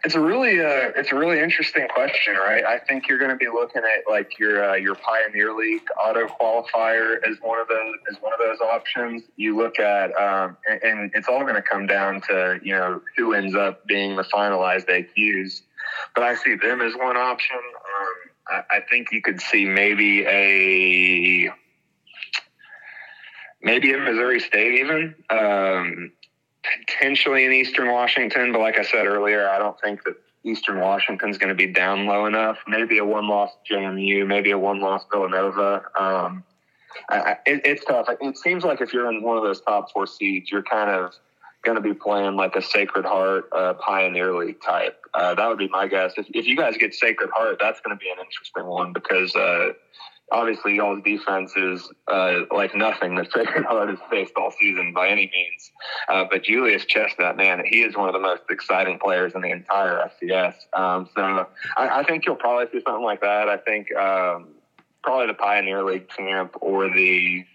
It's 0.06 0.14
a 0.14 0.20
really 0.20 0.60
uh, 0.60 0.92
it's 0.96 1.12
a 1.12 1.16
really 1.16 1.40
interesting 1.40 1.88
question, 1.88 2.36
right? 2.36 2.64
I 2.64 2.78
think 2.78 3.08
you're 3.08 3.18
going 3.18 3.32
to 3.32 3.36
be 3.36 3.48
looking 3.48 3.82
at 3.82 4.08
like 4.08 4.38
your 4.38 4.70
uh, 4.70 4.76
your 4.76 4.94
Pioneer 4.94 5.52
League 5.52 5.82
auto 6.00 6.28
qualifier 6.28 7.18
as 7.28 7.38
one 7.42 7.60
of 7.60 7.68
those 7.68 7.96
as 8.12 8.18
one 8.22 8.32
of 8.32 8.38
those 8.38 8.60
options. 8.60 9.24
You 9.36 9.58
look 9.58 9.80
at 9.80 10.12
um, 10.20 10.58
and, 10.70 10.84
and, 10.84 11.12
it's 11.16 11.28
all 11.28 11.42
going 11.42 11.56
to 11.56 11.62
come 11.64 11.88
down 11.88 12.22
to 12.30 12.60
you 12.62 12.76
know 12.76 13.02
who 13.18 13.34
ends 13.34 13.56
up 13.56 13.84
being 13.88 14.16
the 14.16 14.24
finalized 14.24 14.90
AQs. 14.90 15.62
But 16.14 16.24
I 16.24 16.36
see 16.36 16.54
them 16.54 16.82
as 16.82 16.94
one 16.94 17.18
option. 17.18 17.58
Um, 17.58 18.62
I, 18.72 18.78
I 18.78 18.80
think 18.88 19.12
you 19.12 19.24
could 19.24 19.42
see 19.42 19.66
maybe 19.66 20.24
a 20.28 21.52
maybe 23.64 23.92
a 23.92 23.98
Missouri 23.98 24.40
State 24.40 24.82
even. 24.82 25.16
Um, 25.32 26.12
potentially 26.88 27.46
in 27.46 27.54
Eastern 27.54 27.92
Washington, 27.92 28.52
but 28.52 28.62
like 28.62 28.78
I 28.78 28.84
said 28.84 29.06
earlier, 29.06 29.48
I 29.50 29.58
don't 29.58 29.80
think 29.82 30.04
that 30.04 30.16
Eastern 30.44 30.80
Washington's 30.80 31.38
going 31.38 31.50
to 31.50 31.56
be 31.56 31.72
down 31.72 32.06
low 32.06 32.26
enough. 32.26 32.58
Maybe 32.68 33.00
a 33.00 33.06
one 33.06 33.28
loss 33.28 33.52
JMU, 33.70 34.28
maybe 34.28 34.52
a 34.52 34.58
one 34.58 34.80
loss 34.80 35.04
Villanova. 35.12 35.84
Um, 36.00 36.44
I, 37.10 37.38
it, 37.46 37.62
it's 37.66 37.86
tough. 37.86 38.08
It 38.22 38.38
seems 38.38 38.64
like 38.64 38.80
if 38.80 38.94
you're 38.94 39.12
in 39.12 39.22
one 39.24 39.38
of 39.38 39.44
those 39.44 39.62
top 39.62 39.92
four 39.92 40.08
seeds, 40.08 40.52
you're 40.52 40.64
kind 40.64 40.90
of 40.90 41.14
going 41.64 41.76
to 41.76 41.82
be 41.82 41.94
playing 41.94 42.36
like 42.36 42.56
a 42.56 42.62
Sacred 42.62 43.06
Heart 43.06 43.50
uh, 43.52 43.74
Pioneer 43.74 44.36
League 44.36 44.62
type. 44.62 45.02
Uh, 45.14 45.34
that 45.34 45.48
would 45.48 45.58
be 45.58 45.68
my 45.68 45.88
guess. 45.88 46.14
If, 46.16 46.28
if 46.30 46.46
you 46.46 46.56
guys 46.56 46.78
get 46.78 46.94
Sacred 46.94 47.32
Heart, 47.32 47.58
that's 47.60 47.82
going 47.82 47.98
to 47.98 48.00
be 48.00 48.10
an 48.10 48.24
interesting 48.24 48.66
one 48.66 48.94
because 48.94 49.36
uh, 49.36 49.70
obviously 50.32 50.76
y'all's 50.76 51.04
defense 51.04 51.54
is 51.56 51.90
uh, 52.08 52.42
like 52.52 52.76
nothing 52.76 53.16
that 53.16 53.32
Sacred 53.32 53.66
Heart 53.70 53.90
has 53.90 54.00
faced 54.10 54.34
all 54.38 54.52
season 54.52 54.94
by 54.94 55.10
any 55.10 55.32
means. 55.34 55.72
Uh, 56.10 56.26
but 56.30 56.44
Julius 56.44 56.86
Chestnut, 56.86 57.38
man, 57.38 57.64
he 57.66 57.82
is 57.82 57.96
one 57.96 58.08
of 58.08 58.14
the 58.14 58.20
most 58.20 58.44
exciting 58.50 59.00
players 59.00 59.34
in 59.36 59.42
the 59.42 59.52
entire 59.52 60.10
FCS. 60.22 60.56
Um, 60.74 61.10
so 61.16 61.48
I, 61.78 62.00
I, 62.00 62.04
think 62.04 62.26
you'll 62.26 62.36
probably 62.36 62.66
see 62.72 62.84
something 62.86 63.04
like 63.04 63.22
that. 63.22 63.50
I 63.50 63.58
think 63.58 63.96
um, 63.96 64.50
probably 65.04 65.28
the 65.28 65.36
Pioneer 65.36 65.84
League 65.84 66.10
camp 66.10 66.56
or 66.62 66.90
the 66.90 67.46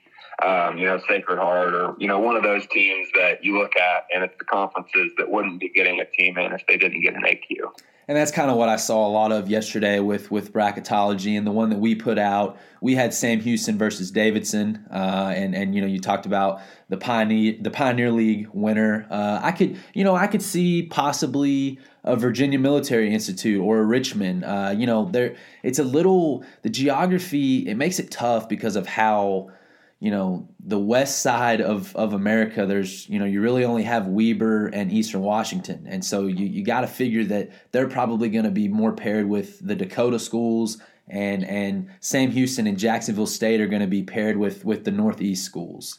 um, 0.45 0.79
you 0.79 0.87
know, 0.87 0.99
Sacred 1.07 1.39
Heart 1.39 1.75
or, 1.75 1.97
you 1.99 2.07
know, 2.07 2.19
one 2.19 2.35
of 2.35 2.43
those 2.43 2.67
teams 2.69 3.09
that 3.15 3.45
you 3.45 3.59
look 3.59 3.77
at 3.77 4.07
and 4.15 4.25
it's 4.25 4.35
the 4.39 4.45
conferences 4.45 5.13
that 5.19 5.31
wouldn't 5.31 5.61
be 5.61 5.69
getting 5.69 6.01
a 6.01 6.07
team 6.07 6.39
in 6.39 6.53
if 6.53 6.67
they 6.67 6.79
didn't 6.79 7.03
get 7.03 7.15
an 7.15 7.25
AQ 7.25 7.73
and 8.11 8.17
that's 8.17 8.33
kind 8.33 8.51
of 8.51 8.57
what 8.57 8.69
I 8.69 8.75
saw 8.75 9.07
a 9.07 9.09
lot 9.09 9.31
of 9.31 9.49
yesterday 9.49 10.01
with 10.01 10.33
with 10.33 10.53
bracketology 10.53 11.39
and 11.39 11.47
the 11.47 11.53
one 11.53 11.71
that 11.71 11.79
we 11.79 11.95
put 11.95 12.19
out. 12.19 12.59
We 12.81 12.97
had 12.97 13.15
Sam 13.15 13.39
Houston 13.39 13.79
versus 13.79 14.11
Davidson, 14.11 14.85
uh, 14.91 15.33
and 15.33 15.55
and 15.55 15.77
you 15.77 15.81
know 15.81 15.87
you 15.87 16.01
talked 16.01 16.27
about 16.27 16.61
the 16.89 16.97
pioneer 16.97 17.55
the 17.61 17.71
Pioneer 17.71 18.11
League 18.11 18.49
winner. 18.53 19.07
Uh, 19.09 19.39
I 19.41 19.53
could 19.53 19.79
you 19.95 20.03
know 20.03 20.17
I 20.17 20.27
could 20.27 20.43
see 20.43 20.83
possibly 20.83 21.79
a 22.03 22.17
Virginia 22.17 22.59
Military 22.59 23.15
Institute 23.15 23.61
or 23.61 23.79
a 23.79 23.85
Richmond. 23.85 24.43
Uh, 24.43 24.75
you 24.77 24.89
know 24.89 25.09
there 25.13 25.37
it's 25.63 25.79
a 25.79 25.85
little 25.85 26.45
the 26.63 26.69
geography 26.69 27.69
it 27.69 27.77
makes 27.77 28.01
it 28.01 28.11
tough 28.11 28.49
because 28.49 28.75
of 28.75 28.89
how 28.89 29.53
you 30.01 30.11
know 30.11 30.49
the 30.59 30.79
west 30.79 31.21
side 31.21 31.61
of, 31.61 31.95
of 31.95 32.15
america 32.15 32.67
there's 32.67 33.09
you 33.09 33.19
know 33.19 33.27
you 33.27 33.41
really 33.41 33.65
only 33.65 33.83
have 33.83 34.07
weber 34.07 34.67
and 34.69 34.91
eastern 34.91 35.21
washington. 35.21 35.87
And 35.87 36.05
so 36.05 36.27
you, 36.27 36.47
you 36.47 36.65
got 36.65 36.81
to 36.81 36.87
figure 36.87 37.25
that 37.25 37.51
they're 37.71 37.89
probably 37.89 38.31
going 38.31 38.45
to 38.45 38.51
be 38.51 38.67
more 38.67 38.93
paired 38.93 39.29
with 39.29 39.65
the 39.65 39.77
dakota 39.77 40.19
schools 40.19 40.79
and 41.09 41.45
and 41.45 41.91
sam 42.01 42.31
houston 42.31 42.67
and 42.67 42.79
jacksonville 42.79 43.27
state 43.27 43.61
are 43.61 43.69
going 43.69 43.83
to 43.83 43.89
be 43.89 44.03
paired 44.03 44.37
with 44.37 44.65
with 44.65 44.85
the 44.85 44.91
northeast 44.91 45.45
schools. 45.45 45.99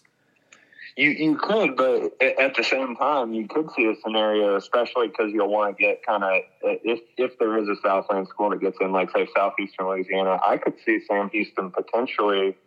You 0.97 1.11
you 1.11 1.37
could, 1.37 1.77
but 1.77 2.21
at 2.21 2.53
the 2.55 2.63
same 2.63 2.97
time, 2.97 3.33
you 3.33 3.47
could 3.47 3.71
see 3.77 3.85
a 3.85 3.95
scenario, 4.03 4.57
especially 4.57 5.07
because 5.07 5.31
you'll 5.31 5.49
want 5.49 5.77
to 5.77 5.81
get 5.81 6.05
kind 6.05 6.23
of 6.23 6.41
if 6.61 6.99
if 7.17 7.39
there 7.39 7.57
is 7.57 7.69
a 7.69 7.77
Southland 7.81 8.27
school 8.27 8.49
that 8.49 8.59
gets 8.59 8.77
in, 8.81 8.91
like 8.91 9.09
say 9.11 9.25
Southeastern 9.33 9.87
Louisiana, 9.87 10.37
I 10.45 10.57
could 10.57 10.73
see 10.85 10.99
Sam 11.07 11.29
Houston 11.29 11.71
potentially 11.71 12.57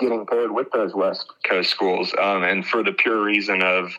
getting 0.00 0.26
paired 0.26 0.52
with 0.52 0.70
those 0.72 0.94
West 0.94 1.26
Coast 1.44 1.70
schools, 1.70 2.12
um, 2.20 2.42
and 2.42 2.66
for 2.66 2.82
the 2.82 2.92
pure 2.92 3.22
reason 3.22 3.62
of 3.62 3.92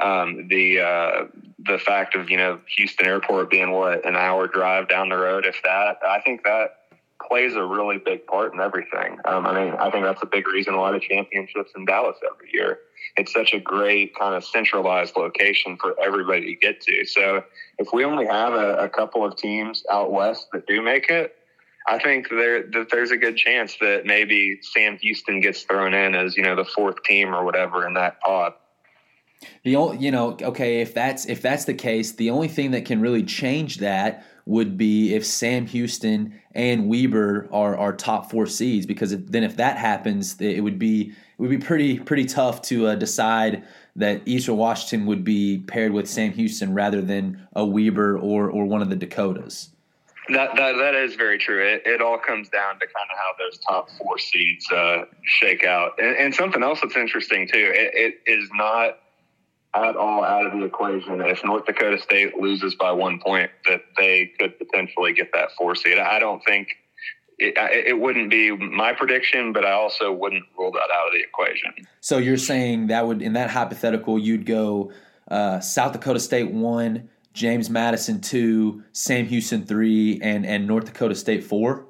um, 0.00 0.46
the 0.48 0.80
uh, 0.80 1.24
the 1.66 1.78
fact 1.78 2.14
of 2.14 2.30
you 2.30 2.36
know 2.36 2.60
Houston 2.76 3.06
Airport 3.06 3.50
being 3.50 3.72
what 3.72 4.06
an 4.06 4.16
hour 4.16 4.46
drive 4.46 4.88
down 4.88 5.08
the 5.08 5.16
road, 5.16 5.44
if 5.44 5.60
that. 5.64 5.98
I 6.06 6.20
think 6.20 6.44
that 6.44 6.74
plays 7.26 7.54
a 7.54 7.64
really 7.64 7.98
big 7.98 8.26
part 8.26 8.54
in 8.54 8.60
everything. 8.60 9.18
Um, 9.24 9.46
I 9.46 9.64
mean, 9.64 9.74
I 9.74 9.90
think 9.90 10.04
that's 10.04 10.22
a 10.22 10.26
big 10.26 10.46
reason 10.46 10.76
lot 10.76 10.94
of 10.94 11.02
championships 11.02 11.72
in 11.76 11.84
Dallas 11.84 12.16
every 12.24 12.50
year. 12.52 12.78
It's 13.16 13.32
such 13.32 13.52
a 13.52 13.60
great 13.60 14.14
kind 14.16 14.34
of 14.34 14.44
centralized 14.44 15.16
location 15.16 15.76
for 15.80 15.98
everybody 16.00 16.46
to 16.46 16.54
get 16.54 16.80
to. 16.82 17.04
So 17.04 17.42
if 17.78 17.88
we 17.92 18.04
only 18.04 18.26
have 18.26 18.52
a, 18.52 18.76
a 18.76 18.88
couple 18.88 19.24
of 19.24 19.36
teams 19.36 19.84
out 19.90 20.12
west 20.12 20.46
that 20.52 20.66
do 20.66 20.80
make 20.80 21.10
it, 21.10 21.34
I 21.88 21.98
think 21.98 22.28
there 22.28 22.64
that 22.64 22.88
there's 22.90 23.10
a 23.10 23.16
good 23.16 23.36
chance 23.36 23.76
that 23.80 24.04
maybe 24.04 24.58
Sam 24.62 24.98
Houston 24.98 25.40
gets 25.40 25.62
thrown 25.62 25.94
in 25.94 26.14
as 26.14 26.36
you 26.36 26.42
know 26.42 26.54
the 26.54 26.64
fourth 26.64 27.02
team 27.02 27.34
or 27.34 27.44
whatever 27.44 27.86
in 27.86 27.94
that 27.94 28.20
pod. 28.20 28.52
The 29.62 29.76
only, 29.76 29.98
you 29.98 30.10
know, 30.10 30.36
okay, 30.42 30.80
if 30.80 30.94
that's 30.94 31.26
if 31.26 31.40
that's 31.40 31.64
the 31.64 31.74
case, 31.74 32.12
the 32.12 32.30
only 32.30 32.48
thing 32.48 32.72
that 32.72 32.84
can 32.84 33.00
really 33.00 33.22
change 33.22 33.78
that 33.78 34.26
would 34.46 34.76
be 34.76 35.14
if 35.14 35.24
Sam 35.24 35.66
Houston 35.66 36.38
and 36.52 36.88
Weber 36.88 37.48
are 37.52 37.76
are 37.76 37.94
top 37.94 38.30
four 38.30 38.46
seeds, 38.46 38.84
because 38.84 39.12
if, 39.12 39.26
then 39.26 39.44
if 39.44 39.56
that 39.56 39.78
happens, 39.78 40.38
it 40.40 40.60
would 40.60 40.78
be 40.78 41.10
it 41.10 41.40
would 41.40 41.50
be 41.50 41.58
pretty 41.58 42.00
pretty 42.00 42.24
tough 42.24 42.62
to 42.62 42.88
uh, 42.88 42.94
decide 42.96 43.64
that 43.96 44.22
Eastern 44.26 44.56
Washington 44.56 45.06
would 45.06 45.24
be 45.24 45.58
paired 45.58 45.92
with 45.92 46.08
Sam 46.08 46.32
Houston 46.32 46.74
rather 46.74 47.00
than 47.00 47.46
a 47.54 47.64
Weber 47.64 48.18
or 48.18 48.50
or 48.50 48.66
one 48.66 48.82
of 48.82 48.90
the 48.90 48.96
Dakotas. 48.96 49.70
That, 50.30 50.56
that 50.56 50.72
that 50.76 50.94
is 50.94 51.14
very 51.14 51.38
true. 51.38 51.66
It, 51.66 51.82
it 51.86 52.02
all 52.02 52.18
comes 52.18 52.48
down 52.48 52.74
to 52.74 52.86
kind 52.86 53.08
of 53.10 53.16
how 53.16 53.32
those 53.38 53.58
top 53.66 53.88
four 53.98 54.18
seeds 54.18 54.70
uh, 54.70 55.04
shake 55.24 55.64
out, 55.64 55.92
and, 55.98 56.16
and, 56.16 56.34
something 56.34 56.62
else 56.62 56.80
that's 56.82 56.96
interesting 56.96 57.48
too. 57.48 57.72
It, 57.74 58.14
it 58.26 58.30
is 58.30 58.48
not 58.52 58.98
at 59.74 59.96
all 59.96 60.24
out 60.24 60.46
of 60.46 60.52
the 60.52 60.64
equation 60.64 61.20
if 61.22 61.44
North 61.44 61.64
Dakota 61.66 61.98
State 61.98 62.36
loses 62.36 62.74
by 62.74 62.92
one 62.92 63.20
point 63.20 63.50
that 63.66 63.82
they 63.96 64.32
could 64.38 64.58
potentially 64.58 65.12
get 65.12 65.30
that 65.32 65.50
four 65.56 65.74
seed. 65.74 65.98
I 65.98 66.18
don't 66.18 66.44
think 66.44 66.68
it, 67.38 67.54
it 67.56 67.98
wouldn't 67.98 68.30
be 68.30 68.50
my 68.50 68.92
prediction, 68.92 69.52
but 69.52 69.64
I 69.64 69.72
also 69.72 70.12
wouldn't 70.12 70.44
rule 70.58 70.72
that 70.72 70.88
out 70.94 71.06
of 71.06 71.12
the 71.12 71.20
equation. 71.20 71.72
So 72.00 72.18
you're 72.18 72.36
saying 72.36 72.88
that 72.88 73.06
would 73.06 73.22
in 73.22 73.34
that 73.34 73.50
hypothetical 73.50 74.18
you'd 74.18 74.46
go 74.46 74.92
uh, 75.30 75.60
South 75.60 75.92
Dakota 75.92 76.20
State 76.20 76.50
one. 76.50 77.08
James 77.38 77.70
Madison 77.70 78.20
two, 78.20 78.82
Sam 78.92 79.24
Houston 79.26 79.64
three, 79.64 80.20
and 80.20 80.44
and 80.44 80.66
North 80.66 80.86
Dakota 80.86 81.14
State 81.14 81.44
four. 81.44 81.86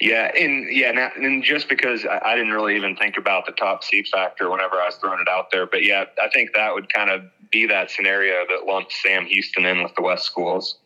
Yeah, 0.00 0.30
and 0.38 0.66
yeah, 0.70 0.90
and, 0.90 1.24
and 1.24 1.42
just 1.42 1.68
because 1.68 2.04
I, 2.04 2.20
I, 2.24 2.36
didn't 2.36 2.52
really 2.52 2.76
even 2.76 2.94
think 2.96 3.16
about 3.16 3.46
the 3.46 3.52
top 3.52 3.82
seed 3.82 4.06
factor 4.08 4.50
whenever 4.50 4.76
I 4.76 4.86
was 4.86 4.96
throwing 4.96 5.20
it 5.20 5.28
out 5.28 5.50
there, 5.50 5.66
but 5.66 5.84
yeah, 5.84 6.04
I 6.22 6.28
think 6.28 6.50
that 6.54 6.72
would 6.72 6.92
kind 6.92 7.10
of 7.10 7.22
be 7.50 7.66
that 7.66 7.90
scenario 7.90 8.44
that 8.48 8.66
lumps 8.66 9.02
Sam 9.02 9.26
Houston 9.26 9.64
in 9.64 9.82
with 9.82 9.94
the 9.94 10.02
West 10.02 10.24
schools. 10.24 10.78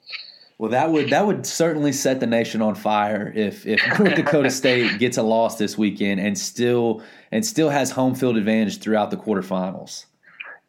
Well, 0.59 0.71
that 0.71 0.91
would 0.91 1.11
that 1.11 1.27
would 1.27 1.45
certainly 1.45 1.93
set 1.93 2.21
the 2.21 2.27
nation 2.27 2.63
on 2.63 2.77
fire 2.77 3.33
if 3.35 3.67
if 3.67 3.81
North 3.99 4.15
Dakota 4.15 4.51
State 4.51 4.99
gets 4.99 5.17
a 5.17 5.23
loss 5.23 5.59
this 5.59 5.77
weekend 5.77 6.21
and 6.21 6.39
still 6.39 7.03
and 7.33 7.45
still 7.45 7.71
has 7.71 7.91
home 7.91 8.15
field 8.15 8.37
advantage 8.37 8.79
throughout 8.79 9.11
the 9.11 9.17
quarterfinals. 9.17 10.05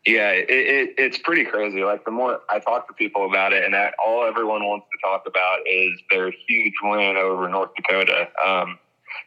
Yeah, 0.05 0.31
it, 0.31 0.49
it, 0.49 0.89
it's 0.97 1.17
pretty 1.17 1.43
crazy. 1.43 1.83
Like 1.83 2.05
the 2.05 2.11
more 2.11 2.39
I 2.49 2.59
talk 2.59 2.87
to 2.87 2.93
people 2.93 3.25
about 3.25 3.51
it, 3.51 3.65
and 3.65 3.73
that 3.73 3.95
all 4.03 4.25
everyone 4.25 4.63
wants 4.63 4.87
to 4.91 5.07
talk 5.07 5.23
about 5.27 5.59
is 5.67 5.91
their 6.09 6.31
huge 6.47 6.73
win 6.81 7.17
over 7.17 7.49
North 7.49 7.71
Dakota. 7.75 8.29
Um, 8.45 8.79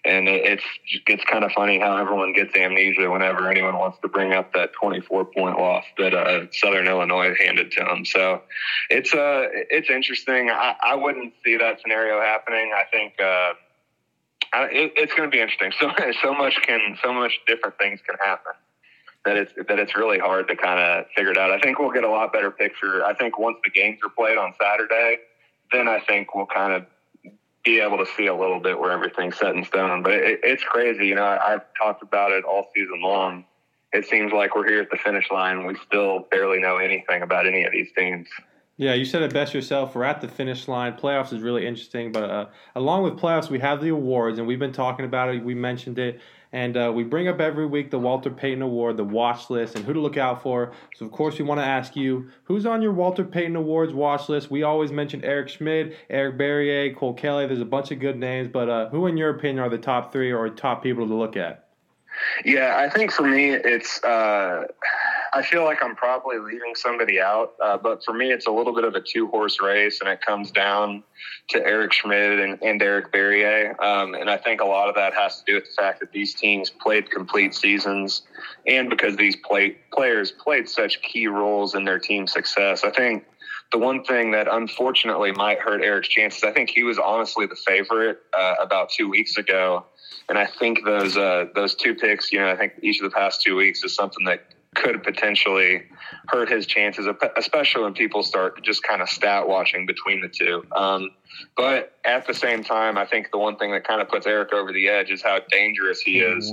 and 0.05 0.29
it, 0.29 0.47
it's 0.47 0.65
it's 1.07 1.25
kind 1.25 1.45
of 1.45 1.53
funny 1.53 1.79
how 1.79 1.97
everyone 1.99 2.33
gets 2.33 2.57
amnesia 2.57 3.11
whenever 3.11 3.51
anyone 3.51 3.79
wants 3.79 3.99
to 4.01 4.09
bring 4.09 4.33
up 4.33 4.55
that 4.55 4.73
24 4.73 5.27
point 5.27 5.59
loss 5.59 5.85
that 5.99 6.15
uh, 6.15 6.47
Southern 6.53 6.89
Illinois 6.89 7.35
handed 7.45 7.71
to 7.73 7.81
them. 7.85 8.05
So 8.07 8.43
it's 8.89 9.13
uh 9.13 9.49
it's 9.71 9.91
interesting. 9.91 10.49
I, 10.51 10.75
I 10.83 10.95
wouldn't 10.95 11.35
see 11.45 11.59
that 11.59 11.81
scenario 11.83 12.21
happening. 12.21 12.73
I 12.75 12.85
think. 12.91 13.15
Uh, 13.21 13.53
I, 14.55 14.65
it, 14.65 14.93
it's 14.97 15.15
going 15.15 15.31
to 15.31 15.35
be 15.35 15.41
interesting. 15.41 15.73
So 15.81 15.91
so 16.23 16.35
much 16.35 16.61
can 16.67 16.99
so 17.03 17.13
much 17.13 17.33
different 17.47 17.79
things 17.79 18.01
can 18.07 18.17
happen 18.23 18.53
that 19.25 19.37
it's 19.37 19.53
that 19.69 19.79
it's 19.79 19.97
really 19.97 20.19
hard 20.19 20.49
to 20.49 20.57
kind 20.57 20.81
of 20.81 21.07
figure 21.15 21.31
it 21.33 21.39
out. 21.39 21.51
I 21.51 21.59
think 21.61 21.79
we'll 21.79 21.93
get 21.93 22.05
a 22.05 22.11
lot 22.11 22.33
better 22.33 22.51
picture. 22.51 23.05
I 23.05 23.15
think 23.15 23.39
once 23.39 23.59
the 23.65 23.71
games 23.71 23.99
are 24.05 24.11
played 24.11 24.39
on 24.39 24.53
Saturday, 24.61 25.19
then 25.71 25.89
I 25.89 26.01
think 26.01 26.35
we'll 26.35 26.47
kind 26.47 26.73
of 26.73 26.87
be 27.65 27.79
able 27.79 27.99
to 27.99 28.07
see 28.17 28.27
a 28.27 28.35
little 28.35 28.59
bit 28.59 28.79
where 28.79 28.91
everything's 28.91 29.37
set 29.37 29.55
in 29.55 29.65
stone. 29.65 30.03
But 30.03 30.15
it, 30.15 30.41
it's 30.43 30.65
crazy, 30.65 31.07
you 31.07 31.15
know. 31.15 31.25
I, 31.25 31.55
I've 31.55 31.63
talked 31.81 32.03
about 32.03 32.33
it 32.33 32.45
all 32.45 32.69
season 32.75 33.01
long. 33.01 33.45
it 33.93 34.07
seems 34.07 34.33
like 34.33 34.57
we're 34.57 34.67
here 34.67 34.81
at 34.81 34.91
the 34.91 34.97
finish 34.97 35.31
line. 35.31 35.67
We 35.67 35.77
still 35.87 36.27
barely 36.31 36.59
know 36.59 36.79
anything 36.79 37.23
about 37.23 37.47
any 37.47 37.65
of 37.65 37.73
these 37.73 37.89
teams. 37.97 38.29
Yeah, 38.79 38.95
you 38.95 39.05
said 39.05 39.23
it 39.23 39.33
best 39.33 39.53
yourself. 39.55 39.95
We're 39.95 40.05
at 40.05 40.21
the 40.21 40.29
finish 40.29 40.67
line. 40.67 40.95
Playoffs 40.95 41.33
is 41.33 41.41
really 41.41 41.67
interesting, 41.67 42.11
but 42.11 42.31
uh, 42.31 42.47
along 42.75 43.03
with 43.05 43.15
playoffs, 43.15 43.51
we 43.51 43.59
have 43.61 43.83
the 43.83 43.91
awards, 43.91 44.39
and 44.39 44.49
we've 44.49 44.59
been 44.59 44.73
talking 44.73 45.05
about 45.05 45.33
it. 45.33 45.45
We 45.45 45.55
mentioned 45.55 45.99
it, 45.99 46.21
and 46.53 46.77
uh, 46.77 46.93
we 46.95 47.03
bring 47.03 47.29
up 47.29 47.41
every 47.41 47.67
week 47.67 47.91
the 47.91 47.99
Walter 47.99 48.31
Payton 48.31 48.63
Award, 48.63 48.97
the 48.97 49.05
watch 49.05 49.49
list, 49.49 49.75
and 49.75 49.85
who 49.85 49.93
to 49.93 50.01
look 50.01 50.17
out 50.17 50.43
for. 50.43 50.73
So, 50.97 51.07
of 51.07 51.13
course, 51.13 51.39
we 51.39 51.45
want 51.45 51.61
to 51.61 51.65
ask 51.65 51.97
you 51.97 52.29
who's 52.45 52.67
on 52.67 52.83
your 52.83 52.93
Walter 52.93 53.25
Payton 53.25 53.57
Awards 53.57 53.93
watch 53.93 54.29
list. 54.29 54.51
We 54.51 54.63
always 54.63 54.93
mention 54.93 55.25
Eric 55.25 55.49
Schmid, 55.49 55.97
Eric 56.11 56.39
Barriere, 56.39 56.95
Cole 56.95 57.15
Kelley. 57.15 57.47
There's 57.47 57.61
a 57.61 57.65
bunch 57.65 57.91
of 57.91 58.01
good 58.01 58.19
names, 58.19 58.49
but 58.49 58.69
uh, 58.69 58.89
who, 58.91 59.07
in 59.07 59.17
your 59.17 59.31
opinion, 59.31 59.61
are 59.61 59.71
the 59.71 59.79
top 59.79 60.13
three 60.13 60.33
or 60.33 60.49
top 60.51 60.83
people 60.83 61.07
to 61.07 61.15
look 61.15 61.37
at? 61.37 61.69
Yeah, 62.45 62.77
I 62.77 62.91
think 62.91 63.11
for 63.11 63.27
me, 63.27 63.51
it's. 63.51 64.03
Uh, 64.05 64.67
I 65.35 65.41
feel 65.41 65.65
like 65.65 65.83
I'm 65.83 65.97
probably 65.97 66.39
leaving 66.39 66.75
somebody 66.75 67.19
out, 67.19 67.55
uh, 67.63 67.79
but 67.79 68.05
for 68.05 68.13
me, 68.13 68.31
it's 68.31 68.47
a 68.47 68.51
little 68.51 68.75
bit 68.75 68.85
of 68.85 68.95
a 68.95 69.01
two 69.01 69.29
horse 69.29 69.63
race, 69.63 70.01
and 70.01 70.11
it 70.11 70.21
comes 70.21 70.51
down 70.51 71.03
to 71.49 71.65
Eric 71.65 71.95
Schmid 71.95 72.39
and, 72.39 72.63
and 72.63 72.83
Eric 72.83 73.11
Barriere. 73.13 73.75
Um, 73.83 74.13
and 74.15 74.29
I 74.29 74.37
think 74.37 74.61
a 74.61 74.67
lot 74.67 74.91
of 74.91 74.95
that 74.97 75.15
has 75.15 75.39
to 75.39 75.45
do 75.47 75.55
with 75.55 75.65
the 75.65 75.83
fact 75.83 76.01
that 76.01 76.13
these 76.13 76.35
teams 76.35 76.69
played 76.69 77.11
complete 77.11 77.55
seasons, 77.55 78.23
and 78.67 78.91
because 78.91 79.17
these 79.17 79.37
play, 79.37 79.79
players 79.91 80.33
played 80.33 80.69
such 80.69 81.01
key 81.01 81.29
roles 81.29 81.75
in 81.75 81.85
their 81.85 81.99
team 81.99 82.27
success. 82.27 82.85
I 82.85 82.91
think 82.91 83.25
the 83.73 83.79
one 83.79 84.05
thing 84.05 84.33
that 84.33 84.49
unfortunately 84.51 85.33
might 85.33 85.61
hurt 85.61 85.83
Eric's 85.83 86.09
chances, 86.09 86.45
I 86.45 86.53
think 86.53 86.69
he 86.69 86.83
was 86.83 86.99
honestly 86.99 87.47
the 87.47 87.57
favorite 87.57 88.19
uh, 88.39 88.57
about 88.61 88.91
two 88.91 89.09
weeks 89.09 89.39
ago. 89.39 89.87
And 90.29 90.37
I 90.37 90.47
think 90.47 90.85
those 90.85 91.17
uh, 91.17 91.47
those 91.55 91.75
two 91.75 91.95
picks, 91.95 92.31
you 92.31 92.39
know, 92.39 92.51
I 92.51 92.57
think 92.57 92.75
each 92.83 93.01
of 93.01 93.11
the 93.11 93.15
past 93.15 93.41
two 93.41 93.57
weeks 93.57 93.83
is 93.83 93.95
something 93.95 94.25
that 94.27 94.47
could 94.75 95.03
potentially 95.03 95.83
hurt 96.29 96.49
his 96.49 96.67
chances, 96.67 97.07
especially 97.37 97.83
when 97.83 97.93
people 97.93 98.23
start 98.23 98.63
just 98.63 98.83
kind 98.83 99.03
of 99.03 99.09
stat 99.09 99.47
watching 99.47 99.85
between 99.87 100.21
the 100.21 100.29
two. 100.29 100.65
Um, 100.75 101.11
but 101.57 101.99
at 102.05 102.27
the 102.27 102.33
same 102.33 102.65
time, 102.65 102.97
I 102.97 103.05
think 103.05 103.31
the 103.33 103.39
one 103.39 103.57
thing 103.57 103.73
that 103.73 103.87
kind 103.87 104.01
of 104.01 104.09
puts 104.09 104.27
Eric 104.27 104.53
over 104.53 104.73
the 104.73 104.89
edge 104.89 105.11
is 105.11 105.23
how 105.23 105.41
dangerous 105.51 106.01
he 106.01 106.21
is 106.21 106.53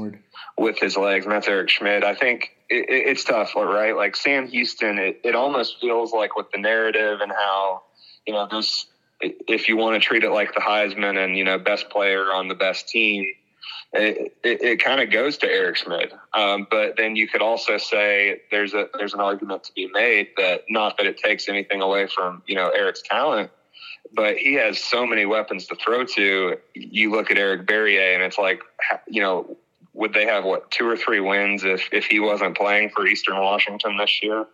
with 0.57 0.79
his 0.79 0.97
legs, 0.97 1.25
and 1.25 1.33
that's 1.33 1.47
Eric 1.47 1.69
Schmid. 1.69 2.03
I 2.03 2.13
think 2.13 2.51
it, 2.69 2.89
it, 2.89 3.07
it's 3.07 3.23
tough, 3.23 3.55
right? 3.55 3.95
Like 3.95 4.15
Sam 4.15 4.47
Houston, 4.47 4.97
it, 4.99 5.21
it 5.23 5.35
almost 5.35 5.79
feels 5.79 6.11
like 6.11 6.35
with 6.35 6.47
the 6.51 6.59
narrative 6.59 7.21
and 7.21 7.31
how, 7.31 7.83
you 8.27 8.33
know, 8.33 8.47
this, 8.51 8.85
if 9.21 9.69
you 9.69 9.77
want 9.77 10.01
to 10.01 10.05
treat 10.05 10.23
it 10.23 10.31
like 10.31 10.53
the 10.53 10.61
Heisman 10.61 11.17
and, 11.17 11.37
you 11.37 11.45
know, 11.45 11.57
best 11.57 11.89
player 11.89 12.33
on 12.33 12.47
the 12.49 12.55
best 12.55 12.89
team, 12.89 13.25
it, 13.93 14.37
it, 14.43 14.61
it 14.61 14.83
kind 14.83 15.01
of 15.01 15.09
goes 15.09 15.37
to 15.39 15.47
Eric 15.47 15.77
Schmid. 15.77 16.11
Um, 16.33 16.67
but 16.69 16.95
then 16.97 17.15
you 17.15 17.27
could 17.27 17.41
also 17.41 17.77
say 17.77 18.41
there's 18.51 18.73
a 18.73 18.87
there's 18.97 19.13
an 19.13 19.19
argument 19.19 19.63
to 19.65 19.73
be 19.73 19.87
made 19.91 20.29
that 20.37 20.63
not 20.69 20.97
that 20.97 21.07
it 21.07 21.17
takes 21.17 21.49
anything 21.49 21.81
away 21.81 22.07
from 22.07 22.43
you 22.45 22.55
know 22.55 22.69
Eric's 22.69 23.01
talent, 23.01 23.49
but 24.13 24.37
he 24.37 24.53
has 24.55 24.83
so 24.83 25.05
many 25.05 25.25
weapons 25.25 25.65
to 25.67 25.75
throw 25.75 26.05
to. 26.05 26.57
You 26.75 27.11
look 27.11 27.31
at 27.31 27.37
Eric 27.37 27.65
Barriere, 27.65 28.13
and 28.13 28.23
it's 28.23 28.37
like 28.37 28.61
you 29.07 29.21
know 29.21 29.57
would 29.93 30.13
they 30.13 30.25
have 30.25 30.45
what 30.45 30.69
two 30.69 30.87
or 30.87 30.95
three 30.95 31.19
wins 31.19 31.63
if 31.63 31.89
if 31.91 32.05
he 32.05 32.19
wasn't 32.19 32.55
playing 32.55 32.91
for 32.91 33.07
Eastern 33.07 33.37
Washington 33.37 33.97
this 33.97 34.21
year? 34.21 34.45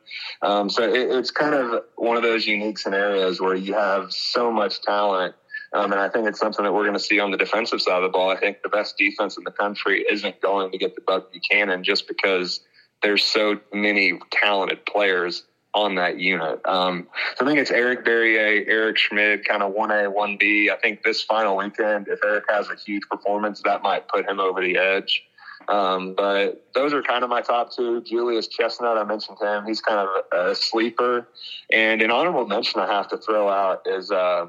Um, 0.42 0.70
so 0.70 0.84
it, 0.84 1.12
it's 1.12 1.32
kind 1.32 1.54
of 1.54 1.84
one 1.98 2.16
of 2.16 2.24
those 2.24 2.48
unique 2.48 2.78
scenarios 2.78 3.42
where 3.42 3.56
you 3.56 3.74
have 3.74 4.14
so 4.14 4.50
much 4.50 4.82
talent 4.82 5.36
um, 5.76 5.92
and 5.92 6.00
I 6.00 6.08
think 6.10 6.28
it's 6.28 6.40
something 6.40 6.64
that 6.64 6.74
we're 6.74 6.84
going 6.84 6.94
to 6.94 7.00
see 7.00 7.20
on 7.20 7.32
the 7.32 7.38
defensive 7.38 7.82
side 7.82 7.98
of 7.98 8.04
the 8.04 8.10
ball. 8.10 8.30
I 8.30 8.38
think 8.38 8.62
the 8.62 8.70
best 8.70 8.98
defense 8.98 9.38
in 9.38 9.44
the 9.44 9.52
country 9.52 10.06
isn't 10.10 10.40
going 10.42 10.72
to 10.72 10.78
get 10.78 10.96
the 10.96 11.02
Buck 11.02 11.34
Buchanan 11.34 11.84
just 11.84 12.08
because 12.08 12.62
there's 13.04 13.24
so 13.24 13.60
many 13.74 14.18
talented 14.32 14.86
players 14.86 15.44
on 15.74 15.96
that 15.96 16.18
unit. 16.18 16.62
Um, 16.66 17.08
so 17.36 17.46
I 17.46 17.48
think 17.48 17.60
it's 17.60 17.72
Eric 17.72 18.06
Barriere, 18.06 18.66
Eric 18.66 18.98
Schmid, 18.98 19.46
kind 19.46 19.62
of 19.62 19.74
1A, 19.74 20.16
1B. 20.16 20.72
I 20.72 20.78
think 20.78 21.04
this 21.04 21.22
final 21.22 21.58
weekend, 21.58 22.08
if 22.08 22.20
Eric 22.24 22.46
has 22.50 22.70
a 22.70 22.76
huge 22.76 23.04
performance, 23.12 23.62
that 23.66 23.84
might 23.84 24.08
put 24.08 24.28
him 24.28 24.40
over 24.40 24.62
the 24.62 24.78
edge. 24.78 25.24
Um, 25.68 26.14
but 26.16 26.66
those 26.74 26.94
are 26.94 27.02
kind 27.02 27.24
of 27.24 27.30
my 27.30 27.42
top 27.42 27.76
two. 27.76 28.02
Julius 28.04 28.48
Chestnut, 28.48 28.98
I 28.98 29.04
mentioned 29.04 29.40
him. 29.42 29.66
He's 29.66 29.82
kind 29.82 30.08
of 30.08 30.10
a 30.32 30.56
sleeper. 30.56 31.28
And 31.70 32.02
an 32.02 32.12
honorable 32.12 32.46
mention 32.48 32.80
I 32.80 32.88
have 32.88 33.10
to 33.10 33.18
throw 33.18 33.50
out 33.50 33.82
is 33.86 34.12
uh, 34.12 34.48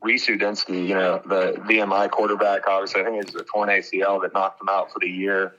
Reece 0.00 0.28
you 0.28 0.36
know, 0.36 1.20
the 1.26 1.60
VMI 1.68 2.10
quarterback, 2.10 2.66
obviously, 2.68 3.00
I 3.00 3.04
think 3.04 3.22
it's 3.22 3.34
a 3.34 3.42
torn 3.44 3.68
ACL 3.68 4.22
that 4.22 4.32
knocked 4.32 4.60
him 4.60 4.68
out 4.68 4.92
for 4.92 5.00
the 5.00 5.08
year. 5.08 5.54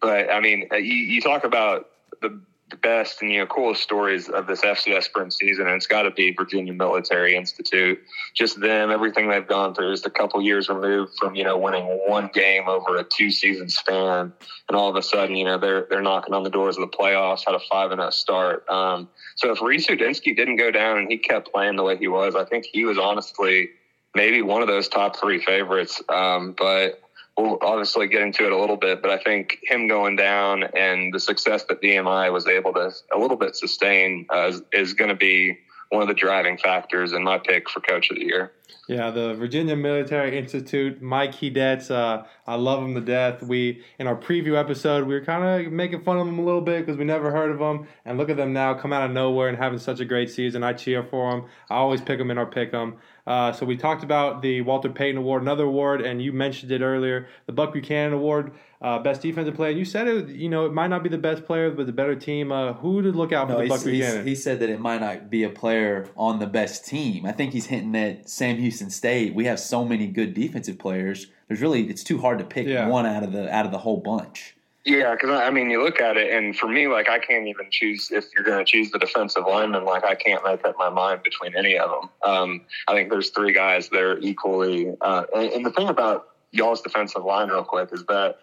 But 0.00 0.32
I 0.32 0.40
mean, 0.40 0.68
uh, 0.72 0.76
you, 0.76 0.94
you 0.94 1.20
talk 1.20 1.44
about 1.44 1.86
the, 2.22 2.40
the 2.70 2.76
best 2.76 3.20
and 3.20 3.32
you 3.32 3.40
know 3.40 3.46
coolest 3.46 3.82
stories 3.82 4.28
of 4.28 4.46
this 4.46 4.60
FCS 4.60 5.04
spring 5.04 5.30
season, 5.30 5.66
and 5.66 5.74
it's 5.74 5.88
got 5.88 6.02
to 6.02 6.12
be 6.12 6.32
Virginia 6.32 6.72
Military 6.72 7.34
Institute. 7.34 8.00
Just 8.34 8.60
them, 8.60 8.90
everything 8.90 9.28
they've 9.28 9.46
gone 9.46 9.74
through, 9.74 9.92
just 9.92 10.06
a 10.06 10.10
couple 10.10 10.40
years 10.40 10.68
removed 10.68 11.12
from 11.18 11.34
you 11.34 11.42
know 11.42 11.58
winning 11.58 11.84
one 12.06 12.30
game 12.32 12.68
over 12.68 12.96
a 12.96 13.04
two 13.04 13.30
season 13.30 13.68
span, 13.68 14.32
and 14.68 14.76
all 14.76 14.88
of 14.88 14.94
a 14.94 15.02
sudden, 15.02 15.34
you 15.34 15.44
know, 15.44 15.58
they're 15.58 15.86
they're 15.90 16.00
knocking 16.00 16.32
on 16.32 16.44
the 16.44 16.50
doors 16.50 16.78
of 16.78 16.88
the 16.88 16.96
playoffs. 16.96 17.44
Had 17.44 17.56
a 17.56 17.60
five 17.70 17.90
and 17.90 18.00
zero 18.00 18.10
start. 18.10 18.68
Um, 18.70 19.08
so 19.34 19.50
if 19.50 19.60
Reece 19.60 19.86
didn't 19.86 20.56
go 20.56 20.70
down 20.70 20.98
and 20.98 21.10
he 21.10 21.18
kept 21.18 21.52
playing 21.52 21.74
the 21.74 21.82
way 21.82 21.96
he 21.96 22.06
was, 22.06 22.36
I 22.36 22.44
think 22.44 22.66
he 22.72 22.84
was 22.84 22.96
honestly 22.96 23.70
maybe 24.14 24.42
one 24.42 24.62
of 24.62 24.68
those 24.68 24.88
top 24.88 25.16
three 25.16 25.42
favorites. 25.42 26.02
Um, 26.08 26.54
but 26.56 27.00
we'll 27.36 27.58
obviously 27.62 28.08
get 28.08 28.22
into 28.22 28.44
it 28.44 28.52
a 28.52 28.58
little 28.58 28.76
bit. 28.76 29.02
But 29.02 29.10
I 29.10 29.18
think 29.18 29.58
him 29.62 29.88
going 29.88 30.16
down 30.16 30.64
and 30.76 31.12
the 31.12 31.20
success 31.20 31.64
that 31.68 31.80
VMI 31.82 32.32
was 32.32 32.46
able 32.46 32.72
to 32.74 32.92
a 33.14 33.18
little 33.18 33.36
bit 33.36 33.56
sustain 33.56 34.26
uh, 34.32 34.48
is, 34.48 34.62
is 34.72 34.94
going 34.94 35.10
to 35.10 35.16
be 35.16 35.58
one 35.90 36.02
of 36.02 36.08
the 36.08 36.14
driving 36.14 36.56
factors 36.56 37.12
in 37.12 37.24
my 37.24 37.38
pick 37.38 37.68
for 37.68 37.80
coach 37.80 38.10
of 38.10 38.16
the 38.16 38.24
year. 38.24 38.52
Yeah, 38.88 39.10
the 39.10 39.34
Virginia 39.34 39.76
Military 39.76 40.38
Institute, 40.38 41.02
Mike 41.02 41.32
Hedetz, 41.32 41.90
uh, 41.90 42.24
I 42.46 42.54
love 42.54 42.82
him 42.82 42.94
to 42.94 43.00
death. 43.00 43.42
We 43.42 43.82
in 43.98 44.06
our 44.06 44.16
preview 44.16 44.58
episode, 44.58 45.06
we 45.06 45.14
were 45.14 45.24
kind 45.24 45.66
of 45.66 45.72
making 45.72 46.02
fun 46.02 46.18
of 46.18 46.26
him 46.26 46.38
a 46.38 46.44
little 46.44 46.60
bit 46.60 46.80
because 46.84 46.96
we 46.96 47.04
never 47.04 47.30
heard 47.30 47.50
of 47.50 47.60
him, 47.60 47.86
and 48.04 48.18
look 48.18 48.30
at 48.30 48.36
them 48.36 48.52
now, 48.52 48.74
come 48.74 48.92
out 48.92 49.04
of 49.04 49.10
nowhere 49.10 49.48
and 49.48 49.58
having 49.58 49.78
such 49.78 50.00
a 50.00 50.04
great 50.04 50.30
season. 50.30 50.62
I 50.62 50.72
cheer 50.72 51.02
for 51.02 51.30
him. 51.32 51.44
I 51.68 51.76
always 51.76 52.00
pick 52.00 52.18
him 52.18 52.30
in 52.30 52.38
our 52.38 52.46
pick 52.46 52.72
'em. 52.72 52.98
Uh, 53.30 53.52
so 53.52 53.64
we 53.64 53.76
talked 53.76 54.02
about 54.02 54.42
the 54.42 54.60
Walter 54.62 54.88
Payton 54.88 55.18
Award, 55.18 55.42
another 55.42 55.62
award, 55.62 56.00
and 56.00 56.20
you 56.20 56.32
mentioned 56.32 56.72
it 56.72 56.80
earlier, 56.80 57.28
the 57.46 57.52
Buck 57.52 57.72
Buchanan 57.72 58.12
Award, 58.12 58.50
uh, 58.82 58.98
best 58.98 59.22
defensive 59.22 59.54
player. 59.54 59.70
And 59.70 59.78
you 59.78 59.84
said 59.84 60.08
it, 60.08 60.30
you 60.30 60.48
know, 60.48 60.66
it 60.66 60.72
might 60.72 60.88
not 60.88 61.04
be 61.04 61.08
the 61.08 61.16
best 61.16 61.44
player, 61.44 61.70
but 61.70 61.86
the 61.86 61.92
better 61.92 62.16
team. 62.16 62.50
Uh, 62.50 62.72
who 62.72 63.00
to 63.02 63.12
look 63.12 63.32
out 63.32 63.48
no, 63.48 63.54
for 63.54 63.62
the 63.62 63.68
Buck 63.68 63.84
Buchanan? 63.84 64.26
He 64.26 64.34
said 64.34 64.58
that 64.58 64.68
it 64.68 64.80
might 64.80 65.00
not 65.00 65.30
be 65.30 65.44
a 65.44 65.48
player 65.48 66.08
on 66.16 66.40
the 66.40 66.48
best 66.48 66.84
team. 66.84 67.24
I 67.24 67.30
think 67.30 67.52
he's 67.52 67.66
hinting 67.66 67.94
at 67.94 68.28
Sam 68.28 68.56
Houston 68.56 68.90
State. 68.90 69.32
We 69.32 69.44
have 69.44 69.60
so 69.60 69.84
many 69.84 70.08
good 70.08 70.34
defensive 70.34 70.80
players. 70.80 71.28
There's 71.46 71.60
really 71.60 71.88
it's 71.88 72.02
too 72.02 72.18
hard 72.18 72.40
to 72.40 72.44
pick 72.44 72.66
yeah. 72.66 72.88
one 72.88 73.06
out 73.06 73.22
of 73.22 73.30
the 73.30 73.48
out 73.54 73.64
of 73.64 73.70
the 73.70 73.78
whole 73.78 73.98
bunch. 73.98 74.56
Yeah, 74.84 75.12
because 75.12 75.30
I 75.30 75.50
mean, 75.50 75.70
you 75.70 75.82
look 75.82 76.00
at 76.00 76.16
it, 76.16 76.32
and 76.32 76.56
for 76.56 76.66
me, 76.66 76.88
like 76.88 77.08
I 77.10 77.18
can't 77.18 77.46
even 77.46 77.66
choose 77.70 78.10
if 78.10 78.24
you're 78.34 78.44
going 78.44 78.64
to 78.64 78.70
choose 78.70 78.90
the 78.90 78.98
defensive 78.98 79.44
lineman. 79.46 79.84
Like 79.84 80.04
I 80.04 80.14
can't 80.14 80.42
make 80.42 80.64
up 80.64 80.76
my 80.78 80.88
mind 80.88 81.22
between 81.22 81.54
any 81.54 81.78
of 81.78 81.90
them. 81.90 82.10
Um, 82.24 82.60
I 82.88 82.94
think 82.94 83.10
there's 83.10 83.28
three 83.30 83.52
guys 83.52 83.90
that 83.90 84.00
are 84.00 84.18
equally. 84.20 84.94
Uh, 85.02 85.24
and, 85.36 85.52
and 85.52 85.66
the 85.66 85.70
thing 85.70 85.88
about 85.88 86.28
y'all's 86.52 86.80
defensive 86.80 87.24
line, 87.24 87.48
real 87.48 87.62
quick, 87.62 87.90
is 87.92 88.04
that 88.06 88.38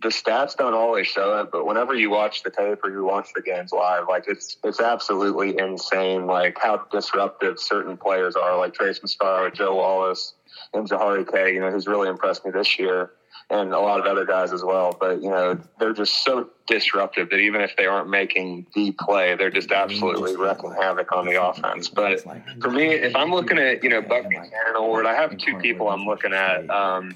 the 0.00 0.08
stats 0.08 0.56
don't 0.56 0.74
always 0.74 1.06
show 1.06 1.40
it, 1.40 1.50
but 1.52 1.64
whenever 1.64 1.94
you 1.94 2.10
watch 2.10 2.42
the 2.42 2.50
tape 2.50 2.80
or 2.84 2.90
you 2.90 3.04
watch 3.04 3.28
the 3.34 3.40
games 3.40 3.70
live, 3.70 4.04
like 4.08 4.24
it's 4.26 4.56
it's 4.64 4.80
absolutely 4.80 5.56
insane, 5.58 6.26
like 6.26 6.58
how 6.60 6.84
disruptive 6.90 7.60
certain 7.60 7.96
players 7.96 8.34
are, 8.34 8.58
like 8.58 8.74
Trace 8.74 8.98
Mascorro, 8.98 9.54
Joe 9.54 9.76
Wallace, 9.76 10.34
and 10.74 10.88
Jahari 10.88 11.30
K. 11.30 11.54
you 11.54 11.60
know, 11.60 11.70
who's 11.70 11.86
really 11.86 12.08
impressed 12.08 12.44
me 12.44 12.50
this 12.50 12.80
year 12.80 13.12
and 13.50 13.72
a 13.72 13.78
lot 13.78 13.98
of 13.98 14.06
other 14.06 14.26
guys 14.26 14.52
as 14.52 14.62
well. 14.62 14.96
But 14.98 15.22
you 15.22 15.30
know, 15.30 15.58
they're 15.78 15.94
just 15.94 16.24
so 16.24 16.50
disruptive 16.66 17.30
that 17.30 17.38
even 17.38 17.62
if 17.62 17.74
they 17.76 17.86
aren't 17.86 18.10
making 18.10 18.66
the 18.74 18.92
play, 18.92 19.34
they're 19.36 19.50
just 19.50 19.70
absolutely 19.72 20.36
wrecking 20.36 20.72
havoc 20.72 21.12
on 21.12 21.24
the 21.24 21.42
offense. 21.42 21.88
But 21.88 22.22
for 22.60 22.70
me, 22.70 22.88
if 22.88 23.16
I'm 23.16 23.30
looking 23.30 23.58
at 23.58 23.82
you 23.82 23.88
know 23.90 24.02
Buck 24.02 24.28
Buchanan 24.28 24.76
Award, 24.76 25.06
I 25.06 25.14
have 25.14 25.36
two 25.38 25.56
people 25.58 25.88
I'm 25.88 26.04
looking 26.04 26.32
at. 26.32 26.68
Um, 26.68 27.12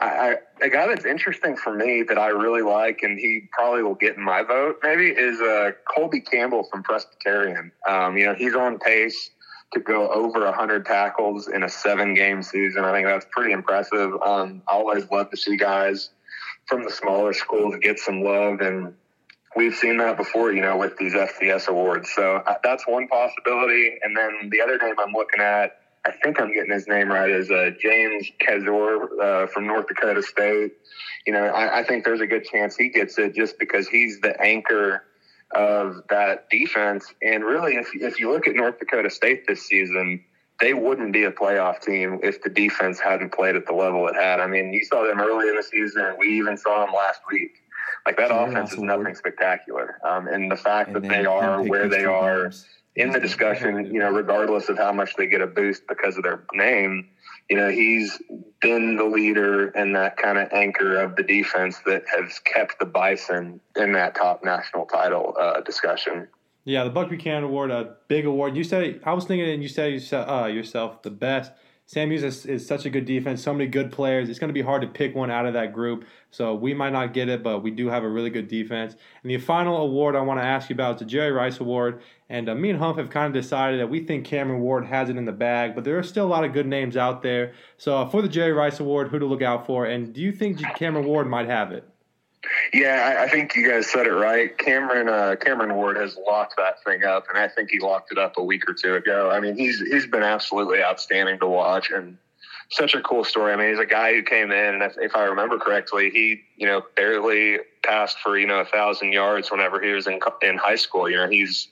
I, 0.00 0.06
I, 0.06 0.34
a 0.62 0.68
guy 0.68 0.86
that's 0.86 1.06
interesting 1.06 1.56
for 1.56 1.74
me 1.74 2.02
that 2.02 2.18
I 2.18 2.28
really 2.28 2.62
like, 2.62 3.00
and 3.02 3.18
he 3.18 3.48
probably 3.52 3.82
will 3.82 3.94
get 3.94 4.16
in 4.16 4.22
my 4.22 4.42
vote. 4.42 4.76
Maybe 4.82 5.06
is 5.06 5.40
uh, 5.40 5.72
Colby 5.94 6.20
Campbell 6.20 6.64
from 6.70 6.82
Presbyterian. 6.82 7.72
Um, 7.88 8.18
you 8.18 8.26
know, 8.26 8.34
he's 8.34 8.54
on 8.54 8.78
pace 8.78 9.30
to 9.74 9.80
go 9.80 10.08
over 10.10 10.44
100 10.44 10.86
tackles 10.86 11.48
in 11.48 11.62
a 11.62 11.68
seven 11.68 12.14
game 12.14 12.42
season. 12.42 12.84
I 12.84 12.92
think 12.92 13.06
that's 13.06 13.26
pretty 13.30 13.52
impressive. 13.52 14.12
Um, 14.22 14.62
I 14.68 14.72
always 14.72 15.10
love 15.10 15.30
to 15.30 15.36
see 15.36 15.56
guys 15.56 16.10
from 16.66 16.84
the 16.84 16.90
smaller 16.90 17.32
schools 17.32 17.74
get 17.80 17.98
some 17.98 18.22
love, 18.22 18.60
and 18.60 18.94
we've 19.56 19.74
seen 19.74 19.96
that 19.98 20.16
before, 20.16 20.52
you 20.52 20.60
know, 20.60 20.76
with 20.76 20.96
these 20.96 21.14
FCS 21.14 21.68
awards. 21.68 22.10
So 22.14 22.36
uh, 22.36 22.54
that's 22.62 22.86
one 22.86 23.08
possibility. 23.08 23.98
And 24.02 24.16
then 24.16 24.50
the 24.50 24.60
other 24.60 24.78
name 24.78 24.94
I'm 24.98 25.12
looking 25.12 25.40
at 25.40 25.78
I 26.04 26.10
think 26.10 26.40
I'm 26.40 26.52
getting 26.52 26.72
his 26.72 26.88
name 26.88 27.08
right, 27.08 27.30
is 27.30 27.50
uh, 27.50 27.70
James 27.80 28.26
Kaczor 28.40 29.06
uh, 29.20 29.46
from 29.46 29.66
North 29.66 29.86
Dakota 29.86 30.22
State. 30.22 30.72
You 31.26 31.32
know, 31.32 31.44
I, 31.44 31.80
I 31.80 31.84
think 31.84 32.04
there's 32.04 32.20
a 32.20 32.26
good 32.26 32.44
chance 32.44 32.76
he 32.76 32.88
gets 32.88 33.18
it 33.18 33.34
just 33.34 33.58
because 33.58 33.88
he's 33.88 34.20
the 34.20 34.40
anchor 34.40 35.04
of 35.54 36.02
that 36.10 36.48
defense. 36.50 37.12
And 37.22 37.44
really, 37.44 37.74
if 37.76 37.90
if 37.94 38.18
you 38.18 38.30
look 38.32 38.46
at 38.46 38.54
North 38.54 38.78
Dakota 38.78 39.10
State 39.10 39.46
this 39.46 39.66
season, 39.66 40.24
they 40.60 40.74
wouldn't 40.74 41.12
be 41.12 41.24
a 41.24 41.32
playoff 41.32 41.80
team 41.80 42.20
if 42.22 42.42
the 42.42 42.50
defense 42.50 43.00
hadn't 43.00 43.32
played 43.32 43.56
at 43.56 43.66
the 43.66 43.74
level 43.74 44.06
it 44.08 44.14
had. 44.14 44.40
I 44.40 44.46
mean, 44.46 44.72
you 44.72 44.84
saw 44.84 45.04
them 45.06 45.20
early 45.20 45.48
in 45.48 45.56
the 45.56 45.62
season. 45.62 46.04
and 46.04 46.18
We 46.18 46.28
even 46.38 46.56
saw 46.56 46.84
them 46.84 46.94
last 46.94 47.20
week. 47.30 47.50
Like 48.06 48.16
that 48.16 48.34
offense 48.34 48.72
is 48.72 48.78
nothing 48.78 49.14
spectacular. 49.14 49.98
Um, 50.04 50.26
and 50.28 50.50
the 50.50 50.56
fact 50.56 50.88
and 50.88 50.96
that 50.96 51.08
they 51.08 51.24
are 51.24 51.62
where 51.62 51.88
they 51.88 52.04
are 52.04 52.44
games. 52.44 52.66
in 52.96 53.10
the 53.10 53.20
discussion, 53.20 53.86
you 53.86 54.00
know, 54.00 54.10
regardless 54.10 54.68
of 54.68 54.78
how 54.78 54.92
much 54.92 55.14
they 55.16 55.26
get 55.26 55.40
a 55.40 55.46
boost 55.46 55.86
because 55.88 56.16
of 56.16 56.24
their 56.24 56.44
name, 56.52 57.08
you 57.52 57.58
know, 57.58 57.68
he's 57.68 58.18
been 58.62 58.96
the 58.96 59.04
leader 59.04 59.68
and 59.68 59.94
that 59.94 60.16
kind 60.16 60.38
of 60.38 60.50
anchor 60.54 60.98
of 60.98 61.16
the 61.16 61.22
defense 61.22 61.80
that 61.84 62.02
has 62.08 62.38
kept 62.38 62.78
the 62.78 62.86
Bison 62.86 63.60
in 63.76 63.92
that 63.92 64.14
top 64.14 64.42
national 64.42 64.86
title 64.86 65.36
uh, 65.38 65.60
discussion. 65.60 66.28
Yeah, 66.64 66.84
the 66.84 66.88
Buck 66.88 67.10
Buchanan 67.10 67.44
Award, 67.44 67.70
a 67.70 67.96
big 68.08 68.24
award. 68.24 68.56
You 68.56 68.64
said 68.64 69.02
I 69.04 69.12
was 69.12 69.26
thinking, 69.26 69.50
and 69.50 69.62
you 69.62 69.68
said 69.68 70.02
uh, 70.14 70.46
yourself 70.46 71.02
the 71.02 71.10
best 71.10 71.52
SAMU 71.92 72.14
is, 72.14 72.46
is 72.46 72.66
such 72.66 72.86
a 72.86 72.90
good 72.90 73.04
defense, 73.04 73.42
so 73.42 73.52
many 73.52 73.66
good 73.66 73.92
players. 73.92 74.30
It's 74.30 74.38
going 74.38 74.48
to 74.48 74.54
be 74.54 74.62
hard 74.62 74.80
to 74.80 74.88
pick 74.88 75.14
one 75.14 75.30
out 75.30 75.44
of 75.44 75.52
that 75.52 75.74
group. 75.74 76.06
So 76.30 76.54
we 76.54 76.72
might 76.72 76.94
not 76.94 77.12
get 77.12 77.28
it, 77.28 77.42
but 77.42 77.62
we 77.62 77.70
do 77.70 77.88
have 77.88 78.02
a 78.02 78.08
really 78.08 78.30
good 78.30 78.48
defense. 78.48 78.96
And 79.22 79.30
the 79.30 79.36
final 79.36 79.76
award 79.76 80.16
I 80.16 80.22
want 80.22 80.40
to 80.40 80.44
ask 80.44 80.70
you 80.70 80.74
about 80.74 80.94
is 80.94 80.98
the 81.00 81.04
Jerry 81.04 81.32
Rice 81.32 81.60
Award. 81.60 82.00
And 82.30 82.48
uh, 82.48 82.54
me 82.54 82.70
and 82.70 82.78
Humph 82.78 82.96
have 82.96 83.10
kind 83.10 83.26
of 83.26 83.34
decided 83.34 83.78
that 83.78 83.90
we 83.90 84.00
think 84.00 84.24
Cameron 84.24 84.62
Ward 84.62 84.86
has 84.86 85.10
it 85.10 85.18
in 85.18 85.26
the 85.26 85.32
bag, 85.32 85.74
but 85.74 85.84
there 85.84 85.98
are 85.98 86.02
still 86.02 86.24
a 86.24 86.32
lot 86.32 86.44
of 86.44 86.54
good 86.54 86.66
names 86.66 86.96
out 86.96 87.20
there. 87.20 87.52
So 87.76 87.98
uh, 87.98 88.08
for 88.08 88.22
the 88.22 88.28
Jerry 88.28 88.52
Rice 88.52 88.80
Award, 88.80 89.08
who 89.08 89.18
to 89.18 89.26
look 89.26 89.42
out 89.42 89.66
for? 89.66 89.84
And 89.84 90.14
do 90.14 90.22
you 90.22 90.32
think 90.32 90.60
Cameron 90.74 91.04
Ward 91.04 91.26
might 91.26 91.46
have 91.46 91.72
it? 91.72 91.91
Yeah, 92.72 93.16
I, 93.18 93.24
I 93.24 93.28
think 93.28 93.54
you 93.54 93.68
guys 93.68 93.90
said 93.90 94.06
it 94.06 94.12
right. 94.12 94.56
Cameron 94.58 95.08
uh, 95.08 95.36
Cameron 95.36 95.74
Ward 95.76 95.96
has 95.96 96.16
locked 96.26 96.56
that 96.56 96.82
thing 96.84 97.04
up, 97.04 97.26
and 97.28 97.38
I 97.38 97.48
think 97.48 97.70
he 97.70 97.78
locked 97.78 98.10
it 98.10 98.18
up 98.18 98.34
a 98.36 98.42
week 98.42 98.68
or 98.68 98.74
two 98.74 98.94
ago. 98.94 99.30
I 99.30 99.40
mean, 99.40 99.56
he's 99.56 99.80
he's 99.80 100.06
been 100.06 100.22
absolutely 100.22 100.82
outstanding 100.82 101.38
to 101.38 101.46
watch, 101.46 101.90
and 101.90 102.18
such 102.70 102.94
a 102.94 103.02
cool 103.02 103.24
story. 103.24 103.52
I 103.52 103.56
mean, 103.56 103.68
he's 103.68 103.78
a 103.78 103.86
guy 103.86 104.14
who 104.14 104.22
came 104.22 104.50
in, 104.50 104.74
and 104.74 104.82
if, 104.82 104.96
if 104.98 105.14
I 105.14 105.24
remember 105.24 105.58
correctly, 105.58 106.10
he 106.10 106.42
you 106.56 106.66
know 106.66 106.82
barely 106.96 107.58
passed 107.84 108.18
for 108.18 108.38
you 108.38 108.46
know 108.46 108.60
a 108.60 108.64
thousand 108.64 109.12
yards 109.12 109.50
whenever 109.50 109.80
he 109.80 109.92
was 109.92 110.06
in 110.06 110.18
in 110.42 110.56
high 110.56 110.76
school. 110.76 111.08
You 111.08 111.18
know, 111.18 111.28
he's 111.28 111.68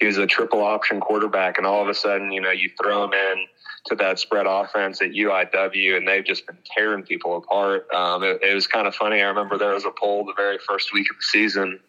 he 0.00 0.06
was 0.06 0.18
a 0.18 0.26
triple 0.26 0.62
option 0.62 1.00
quarterback, 1.00 1.58
and 1.58 1.66
all 1.66 1.82
of 1.82 1.88
a 1.88 1.94
sudden, 1.94 2.32
you 2.32 2.40
know, 2.40 2.50
you 2.50 2.70
throw 2.82 3.04
him 3.04 3.12
in 3.12 3.46
to 3.86 3.94
that 3.96 4.18
spread 4.18 4.46
offense 4.46 5.00
at 5.00 5.10
UIW, 5.10 5.96
and 5.96 6.06
they've 6.06 6.24
just 6.24 6.46
been 6.46 6.58
tearing 6.64 7.02
people 7.02 7.36
apart. 7.36 7.86
Um, 7.92 8.22
it, 8.22 8.40
it, 8.42 8.54
was 8.54 8.66
kind 8.66 8.86
of 8.86 8.94
funny. 8.94 9.20
I 9.20 9.26
remember 9.26 9.56
there 9.56 9.74
was 9.74 9.84
a 9.84 9.90
poll 9.90 10.24
the 10.24 10.34
very 10.34 10.58
first 10.58 10.92
week 10.92 11.10
of 11.10 11.16
the 11.16 11.22
season 11.22 11.80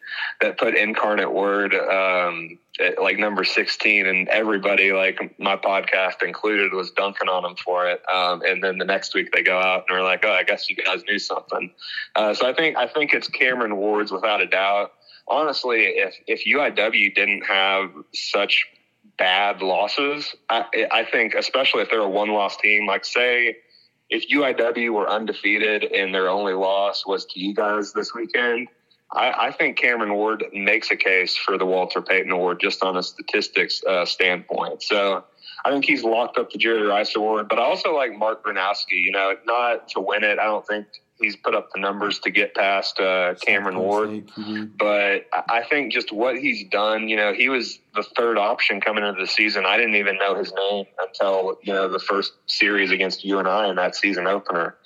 that 0.41 0.57
put 0.57 0.75
Incarnate 0.75 1.31
Word 1.31 1.73
um, 1.73 2.57
at, 2.79 3.01
like 3.01 3.17
number 3.17 3.43
16, 3.43 4.07
and 4.07 4.27
everybody, 4.29 4.91
like 4.91 5.35
my 5.39 5.55
podcast 5.55 6.23
included, 6.23 6.73
was 6.73 6.91
dunking 6.91 7.29
on 7.29 7.43
them 7.43 7.55
for 7.55 7.87
it. 7.87 8.01
Um, 8.13 8.41
and 8.45 8.63
then 8.63 8.77
the 8.77 8.85
next 8.85 9.13
week 9.13 9.31
they 9.31 9.41
go 9.41 9.59
out 9.59 9.85
and 9.87 9.97
are 9.97 10.03
like, 10.03 10.23
"Oh, 10.23 10.31
I 10.31 10.43
guess 10.43 10.69
you 10.69 10.75
guys 10.75 11.03
knew 11.07 11.19
something." 11.19 11.71
Uh, 12.15 12.33
so 12.33 12.47
I 12.47 12.53
think 12.53 12.77
I 12.77 12.87
think 12.87 13.13
it's 13.13 13.27
Cameron 13.27 13.77
Ward's 13.77 14.11
without 14.11 14.41
a 14.41 14.47
doubt 14.47 14.91
honestly, 15.29 15.81
if 15.81 16.15
if 16.27 16.43
UIW 16.45 17.13
didn't 17.13 17.45
have 17.45 17.91
such 18.13 18.65
bad 19.17 19.61
losses. 19.61 20.35
I, 20.49 20.87
I 20.91 21.03
think, 21.03 21.35
especially 21.35 21.81
if 21.81 21.89
they're 21.89 21.99
a 21.99 22.09
one 22.09 22.29
loss 22.29 22.57
team, 22.57 22.85
like 22.85 23.05
say 23.05 23.57
if 24.09 24.29
UIW 24.29 24.91
were 24.93 25.09
undefeated 25.09 25.83
and 25.83 26.13
their 26.13 26.29
only 26.29 26.53
loss 26.53 27.05
was 27.05 27.25
to 27.25 27.39
you 27.39 27.53
guys 27.53 27.93
this 27.93 28.13
weekend, 28.13 28.67
I, 29.11 29.47
I, 29.47 29.51
think 29.51 29.77
Cameron 29.77 30.13
Ward 30.13 30.45
makes 30.53 30.91
a 30.91 30.95
case 30.95 31.35
for 31.35 31.57
the 31.57 31.65
Walter 31.65 32.01
Payton 32.01 32.31
Award 32.31 32.59
just 32.59 32.83
on 32.83 32.95
a 32.95 33.01
statistics 33.03 33.83
uh, 33.83 34.05
standpoint. 34.05 34.83
So 34.83 35.23
I 35.65 35.71
think 35.71 35.85
he's 35.85 36.03
locked 36.03 36.37
up 36.37 36.51
the 36.51 36.59
Jerry 36.59 36.85
Rice 36.85 37.15
Award, 37.15 37.47
but 37.49 37.57
I 37.57 37.63
also 37.63 37.95
like 37.95 38.15
Mark 38.15 38.45
Gronowski. 38.45 39.01
You 39.01 39.11
know, 39.11 39.33
not 39.45 39.87
to 39.89 39.99
win 39.99 40.23
it. 40.23 40.37
I 40.37 40.45
don't 40.45 40.65
think 40.65 40.85
he's 41.19 41.35
put 41.35 41.55
up 41.55 41.69
the 41.73 41.79
numbers 41.79 42.19
to 42.19 42.31
get 42.31 42.55
past 42.55 42.99
uh, 42.99 43.35
Cameron 43.35 43.79
Ward. 43.79 44.09
Mm-hmm. 44.09 44.65
But 44.77 45.27
I 45.31 45.63
think 45.69 45.91
just 45.91 46.11
what 46.11 46.37
he's 46.37 46.67
done, 46.69 47.09
you 47.09 47.17
know, 47.17 47.33
he 47.33 47.49
was 47.49 47.79
the 47.95 48.03
third 48.03 48.37
option 48.37 48.81
coming 48.81 49.03
into 49.03 49.19
the 49.19 49.27
season. 49.27 49.65
I 49.65 49.77
didn't 49.77 49.95
even 49.95 50.17
know 50.17 50.35
his 50.35 50.53
name 50.53 50.85
until, 50.99 51.57
you 51.63 51.73
know, 51.73 51.87
the 51.89 51.99
first 51.99 52.33
series 52.47 52.91
against 52.91 53.23
UNI 53.23 53.69
in 53.69 53.75
that 53.75 53.95
season 53.95 54.27
opener. 54.27 54.77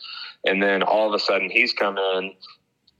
And 0.46 0.62
then 0.62 0.84
all 0.84 1.08
of 1.08 1.14
a 1.14 1.20
sudden 1.20 1.50
he's 1.50 1.74
come 1.74 1.98
in 1.98 2.34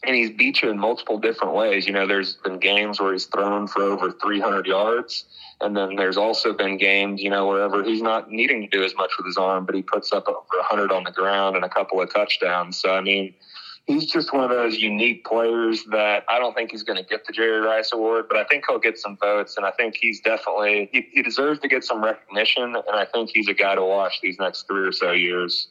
and 0.04 0.16
he's 0.16 0.32
beat 0.32 0.62
you 0.62 0.70
in 0.70 0.78
multiple 0.78 1.18
different 1.18 1.54
ways. 1.54 1.88
You 1.88 1.94
know, 1.94 2.06
there's 2.08 2.36
been 2.36 2.60
games 2.60 3.00
where 3.00 3.14
he's 3.14 3.26
thrown 3.26 3.68
for 3.68 3.82
over 3.82 4.12
300 4.12 4.66
yards. 4.66 5.26
And 5.62 5.78
then 5.78 5.96
there's 5.96 6.18
also 6.18 6.52
been 6.52 6.78
games, 6.78 7.22
you 7.22 7.30
know, 7.30 7.48
wherever 7.48 7.84
he's 7.84 8.02
not 8.02 8.30
needing 8.30 8.62
to 8.62 8.68
do 8.68 8.84
as 8.84 8.94
much 8.96 9.12
with 9.18 9.26
his 9.26 9.38
arm, 9.38 9.66
but 9.66 9.76
he 9.76 9.82
puts 9.82 10.12
up 10.12 10.28
over 10.28 10.40
100 10.50 10.92
on 10.92 11.04
the 11.04 11.12
ground 11.12 11.56
and 11.56 11.64
a 11.64 11.70
couple 11.70 12.02
of 12.02 12.12
touchdowns. 12.14 12.78
So, 12.78 12.94
I 12.94 13.00
mean, 13.00 13.34
he's 13.86 14.06
just 14.06 14.34
one 14.34 14.44
of 14.44 14.50
those 14.50 14.78
unique 14.78 15.24
players 15.26 15.86
that 15.92 16.24
I 16.28 16.40
don't 16.40 16.54
think 16.54 16.72
he's 16.72 16.84
going 16.84 16.98
to 16.98 17.08
get 17.08 17.26
the 17.26 17.32
Jerry 17.32 17.62
Rice 17.62 17.92
Award, 17.94 18.26
but 18.28 18.38
I 18.38 18.44
think 18.46 18.66
he'll 18.68 18.80
get 18.80 18.98
some 18.98 19.18
votes. 19.18 19.56
And 19.56 19.66
I 19.66 19.72
think 19.72 19.96
he's 19.96 20.20
definitely, 20.20 20.90
he, 20.92 21.08
he 21.14 21.22
deserves 21.22 21.60
to 21.62 21.70
get 21.70 21.86
some 21.86 22.04
recognition. 22.04 22.64
And 22.64 22.96
I 22.96 23.06
think 23.06 23.30
he's 23.34 23.48
a 23.48 23.54
guy 23.54 23.76
to 23.76 23.84
watch 23.84 24.20
these 24.22 24.38
next 24.40 24.68
three 24.68 24.86
or 24.86 24.92
so 24.92 25.12
years. 25.12 25.70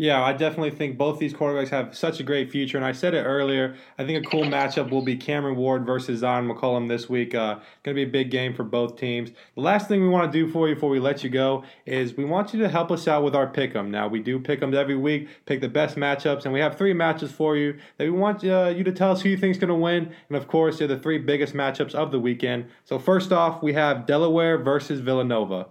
Yeah, 0.00 0.22
I 0.22 0.32
definitely 0.32 0.70
think 0.70 0.96
both 0.96 1.18
these 1.18 1.34
quarterbacks 1.34 1.70
have 1.70 1.96
such 1.96 2.20
a 2.20 2.22
great 2.22 2.52
future. 2.52 2.76
And 2.76 2.86
I 2.86 2.92
said 2.92 3.14
it 3.14 3.24
earlier, 3.24 3.74
I 3.98 4.04
think 4.04 4.24
a 4.24 4.30
cool 4.30 4.44
matchup 4.44 4.90
will 4.90 5.02
be 5.02 5.16
Cameron 5.16 5.56
Ward 5.56 5.84
versus 5.84 6.22
Zyon 6.22 6.48
McCollum 6.48 6.86
this 6.86 7.08
week. 7.08 7.34
Uh, 7.34 7.56
going 7.82 7.94
to 7.96 8.04
be 8.04 8.04
a 8.04 8.06
big 8.06 8.30
game 8.30 8.54
for 8.54 8.62
both 8.62 8.96
teams. 8.96 9.30
The 9.56 9.60
last 9.60 9.88
thing 9.88 10.00
we 10.00 10.08
want 10.08 10.30
to 10.30 10.38
do 10.38 10.48
for 10.52 10.68
you 10.68 10.76
before 10.76 10.90
we 10.90 11.00
let 11.00 11.24
you 11.24 11.30
go 11.30 11.64
is 11.84 12.16
we 12.16 12.24
want 12.24 12.54
you 12.54 12.60
to 12.60 12.68
help 12.68 12.92
us 12.92 13.08
out 13.08 13.24
with 13.24 13.34
our 13.34 13.48
pick 13.48 13.74
'em. 13.74 13.90
Now, 13.90 14.06
we 14.06 14.20
do 14.20 14.38
pick 14.38 14.62
'em 14.62 14.72
every 14.72 14.94
week, 14.94 15.26
pick 15.46 15.60
the 15.60 15.68
best 15.68 15.96
matchups, 15.96 16.44
and 16.44 16.54
we 16.54 16.60
have 16.60 16.78
three 16.78 16.92
matches 16.92 17.32
for 17.32 17.56
you 17.56 17.74
that 17.96 18.04
we 18.04 18.10
want 18.10 18.44
uh, 18.44 18.72
you 18.74 18.84
to 18.84 18.92
tell 18.92 19.10
us 19.10 19.22
who 19.22 19.30
you 19.30 19.36
think 19.36 19.56
is 19.56 19.58
going 19.58 19.66
to 19.68 19.74
win. 19.74 20.10
And 20.28 20.36
of 20.36 20.46
course, 20.46 20.78
they're 20.78 20.86
the 20.86 20.96
three 20.96 21.18
biggest 21.18 21.54
matchups 21.54 21.96
of 21.96 22.12
the 22.12 22.20
weekend. 22.20 22.66
So, 22.84 23.00
first 23.00 23.32
off, 23.32 23.64
we 23.64 23.72
have 23.72 24.06
Delaware 24.06 24.58
versus 24.58 25.00
Villanova. 25.00 25.66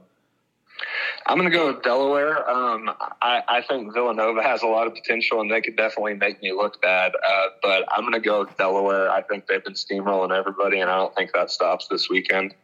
I'm 1.28 1.38
going 1.38 1.50
to 1.50 1.56
go 1.56 1.68
with 1.68 1.84
Delaware. 1.84 2.50
Um, 2.50 2.90
I, 3.22 3.44
I, 3.50 3.62
think 3.62 3.94
Villanova 3.94 4.42
has 4.42 4.64
a 4.64 4.66
lot 4.68 4.88
of 4.88 4.94
potential, 4.94 5.42
and 5.42 5.52
they 5.52 5.60
could 5.60 5.76
definitely 5.76 6.14
make 6.14 6.42
me 6.42 6.54
look 6.54 6.82
bad. 6.82 7.12
Uh, 7.16 7.48
but 7.62 7.84
I'm 7.92 8.02
going 8.04 8.14
to 8.14 8.22
go 8.22 8.46
with 8.46 8.56
Delaware. 8.58 9.10
I 9.10 9.22
think 9.24 9.46
they've 9.48 9.64
been 9.64 9.74
steamrolling 9.74 10.32
everybody, 10.32 10.80
and 10.80 10.90
I 10.90 10.96
don't 10.96 11.14
think 11.16 11.34
that 11.34 11.52
stops 11.52 11.90
this 11.90 12.10
weekend. 12.10 12.56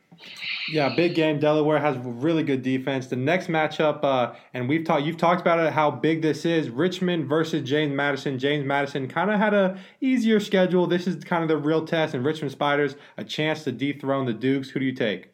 Yeah, 0.72 0.95
big 0.95 1.14
game. 1.14 1.39
Delaware 1.39 1.80
has 1.80 1.97
really 1.97 2.43
good 2.43 2.61
defense. 2.61 3.07
The 3.07 3.18
next 3.18 3.47
matchup, 3.47 4.01
uh, 4.03 4.34
and 4.53 4.70
we've 4.70 4.86
talked, 4.86 5.03
you've 5.03 5.18
talked 5.18 5.41
about 5.41 5.59
it, 5.59 5.74
how 5.74 5.91
big 5.91 6.22
this 6.22 6.45
is. 6.45 6.70
Richmond 6.70 7.28
versus 7.28 7.68
James 7.68 7.93
Madison. 7.93 8.39
James 8.39 8.66
Madison 8.66 9.09
kind 9.09 9.30
of 9.30 9.39
had 9.39 9.53
a 9.53 9.78
easier 9.99 10.39
schedule. 10.39 10.88
This 10.88 11.05
is 11.05 11.22
kind 11.26 11.43
of 11.43 11.49
the 11.49 11.57
real 11.57 11.86
test, 11.86 12.14
and 12.14 12.24
Richmond 12.24 12.53
Spiders 12.53 12.95
a 13.18 13.26
chance 13.26 13.66
to 13.66 13.74
dethrone 13.74 14.26
the 14.26 14.34
Dukes. 14.34 14.70
Who 14.70 14.80
do 14.80 14.86
you 14.86 14.93
take? 14.93 15.32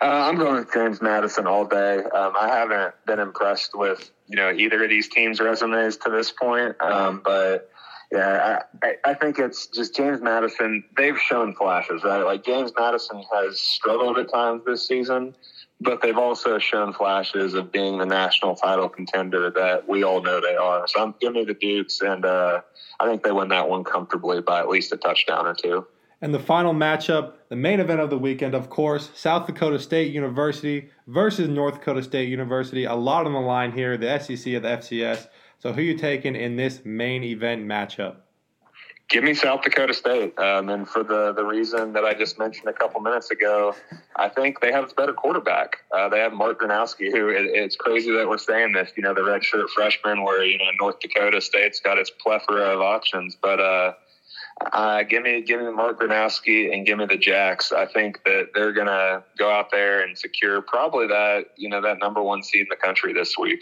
Uh, 0.00 0.04
I'm 0.04 0.36
going 0.36 0.56
with 0.56 0.72
James 0.72 1.00
Madison 1.00 1.46
all 1.46 1.64
day. 1.64 1.98
Um, 1.98 2.34
I 2.38 2.48
haven't 2.48 2.94
been 3.06 3.18
impressed 3.18 3.76
with 3.76 4.10
you 4.28 4.36
know 4.36 4.52
either 4.52 4.82
of 4.84 4.90
these 4.90 5.08
teams' 5.08 5.40
resumes 5.40 5.96
to 5.98 6.10
this 6.10 6.30
point, 6.30 6.76
um, 6.80 7.22
but 7.24 7.70
yeah, 8.12 8.62
I, 8.82 8.94
I 9.04 9.14
think 9.14 9.38
it's 9.38 9.66
just 9.66 9.96
James 9.96 10.20
Madison. 10.20 10.84
They've 10.96 11.18
shown 11.18 11.54
flashes, 11.54 12.04
right? 12.04 12.22
Like 12.22 12.44
James 12.44 12.72
Madison 12.76 13.24
has 13.32 13.58
struggled 13.58 14.18
at 14.18 14.30
times 14.30 14.62
this 14.66 14.86
season, 14.86 15.34
but 15.80 16.02
they've 16.02 16.18
also 16.18 16.58
shown 16.58 16.92
flashes 16.92 17.54
of 17.54 17.72
being 17.72 17.98
the 17.98 18.06
national 18.06 18.56
title 18.56 18.88
contender 18.88 19.50
that 19.50 19.88
we 19.88 20.04
all 20.04 20.22
know 20.22 20.40
they 20.40 20.56
are. 20.56 20.86
So 20.86 21.02
I'm 21.02 21.14
giving 21.20 21.40
me 21.40 21.44
the 21.44 21.54
Dukes, 21.54 22.00
and 22.02 22.24
uh, 22.24 22.60
I 23.00 23.08
think 23.08 23.22
they 23.22 23.32
win 23.32 23.48
that 23.48 23.68
one 23.68 23.84
comfortably 23.84 24.40
by 24.40 24.60
at 24.60 24.68
least 24.68 24.92
a 24.92 24.96
touchdown 24.96 25.46
or 25.46 25.54
two. 25.54 25.86
And 26.20 26.32
the 26.32 26.38
final 26.38 26.72
matchup, 26.72 27.34
the 27.48 27.56
main 27.56 27.80
event 27.80 28.00
of 28.00 28.10
the 28.10 28.18
weekend, 28.18 28.54
of 28.54 28.70
course, 28.70 29.10
South 29.14 29.46
Dakota 29.46 29.78
State 29.78 30.12
University 30.12 30.90
versus 31.06 31.48
North 31.48 31.74
Dakota 31.74 32.02
State 32.02 32.28
University. 32.28 32.84
A 32.84 32.94
lot 32.94 33.26
on 33.26 33.32
the 33.32 33.40
line 33.40 33.72
here, 33.72 33.96
the 33.96 34.18
SEC 34.18 34.54
of 34.54 34.62
the 34.62 34.68
FCS. 34.68 35.28
So 35.58 35.72
who 35.72 35.82
you 35.82 35.96
taking 35.96 36.36
in 36.36 36.56
this 36.56 36.82
main 36.84 37.24
event 37.24 37.66
matchup? 37.66 38.16
Give 39.10 39.22
me 39.22 39.34
South 39.34 39.62
Dakota 39.62 39.92
State. 39.92 40.38
Um, 40.38 40.70
and 40.70 40.88
for 40.88 41.04
the, 41.04 41.32
the 41.34 41.44
reason 41.44 41.92
that 41.92 42.04
I 42.04 42.14
just 42.14 42.38
mentioned 42.38 42.68
a 42.68 42.72
couple 42.72 43.00
minutes 43.00 43.30
ago, 43.30 43.74
I 44.16 44.30
think 44.30 44.60
they 44.60 44.72
have 44.72 44.90
a 44.90 44.94
better 44.94 45.12
quarterback. 45.12 45.76
Uh, 45.92 46.08
they 46.08 46.20
have 46.20 46.32
Mark 46.32 46.60
Gronowski, 46.60 47.12
who 47.12 47.28
it, 47.28 47.44
it's 47.46 47.76
crazy 47.76 48.10
that 48.12 48.26
we're 48.26 48.38
saying 48.38 48.72
this, 48.72 48.92
you 48.96 49.02
know, 49.02 49.12
the 49.12 49.20
redshirt 49.20 49.68
freshman 49.68 50.22
where, 50.22 50.42
you 50.44 50.56
know, 50.56 50.64
North 50.80 51.00
Dakota 51.00 51.40
State's 51.42 51.80
got 51.80 51.98
its 51.98 52.10
plethora 52.10 52.74
of 52.74 52.80
options. 52.80 53.36
But, 53.40 53.60
uh, 53.60 53.92
Uh, 54.60 55.02
give 55.02 55.22
me, 55.22 55.42
give 55.42 55.60
me 55.60 55.70
Mark 55.72 56.00
Gronowski 56.00 56.72
and 56.72 56.86
give 56.86 56.98
me 56.98 57.06
the 57.06 57.16
Jacks. 57.16 57.72
I 57.72 57.86
think 57.86 58.22
that 58.24 58.48
they're 58.54 58.72
gonna 58.72 59.22
go 59.36 59.50
out 59.50 59.70
there 59.70 60.02
and 60.02 60.16
secure 60.16 60.62
probably 60.62 61.06
that 61.08 61.46
you 61.56 61.68
know 61.68 61.80
that 61.82 61.98
number 61.98 62.22
one 62.22 62.42
seed 62.42 62.62
in 62.62 62.66
the 62.70 62.76
country 62.76 63.12
this 63.12 63.36
week. 63.38 63.60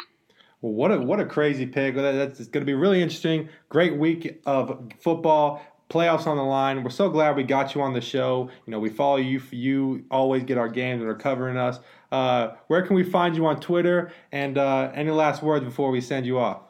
Well, 0.62 0.72
what 0.72 0.92
a 0.92 0.98
what 0.98 1.18
a 1.18 1.26
crazy 1.26 1.66
pick! 1.66 1.96
That's 1.96 2.46
going 2.46 2.62
to 2.62 2.66
be 2.66 2.74
really 2.74 3.02
interesting. 3.02 3.48
Great 3.68 3.96
week 3.96 4.40
of 4.46 4.92
football 5.00 5.60
playoffs 5.90 6.26
on 6.26 6.36
the 6.36 6.42
line. 6.42 6.84
We're 6.84 6.90
so 6.90 7.10
glad 7.10 7.36
we 7.36 7.42
got 7.42 7.74
you 7.74 7.82
on 7.82 7.92
the 7.92 8.00
show. 8.00 8.48
You 8.66 8.70
know, 8.70 8.78
we 8.78 8.88
follow 8.88 9.16
you. 9.16 9.40
For 9.40 9.56
you 9.56 10.04
always 10.10 10.44
get 10.44 10.58
our 10.58 10.68
games 10.68 11.02
and 11.02 11.10
are 11.10 11.16
covering 11.16 11.56
us. 11.56 11.80
Uh, 12.12 12.52
where 12.68 12.82
can 12.82 12.94
we 12.94 13.02
find 13.02 13.34
you 13.34 13.44
on 13.46 13.58
Twitter? 13.58 14.12
And 14.30 14.56
uh, 14.56 14.92
any 14.94 15.10
last 15.10 15.42
words 15.42 15.64
before 15.64 15.90
we 15.90 16.00
send 16.00 16.26
you 16.26 16.38
off? 16.38 16.60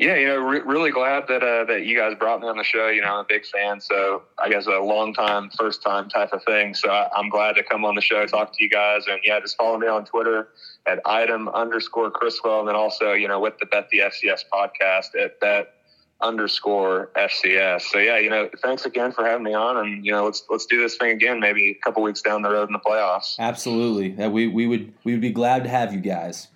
Yeah, 0.00 0.14
you 0.14 0.28
know, 0.28 0.38
re- 0.38 0.62
really 0.64 0.90
glad 0.90 1.28
that 1.28 1.42
uh, 1.42 1.66
that 1.66 1.84
you 1.84 1.94
guys 1.94 2.14
brought 2.18 2.40
me 2.40 2.48
on 2.48 2.56
the 2.56 2.64
show. 2.64 2.88
You 2.88 3.02
know, 3.02 3.08
I'm 3.08 3.18
a 3.18 3.26
big 3.28 3.44
fan, 3.44 3.82
so 3.82 4.22
I 4.42 4.48
guess 4.48 4.66
a 4.66 4.78
long 4.78 5.12
time, 5.12 5.50
first 5.50 5.82
time 5.82 6.08
type 6.08 6.32
of 6.32 6.42
thing. 6.44 6.74
So 6.74 6.88
I, 6.88 7.10
am 7.18 7.28
glad 7.28 7.56
to 7.56 7.62
come 7.62 7.84
on 7.84 7.96
the 7.96 8.00
show, 8.00 8.24
talk 8.24 8.50
to 8.56 8.64
you 8.64 8.70
guys, 8.70 9.02
and 9.08 9.20
yeah, 9.26 9.38
just 9.40 9.58
follow 9.58 9.76
me 9.76 9.88
on 9.88 10.06
Twitter 10.06 10.48
at 10.86 11.02
item 11.04 11.50
underscore 11.50 12.10
Criswell, 12.10 12.60
and 12.60 12.68
then 12.68 12.76
also 12.76 13.12
you 13.12 13.28
know 13.28 13.40
with 13.40 13.58
the 13.58 13.66
Bet 13.66 13.90
the 13.90 13.98
FCS 13.98 14.44
podcast 14.50 15.22
at 15.22 15.38
bet 15.38 15.74
underscore 16.22 17.10
FCS. 17.14 17.82
So 17.82 17.98
yeah, 17.98 18.16
you 18.16 18.30
know, 18.30 18.48
thanks 18.62 18.86
again 18.86 19.12
for 19.12 19.22
having 19.26 19.44
me 19.44 19.52
on, 19.52 19.76
and 19.76 20.06
you 20.06 20.12
know, 20.12 20.24
let's 20.24 20.44
let's 20.48 20.64
do 20.64 20.80
this 20.80 20.96
thing 20.96 21.10
again, 21.10 21.40
maybe 21.40 21.72
a 21.78 21.84
couple 21.84 22.02
weeks 22.02 22.22
down 22.22 22.40
the 22.40 22.50
road 22.50 22.70
in 22.70 22.72
the 22.72 22.78
playoffs. 22.78 23.38
Absolutely, 23.38 24.12
that 24.12 24.32
we 24.32 24.46
we 24.46 24.66
would 24.66 24.94
we 25.04 25.12
would 25.12 25.20
be 25.20 25.30
glad 25.30 25.62
to 25.64 25.68
have 25.68 25.92
you 25.92 26.00
guys. 26.00 26.48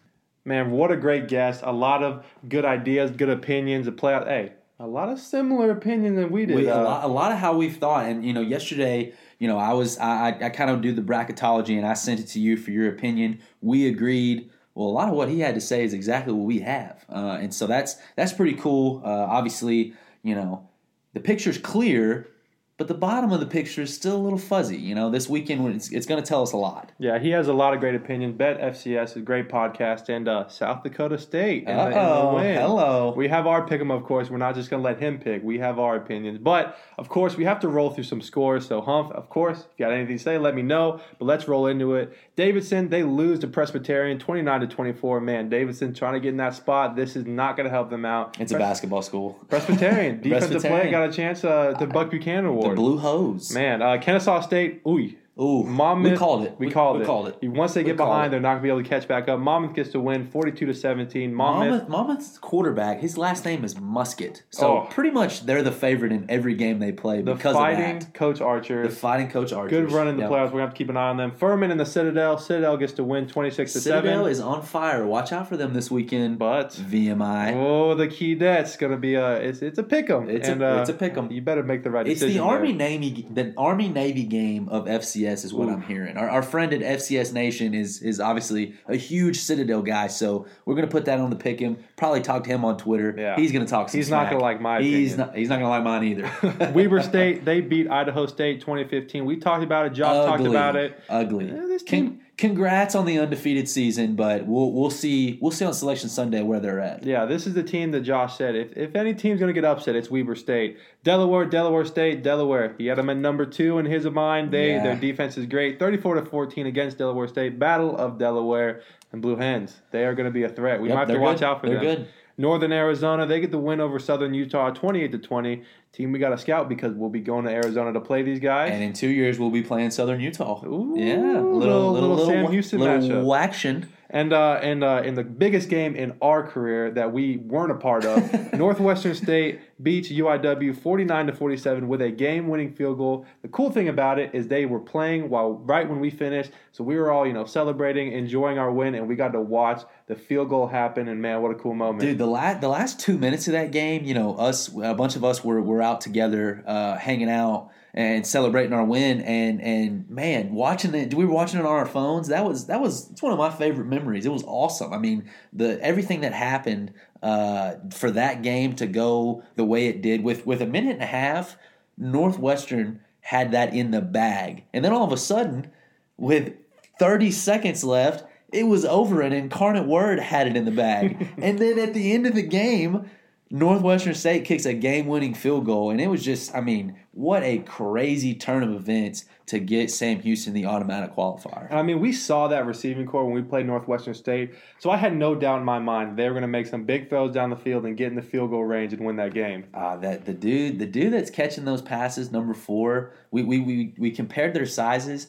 Man, 0.45 0.71
what 0.71 0.91
a 0.91 0.97
great 0.97 1.29
guest! 1.29 1.61
A 1.65 1.73
lot 1.73 2.03
of 2.03 2.25
good 2.49 2.65
ideas, 2.65 3.11
good 3.11 3.31
opinions. 3.31 3.87
A 3.87 3.93
playoff. 3.93 4.27
Hey, 4.27 4.53
a 4.79 4.87
lot 4.87 5.09
of 5.09 5.19
similar 5.19 5.71
opinions 5.71 6.17
than 6.17 6.31
we 6.31 6.45
did. 6.45 6.57
We, 6.57 6.69
uh, 6.69 6.81
a, 6.81 6.83
lot, 6.83 7.05
a 7.05 7.09
lot 7.09 7.33
of 7.33 7.39
how 7.39 7.57
we've 7.57 7.77
thought, 7.77 8.07
and 8.07 8.25
you 8.25 8.33
know, 8.33 8.43
yesterday. 8.43 9.15
You 9.39 9.49
know, 9.49 9.59
I 9.59 9.73
was 9.73 9.99
I, 9.99 10.29
I 10.29 10.49
kind 10.51 10.71
of 10.71 10.81
do 10.81 10.93
the 10.93 11.03
bracketology 11.03 11.77
and 11.77 11.87
I 11.87 11.95
sent 11.95 12.21
it 12.21 12.29
to 12.29 12.41
you 12.41 12.57
for 12.57 12.71
your 12.71 12.89
opinion. 12.89 13.41
We 13.61 13.89
agreed 13.89 14.51
well, 14.75 14.89
a 14.89 14.91
lot 14.91 15.09
of 15.09 15.15
what 15.15 15.29
he 15.29 15.41
had 15.41 15.55
to 15.55 15.61
say 15.61 15.85
is 15.85 15.95
exactly 15.95 16.33
what 16.33 16.47
we 16.47 16.61
have, 16.61 17.05
uh, 17.09 17.39
and 17.41 17.55
so 17.55 17.67
that's 17.67 17.97
that's 18.17 18.33
pretty 18.33 18.55
cool. 18.55 19.03
Uh, 19.05 19.09
obviously, 19.09 19.95
you 20.23 20.35
know, 20.35 20.69
the 21.13 21.21
picture's 21.21 21.59
clear, 21.59 22.29
but 22.77 22.89
the 22.89 22.95
bottom 22.95 23.31
of 23.31 23.39
the 23.39 23.47
picture 23.47 23.83
is 23.83 23.95
still 23.95 24.17
a 24.17 24.23
little 24.23 24.39
fuzzy. 24.39 24.77
You 24.77 24.97
know, 24.97 25.09
this 25.09 25.29
weekend 25.29 25.75
it's, 25.77 25.93
it's 25.93 26.07
going 26.07 26.21
to 26.21 26.27
tell 26.27 26.43
us 26.43 26.53
a 26.53 26.57
lot. 26.57 26.91
Yeah, 26.99 27.21
he 27.21 27.31
has 27.31 27.47
a 27.47 27.53
lot 27.53 27.73
of 27.73 27.79
great 27.79 27.95
opinions. 27.95 28.37
Bet 28.37 28.61
FCS 28.61 29.11
is 29.11 29.17
a 29.17 29.21
great 29.21 29.49
podcast, 29.49 30.09
and 30.09 30.27
uh, 30.29 30.49
South 30.49 30.83
Dakota 30.83 31.17
State. 31.19 31.69
In 31.69 31.77
the, 31.77 32.33
win. 32.35 32.57
hello. 32.57 33.15
We 33.17 33.29
have 33.29 33.47
our 33.47 33.67
pick 33.67 33.81
'em, 33.81 33.93
of 33.93 34.03
course. 34.05 34.29
We're 34.29 34.39
not 34.39 34.57
just 34.57 34.71
going 34.71 34.83
to 34.83 34.85
let 34.89 34.99
him 35.01 35.19
pick. 35.19 35.45
We 35.45 35.59
have 35.59 35.79
our 35.79 35.95
opinions, 35.97 36.39
but 36.39 36.77
of 36.99 37.09
course 37.09 37.37
we 37.37 37.45
have 37.45 37.61
to 37.61 37.69
roll 37.69 37.91
through 37.91 38.05
some 38.05 38.21
scores. 38.21 38.67
So 38.67 38.81
Humph, 38.81 39.13
of 39.13 39.29
course, 39.29 39.61
if 39.61 39.67
you 39.77 39.87
got 39.87 39.93
anything 39.93 40.17
to 40.19 40.23
say, 40.23 40.39
let 40.39 40.57
me 40.57 40.63
know. 40.63 41.01
But 41.21 41.27
let's 41.27 41.47
roll 41.47 41.69
into 41.69 41.95
it. 41.95 42.17
Davidson, 42.35 42.89
they 42.89 43.05
lose 43.05 43.39
to 43.41 43.47
Presbyterian, 43.47 44.19
twenty 44.19 44.43
nine 44.43 44.61
to 44.63 44.67
twenty 44.67 44.93
four. 44.93 45.21
Man, 45.21 45.49
Davidson 45.49 45.95
trying 45.95 46.15
to 46.15 46.21
get 46.21 46.31
in 46.31 46.39
that 46.39 46.55
spot. 46.55 46.97
This 46.97 47.15
is 47.15 47.25
not 47.25 47.57
going 47.57 47.65
to 47.67 47.71
help 47.71 47.89
them 47.91 48.05
out. 48.05 48.41
It's 48.41 48.51
Pres- 48.51 48.57
a 48.57 48.59
basketball 48.59 49.03
school. 49.03 49.39
Presbyterian 49.49 50.17
defensive 50.21 50.51
Presbyterian. 50.51 50.81
play 50.83 50.91
got 50.91 51.09
a 51.09 51.13
chance 51.13 51.45
uh, 51.45 51.75
to 51.79 51.87
Buck 51.87 52.11
Buchanan 52.11 52.47
Award. 52.47 52.64
The 52.71 52.75
Blue 52.75 52.99
Hose. 52.99 53.53
Man, 53.53 53.83
uh, 53.83 53.99
Kennesaw 54.01 54.41
State, 54.41 54.83
ooh, 54.87 55.13
Ooh, 55.41 55.65
Monmouth, 55.65 56.13
we 56.13 56.17
called 56.17 56.45
it. 56.45 56.55
We, 56.59 56.67
we 56.67 56.73
called 56.73 56.99
we 56.99 57.03
it. 57.03 57.07
Called 57.07 57.29
it. 57.29 57.49
Once 57.49 57.75
they 57.75 57.83
get 57.83 57.97
behind, 57.97 58.33
they're 58.33 58.39
not 58.39 58.51
going 58.51 58.59
to 58.59 58.63
be 58.63 58.69
able 58.69 58.83
to 58.85 58.89
catch 58.89 59.09
back 59.09 59.29
up. 59.29 59.41
Monmouth 59.41 59.75
gets 59.75 59.91
to 59.91 59.99
win, 59.99 60.25
forty-two 60.25 60.67
to 60.67 60.75
seventeen. 60.75 61.35
Monmouth, 61.35 61.89
Monmouth 61.89 61.89
Monmouth's 61.89 62.39
quarterback, 62.39 63.01
his 63.01 63.19
last 63.19 63.45
name 63.45 63.65
is 63.65 63.75
Muskett, 63.75 64.43
so 64.51 64.79
oh. 64.79 64.87
pretty 64.91 65.11
much 65.11 65.45
they're 65.45 65.65
the 65.65 65.73
favorite 65.73 66.13
in 66.13 66.25
every 66.29 66.55
game 66.55 66.79
they 66.79 66.93
play 66.93 67.21
the 67.21 67.35
because 67.35 67.57
fighting 67.57 67.97
of 67.97 68.05
that. 68.05 68.15
Coach 68.15 68.41
Archer, 68.41 68.87
the 68.87 68.95
fighting 68.95 69.29
Coach 69.29 69.53
Archer, 69.53 69.71
good 69.71 69.91
run 69.91 70.07
in 70.07 70.17
the 70.17 70.23
yep. 70.23 70.31
playoffs. 70.31 70.45
We're 70.47 70.51
going 70.51 70.59
to 70.59 70.67
have 70.67 70.75
to 70.75 70.79
keep 70.79 70.89
an 70.89 70.97
eye 70.97 71.09
on 71.09 71.17
them. 71.17 71.33
Furman 71.33 71.73
and 71.73 71.81
the 71.81 71.87
Citadel. 71.87 72.39
Citadel 72.39 72.77
gets 72.77 72.93
to 72.95 73.05
win, 73.05 73.27
twenty-six 73.27 73.73
to 73.73 73.81
seven. 73.81 74.05
Citadel 74.05 74.27
is 74.27 74.39
on 74.39 74.63
fire. 74.63 75.05
Watch 75.05 75.33
out 75.33 75.49
for 75.49 75.57
them 75.57 75.75
this 75.75 75.91
weekend. 75.91 76.39
But 76.39 76.71
VMI. 76.71 77.55
Oh, 77.57 77.97
the 77.97 78.07
key 78.07 78.35
that's 78.35 78.77
going 78.77 78.93
to 78.93 78.99
be 78.99 79.17
a 79.17 79.37
it's 79.37 79.63
it's 79.63 79.79
a 79.79 79.83
pick 79.83 80.09
'em. 80.09 80.31
It's 80.31 80.47
and, 80.47 80.63
a 80.63 80.77
uh, 80.77 80.81
it's 80.83 80.91
a 80.91 80.95
pick 80.95 81.17
'em. 81.17 81.33
You 81.33 81.43
better 81.43 81.65
make 81.65 81.83
the 81.83 81.91
right 81.91 82.07
it's 82.07 82.21
decision. 82.21 82.41
It's 82.41 82.47
the 82.47 82.55
Army 82.55 82.73
Navy 82.73 83.27
the 83.29 83.53
Army 83.57 83.89
Navy 83.89 84.23
game 84.23 84.69
of 84.69 84.85
FCS 84.85 85.24
is 85.33 85.53
what 85.55 85.69
Ooh. 85.69 85.73
I'm 85.73 85.83
hearing. 85.83 86.17
Our, 86.17 86.29
our 86.29 86.43
friend 86.43 86.73
at 86.73 86.81
FCS 86.81 87.33
Nation 87.33 87.75
is 87.75 88.03
is 88.03 88.21
obviously 88.21 88.75
a 88.87 88.97
huge 88.97 89.39
Citadel 89.39 89.83
guy, 89.83 90.07
so 90.07 90.47
we're 90.65 90.75
gonna 90.75 90.87
put 90.87 91.05
that 91.07 91.19
on 91.19 91.31
the 91.31 91.37
pick 91.37 91.59
him. 91.59 91.79
Probably 91.97 92.21
talk 92.21 92.45
to 92.45 92.51
him 92.51 92.65
on 92.65 92.77
Twitter. 92.77 93.15
Yeah. 93.17 93.37
he's 93.37 93.53
gonna 93.53 93.67
talk. 93.67 93.91
he's 93.91 94.09
smack. 94.09 94.25
not 94.25 94.31
gonna 94.33 94.43
like 94.43 94.61
my. 94.61 94.83
He's 94.83 95.15
opinion. 95.15 95.29
not. 95.29 95.37
He's 95.37 95.49
not 95.49 95.57
gonna 95.57 95.71
like 95.71 95.85
mine 95.85 96.05
either. 96.05 96.73
Weber 96.75 97.03
State 97.03 97.45
they 97.45 97.61
beat 97.61 97.91
Idaho 97.91 98.27
State 98.27 98.61
2015. 98.61 99.25
We 99.25 99.37
talked 99.37 99.65
about 99.65 99.87
it. 99.87 99.91
Josh 99.91 100.15
ugly, 100.15 100.27
talked 100.27 100.47
about 100.49 100.77
it. 100.77 101.01
Ugly. 101.09 101.47
Yeah, 101.47 101.67
this 101.67 101.83
team. 101.83 102.21
Congrats 102.37 102.95
on 102.95 103.07
the 103.07 103.19
undefeated 103.19 103.69
season, 103.69 104.17
but 104.17 104.47
we'll 104.47 104.73
we'll 104.73 104.91
see 104.91 105.39
we'll 105.41 105.51
see 105.51 105.65
on 105.65 105.75
Selection 105.75 106.09
Sunday 106.09 106.43
where 106.43 106.61
they're 106.61 106.81
at. 106.81 107.05
Yeah, 107.05 107.25
this 107.25 107.47
is 107.47 107.55
the 107.55 107.63
team 107.63 107.91
that 107.93 108.01
Josh 108.01 108.37
said 108.37 108.55
if 108.55 108.77
if 108.77 108.95
any 108.97 109.15
team's 109.15 109.41
gonna 109.41 109.53
get 109.53 109.65
upset, 109.65 109.97
it's 109.97 110.11
Weber 110.11 110.35
State. 110.35 110.79
Delaware, 111.03 111.45
Delaware 111.45 111.85
State, 111.85 112.23
Delaware. 112.23 112.75
He 112.79 112.87
had 112.87 112.99
them 112.99 113.11
at 113.11 113.17
number 113.17 113.47
two 113.47 113.79
in 113.79 113.87
his 113.87 114.05
mind. 114.07 114.51
They 114.51 114.73
yeah. 114.73 114.83
their 114.83 114.97
defense 114.97 115.37
is 115.37 115.47
great. 115.47 115.79
34 115.79 116.17
to 116.17 116.25
14 116.25 116.67
against 116.67 116.99
Delaware 116.99 117.29
State. 117.29 117.59
Battle 117.59 117.97
of 117.97 118.19
Delaware 118.19 118.83
and 119.13 119.23
Blue 119.23 119.37
Hens. 119.37 119.81
They 119.93 120.05
are 120.05 120.15
going 120.15 120.27
to 120.27 120.33
be 120.33 120.43
a 120.43 120.49
threat. 120.49 120.81
We 120.81 120.89
yep, 120.89 120.97
might 120.97 121.09
have 121.09 121.17
to 121.17 121.21
watch 121.21 121.39
good. 121.39 121.45
out 121.45 121.61
for 121.61 121.69
they're 121.69 121.77
them. 121.77 121.85
Good. 121.85 122.09
Northern 122.37 122.73
Arizona, 122.73 123.27
they 123.27 123.41
get 123.41 123.51
the 123.51 123.59
win 123.59 123.81
over 123.81 123.99
Southern 123.99 124.35
Utah, 124.35 124.71
twenty-eight 124.71 125.13
to 125.13 125.19
twenty. 125.19 125.63
Team 125.93 126.11
we 126.11 126.19
got 126.19 126.31
to 126.31 126.39
scout 126.39 126.69
because 126.69 126.93
we'll 126.93 127.09
be 127.09 127.21
going 127.21 127.45
to 127.45 127.53
Arizona 127.53 127.93
to 127.93 128.01
play 128.01 128.23
these 128.25 128.41
guys. 128.41 128.73
And 128.73 128.83
in 128.83 128.93
two 128.93 129.07
years, 129.07 129.39
we'll 129.39 129.51
be 129.51 129.63
playing 129.63 129.93
Southern 129.93 130.21
Utah. 130.21 130.61
Ooh, 130.67 130.95
yeah, 130.97 131.15
little 131.15 131.57
little, 131.57 131.93
little, 131.93 132.09
little 132.17 132.27
Sam 132.27 132.51
Houston 132.51 132.81
little 132.81 132.99
matchup. 132.99 133.39
action. 133.39 133.89
And 134.15 134.33
uh, 134.33 134.61
and 134.63 134.85
uh, 134.85 135.03
in 135.05 135.17
the 135.17 135.25
biggest 135.25 135.69
game 135.69 135.97
in 135.97 136.17
our 136.23 136.47
career 136.47 136.89
that 136.93 137.13
we 137.13 137.39
weren't 137.39 137.73
a 137.73 137.75
part 137.75 138.05
of, 138.05 138.53
Northwestern 138.53 139.13
State 139.13 139.61
beats 139.83 140.09
UIW 140.09 140.79
49 140.79 141.27
to 141.27 141.33
47 141.33 141.89
with 141.89 142.01
a 142.01 142.13
game-winning 142.13 142.73
field 142.75 142.99
goal. 142.99 143.27
The 143.43 143.49
cool 143.49 143.73
thing 143.73 143.89
about 143.89 144.21
it 144.21 144.31
is 144.33 144.47
they 144.47 144.67
were 144.67 144.79
playing 144.79 145.31
while 145.31 145.55
right 145.55 145.89
when 145.89 145.99
we 145.99 146.11
finished, 146.11 146.53
so 146.71 146.85
we 146.85 146.95
were 146.95 147.11
all 147.11 147.27
you 147.27 147.33
know 147.33 147.45
celebrating, 147.45 148.13
enjoying 148.13 148.57
our 148.57 148.71
win, 148.71 148.95
and 148.95 149.09
we 149.09 149.17
got 149.17 149.33
to 149.33 149.41
watch 149.41 149.83
the 150.07 150.15
field 150.15 150.49
goal 150.49 150.69
happen. 150.69 151.09
And 151.09 151.21
man, 151.21 151.43
what 151.43 151.51
a 151.51 151.57
cool 151.57 151.75
moment, 151.75 152.03
dude! 152.03 152.19
The 152.19 152.27
last 152.27 152.61
the 152.61 152.69
last 152.69 153.01
two 153.01 153.19
minutes 153.19 153.49
of 153.49 153.55
that 153.55 153.73
game, 153.73 154.05
you 154.05 154.15
know, 154.15 154.37
us 154.37 154.69
a 154.81 154.95
bunch 154.95 155.17
of 155.17 155.25
us 155.25 155.43
were 155.43 155.61
were 155.61 155.83
out 155.83 156.01
together, 156.01 156.63
uh, 156.69 156.97
hanging 156.99 157.29
out 157.29 157.73
and 157.95 158.27
celebrating 158.27 158.73
our 158.73 158.85
win 158.85 159.21
and 159.21 159.63
and 159.63 160.11
man 160.11 160.53
watching 160.53 160.95
it 160.95 161.15
we 161.15 161.25
were 161.25 161.33
watching 161.33 161.61
it 161.61 161.67
on 161.67 161.73
our 161.73 161.87
phones? 161.87 162.29
That 162.29 162.45
was 162.45 162.67
that 162.67 162.81
was 162.81 163.11
it's 163.11 163.23
one 163.23 163.33
of 163.33 163.39
my 163.39 163.51
favorite 163.51 163.87
memories. 163.87 164.27
It 164.27 164.33
was 164.33 164.45
awesome. 164.45 164.93
I 164.93 164.99
mean 164.99 165.31
the 165.53 165.81
everything 165.83 166.21
that 166.23 166.33
happened 166.33 166.93
uh, 167.23 167.77
for 167.91 168.11
that 168.11 168.43
game 168.43 168.75
to 168.77 168.87
go 168.87 169.43
the 169.57 169.65
way 169.65 169.87
it 169.87 170.03
did 170.03 170.23
with 170.23 170.45
with 170.45 170.61
a 170.61 170.67
minute 170.67 170.95
and 170.95 171.03
a 171.03 171.07
half 171.07 171.57
northwestern 171.97 173.01
had 173.21 173.53
that 173.53 173.73
in 173.73 173.93
the 173.93 174.03
bag. 174.03 174.65
And 174.75 174.85
then 174.85 174.93
all 174.93 175.05
of 175.05 175.13
a 175.13 175.17
sudden 175.17 175.71
with 176.17 176.53
30 176.99 177.31
seconds 177.31 177.85
left 177.85 178.25
it 178.53 178.65
was 178.65 178.85
over 178.85 179.21
and 179.21 179.35
incarnate 179.35 179.87
word 179.87 180.21
had 180.21 180.47
it 180.47 180.57
in 180.57 180.65
the 180.65 180.71
bag. 180.71 181.29
And 181.39 181.59
then 181.59 181.79
at 181.79 181.95
the 181.95 182.13
end 182.13 182.27
of 182.27 182.35
the 182.35 182.43
game 182.43 183.11
Northwestern 183.51 184.15
State 184.15 184.45
kicks 184.45 184.65
a 184.65 184.73
game 184.73 185.07
winning 185.07 185.35
field 185.35 185.67
goal, 185.67 185.91
and 185.91 186.01
it 186.01 186.09
was 186.09 186.25
just, 186.25 186.55
I 186.55 186.61
mean, 186.61 186.97
what 187.13 187.43
a 187.43 187.59
crazy 187.59 188.35
turn 188.35 188.63
of 188.63 188.73
events 188.73 189.27
to 189.47 189.59
get 189.59 189.91
Sam 189.91 190.21
Houston 190.21 190.55
the 190.55 190.65
automatic 190.65 191.15
qualifier. 191.15 191.71
I 191.73 191.83
mean, 191.83 192.01
we 192.01 192.13
saw 192.13 192.49
that 192.49 192.67
receiving 192.67 193.07
corps 193.07 193.25
when 193.25 193.35
we 193.35 193.43
played 193.43 193.67
Northwestern 193.67 194.15
State, 194.15 194.55
so 194.79 194.91
I 194.91 194.97
had 194.97 195.15
no 195.15 195.35
doubt 195.35 195.59
in 195.59 195.65
my 195.65 195.79
mind 195.79 196.17
they 196.17 196.25
were 196.25 196.33
going 196.33 196.43
to 196.43 196.49
make 196.49 196.67
some 196.67 196.85
big 196.85 197.09
throws 197.11 197.33
down 197.33 197.51
the 197.51 197.57
field 197.57 197.85
and 197.85 197.97
get 197.97 198.09
in 198.09 198.17
the 198.17 198.23
field 198.23 198.51
goal 198.51 198.65
range 198.65 198.93
and 198.93 199.05
win 199.05 199.17
that 199.17 199.35
game. 199.35 199.67
Uh, 199.75 199.97
that 199.99 200.25
the 200.25 200.35
dude, 200.35 200.79
the 200.79 200.87
dude 200.87 201.13
that's 201.13 201.31
catching 201.31 201.65
those 201.65 201.83
passes, 201.83 202.33
number 202.33 202.55
four, 202.55 203.13
we 203.31 203.43
we 203.43 203.61
we, 203.61 203.95
we 203.99 204.11
compared 204.11 204.55
their 204.55 204.67
sizes. 204.67 205.29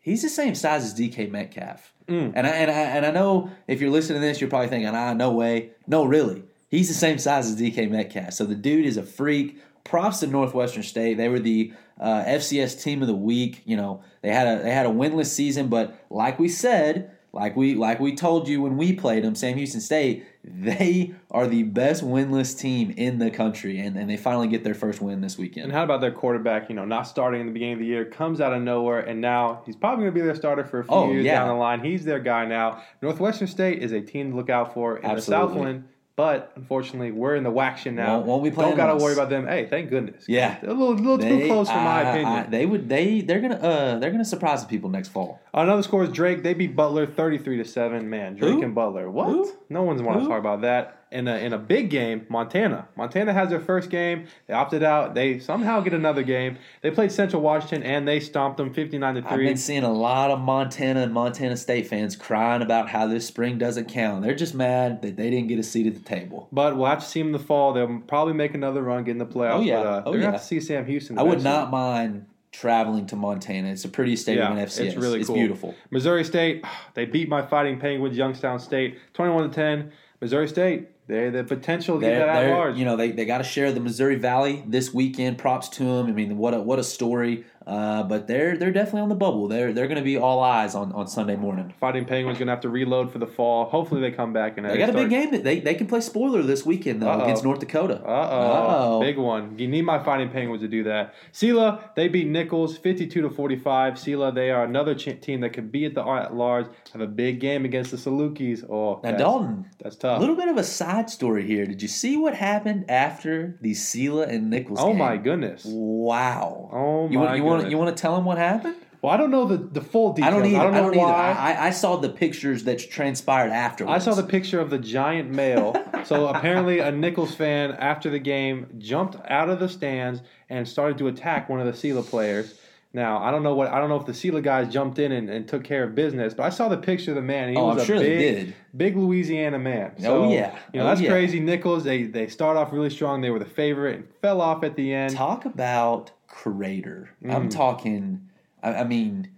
He's 0.00 0.20
the 0.20 0.28
same 0.28 0.54
size 0.54 0.84
as 0.84 0.94
DK 0.94 1.30
Metcalf. 1.30 1.94
Mm. 2.08 2.32
And 2.36 2.46
I, 2.46 2.50
and 2.50 2.70
I 2.70 2.74
and 2.74 3.06
I 3.06 3.10
know 3.10 3.50
if 3.66 3.80
you're 3.80 3.90
listening 3.90 4.20
to 4.20 4.26
this, 4.26 4.40
you're 4.40 4.50
probably 4.50 4.68
thinking, 4.68 4.94
ah, 4.94 5.14
no 5.14 5.32
way, 5.32 5.70
no, 5.86 6.04
really. 6.04 6.44
He's 6.74 6.88
the 6.88 6.94
same 6.94 7.18
size 7.18 7.48
as 7.48 7.60
DK 7.60 7.88
Metcalf. 7.88 8.32
So 8.32 8.44
the 8.44 8.56
dude 8.56 8.84
is 8.84 8.96
a 8.96 9.02
freak. 9.04 9.60
Props 9.84 10.20
to 10.20 10.26
Northwestern 10.26 10.82
State. 10.82 11.18
They 11.18 11.28
were 11.28 11.38
the 11.38 11.72
uh, 12.00 12.24
FCS 12.24 12.82
team 12.82 13.00
of 13.00 13.06
the 13.06 13.14
week. 13.14 13.62
You 13.64 13.76
know, 13.76 14.02
they 14.22 14.30
had 14.30 14.48
a 14.48 14.62
they 14.62 14.72
had 14.72 14.86
a 14.86 14.90
winless 14.90 15.26
season, 15.26 15.68
but 15.68 16.04
like 16.10 16.38
we 16.38 16.48
said, 16.48 17.12
like 17.32 17.54
we 17.54 17.74
like 17.74 18.00
we 18.00 18.16
told 18.16 18.48
you 18.48 18.62
when 18.62 18.76
we 18.76 18.92
played 18.92 19.22
them, 19.22 19.34
Sam 19.34 19.56
Houston 19.56 19.80
State, 19.80 20.24
they 20.42 21.14
are 21.30 21.46
the 21.46 21.64
best 21.64 22.02
winless 22.02 22.58
team 22.58 22.94
in 22.96 23.18
the 23.18 23.30
country, 23.30 23.78
and, 23.78 23.96
and 23.96 24.08
they 24.08 24.16
finally 24.16 24.48
get 24.48 24.64
their 24.64 24.74
first 24.74 25.02
win 25.02 25.20
this 25.20 25.36
weekend. 25.36 25.64
And 25.64 25.72
how 25.72 25.84
about 25.84 26.00
their 26.00 26.12
quarterback? 26.12 26.70
You 26.70 26.74
know, 26.74 26.84
not 26.84 27.02
starting 27.02 27.40
in 27.42 27.46
the 27.46 27.52
beginning 27.52 27.74
of 27.74 27.80
the 27.80 27.86
year, 27.86 28.04
comes 28.04 28.40
out 28.40 28.52
of 28.52 28.62
nowhere, 28.62 29.00
and 29.00 29.20
now 29.20 29.62
he's 29.66 29.76
probably 29.76 30.04
going 30.04 30.14
to 30.14 30.20
be 30.20 30.24
their 30.24 30.34
starter 30.34 30.64
for 30.64 30.80
a 30.80 30.84
few 30.84 30.94
oh, 30.94 31.12
years 31.12 31.24
yeah. 31.24 31.40
down 31.40 31.48
the 31.48 31.54
line. 31.54 31.84
He's 31.84 32.04
their 32.04 32.20
guy 32.20 32.46
now. 32.46 32.82
Northwestern 33.02 33.48
State 33.48 33.82
is 33.82 33.92
a 33.92 34.00
team 34.00 34.30
to 34.30 34.36
look 34.36 34.48
out 34.50 34.72
for 34.72 34.96
in 34.96 35.04
Absolutely. 35.04 35.46
the 35.46 35.54
Southland 35.54 35.84
But 36.16 36.52
unfortunately, 36.54 37.10
we're 37.10 37.34
in 37.34 37.42
the 37.42 37.50
waction 37.50 37.94
now. 37.94 38.18
Won't- 38.18 38.26
won't 38.26 38.44
be 38.44 38.50
Don't 38.50 38.76
got 38.76 38.96
to 38.96 39.02
worry 39.02 39.14
about 39.14 39.30
them. 39.30 39.48
Hey, 39.48 39.66
thank 39.66 39.90
goodness. 39.90 40.24
Yeah. 40.28 40.58
a 40.62 40.68
little, 40.68 40.94
little 40.94 41.18
too 41.18 41.38
They- 41.40 41.48
close 41.48 41.68
for 41.68 41.76
my 41.76 42.02
I- 42.04 42.10
opinion. 42.10 42.32
I- 42.32 42.42
they 42.44 42.66
would 42.66 42.88
they 42.88 43.20
they're 43.20 43.40
gonna 43.40 43.56
uh 43.56 43.98
they're 43.98 44.12
gonna 44.12 44.24
surprise 44.24 44.62
the 44.62 44.68
people 44.68 44.90
next 44.90 45.08
fall. 45.08 45.40
Another 45.52 45.82
score 45.82 46.04
is 46.04 46.10
Drake. 46.10 46.44
They 46.44 46.54
beat 46.54 46.76
Butler 46.76 47.06
thirty 47.06 47.38
three 47.38 47.56
to 47.56 47.64
seven. 47.64 48.08
Man, 48.08 48.36
Drake 48.36 48.54
Who? 48.54 48.62
and 48.62 48.74
Butler. 48.76 49.10
What? 49.10 49.28
Who? 49.28 49.50
No 49.68 49.82
one's 49.82 50.02
want 50.02 50.20
to 50.22 50.28
talk 50.28 50.38
about 50.38 50.60
that. 50.60 50.98
In 51.12 51.28
a 51.28 51.36
in 51.36 51.52
a 51.52 51.58
big 51.58 51.90
game, 51.90 52.26
Montana. 52.28 52.88
Montana 52.96 53.32
has 53.32 53.48
their 53.50 53.60
first 53.60 53.88
game. 53.88 54.26
They 54.48 54.54
opted 54.54 54.82
out. 54.82 55.14
They 55.14 55.38
somehow 55.38 55.80
get 55.80 55.92
another 55.92 56.24
game. 56.24 56.58
They 56.82 56.90
played 56.90 57.12
Central 57.12 57.40
Washington 57.40 57.84
and 57.84 58.08
they 58.08 58.18
stomped 58.18 58.56
them 58.56 58.74
fifty 58.74 58.98
nine 58.98 59.14
to 59.14 59.22
3. 59.22 59.30
I've 59.30 59.38
been 59.38 59.56
seeing 59.56 59.84
a 59.84 59.92
lot 59.92 60.32
of 60.32 60.40
Montana 60.40 61.02
and 61.02 61.12
Montana 61.12 61.56
State 61.56 61.86
fans 61.86 62.16
crying 62.16 62.62
about 62.62 62.88
how 62.88 63.06
this 63.06 63.26
spring 63.26 63.58
doesn't 63.58 63.86
count. 63.88 64.22
They're 64.24 64.34
just 64.34 64.54
mad 64.56 65.02
that 65.02 65.16
they 65.16 65.30
didn't 65.30 65.46
get 65.48 65.60
a 65.60 65.62
seat 65.62 65.86
at 65.86 65.94
the 65.94 66.00
table. 66.00 66.48
But 66.50 66.76
we'll 66.76 66.86
have 66.86 66.98
to 67.00 67.06
see 67.06 67.20
them 67.20 67.28
in 67.28 67.32
the 67.32 67.38
fall. 67.38 67.72
They'll 67.72 68.00
probably 68.08 68.34
make 68.34 68.54
another 68.54 68.82
run, 68.82 69.04
get 69.04 69.12
in 69.12 69.18
the 69.18 69.26
playoffs. 69.26 69.54
Oh, 69.58 69.60
yeah. 69.60 69.76
But, 69.82 69.86
uh, 69.86 70.02
Oh, 70.06 70.12
they're 70.12 70.20
yeah. 70.22 70.30
have 70.32 70.40
to 70.40 70.46
see 70.46 70.58
Sam 70.58 70.84
Houston. 70.86 71.16
I 71.18 71.22
would 71.22 71.42
not 71.44 71.70
mind 71.70 72.26
traveling 72.50 73.06
to 73.06 73.16
Montana. 73.16 73.68
It's 73.68 73.84
a 73.84 73.88
pretty 73.88 74.16
stadium 74.16 74.56
Yeah, 74.56 74.62
in 74.62 74.66
FCS. 74.68 74.80
it's 74.86 74.96
really 74.96 75.24
cool. 75.24 75.34
beautiful. 75.36 75.74
Missouri 75.90 76.24
State, 76.24 76.64
they 76.94 77.04
beat 77.04 77.28
my 77.28 77.42
Fighting 77.42 77.78
Penguins, 77.78 78.16
Youngstown 78.16 78.58
State, 78.58 78.98
twenty-one 79.12 79.48
to 79.48 79.54
ten. 79.54 79.92
Missouri 80.20 80.48
State, 80.48 80.88
they 81.06 81.28
the 81.28 81.44
potential 81.44 81.96
to 81.96 82.00
get 82.00 82.18
They're, 82.18 82.26
that 82.26 82.44
at 82.44 82.50
large. 82.50 82.78
you 82.78 82.84
know, 82.84 82.96
they, 82.96 83.10
they 83.10 83.26
got 83.26 83.38
to 83.38 83.44
share 83.44 83.72
the 83.72 83.80
Missouri 83.80 84.16
Valley 84.16 84.64
this 84.66 84.94
weekend. 84.94 85.36
Props 85.36 85.68
to 85.70 85.84
them. 85.84 86.06
I 86.06 86.12
mean, 86.12 86.38
what 86.38 86.54
a 86.54 86.60
what 86.60 86.78
a 86.78 86.84
story. 86.84 87.44
Uh, 87.66 88.02
but 88.02 88.26
they're 88.26 88.56
they're 88.58 88.72
definitely 88.72 89.00
on 89.00 89.08
the 89.08 89.14
bubble. 89.14 89.48
They're 89.48 89.72
they're 89.72 89.86
going 89.86 89.96
to 89.98 90.04
be 90.04 90.18
all 90.18 90.42
eyes 90.42 90.74
on, 90.74 90.92
on 90.92 91.06
Sunday 91.08 91.36
morning. 91.36 91.72
Fighting 91.80 92.04
Penguins 92.04 92.38
gonna 92.38 92.50
have 92.52 92.60
to 92.60 92.68
reload 92.68 93.10
for 93.10 93.18
the 93.18 93.26
fall. 93.26 93.64
Hopefully 93.66 94.02
they 94.02 94.10
come 94.10 94.32
back 94.34 94.58
and 94.58 94.66
They 94.68 94.76
got 94.76 94.90
a 94.90 94.92
big 94.92 95.08
game. 95.08 95.30
They 95.42 95.60
they 95.60 95.74
can 95.74 95.86
play 95.86 96.00
spoiler 96.00 96.42
this 96.42 96.66
weekend 96.66 97.00
though 97.00 97.08
Uh-oh. 97.08 97.22
against 97.24 97.42
North 97.42 97.60
Dakota. 97.60 98.02
Uh 98.04 98.28
oh, 98.32 99.00
big 99.00 99.16
one. 99.16 99.58
You 99.58 99.66
need 99.68 99.82
my 99.82 100.02
Fighting 100.02 100.28
Penguins 100.28 100.60
to 100.62 100.68
do 100.68 100.84
that. 100.84 101.14
Sela, 101.32 101.94
they 101.94 102.08
beat 102.08 102.26
Nicholls 102.28 102.76
fifty-two 102.76 103.22
to 103.22 103.30
forty-five. 103.30 103.94
Sela, 103.94 104.34
they 104.34 104.50
are 104.50 104.64
another 104.64 104.94
ch- 104.94 105.18
team 105.20 105.40
that 105.40 105.54
could 105.54 105.72
be 105.72 105.86
at 105.86 105.94
the 105.94 106.04
at 106.06 106.34
large. 106.34 106.66
Have 106.92 107.00
a 107.00 107.06
big 107.06 107.40
game 107.40 107.64
against 107.64 107.90
the 107.90 107.96
Salukis. 107.96 108.62
Oh, 108.68 108.96
Now 109.02 109.10
that's, 109.10 109.18
Dalton, 109.22 109.66
that's 109.82 109.96
tough. 109.96 110.18
a 110.18 110.20
little 110.20 110.36
bit 110.36 110.48
of 110.48 110.56
a 110.58 110.64
side 110.64 111.08
story 111.08 111.46
here. 111.46 111.64
Did 111.64 111.80
you 111.80 111.88
see 111.88 112.16
what 112.18 112.34
happened 112.34 112.90
after 112.90 113.56
the 113.62 113.72
Sela 113.72 114.28
and 114.28 114.50
Nicholls? 114.50 114.78
oh 114.82 114.88
game? 114.88 114.98
my 114.98 115.16
goodness. 115.16 115.64
Wow. 115.64 116.68
Oh 116.72 117.08
my 117.08 117.14
want 117.16 117.36
you 117.38 117.44
want 117.58 117.70
you 117.70 117.78
want 117.78 117.96
to 117.96 118.00
tell 118.00 118.16
him 118.16 118.24
what 118.24 118.38
happened? 118.38 118.76
Well, 119.02 119.12
I 119.12 119.18
don't 119.18 119.30
know 119.30 119.44
the, 119.44 119.58
the 119.58 119.82
full 119.82 120.12
I 120.12 120.14
details. 120.16 120.34
don't 120.34 120.46
either. 120.46 120.58
I 120.58 120.62
don't 120.62 120.72
know 120.72 120.88
either. 120.88 120.98
why. 120.98 121.32
I, 121.38 121.52
I- 121.52 121.66
I 121.66 121.70
saw 121.70 121.96
the 121.96 122.08
pictures 122.08 122.64
that 122.64 122.78
transpired 122.90 123.50
afterwards. 123.52 123.94
I 123.94 123.98
saw 123.98 124.14
the 124.14 124.26
picture 124.26 124.60
of 124.60 124.70
the 124.70 124.78
giant 124.78 125.30
male. 125.30 125.76
so 126.04 126.28
apparently, 126.28 126.78
a 126.78 126.90
Nicholls 126.90 127.34
fan 127.34 127.72
after 127.72 128.08
the 128.08 128.18
game 128.18 128.66
jumped 128.78 129.16
out 129.30 129.50
of 129.50 129.58
the 129.60 129.68
stands 129.68 130.22
and 130.48 130.66
started 130.66 130.96
to 130.98 131.08
attack 131.08 131.48
one 131.50 131.60
of 131.60 131.66
the 131.66 131.72
Sela 131.72 132.02
players. 132.08 132.58
Now 132.94 133.18
I 133.18 133.30
don't 133.32 133.42
know 133.42 133.54
what 133.56 133.68
I 133.72 133.78
don't 133.80 133.88
know 133.88 133.96
if 134.00 134.06
the 134.06 134.12
Sela 134.12 134.40
guys 134.42 134.72
jumped 134.72 134.98
in 135.00 135.10
and, 135.12 135.28
and 135.28 135.46
took 135.48 135.64
care 135.64 135.82
of 135.82 135.94
business, 135.96 136.32
but 136.32 136.44
I 136.44 136.48
saw 136.50 136.68
the 136.68 136.76
picture 136.78 137.10
of 137.10 137.16
the 137.16 137.22
man. 137.22 137.48
He 137.50 137.56
Oh, 137.56 137.66
was 137.66 137.76
I'm 137.78 137.82
a 137.82 137.84
sure 137.84 137.98
they 137.98 138.16
big, 138.16 138.46
did. 138.46 138.54
big 138.76 138.96
Louisiana 138.96 139.58
man. 139.58 139.92
Oh, 139.98 140.02
So, 140.02 140.32
yeah. 140.32 140.56
you 140.72 140.78
know 140.78 140.86
Oh, 140.86 140.88
that's 140.90 141.00
yeah. 141.00 141.10
crazy. 141.10 141.40
Nicholls 141.40 141.82
they 141.84 142.04
they 142.04 142.28
start 142.28 142.56
off 142.56 142.72
really 142.72 142.90
strong. 142.90 143.20
They 143.20 143.30
were 143.30 143.40
the 143.40 143.44
favorite 143.44 143.96
and 143.96 144.08
fell 144.22 144.40
off 144.40 144.62
at 144.62 144.76
the 144.76 144.94
end. 144.94 145.12
Talk 145.16 145.44
about 145.44 146.12
crater. 146.34 147.10
I'm 147.28 147.48
Mm. 147.48 147.50
talking. 147.50 148.28
I, 148.62 148.74
I 148.76 148.84
mean, 148.84 149.28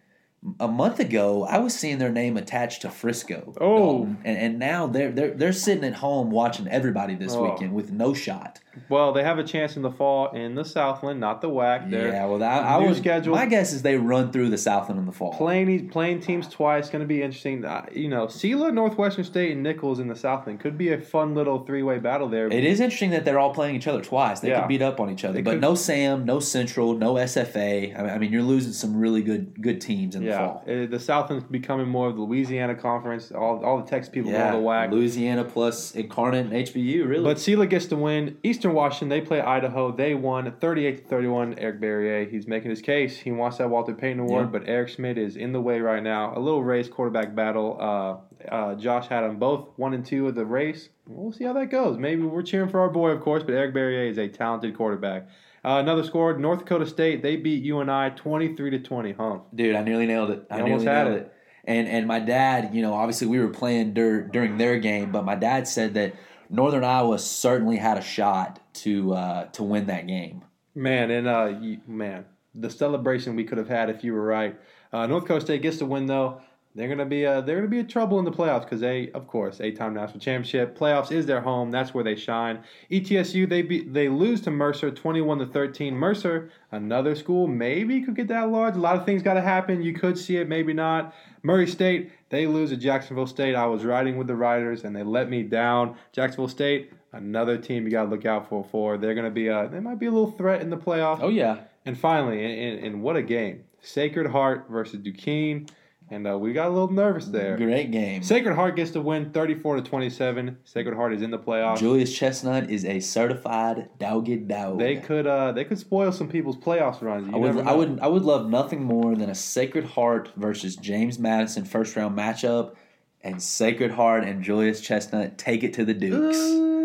a 0.61 0.69
month 0.69 0.99
ago, 1.01 1.45
I 1.45 1.59
was 1.59 1.75
seeing 1.75 1.99
their 1.99 2.11
name 2.13 2.37
attached 2.37 2.83
to 2.83 2.91
Frisco. 2.91 3.53
Oh. 3.61 3.79
Dalton, 4.05 4.19
and, 4.25 4.39
and 4.39 4.59
now 4.59 4.87
they're 4.87 5.11
they're 5.13 5.33
they're 5.35 5.53
sitting 5.53 5.85
at 5.85 5.95
home 5.95 6.31
watching 6.31 6.69
everybody 6.69 7.15
this 7.15 7.35
Oh. 7.35 7.51
weekend 7.51 7.73
with 7.75 7.93
no 7.93 8.15
shot. 8.15 8.61
Well, 8.89 9.13
they 9.13 9.23
have 9.23 9.39
a 9.39 9.45
chance 9.45 9.77
in 9.77 9.83
the 9.83 9.91
fall 9.91 10.31
in 10.33 10.55
the 10.55 10.65
Southland, 10.65 11.19
not 11.21 11.41
the 11.41 11.49
WAC. 11.49 11.91
They're 11.91 12.09
yeah, 12.09 12.27
well, 12.27 12.43
I, 12.43 12.59
I 12.59 12.79
would. 12.79 12.97
schedule. 12.97 13.35
My 13.35 13.47
guess 13.47 13.73
is 13.73 13.83
they 13.83 13.97
run 13.97 14.31
through 14.33 14.51
the 14.51 14.59
Southland 14.59 14.99
in 14.99 15.07
the 15.07 15.13
fall. 15.13 15.33
Playing 15.33 15.89
playing 15.89 16.21
teams 16.21 16.49
twice 16.49 16.89
going 16.91 17.01
to 17.01 17.07
be 17.09 17.23
interesting. 17.23 17.65
Uh, 17.65 17.87
you 17.93 18.09
know, 18.09 18.27
Sela, 18.27 18.73
Northwestern 18.73 19.25
State, 19.25 19.53
and 19.53 19.63
Nicholls 19.63 19.99
in 19.99 20.09
the 20.09 20.17
Southland 20.17 20.61
could 20.61 20.77
be 20.79 20.93
a 20.93 21.01
fun 21.01 21.35
little 21.35 21.65
three 21.65 21.83
way 21.83 21.99
battle 21.99 22.29
there. 22.29 22.47
It 22.49 22.65
is 22.65 22.81
interesting 22.81 23.11
that 23.11 23.25
they're 23.25 23.39
all 23.39 23.53
playing 23.55 23.77
each 23.77 23.87
other 23.87 24.01
twice. 24.03 24.41
They 24.41 24.49
Yeah. 24.51 24.61
could 24.61 24.69
beat 24.69 24.83
up 24.83 25.01
on 25.01 25.11
each 25.11 25.25
other, 25.25 25.35
They 25.35 25.43
but 25.43 25.53
could- 25.53 25.61
no 25.61 25.75
Sam, 25.75 26.25
no 26.25 26.41
Central, 26.41 26.95
no 26.95 27.15
SFA. 27.15 27.95
I 27.99 28.17
I 28.17 28.19
mean, 28.19 28.33
you're 28.33 28.43
losing 28.43 28.73
some 28.73 28.97
really 28.97 29.23
good 29.23 29.61
good 29.63 29.81
teams 29.81 30.15
in 30.17 30.23
the 30.25 30.29
yeah, 30.31 30.39
fall. 30.39 30.65
uh, 30.67 30.87
the 30.87 30.99
Southland's 30.99 31.45
becoming 31.45 31.89
more 31.89 32.09
of 32.09 32.17
the 32.17 32.23
Louisiana 32.23 32.75
Conference. 32.75 33.31
All 33.33 33.65
all 33.65 33.79
the 33.83 33.89
Texas 33.89 34.13
people 34.13 34.31
Yeah, 34.31 34.51
go 34.53 34.57
to 34.57 34.63
the 34.63 34.65
WAC. 34.65 34.91
Louisiana 34.91 35.45
plus 35.45 35.95
Incarnate 35.95 36.47
and 36.47 36.55
HBU, 36.55 37.07
really. 37.07 37.25
But 37.25 37.37
Sela 37.39 37.69
gets 37.69 37.87
the 37.87 37.97
win. 37.97 38.37
Eastern 38.43 38.66
Washington, 38.75 39.09
they 39.09 39.21
play 39.21 39.41
Idaho. 39.41 39.91
They 39.95 40.15
won 40.15 40.53
38 40.61 40.97
to 40.99 41.03
31. 41.05 41.59
Eric 41.59 41.81
Barriere, 41.81 42.31
he's 42.31 42.47
making 42.47 42.71
his 42.71 42.81
case. 42.83 43.19
He 43.19 43.31
wants 43.33 43.59
that 43.59 43.71
Walter 43.71 43.95
Payton 43.95 44.21
Award, 44.21 44.47
Yeah. 44.47 44.59
but 44.59 44.69
Eric 44.69 44.89
Schmid 44.91 45.19
is 45.19 45.37
in 45.37 45.53
the 45.53 45.61
way 45.61 45.81
right 45.81 46.03
now. 46.03 46.33
A 46.37 46.41
little 46.41 46.63
race 46.65 46.89
quarterback 46.89 47.35
battle. 47.35 47.77
Uh, 47.81 48.17
uh, 48.53 48.75
Josh 48.75 49.09
had 49.09 49.23
them 49.23 49.39
both 49.39 49.69
one 49.77 49.95
and 49.95 50.05
two 50.05 50.29
of 50.29 50.35
the 50.35 50.45
race. 50.47 50.89
We'll 51.07 51.33
see 51.33 51.45
how 51.45 51.53
that 51.55 51.71
goes. 51.71 51.99
Maybe 51.99 52.23
we're 52.23 52.43
cheering 52.43 52.69
for 52.69 52.81
our 52.81 52.91
boy, 52.91 53.11
of 53.11 53.21
course, 53.21 53.43
but 53.43 53.55
Eric 53.55 53.75
Barriere 53.75 54.11
is 54.11 54.19
a 54.19 54.29
talented 54.29 54.77
quarterback. 54.77 55.29
Uh, 55.65 55.79
another 55.81 56.05
score: 56.05 56.37
North 56.39 56.61
Dakota 56.61 56.87
State. 56.87 57.23
They 57.23 57.37
beat 57.37 57.65
UNI 57.65 58.11
23 58.15 58.71
to 58.71 58.79
20. 58.79 59.13
Huh? 59.13 59.39
Dude, 59.55 59.75
I 59.75 59.83
nearly 59.83 60.07
nailed 60.07 60.31
it. 60.31 60.45
I 60.51 60.61
almost 60.61 60.85
nearly 60.85 60.87
had 60.87 61.05
nailed 61.09 61.17
it. 61.19 61.23
it. 61.23 61.33
And 61.65 61.89
and 61.89 62.07
my 62.07 62.21
dad, 62.21 62.71
you 62.73 62.83
know, 62.83 62.95
obviously 62.95 63.27
we 63.27 63.41
were 63.41 63.49
playing 63.49 63.93
dur- 63.93 64.23
during 64.23 64.59
their 64.59 64.79
game, 64.79 65.11
but 65.11 65.25
my 65.25 65.35
dad 65.35 65.67
said 65.67 65.95
that 65.95 66.15
Northern 66.51 66.85
Iowa 66.85 67.19
certainly 67.19 67.77
had 67.77 67.99
a 67.99 68.03
shot 68.03 68.61
to 68.75 69.15
uh, 69.15 69.45
to 69.47 69.63
win 69.63 69.87
that 69.87 70.07
game. 70.07 70.45
Man, 70.75 71.11
and 71.11 71.27
uh, 71.27 71.53
man, 71.87 72.25
the 72.55 72.71
celebration 72.71 73.37
we 73.37 73.45
could 73.45 73.59
have 73.59 73.69
had 73.69 73.91
if 73.91 74.05
you 74.05 74.13
were 74.13 74.25
right. 74.25 74.59
Uh, 74.93 75.07
North 75.07 75.27
Coast 75.27 75.47
State 75.47 75.63
gets 75.63 75.79
the 75.79 75.87
win 75.87 76.07
though. 76.07 76.41
They're 76.77 76.89
gonna 76.89 77.07
be 77.07 77.25
a, 77.25 77.41
they're 77.41 77.57
gonna 77.57 77.69
be 77.69 77.81
a 77.81 77.85
trouble 77.85 78.19
in 78.19 78.25
the 78.27 78.31
playoffs 78.31 78.65
because 78.65 78.81
they, 78.81 79.11
of 79.13 79.27
course, 79.27 79.61
eight-time 79.61 79.95
national 79.95 80.21
championship. 80.21 80.79
Playoffs 80.79 81.11
is 81.11 81.25
their 81.25 81.41
home. 81.41 81.71
That's 81.71 81.95
where 81.95 82.05
they 82.05 82.17
shine. 82.17 82.63
ETSU 82.91 83.49
they 83.49 83.63
be, 83.63 83.83
they 83.83 84.09
lose 84.11 84.43
to 84.43 84.51
Mercer, 84.51 84.91
twenty-one 84.91 85.39
to 85.39 85.47
thirteen. 85.47 85.95
Mercer, 85.95 86.51
another 86.71 87.15
school, 87.15 87.47
maybe 87.47 88.03
could 88.03 88.15
get 88.15 88.29
that 88.29 88.51
large. 88.51 88.77
A 88.77 88.79
lot 88.79 88.97
of 88.97 89.07
things 89.07 89.23
got 89.23 89.35
to 89.35 89.41
happen. 89.41 89.83
You 89.83 89.95
could 89.95 90.19
see 90.19 90.37
it, 90.37 90.49
maybe 90.49 90.75
not. 90.75 91.15
Murray 91.43 91.67
State 91.67 92.11
they 92.29 92.47
lose 92.47 92.71
to 92.71 92.77
Jacksonville 92.77 93.27
State. 93.27 93.55
I 93.55 93.67
was 93.67 93.85
riding 93.85 94.17
with 94.17 94.27
the 94.27 94.35
Riders 94.35 94.85
and 94.85 94.95
they 94.95 95.03
let 95.03 95.31
me 95.31 95.43
down. 95.43 95.97
Jacksonville 96.13 96.49
State, 96.49 96.93
another 97.13 97.57
team 97.57 97.85
you 97.85 97.91
got 97.91 98.05
to 98.05 98.09
look 98.11 98.27
out 98.27 98.49
for. 98.49 98.65
For 98.65 98.99
they're 98.99 99.15
gonna 99.15 99.31
be 99.31 99.49
a 99.49 99.69
they 99.69 99.81
might 99.81 99.99
be 99.99 100.07
a 100.07 100.11
little 100.11 100.33
threat 100.33 100.61
in 100.61 100.71
the 100.71 100.77
playoffs. 100.77 101.21
Oh 101.23 101.29
yeah, 101.29 101.61
And 101.85 101.99
finally, 101.99 102.45
and, 102.45 102.79
and, 102.79 102.87
and 102.87 103.03
what 103.03 103.17
a 103.17 103.23
game! 103.23 103.65
Sacred 103.81 104.27
Heart 104.27 104.67
versus 104.69 104.99
Duquesne, 104.99 105.67
and 106.11 106.27
uh, 106.27 106.39
we 106.39 106.53
got 106.53 106.69
a 106.69 106.71
little 106.71 106.91
nervous 106.91 107.27
there. 107.27 107.57
great 107.57 107.91
game. 107.91 108.23
Sacred 108.23 108.55
Heart 108.55 108.77
gets 108.77 108.93
to 108.93 109.01
win, 109.01 109.31
thirty-four 109.33 109.77
to 109.77 109.83
twenty-seven. 109.83 110.59
Sacred 110.65 110.95
Heart 110.95 111.15
is 111.15 111.23
in 111.23 111.31
the 111.31 111.39
playoffs. 111.39 111.79
Julius 111.79 112.17
Chestnut 112.17 112.71
is 112.71 112.85
a 112.85 113.01
certified 113.01 113.89
dogged 113.99 114.49
dog. 114.49 114.79
They 114.79 114.97
could 114.97 115.27
uh, 115.27 115.53
they 115.53 115.65
could 115.65 115.79
spoil 115.79 116.13
some 116.13 116.29
people's 116.29 116.57
playoffs 116.57 117.03
runs. 117.03 117.27
You 117.29 117.35
I 117.35 117.39
would, 117.39 117.67
I 117.67 117.73
would, 117.73 118.01
I 118.01 118.07
would 118.07 118.23
love 118.23 118.49
nothing 118.49 118.85
more 118.85 119.15
than 119.17 119.31
a 119.31 119.35
Sacred 119.35 119.85
Heart 119.85 120.33
versus 120.37 120.77
James 120.77 121.19
Madison 121.19 121.65
first 121.65 121.97
round 121.97 122.17
matchup, 122.17 122.75
and 123.23 123.43
Sacred 123.43 123.91
Heart 123.93 124.25
and 124.25 124.43
Julius 124.43 124.81
Chestnut 124.81 125.39
take 125.39 125.65
it 125.65 125.73
to 125.75 125.85
the 125.85 125.95
Dukes. 125.95 126.37
Ooh, 126.37 126.76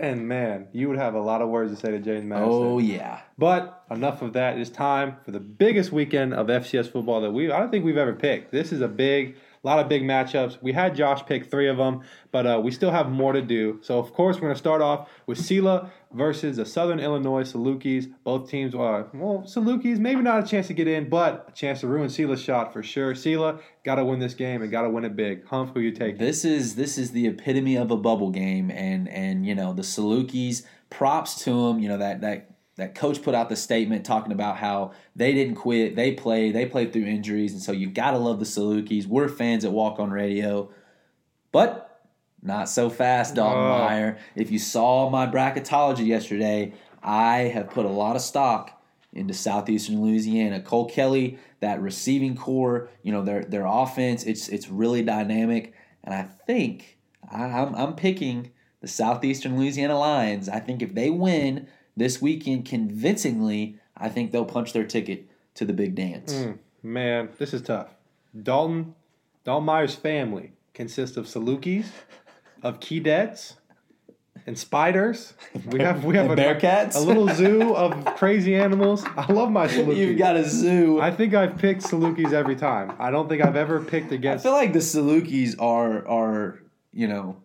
and 0.00 0.26
man, 0.26 0.68
you 0.72 0.88
would 0.88 0.98
have 0.98 1.14
a 1.14 1.20
lot 1.20 1.42
of 1.42 1.48
words 1.48 1.72
to 1.72 1.78
say 1.78 1.90
to 1.92 1.98
James 1.98 2.24
Madison. 2.24 2.50
Oh 2.52 2.78
yeah, 2.78 3.20
But 3.38 3.84
enough 3.90 4.22
of 4.22 4.32
that. 4.32 4.58
It's 4.58 4.70
time 4.70 5.16
for 5.24 5.30
the 5.30 5.40
biggest 5.40 5.92
weekend 5.92 6.34
of 6.34 6.46
FCS 6.46 6.90
football 6.90 7.20
that 7.20 7.30
we 7.30 7.50
I 7.50 7.58
don't 7.58 7.70
think 7.70 7.84
we've 7.84 7.96
ever 7.96 8.14
picked. 8.14 8.50
This 8.50 8.72
is 8.72 8.80
a 8.80 8.88
big, 8.88 9.36
lot 9.66 9.78
of 9.78 9.88
big 9.88 10.02
matchups. 10.02 10.62
We 10.62 10.72
had 10.72 10.94
Josh 10.94 11.24
pick 11.26 11.50
three 11.50 11.68
of 11.68 11.76
them, 11.76 12.02
but 12.32 12.46
uh, 12.46 12.60
we 12.62 12.70
still 12.70 12.90
have 12.90 13.10
more 13.10 13.32
to 13.32 13.42
do. 13.42 13.78
So 13.82 13.98
of 13.98 14.12
course 14.12 14.36
we're 14.36 14.42
going 14.42 14.54
to 14.54 14.58
start 14.58 14.80
off 14.80 15.08
with 15.26 15.38
Sela 15.38 15.90
versus 16.12 16.56
the 16.56 16.64
Southern 16.64 16.98
Illinois 16.98 17.42
Salukis. 17.42 18.10
Both 18.24 18.48
teams 18.50 18.74
are 18.74 19.08
well, 19.12 19.44
Salukis 19.46 19.98
maybe 19.98 20.22
not 20.22 20.42
a 20.42 20.46
chance 20.46 20.66
to 20.68 20.74
get 20.74 20.88
in, 20.88 21.08
but 21.08 21.46
a 21.48 21.52
chance 21.52 21.80
to 21.80 21.88
ruin 21.88 22.08
Sela's 22.08 22.42
shot 22.42 22.72
for 22.72 22.82
sure. 22.82 23.14
Sela 23.14 23.60
got 23.84 23.96
to 23.96 24.04
win 24.04 24.18
this 24.18 24.34
game 24.34 24.62
and 24.62 24.70
got 24.70 24.82
to 24.82 24.90
win 24.90 25.04
it 25.04 25.14
big. 25.14 25.44
Humph, 25.46 25.72
who 25.74 25.80
you 25.80 25.92
take? 25.92 26.18
this 26.18 26.44
is 26.44 26.74
this 26.74 26.96
is 26.96 27.12
the 27.12 27.26
epitome 27.26 27.76
of 27.76 27.90
a 27.90 27.96
bubble 27.96 28.30
game, 28.30 28.70
and 28.70 29.08
and 29.08 29.46
you 29.46 29.54
know 29.54 29.72
the 29.72 29.82
Salukis. 29.82 30.64
Props 30.88 31.44
to 31.44 31.68
them. 31.68 31.78
You 31.78 31.88
know 31.88 31.98
that 31.98 32.20
that. 32.22 32.49
That 32.80 32.94
coach 32.94 33.22
put 33.22 33.34
out 33.34 33.48
the 33.48 33.56
statement 33.56 34.04
talking 34.06 34.32
about 34.32 34.56
how 34.56 34.92
they 35.14 35.32
didn't 35.34 35.56
quit, 35.56 35.96
they 35.96 36.12
played, 36.12 36.54
they 36.54 36.66
played 36.66 36.92
through 36.92 37.04
injuries, 37.04 37.52
and 37.52 37.62
so 37.62 37.72
you 37.72 37.88
gotta 37.88 38.18
love 38.18 38.38
the 38.38 38.44
Salukis. 38.46 39.06
We're 39.06 39.28
fans 39.28 39.64
at 39.64 39.72
Walk 39.72 39.98
On 40.00 40.10
Radio, 40.10 40.70
but 41.52 42.00
not 42.42 42.68
so 42.68 42.88
fast, 42.88 43.34
Dalton 43.34 43.62
Oh. 43.62 43.78
Meyer. 43.78 44.18
If 44.34 44.50
you 44.50 44.58
saw 44.58 45.10
my 45.10 45.26
bracketology 45.26 46.06
yesterday, 46.06 46.72
I 47.02 47.40
have 47.54 47.70
put 47.70 47.84
a 47.84 47.90
lot 47.90 48.16
of 48.16 48.22
stock 48.22 48.82
into 49.12 49.34
Southeastern 49.34 50.00
Louisiana. 50.02 50.60
Cole 50.60 50.88
Kelley, 50.88 51.38
that 51.60 51.82
receiving 51.82 52.36
corps, 52.36 52.88
you 53.02 53.12
know, 53.12 53.22
their 53.22 53.44
their 53.44 53.66
offense, 53.66 54.24
it's 54.24 54.48
it's 54.48 54.68
really 54.68 55.02
dynamic, 55.02 55.74
and 56.02 56.14
I 56.14 56.22
think 56.22 56.96
I, 57.30 57.44
I'm 57.44 57.74
I'm 57.74 57.94
picking 57.94 58.52
the 58.80 58.88
Southeastern 58.88 59.58
Louisiana 59.58 59.98
Lions. 59.98 60.48
I 60.48 60.60
think 60.60 60.80
if 60.80 60.94
they 60.94 61.10
win 61.10 61.66
this 62.00 62.22
weekend 62.22 62.64
convincingly, 62.64 63.76
I 63.94 64.08
think 64.08 64.32
they'll 64.32 64.46
punch 64.46 64.72
their 64.72 64.86
ticket 64.86 65.28
to 65.54 65.66
the 65.66 65.74
big 65.74 65.94
dance. 65.94 66.32
Mm, 66.32 66.58
man, 66.82 67.28
this 67.38 67.52
is 67.52 67.60
tough. 67.60 67.88
Dalton, 68.42 68.94
Dalton 69.44 69.66
Meyer's 69.66 69.94
family 69.94 70.52
consists 70.72 71.18
of 71.18 71.26
Salukis, 71.26 71.88
of 72.62 72.80
Keydets, 72.80 73.54
and 74.46 74.58
spiders. 74.58 75.34
We 75.66 75.80
have 75.80 76.02
we 76.02 76.16
have 76.16 76.30
a, 76.30 76.36
Bearcats? 76.36 76.96
a 76.96 77.00
little 77.00 77.28
zoo 77.28 77.74
of 77.74 78.16
crazy 78.16 78.54
animals. 78.54 79.04
I 79.04 79.30
love 79.30 79.50
my 79.50 79.68
Salukis. 79.68 79.96
You've 79.96 80.18
got 80.18 80.36
a 80.36 80.48
zoo. 80.48 81.00
I 81.02 81.10
think 81.10 81.34
I've 81.34 81.58
picked 81.58 81.82
Salukis 81.82 82.32
every 82.32 82.56
time. 82.56 82.94
I 82.98 83.10
don't 83.10 83.28
think 83.28 83.44
I've 83.44 83.56
ever 83.56 83.78
picked 83.78 84.10
against. 84.10 84.46
I 84.46 84.48
feel 84.48 84.56
like 84.56 84.72
the 84.72 84.78
Salukis 84.78 85.60
are 85.60 86.08
are 86.08 86.60
you 86.94 87.08
know 87.08 87.36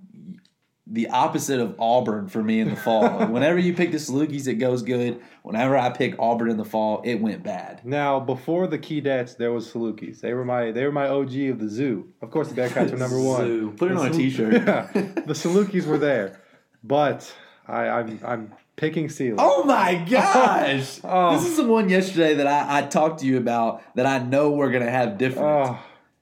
the 0.96 1.10
opposite 1.10 1.60
of 1.60 1.76
Auburn 1.80 2.28
for 2.28 2.42
me 2.42 2.60
in 2.60 2.70
the 2.70 2.76
fall. 2.76 3.28
Whenever 3.36 3.60
you 3.60 3.74
pick 3.74 3.92
the 3.92 3.98
Salukis, 3.98 4.48
it 4.48 4.56
goes 4.56 4.82
good. 4.82 5.22
Whenever 5.44 5.78
I 5.78 5.90
pick 5.92 6.16
Auburn 6.18 6.50
in 6.50 6.58
the 6.58 6.66
fall, 6.66 7.02
it 7.04 7.22
went 7.22 7.44
bad. 7.44 7.86
now, 7.86 8.20
before 8.20 8.68
the 8.68 8.78
Keydets, 8.80 9.38
there 9.38 9.52
was 9.52 9.72
Salukis. 9.72 10.22
They 10.22 10.34
were 10.34 10.46
my 10.46 10.72
they 10.72 10.84
were 10.86 10.92
my 10.92 11.08
OG 11.08 11.36
of 11.52 11.60
the 11.60 11.70
zoo. 11.70 12.08
Of 12.22 12.32
course, 12.32 12.50
the 12.50 12.56
Bearcats 12.60 12.92
were 12.92 12.98
number 12.98 13.20
one. 13.36 13.42
Zoo. 13.46 13.74
Put 13.78 13.92
it 13.92 13.96
The 13.96 14.00
on 14.00 14.08
a 14.08 14.10
Sal- 14.12 14.20
T-shirt. 14.20 14.54
Yeah, 14.66 14.88
the 14.94 15.34
Salukis 15.34 15.86
were 15.86 15.98
there, 16.00 16.42
but 16.84 17.32
I, 17.68 17.88
I'm 17.90 18.20
I'm 18.26 18.54
picking 18.76 19.08
Steelers. 19.08 19.36
Oh 19.40 19.64
my 19.64 19.96
gosh! 19.96 21.00
Oh. 21.04 21.36
This 21.38 21.46
is 21.48 21.58
the 21.58 21.66
one 21.68 21.90
yesterday 21.90 22.36
that 22.36 22.48
I, 22.48 22.80
I 22.80 22.82
talked 22.84 23.20
to 23.22 23.26
you 23.26 23.38
about 23.38 23.82
that 23.96 24.06
I 24.06 24.20
know 24.20 24.52
we're 24.52 24.72
gonna 24.72 24.90
have 24.90 25.18
different. 25.18 25.48
Oh, 25.48 25.80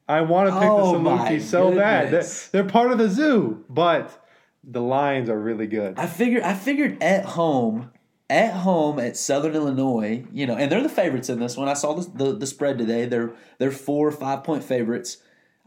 I 0.08 0.22
want 0.22 0.50
to 0.50 0.60
pick 0.60 0.70
Oh, 0.70 0.94
the 0.94 1.10
Salukis 1.10 1.42
so 1.44 1.74
bad. 1.76 2.12
They're, 2.12 2.24
they're 2.64 2.70
part 2.70 2.92
of 2.92 2.98
the 2.98 3.10
zoo, 3.10 3.64
but 3.70 4.23
the 4.64 4.82
Lions 4.82 5.30
are 5.30 5.40
really 5.40 5.68
good. 5.68 5.96
I 5.98 6.08
figured 6.08 6.44
I 6.44 6.54
figured 6.54 7.02
at 7.02 7.26
home, 7.26 7.92
at 8.30 8.54
home 8.54 9.00
at 9.00 9.18
Southern 9.18 9.56
Illinois, 9.56 10.26
you 10.32 10.48
know, 10.48 10.56
and 10.56 10.72
they're 10.72 10.82
the 10.82 10.90
favorites 10.90 11.30
in 11.30 11.40
this 11.40 11.58
one. 11.58 11.68
I 11.68 11.74
saw 11.74 11.94
the 11.94 12.10
the, 12.24 12.34
the 12.34 12.48
spread 12.48 12.78
today. 12.78 13.06
They're 13.06 13.34
they're 13.58 13.72
four 13.72 14.08
or 14.08 14.12
five 14.12 14.44
point 14.44 14.64
favorites. 14.64 15.18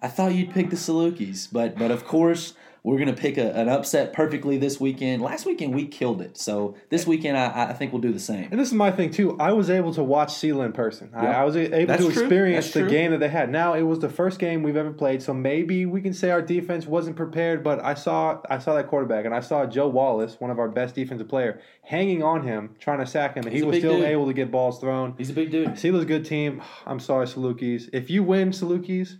I 0.00 0.08
thought 0.08 0.34
you'd 0.34 0.50
pick 0.50 0.70
the 0.70 0.76
Salukis, 0.76 1.48
but 1.50 1.78
but 1.78 1.90
of 1.90 2.04
course 2.04 2.54
we're 2.86 2.98
gonna 3.00 3.12
pick 3.12 3.36
a, 3.36 3.52
an 3.56 3.68
upset 3.68 4.12
perfectly 4.12 4.56
this 4.58 4.78
weekend. 4.78 5.20
Last 5.20 5.44
weekend 5.44 5.74
we 5.74 5.88
killed 5.88 6.22
it, 6.22 6.38
so 6.38 6.76
this 6.88 7.04
weekend 7.04 7.36
I, 7.36 7.70
I 7.70 7.72
think 7.72 7.92
we'll 7.92 8.00
do 8.00 8.12
the 8.12 8.20
same. 8.20 8.46
And 8.52 8.60
this 8.60 8.68
is 8.68 8.74
my 8.74 8.92
thing 8.92 9.10
too. 9.10 9.36
I 9.40 9.50
was 9.50 9.70
able 9.70 9.92
to 9.94 10.04
watch 10.04 10.28
Sela 10.28 10.64
in 10.64 10.72
person. 10.72 11.10
I, 11.12 11.26
I 11.26 11.42
was 11.44 11.56
able 11.56 11.84
That's 11.88 12.04
to 12.06 12.12
true. 12.12 12.22
experience 12.22 12.66
That's 12.66 12.74
the 12.74 12.80
true. 12.82 12.90
game 12.90 13.10
that 13.10 13.18
they 13.18 13.28
had. 13.28 13.50
Now 13.50 13.74
it 13.74 13.82
was 13.82 13.98
the 13.98 14.08
first 14.08 14.38
game 14.38 14.62
we've 14.62 14.76
ever 14.76 14.92
played, 14.92 15.20
so 15.20 15.34
maybe 15.34 15.84
we 15.84 16.00
can 16.00 16.14
say 16.14 16.30
our 16.30 16.40
defense 16.40 16.86
wasn't 16.86 17.16
prepared. 17.16 17.64
But 17.64 17.84
I 17.84 17.94
saw 17.94 18.40
I 18.48 18.58
saw 18.60 18.74
that 18.74 18.86
quarterback, 18.86 19.24
and 19.24 19.34
I 19.34 19.40
saw 19.40 19.66
Joe 19.66 19.88
Wallace, 19.88 20.36
one 20.38 20.52
of 20.52 20.60
our 20.60 20.68
best 20.68 20.94
defensive 20.94 21.28
player, 21.28 21.60
hanging 21.82 22.22
on 22.22 22.44
him, 22.46 22.76
trying 22.78 23.00
to 23.00 23.06
sack 23.06 23.34
him, 23.34 23.42
and 23.46 23.52
He's 23.52 23.62
he 23.62 23.66
was 23.68 23.78
still 23.78 23.96
dude. 23.96 24.04
able 24.04 24.26
to 24.28 24.32
get 24.32 24.52
balls 24.52 24.78
thrown. 24.78 25.14
He's 25.18 25.30
a 25.30 25.34
big 25.34 25.50
dude. 25.50 25.70
Sela's 25.70 26.04
a 26.04 26.06
good 26.06 26.24
team. 26.24 26.62
I'm 26.86 27.00
sorry, 27.00 27.26
Salukis. 27.26 27.90
If 27.92 28.10
you 28.10 28.22
win, 28.22 28.50
Salukis, 28.50 29.18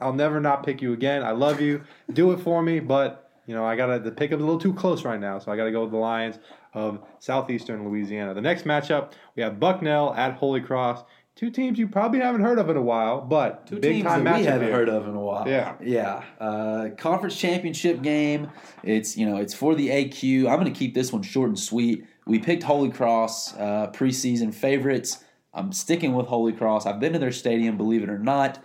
I'll 0.00 0.12
never 0.12 0.40
not 0.40 0.64
pick 0.64 0.82
you 0.82 0.92
again. 0.92 1.22
I 1.22 1.30
love 1.32 1.60
you. 1.60 1.82
Do 2.12 2.32
it 2.32 2.40
for 2.40 2.62
me, 2.62 2.80
but 2.80 3.30
you 3.46 3.54
know 3.54 3.64
I 3.64 3.76
gotta 3.76 3.98
the 3.98 4.10
pick 4.10 4.32
up 4.32 4.38
a 4.40 4.42
little 4.42 4.58
too 4.58 4.74
close 4.74 5.04
right 5.04 5.20
now, 5.20 5.38
so 5.38 5.52
I 5.52 5.56
gotta 5.56 5.72
go 5.72 5.82
with 5.82 5.90
the 5.92 5.98
Lions 5.98 6.38
of 6.72 7.00
Southeastern 7.20 7.88
Louisiana. 7.88 8.34
The 8.34 8.40
next 8.40 8.64
matchup 8.64 9.12
we 9.36 9.42
have 9.42 9.60
Bucknell 9.60 10.14
at 10.14 10.34
Holy 10.34 10.60
Cross. 10.60 11.04
Two 11.36 11.50
teams 11.50 11.80
you 11.80 11.88
probably 11.88 12.20
haven't 12.20 12.42
heard 12.42 12.60
of 12.60 12.70
in 12.70 12.76
a 12.76 12.82
while, 12.82 13.20
but 13.20 13.66
Two 13.66 13.80
big 13.80 13.94
teams 13.94 14.04
time 14.04 14.22
that 14.22 14.38
we 14.38 14.44
haven't 14.44 14.68
here. 14.68 14.76
heard 14.76 14.88
of 14.88 15.08
in 15.08 15.14
a 15.16 15.20
while. 15.20 15.48
Yeah. 15.48 15.74
yeah. 15.82 16.22
Uh, 16.38 16.90
conference 16.96 17.36
championship 17.36 18.02
game. 18.02 18.50
It's 18.84 19.16
you 19.16 19.26
know 19.28 19.38
it's 19.38 19.52
for 19.52 19.74
the 19.74 19.88
AQ. 19.88 20.46
I'm 20.48 20.60
going 20.60 20.72
to 20.72 20.78
keep 20.78 20.94
this 20.94 21.12
one 21.12 21.22
short 21.22 21.48
and 21.48 21.58
sweet. 21.58 22.04
We 22.24 22.38
picked 22.38 22.62
Holy 22.62 22.88
Cross 22.90 23.54
uh, 23.56 23.90
preseason 23.92 24.54
favorites. 24.54 25.24
I'm 25.52 25.72
sticking 25.72 26.14
with 26.14 26.26
Holy 26.26 26.52
Cross. 26.52 26.86
I've 26.86 27.00
been 27.00 27.12
to 27.14 27.18
their 27.18 27.32
stadium, 27.32 27.76
believe 27.76 28.04
it 28.04 28.08
or 28.10 28.18
not. 28.18 28.62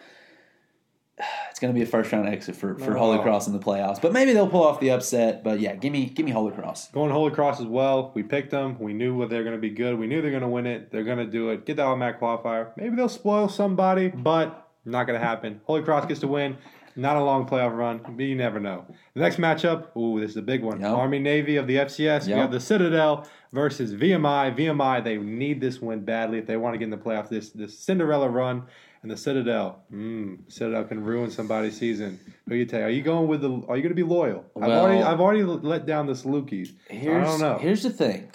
It's 1.60 1.64
going 1.64 1.74
to 1.74 1.78
be 1.78 1.84
a 1.84 1.92
first 1.92 2.10
round 2.14 2.30
exit 2.30 2.56
for, 2.56 2.76
for 2.76 2.96
oh. 2.96 3.00
Holy 3.00 3.18
Oh. 3.18 3.22
Cross 3.22 3.48
in 3.48 3.52
the 3.52 3.60
playoffs, 3.60 4.02
but 4.02 4.14
maybe 4.14 4.32
they'll 4.32 4.48
pull 4.48 4.64
off 4.64 4.80
the 4.80 4.92
upset. 4.92 5.44
But 5.44 5.60
yeah, 5.60 5.76
give 5.76 5.92
me 5.92 6.06
give 6.06 6.26
me 6.26 6.32
Holy 6.32 6.54
Cross. 6.54 6.92
Going 6.92 7.12
Holy 7.12 7.32
Cross 7.32 7.60
as 7.60 7.66
well. 7.66 8.14
We 8.16 8.24
picked 8.24 8.52
them. 8.52 8.80
We 8.80 8.94
knew 8.94 9.14
what 9.14 9.30
they're 9.30 9.44
going 9.44 9.58
to 9.58 9.62
be 9.62 9.72
good. 9.72 10.00
We 10.00 10.08
knew 10.08 10.22
they're 10.22 10.32
going 10.32 10.42
to 10.42 10.48
win 10.48 10.66
it. 10.66 10.90
They're 10.90 11.04
going 11.04 11.18
to 11.18 11.26
do 11.26 11.50
it. 11.50 11.66
Get 11.66 11.76
the 11.76 11.82
automatic 11.82 12.22
qualifier. 12.22 12.72
Maybe 12.78 12.96
they'll 12.96 13.10
spoil 13.10 13.50
somebody, 13.50 14.08
but 14.08 14.70
not 14.86 15.06
going 15.06 15.20
to 15.20 15.26
happen. 15.26 15.60
Holy 15.66 15.82
Cross 15.82 16.06
gets 16.06 16.22
to 16.22 16.30
win. 16.30 16.56
Not 16.96 17.18
a 17.18 17.24
long 17.24 17.46
playoff 17.46 17.76
run, 17.76 18.00
but 18.08 18.24
you 18.24 18.36
never 18.36 18.62
know. 18.62 18.86
The 19.14 19.20
next 19.20 19.36
matchup, 19.36 19.96
ooh, 19.98 20.22
this 20.22 20.32
is 20.32 20.38
a 20.38 20.42
big 20.42 20.64
one. 20.64 20.80
Yep. 20.80 20.92
Army 20.92 21.20
Navy 21.20 21.58
of 21.58 21.68
the 21.68 21.76
FCS. 21.76 22.28
We 22.28 22.32
have 22.34 22.52
the 22.54 22.60
Citadel 22.62 23.28
versus 23.52 23.94
VMI. 23.94 24.58
VMI, 24.58 25.04
they 25.04 25.18
need 25.18 25.60
this 25.60 25.82
win 25.82 26.06
badly 26.06 26.38
if 26.38 26.48
they 26.48 26.56
want 26.56 26.74
to 26.74 26.78
get 26.78 26.86
in 26.86 26.90
the 26.90 26.98
playoffs. 26.98 27.28
This 27.28 27.50
this 27.50 27.78
Cinderella 27.78 28.30
run 28.30 28.64
and 29.02 29.12
the 29.12 29.18
Citadel. 29.18 29.84
Mm, 29.92 30.52
Citadel 30.52 30.84
can 30.84 31.04
ruin 31.04 31.32
somebody's 31.32 31.78
season. 31.78 32.20
Who 32.48 32.56
you 32.56 32.66
tell? 32.66 32.82
Are 32.82 32.90
you 32.90 33.02
going 33.02 33.28
with 33.28 33.42
the? 33.42 33.50
Are 33.50 33.78
you 33.78 33.84
going 33.84 33.90
to 33.90 33.94
be 33.96 34.04
loyal? 34.04 34.46
I've 34.56 34.70
already 34.70 35.02
I've 35.02 35.22
already 35.22 35.44
let 35.44 35.86
down 35.86 36.08
the 36.08 36.14
Salukis. 36.14 36.70
I 36.90 36.94
Here's, 36.94 37.28
don't 37.28 37.40
know. 37.40 37.58
Here's 37.58 37.84
the 37.84 37.90
thing, 37.92 38.30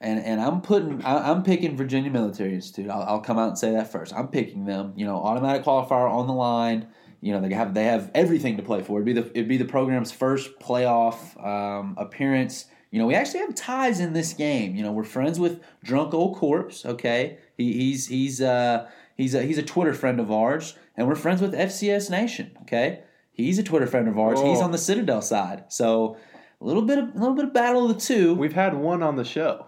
and 0.00 0.20
and 0.20 0.40
I'm 0.40 0.60
putting 0.60 1.02
I, 1.04 1.30
I'm 1.30 1.42
picking 1.42 1.76
Virginia 1.76 2.10
Military 2.10 2.54
Institute. 2.54 2.90
I'll, 2.90 3.02
I'll 3.02 3.20
come 3.20 3.38
out 3.38 3.48
and 3.48 3.58
say 3.58 3.72
that 3.72 3.90
first. 3.90 4.14
I'm 4.14 4.28
picking 4.28 4.64
them. 4.64 4.92
You 4.96 5.06
know, 5.06 5.16
automatic 5.16 5.64
qualifier 5.64 6.10
on 6.10 6.26
the 6.26 6.32
line. 6.34 6.88
You 7.20 7.32
know, 7.32 7.40
they 7.40 7.54
have 7.54 7.74
they 7.74 7.84
have 7.84 8.10
everything 8.14 8.56
to 8.58 8.62
play 8.62 8.82
for. 8.82 9.00
It'd 9.00 9.06
be 9.06 9.20
the 9.20 9.30
it'd 9.30 9.48
be 9.48 9.56
the 9.56 9.64
program's 9.64 10.12
first 10.12 10.58
playoff 10.60 11.44
um, 11.44 11.94
appearance. 11.98 12.66
You 12.92 13.00
know, 13.00 13.06
we 13.06 13.14
actually 13.14 13.40
have 13.40 13.54
ties 13.54 13.98
in 13.98 14.12
this 14.12 14.32
game. 14.32 14.76
You 14.76 14.82
know, 14.82 14.92
we're 14.92 15.04
friends 15.04 15.40
with 15.40 15.60
Drunk 15.82 16.14
Old 16.14 16.36
Corpse. 16.36 16.86
Okay, 16.86 17.38
he, 17.56 17.72
he's 17.72 18.06
he's 18.06 18.40
uh 18.40 18.88
he's 19.16 19.34
a 19.34 19.42
he's 19.42 19.58
a 19.58 19.62
Twitter 19.62 19.94
friend 19.94 20.20
of 20.20 20.30
ours, 20.30 20.76
and 20.96 21.06
we're 21.08 21.14
friends 21.16 21.40
with 21.40 21.52
FCS 21.54 22.10
Nation. 22.10 22.56
Okay, 22.62 23.00
he's 23.32 23.58
a 23.58 23.62
Twitter 23.62 23.86
friend 23.86 24.08
of 24.08 24.18
ours. 24.18 24.40
He's 24.40 24.60
Oh. 24.60 24.64
on 24.64 24.72
the 24.72 24.78
Citadel 24.78 25.22
side. 25.22 25.64
So 25.68 26.16
a 26.60 26.64
little 26.64 26.82
bit 26.82 26.98
of 26.98 27.14
a 27.14 27.18
little 27.18 27.34
bit 27.34 27.44
of 27.46 27.52
battle 27.52 27.90
of 27.90 27.94
the 27.94 28.00
two. 28.00 28.34
We've 28.34 28.52
had 28.54 28.74
one 28.74 29.02
on 29.02 29.16
the 29.16 29.24
show. 29.24 29.66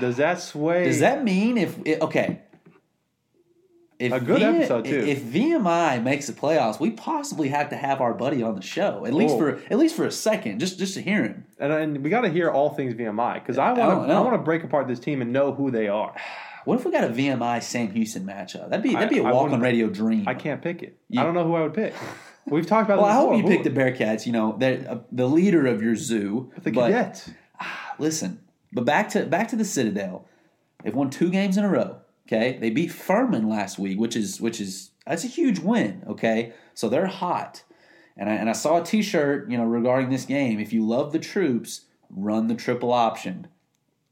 Does 0.00 0.16
that 0.18 0.38
sway? 0.40 0.84
Does 0.84 1.00
that 1.00 1.24
mean 1.24 1.58
if 1.58 1.78
it, 1.84 2.00
okay? 2.00 2.40
If 3.96 4.12
A 4.12 4.18
good 4.20 4.42
episode, 4.42 4.84
too. 4.86 4.98
If 5.06 5.22
VMI 5.22 6.02
makes 6.02 6.26
the 6.26 6.32
playoffs, 6.32 6.80
we 6.80 6.90
possibly 6.90 7.48
have 7.50 7.70
to 7.70 7.76
have 7.76 8.00
our 8.00 8.12
buddy 8.12 8.42
on 8.42 8.56
the 8.56 8.60
show 8.62 9.04
at 9.06 9.14
least 9.14 9.36
Oh. 9.36 9.38
for 9.38 9.48
at 9.70 9.78
least 9.78 9.94
for 9.94 10.04
a 10.04 10.10
second, 10.10 10.58
just 10.58 10.78
just 10.80 10.94
to 10.94 11.00
hear 11.00 11.22
him. 11.22 11.44
And, 11.60 11.72
and 11.72 12.02
we 12.02 12.10
got 12.10 12.22
to 12.22 12.28
hear 12.28 12.50
all 12.50 12.70
things 12.70 12.94
VMI 12.94 13.34
because 13.34 13.56
I 13.56 13.68
I 13.70 13.72
want 13.72 14.00
to. 14.00 14.04
I 14.04 14.06
know. 14.08 14.22
want 14.22 14.34
to 14.34 14.38
break 14.42 14.64
apart 14.64 14.88
this 14.88 14.98
team 14.98 15.22
and 15.22 15.32
know 15.32 15.52
who 15.52 15.70
they 15.70 15.86
are. 15.86 16.12
What 16.64 16.78
if 16.78 16.84
we 16.84 16.90
got 16.92 17.04
a 17.04 17.08
VMI 17.08 17.62
Sam 17.62 17.90
Houston 17.92 18.24
matchup? 18.24 18.70
That'd 18.70 18.82
be 18.82 18.92
that'd 18.94 19.10
be 19.10 19.18
a 19.18 19.24
I- 19.24 19.30
I 19.30 19.32
walk 19.32 19.50
on 19.52 19.60
radio 19.60 19.88
dream. 19.88 20.26
I 20.26 20.34
can't 20.34 20.62
pick 20.62 20.82
it. 20.82 20.98
You- 21.08 21.20
I 21.20 21.24
don't 21.24 21.34
know 21.34 21.44
who 21.44 21.54
I 21.54 21.62
would 21.62 21.74
pick. 21.74 21.94
We've 22.46 22.66
talked 22.66 22.88
about. 22.90 23.00
well, 23.00 23.10
I 23.10 23.14
hope 23.14 23.36
you 23.38 23.44
pick 23.44 23.62
the 23.64 23.70
Bearcats. 23.70 24.26
You 24.26 24.32
know, 24.32 24.54
they're 24.58 24.84
uh, 24.88 24.98
the 25.10 25.26
leader 25.26 25.66
of 25.66 25.82
your 25.82 25.96
zoo. 25.96 26.52
the 26.62 26.70
but 26.72 26.90
Cadets. 26.90 27.30
listen, 27.98 28.40
but 28.72 28.84
back 28.84 29.08
to 29.10 29.24
back 29.24 29.48
to 29.48 29.56
the 29.56 29.64
Citadel. 29.64 30.26
They've 30.82 30.94
won 30.94 31.08
two 31.10 31.30
games 31.30 31.56
in 31.56 31.64
a 31.64 31.68
row. 31.70 32.00
Okay, 32.28 32.58
they 32.58 32.70
beat 32.70 32.90
Furman 32.92 33.48
last 33.48 33.78
week, 33.78 33.98
which 33.98 34.14
is 34.16 34.40
which 34.40 34.60
is 34.60 34.90
that's 35.06 35.24
a 35.24 35.28
huge 35.28 35.58
win. 35.58 36.02
Okay, 36.06 36.52
so 36.74 36.88
they're 36.90 37.06
hot, 37.06 37.62
and 38.16 38.28
I, 38.28 38.34
and 38.34 38.48
I 38.50 38.52
saw 38.52 38.80
a 38.80 38.84
T-shirt 38.84 39.50
you 39.50 39.56
know 39.56 39.64
regarding 39.64 40.10
this 40.10 40.24
game. 40.26 40.60
If 40.60 40.72
you 40.72 40.86
love 40.86 41.12
the 41.12 41.18
troops, 41.18 41.82
run 42.10 42.48
the 42.48 42.54
triple 42.54 42.92
option. 42.92 43.46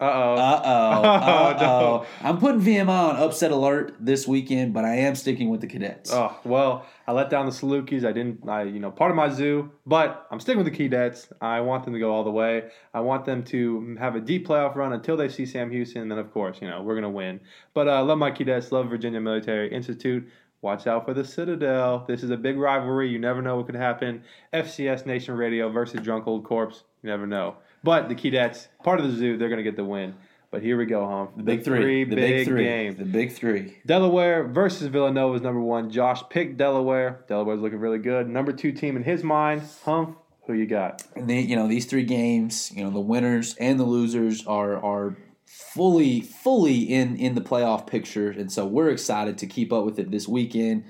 Uh 0.02 0.04
oh. 0.04 0.34
Uh 0.34 0.62
oh, 0.64 1.02
uh 1.02 1.56
no. 1.60 1.66
oh. 1.66 2.06
I'm 2.22 2.38
putting 2.38 2.60
VMI 2.60 2.88
on 2.88 3.16
upset 3.16 3.52
alert 3.52 3.94
this 4.00 4.26
weekend, 4.26 4.74
but 4.74 4.84
I 4.84 4.96
am 4.96 5.14
sticking 5.14 5.48
with 5.48 5.60
the 5.60 5.68
cadets. 5.68 6.12
Oh 6.12 6.36
well, 6.42 6.86
I 7.06 7.12
let 7.12 7.30
down 7.30 7.46
the 7.46 7.52
Salukis. 7.52 8.04
I 8.04 8.10
didn't. 8.10 8.48
I 8.48 8.64
you 8.64 8.80
know 8.80 8.90
part 8.90 9.12
of 9.12 9.16
my 9.16 9.28
zoo, 9.28 9.70
but 9.86 10.26
I'm 10.32 10.40
sticking 10.40 10.62
with 10.62 10.72
the 10.72 10.76
Cadets. 10.76 11.28
I 11.40 11.60
want 11.60 11.84
them 11.84 11.94
to 11.94 12.00
go 12.00 12.12
all 12.12 12.24
the 12.24 12.32
way. 12.32 12.64
I 12.92 13.00
want 13.00 13.24
them 13.24 13.44
to 13.44 13.96
have 14.00 14.16
a 14.16 14.20
deep 14.20 14.46
playoff 14.46 14.74
run 14.74 14.92
until 14.92 15.16
they 15.16 15.28
see 15.28 15.46
Sam 15.46 15.70
Houston. 15.70 16.02
And 16.02 16.10
then 16.10 16.18
of 16.18 16.32
course 16.32 16.58
you 16.60 16.68
know 16.68 16.82
we're 16.82 16.96
gonna 16.96 17.08
win. 17.08 17.38
But 17.72 17.86
uh, 17.86 18.02
love 18.02 18.18
my 18.18 18.32
Cadets. 18.32 18.72
Love 18.72 18.88
Virginia 18.88 19.20
Military 19.20 19.72
Institute. 19.72 20.28
Watch 20.62 20.86
out 20.86 21.04
for 21.04 21.14
the 21.14 21.24
Citadel. 21.24 22.04
This 22.08 22.22
is 22.22 22.30
a 22.30 22.36
big 22.36 22.56
rivalry. 22.56 23.08
You 23.08 23.18
never 23.18 23.42
know 23.42 23.56
what 23.56 23.66
could 23.66 23.74
happen. 23.76 24.22
FCS 24.52 25.06
Nation 25.06 25.34
Radio 25.34 25.68
versus 25.68 26.00
Drunk 26.00 26.26
Old 26.26 26.44
Corpse. 26.44 26.84
You 27.02 27.10
never 27.10 27.26
know. 27.26 27.56
But 27.84 28.08
the 28.08 28.14
Cadets, 28.14 28.68
part 28.84 29.00
of 29.00 29.06
the 29.10 29.12
zoo, 29.16 29.36
they're 29.36 29.48
gonna 29.48 29.62
get 29.62 29.76
the 29.76 29.84
win. 29.84 30.14
But 30.50 30.62
here 30.62 30.76
we 30.76 30.84
go, 30.84 31.06
Hum. 31.06 31.28
the 31.36 31.42
big 31.42 31.64
three, 31.64 32.04
the 32.04 32.14
big, 32.14 32.30
big 32.30 32.46
three, 32.46 32.64
games. 32.64 32.96
the 32.98 33.04
big 33.06 33.32
three. 33.32 33.78
Delaware 33.86 34.44
versus 34.44 34.88
Villanova 34.88 35.34
is 35.36 35.40
number 35.40 35.60
one. 35.62 35.90
Josh 35.90 36.22
picked 36.28 36.58
Delaware. 36.58 37.24
Delaware's 37.26 37.60
looking 37.60 37.78
really 37.78 37.98
good. 37.98 38.28
Number 38.28 38.52
two 38.52 38.70
team 38.70 38.96
in 38.96 39.02
his 39.02 39.24
mind. 39.24 39.62
Humph, 39.84 40.14
who 40.46 40.52
you 40.52 40.66
got? 40.66 41.02
And 41.16 41.26
the, 41.28 41.36
you 41.40 41.56
know 41.56 41.68
these 41.68 41.86
three 41.86 42.04
games, 42.04 42.70
you 42.74 42.84
know 42.84 42.90
the 42.90 43.00
winners 43.00 43.54
and 43.58 43.80
the 43.80 43.84
losers 43.84 44.46
are 44.46 44.76
are 44.84 45.16
fully 45.46 46.20
fully 46.20 46.82
in 46.82 47.16
in 47.16 47.34
the 47.34 47.40
playoff 47.40 47.86
picture, 47.86 48.30
and 48.30 48.52
so 48.52 48.66
we're 48.66 48.90
excited 48.90 49.38
to 49.38 49.46
keep 49.46 49.72
up 49.72 49.84
with 49.86 49.98
it 49.98 50.10
this 50.10 50.28
weekend. 50.28 50.84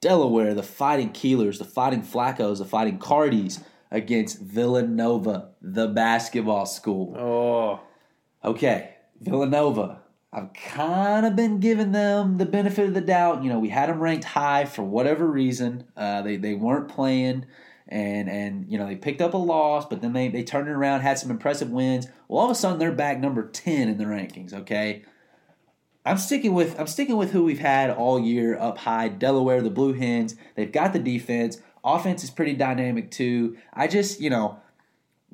Delaware, 0.00 0.54
the 0.54 0.62
Fighting 0.62 1.10
Keelers, 1.10 1.58
the 1.58 1.64
Fighting 1.64 2.02
Flaccos, 2.02 2.58
the 2.58 2.64
Fighting 2.64 2.98
Cardis 2.98 3.62
against 3.90 4.40
Villanova, 4.40 5.50
the 5.60 5.88
basketball 5.88 6.66
school. 6.66 7.16
Oh, 7.16 7.80
Okay, 8.44 8.90
Villanova. 9.20 10.02
I've 10.32 10.52
kind 10.52 11.24
of 11.24 11.36
been 11.36 11.60
giving 11.60 11.92
them 11.92 12.38
the 12.38 12.44
benefit 12.44 12.88
of 12.88 12.94
the 12.94 13.00
doubt. 13.00 13.42
You 13.44 13.48
know, 13.48 13.60
we 13.60 13.68
had 13.68 13.88
them 13.88 14.00
ranked 14.00 14.24
high 14.24 14.64
for 14.64 14.82
whatever 14.82 15.26
reason. 15.26 15.84
Uh, 15.96 16.22
they 16.22 16.36
they 16.36 16.54
weren't 16.54 16.88
playing, 16.88 17.46
and 17.88 18.28
and 18.28 18.66
you 18.70 18.76
know 18.76 18.86
they 18.86 18.96
picked 18.96 19.22
up 19.22 19.32
a 19.32 19.38
loss, 19.38 19.86
but 19.86 20.02
then 20.02 20.12
they 20.12 20.28
they 20.28 20.42
turned 20.42 20.68
it 20.68 20.72
around, 20.72 21.00
had 21.00 21.18
some 21.20 21.30
impressive 21.30 21.70
wins. 21.70 22.08
Well, 22.26 22.40
all 22.40 22.46
of 22.46 22.50
a 22.50 22.54
sudden 22.56 22.80
they're 22.80 22.90
back 22.92 23.20
number 23.20 23.48
ten 23.48 23.88
in 23.88 23.96
the 23.96 24.04
rankings. 24.04 24.52
Okay, 24.52 25.04
I'm 26.04 26.18
sticking 26.18 26.52
with 26.52 26.78
I'm 26.80 26.88
sticking 26.88 27.16
with 27.16 27.30
who 27.30 27.44
we've 27.44 27.60
had 27.60 27.90
all 27.90 28.18
year 28.18 28.58
up 28.58 28.78
high. 28.78 29.08
Delaware, 29.08 29.62
the 29.62 29.70
Blue 29.70 29.92
Hens. 29.92 30.34
They've 30.56 30.70
got 30.72 30.92
the 30.92 30.98
defense. 30.98 31.60
Offense 31.84 32.24
is 32.24 32.30
pretty 32.30 32.54
dynamic 32.54 33.10
too. 33.10 33.56
I 33.72 33.86
just 33.86 34.20
you 34.20 34.30
know 34.30 34.58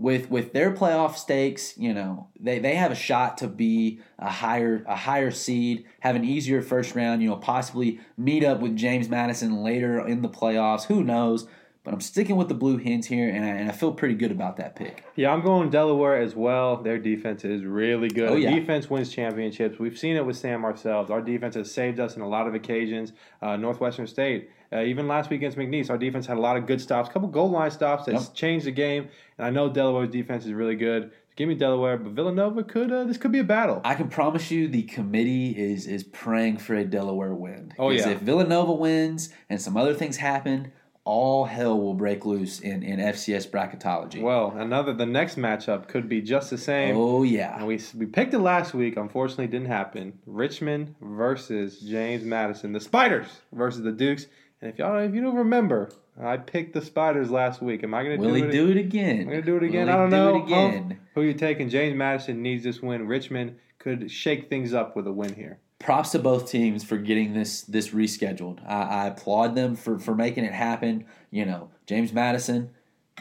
with 0.01 0.31
with 0.31 0.55
their 0.55 0.73
playoff 0.73 1.17
stakes, 1.17 1.77
you 1.77 1.93
know, 1.93 2.29
they, 2.41 2.59
they 2.59 2.75
have 2.75 2.91
a 2.91 2.95
shot 2.95 3.37
to 3.39 3.47
be 3.47 4.01
a 4.19 4.31
higher 4.31 4.83
a 4.89 4.97
higher 4.97 5.31
seed, 5.31 5.85
have 6.01 6.17
an 6.17 6.25
easier 6.25 6.63
first 6.63 6.95
round, 6.95 7.23
you 7.23 7.29
know, 7.29 7.37
possibly 7.37 8.01
meet 8.17 8.43
up 8.43 8.61
with 8.61 8.77
James 8.77 9.11
Madison 9.11 9.63
later 9.63 10.05
in 10.05 10.23
the 10.23 10.29
playoffs. 10.29 10.85
Who 10.85 11.05
knows? 11.05 11.47
But 11.83 11.95
I'm 11.95 12.01
sticking 12.01 12.37
with 12.37 12.49
the 12.49 12.55
Blue 12.55 12.77
Hens 12.77 13.07
here, 13.07 13.29
and 13.31 13.43
I, 13.43 13.49
and 13.49 13.71
I 13.71 13.73
feel 13.73 13.93
pretty 13.93 14.15
good 14.15 14.31
about 14.31 14.59
that 14.59 14.77
pick. 14.77 15.03
yeah, 15.17 15.33
I'm 15.33 15.41
going 15.41 15.71
Delaware 15.71 16.21
as 16.21 16.35
well. 16.35 16.83
Their 16.83 16.99
defense 16.99 17.43
is 17.43 17.65
really 17.65 18.09
good. 18.09 18.29
Oh, 18.29 18.37
yeah. 18.37 18.55
Defense 18.55 18.91
wins 18.91 19.11
championships. 19.11 19.79
We've 19.79 19.99
seen 19.99 20.17
it 20.17 20.25
with 20.25 20.37
Sam 20.37 20.63
ourselves. 20.65 21.11
Our 21.11 21.23
defense 21.23 21.55
has 21.55 21.73
saved 21.73 21.99
us 21.99 22.17
in 22.17 22.23
a 22.23 22.29
lot 22.29 22.47
of 22.47 22.55
occasions. 22.55 23.13
Uh, 23.41 23.57
Northwestern 23.57 24.07
State, 24.07 24.51
uh, 24.73 24.81
even 24.83 25.09
last 25.09 25.31
week 25.31 25.39
against 25.39 25.59
McNeese, 25.59 25.91
our 25.91 25.99
defense 25.99 26.27
had 26.27 26.37
a 26.37 26.41
lot 26.41 26.57
of 26.57 26.67
good 26.67 26.81
stops, 26.81 27.09
a 27.09 27.13
couple 27.13 27.29
goal 27.29 27.51
line 27.51 27.71
stops 27.71 28.05
that 28.07 28.13
Yep. 28.15 28.35
changed 28.35 28.67
the 28.67 28.71
game. 28.73 29.09
And 29.39 29.47
I 29.47 29.51
know 29.51 29.69
Delaware's 29.69 30.11
defense 30.11 30.47
is 30.47 30.53
really 30.53 30.77
good. 30.77 31.11
Give 31.37 31.49
me 31.49 31.55
Delaware, 31.55 31.97
but 31.97 32.13
Villanova 32.13 32.63
could 32.65 32.93
uh, 32.93 33.05
this 33.05 33.17
could 33.17 33.33
be 33.33 33.39
a 33.39 33.45
battle. 33.45 33.81
I 33.85 33.95
can 33.95 34.09
promise 34.09 34.51
you, 34.51 34.69
the 34.69 34.83
committee 34.83 35.51
is 35.51 35.87
is 35.87 36.05
praying 36.05 36.59
for 36.59 36.75
a 36.75 36.85
Delaware 36.85 37.33
win. 37.35 37.73
Oh, 37.79 37.91
yeah. 37.91 38.11
if 38.11 38.19
Villanova 38.21 38.73
wins 38.73 39.31
and 39.49 39.61
some 39.61 39.77
other 39.77 39.95
things 39.95 40.19
happen, 40.19 40.73
all 41.05 41.47
hell 41.47 41.81
will 41.81 41.95
break 41.95 42.27
loose 42.27 42.61
in, 42.61 42.83
in 42.83 42.99
FCS 43.01 43.49
bracketology. 43.49 44.21
Well, 44.21 44.53
another 44.55 44.93
the 44.93 45.07
next 45.07 45.37
matchup 45.37 45.89
could 45.89 46.11
be 46.11 46.21
just 46.21 46.51
the 46.51 46.59
same. 46.59 46.95
oh 46.97 47.23
yeah, 47.23 47.57
And 47.57 47.67
we 47.67 47.81
we 47.97 48.05
picked 48.05 48.35
it 48.35 48.41
last 48.41 48.75
week. 48.75 48.99
Unfortunately, 48.99 49.47
didn't 49.47 49.69
happen. 49.69 50.19
Richmond 50.27 50.95
versus 51.01 51.81
James 51.81 52.23
Madison. 52.23 52.73
The 52.73 52.81
Spiders 52.81 53.29
versus 53.53 53.83
the 53.83 53.93
Dukes. 53.93 54.27
And 54.61 54.71
if 54.71 54.79
y'all 54.79 54.99
if 54.99 55.15
you 55.15 55.23
don't 55.23 55.37
remember, 55.37 55.91
I 56.21 56.37
picked 56.37 56.75
the 56.75 56.83
Spiders 56.83 57.31
last 57.31 57.63
week. 57.63 57.83
Am 57.83 57.95
I 57.95 58.03
going 58.05 58.21
to 58.21 58.27
will 58.27 58.35
do 58.35 58.43
he 58.43 58.43
it? 58.43 58.53
do 58.53 58.71
it 58.71 58.77
again? 58.77 59.21
I'm 59.21 59.25
going 59.27 59.41
to 59.41 59.43
do 59.43 59.57
it 59.57 59.63
again. 59.63 59.87
Will 59.87 59.95
I 59.95 59.97
don't 59.97 60.11
know. 60.11 60.33
Do 60.33 60.39
it 60.39 60.43
again. 60.45 60.91
Huh? 60.91 60.97
Who 61.15 61.23
you 61.23 61.35
taking? 61.35 61.69
James 61.71 61.97
Madison 61.97 62.43
needs 62.43 62.65
this 62.65 62.81
win. 62.83 63.07
Richmond 63.07 63.57
could 63.79 64.11
shake 64.11 64.49
things 64.51 64.75
up 64.75 64.95
with 64.97 65.07
a 65.07 65.13
win 65.13 65.35
here. 65.35 65.59
props 65.79 66.11
to 66.11 66.19
both 66.19 66.51
teams 66.51 66.85
for 66.85 66.99
getting 66.99 67.33
this 67.33 67.63
this 67.63 67.89
rescheduled. 67.89 68.59
I, 68.67 68.83
I 68.83 69.07
applaud 69.07 69.55
them 69.55 69.77
for 69.77 69.99
for 69.99 70.15
making 70.15 70.45
it 70.45 70.53
happen. 70.53 71.07
You 71.31 71.47
know, 71.47 71.71
James 71.87 72.13
Madison, 72.13 72.71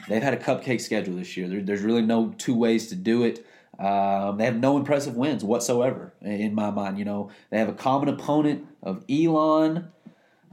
they've 0.09 0.21
had 0.21 0.33
a 0.33 0.37
cupcake 0.37 0.81
schedule 0.81 1.15
this 1.15 1.37
year. 1.37 1.47
There, 1.47 1.61
there's 1.61 1.81
really 1.81 2.01
no 2.01 2.33
two 2.37 2.55
ways 2.55 2.87
to 2.87 2.95
do 2.95 3.23
it. 3.23 3.45
Um, 3.79 4.37
they 4.37 4.43
have 4.43 4.57
no 4.59 4.75
impressive 4.75 5.15
wins 5.15 5.41
whatsoever 5.41 6.13
in 6.21 6.53
my 6.53 6.69
mind. 6.69 6.99
You 6.99 7.05
know, 7.05 7.29
they 7.49 7.57
have 7.59 7.69
a 7.69 7.73
common 7.73 8.09
opponent 8.09 8.67
of 8.83 9.05
Elon. 9.09 9.87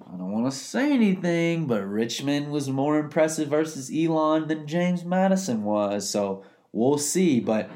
I 0.01 0.17
don't 0.17 0.31
want 0.33 0.51
to 0.51 0.57
say 0.57 0.93
anything, 0.93 1.67
but 1.67 1.83
Richmond 1.87 2.51
was 2.51 2.69
more 2.69 2.99
impressive 2.99 3.49
versus 3.49 3.91
Elon 3.95 4.47
than 4.49 4.67
James 4.67 5.05
Madison 5.05 5.63
was. 5.65 6.09
So 6.09 6.45
we'll 6.73 6.99
see. 6.99 7.41
But 7.41 7.71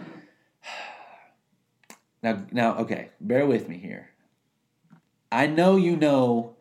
now, 2.22 2.44
now, 2.52 2.76
okay, 2.78 3.10
bear 3.20 3.47
with 3.47 3.68
me 3.68 3.78
here. 3.78 4.10
I 5.32 5.47
know 5.47 5.76
you 5.76 5.97
know 5.97 6.56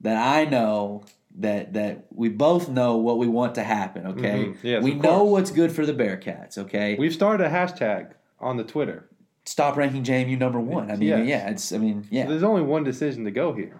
that 0.00 0.16
I 0.16 0.44
know 0.48 1.02
that 1.40 1.72
that 1.74 2.06
we 2.10 2.28
both 2.28 2.68
know 2.68 2.96
what 2.96 3.18
we 3.18 3.26
want 3.26 3.54
to 3.56 3.64
happen. 3.64 4.06
Okay, 4.06 4.46
Mhm. 4.46 4.56
Yes, 4.62 4.82
we 4.82 4.94
know 4.94 5.24
what's 5.24 5.50
good 5.50 5.72
for 5.72 5.84
the 5.84 5.92
Bearcats. 5.94 6.56
Okay, 6.58 6.96
We've 6.98 7.12
started 7.12 7.44
a 7.46 7.50
hashtag 7.50 8.12
on 8.40 8.56
the 8.56 8.64
Twitter. 8.64 9.08
stop 9.44 9.76
ranking 9.76 10.02
JMU 10.04 10.36
number 10.38 10.60
one. 10.60 10.90
I 10.90 10.96
mean, 10.96 11.08
Yes. 11.08 11.26
yeah, 11.26 11.50
it's. 11.50 11.72
I 11.72 11.78
mean, 11.78 12.06
yeah. 12.10 12.24
So 12.24 12.30
there's 12.30 12.42
only 12.42 12.62
one 12.62 12.84
decision 12.84 13.24
to 13.24 13.30
go 13.30 13.52
here. 13.52 13.76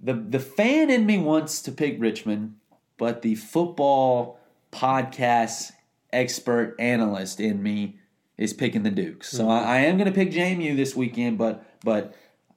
The 0.00 0.14
the 0.14 0.40
fan 0.40 0.90
in 0.90 1.06
me 1.06 1.18
wants 1.18 1.62
to 1.62 1.72
pick 1.72 2.00
Richmond, 2.00 2.56
but 2.96 3.22
the 3.22 3.34
football 3.34 4.38
podcast 4.72 5.72
expert 6.12 6.76
analyst 6.78 7.40
in 7.40 7.62
me 7.62 7.98
is 8.36 8.52
picking 8.52 8.82
the 8.82 8.90
Dukes. 8.90 9.28
So 9.30 9.44
mm-hmm. 9.44 9.50
I, 9.50 9.76
I 9.76 9.78
am 9.80 9.96
going 9.96 10.10
to 10.10 10.14
pick 10.14 10.30
JMU 10.30 10.76
this 10.76 10.94
weekend, 10.94 11.38
but 11.38 11.64
but 11.84 12.14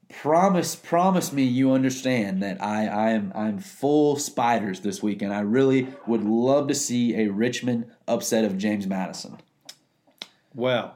promise 0.09 0.76
promise 0.76 1.31
me 1.31 1.43
you 1.43 1.72
understand 1.72 2.43
that 2.43 2.61
I 2.61 2.85
I 2.85 3.09
am 3.11 3.31
I'm 3.34 3.59
full 3.59 4.18
spiders 4.18 4.81
this 4.81 5.01
weekend. 5.01 5.34
I 5.34 5.41
really 5.41 5.88
would 6.05 6.23
love 6.23 6.68
to 6.68 6.76
see 6.76 7.15
a 7.15 7.27
Richmond 7.30 7.91
upset 8.07 8.45
of 8.45 8.57
James 8.57 8.85
Madison. 8.85 9.38
Well, 10.53 10.95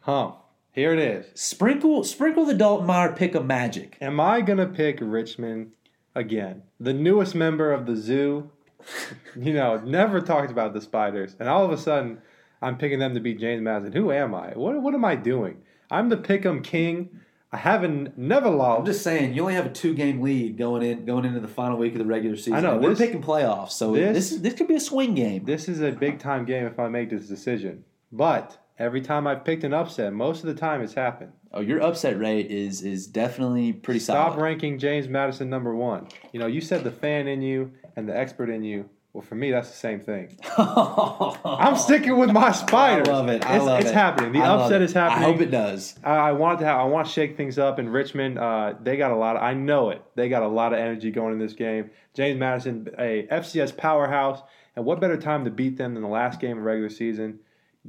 huh? 0.00 0.32
Here 0.72 0.92
it 0.92 0.98
is. 0.98 1.26
Sprinkle 1.34 2.04
sprinkle 2.04 2.44
the 2.44 2.54
Dalton 2.54 2.86
Meyer 2.86 3.12
pick 3.12 3.34
of 3.34 3.44
magic. 3.46 3.96
Am 4.00 4.20
I 4.20 4.40
gonna 4.40 4.66
pick 4.66 4.98
Richmond 5.00 5.72
again? 6.14 6.62
The 6.78 6.92
newest 6.92 7.34
member 7.34 7.72
of 7.72 7.86
the 7.86 7.96
zoo. 7.96 8.50
You 9.36 9.52
know, 9.52 9.76
never 9.78 10.20
talked 10.20 10.50
about 10.50 10.72
the 10.74 10.80
spiders, 10.80 11.36
and 11.38 11.48
all 11.48 11.64
of 11.64 11.70
a 11.70 11.76
sudden, 11.76 12.18
I'm 12.62 12.76
picking 12.78 12.98
them 12.98 13.14
to 13.14 13.20
beat 13.20 13.38
James 13.38 13.62
Madison. 13.62 13.92
Who 13.92 14.10
am 14.10 14.34
I? 14.34 14.48
What 14.54 14.82
what 14.82 14.92
am 14.94 15.04
I 15.04 15.14
doing? 15.16 15.58
I'm 15.90 16.08
the 16.08 16.16
pick'em 16.16 16.64
king. 16.64 17.10
I 17.52 17.58
haven't 17.58 18.16
never 18.18 18.48
lost. 18.48 18.80
I'm 18.80 18.86
just 18.86 19.02
saying, 19.02 19.34
you 19.34 19.42
only 19.42 19.54
have 19.54 19.66
a 19.66 19.70
two 19.70 19.94
game 19.94 20.20
lead 20.22 20.56
going 20.56 20.82
in 20.82 21.04
going 21.04 21.24
into 21.26 21.40
the 21.40 21.48
final 21.48 21.76
week 21.78 21.92
of 21.92 21.98
the 21.98 22.04
regular 22.06 22.36
season. 22.36 22.54
I 22.54 22.60
know, 22.60 22.72
And 22.74 22.82
we're 22.82 22.90
this- 22.90 22.98
picking 22.98 23.22
playoffs, 23.22 23.70
so 23.72 23.92
this- 23.92 24.14
this 24.14 24.32
is 24.32 24.42
this 24.42 24.54
could 24.54 24.66
be 24.68 24.76
a 24.76 24.80
swing 24.80 25.14
game. 25.14 25.44
This 25.44 25.68
is 25.68 25.80
a 25.80 25.92
big 25.92 26.18
time 26.18 26.44
game 26.44 26.66
if 26.66 26.78
I 26.80 26.88
make 26.88 27.10
this 27.10 27.28
decision. 27.28 27.84
But 28.10 28.58
every 28.80 29.02
time 29.02 29.26
I've 29.26 29.44
picked 29.44 29.62
an 29.62 29.74
upset, 29.74 30.12
most 30.12 30.40
of 30.40 30.46
the 30.46 30.54
time 30.54 30.80
it's 30.80 30.94
happened. 30.94 31.32
Oh, 31.52 31.60
your 31.60 31.82
upset 31.82 32.18
rate 32.18 32.50
is 32.50 32.82
is 32.82 33.06
definitely 33.06 33.72
pretty 33.72 34.00
solid. 34.00 34.18
Stop 34.18 34.32
solid. 34.32 34.42
ranking 34.42 34.78
James 34.78 35.06
Madison 35.06 35.50
number 35.50 35.74
one. 35.74 36.08
You 36.32 36.40
know, 36.40 36.46
you 36.46 36.60
said 36.60 36.82
the 36.82 36.90
fan 36.90 37.28
in 37.28 37.42
you 37.42 37.72
and 37.96 38.08
the 38.08 38.16
expert 38.16 38.48
in 38.48 38.64
you. 38.64 38.88
Well, 39.12 39.22
for 39.22 39.34
me, 39.34 39.50
that's 39.50 39.68
the 39.68 39.76
same 39.76 39.98
thing. 39.98 40.38
I'm 40.56 41.76
sticking 41.76 42.16
with 42.16 42.30
my 42.30 42.52
spiders. 42.52 43.08
I 43.08 43.12
love 43.12 43.28
it. 43.28 43.44
I 43.44 43.56
it's, 43.56 43.64
love 43.64 43.80
it's 43.80 43.90
it. 43.90 43.94
happening. 43.94 44.32
The 44.32 44.38
I 44.38 44.46
upset 44.46 44.82
is 44.82 44.92
happening. 44.92 45.24
I 45.24 45.32
hope 45.32 45.40
it 45.40 45.50
does. 45.50 45.98
I, 46.04 46.14
I 46.14 46.32
want 46.32 46.60
to 46.60 46.64
have, 46.64 46.78
I 46.78 46.84
want 46.84 47.08
to 47.08 47.12
shake 47.12 47.36
things 47.36 47.58
up 47.58 47.80
in 47.80 47.88
Richmond. 47.88 48.38
Uh, 48.38 48.74
they 48.80 48.96
got 48.96 49.10
a 49.10 49.16
lot. 49.16 49.34
Of, 49.34 49.42
I 49.42 49.52
know 49.52 49.90
it. 49.90 50.04
They 50.14 50.28
got 50.28 50.44
a 50.44 50.48
lot 50.48 50.72
of 50.72 50.78
energy 50.78 51.10
going 51.10 51.32
in 51.32 51.40
this 51.40 51.54
game. 51.54 51.90
James 52.14 52.38
Madison, 52.38 52.88
a 52.98 53.26
FCS 53.32 53.76
powerhouse, 53.76 54.42
and 54.76 54.84
what 54.84 55.00
better 55.00 55.16
time 55.16 55.44
to 55.44 55.50
beat 55.50 55.76
them 55.76 55.94
than 55.94 56.04
the 56.04 56.08
last 56.08 56.38
game 56.38 56.58
of 56.58 56.62
regular 56.62 56.88
season? 56.88 57.40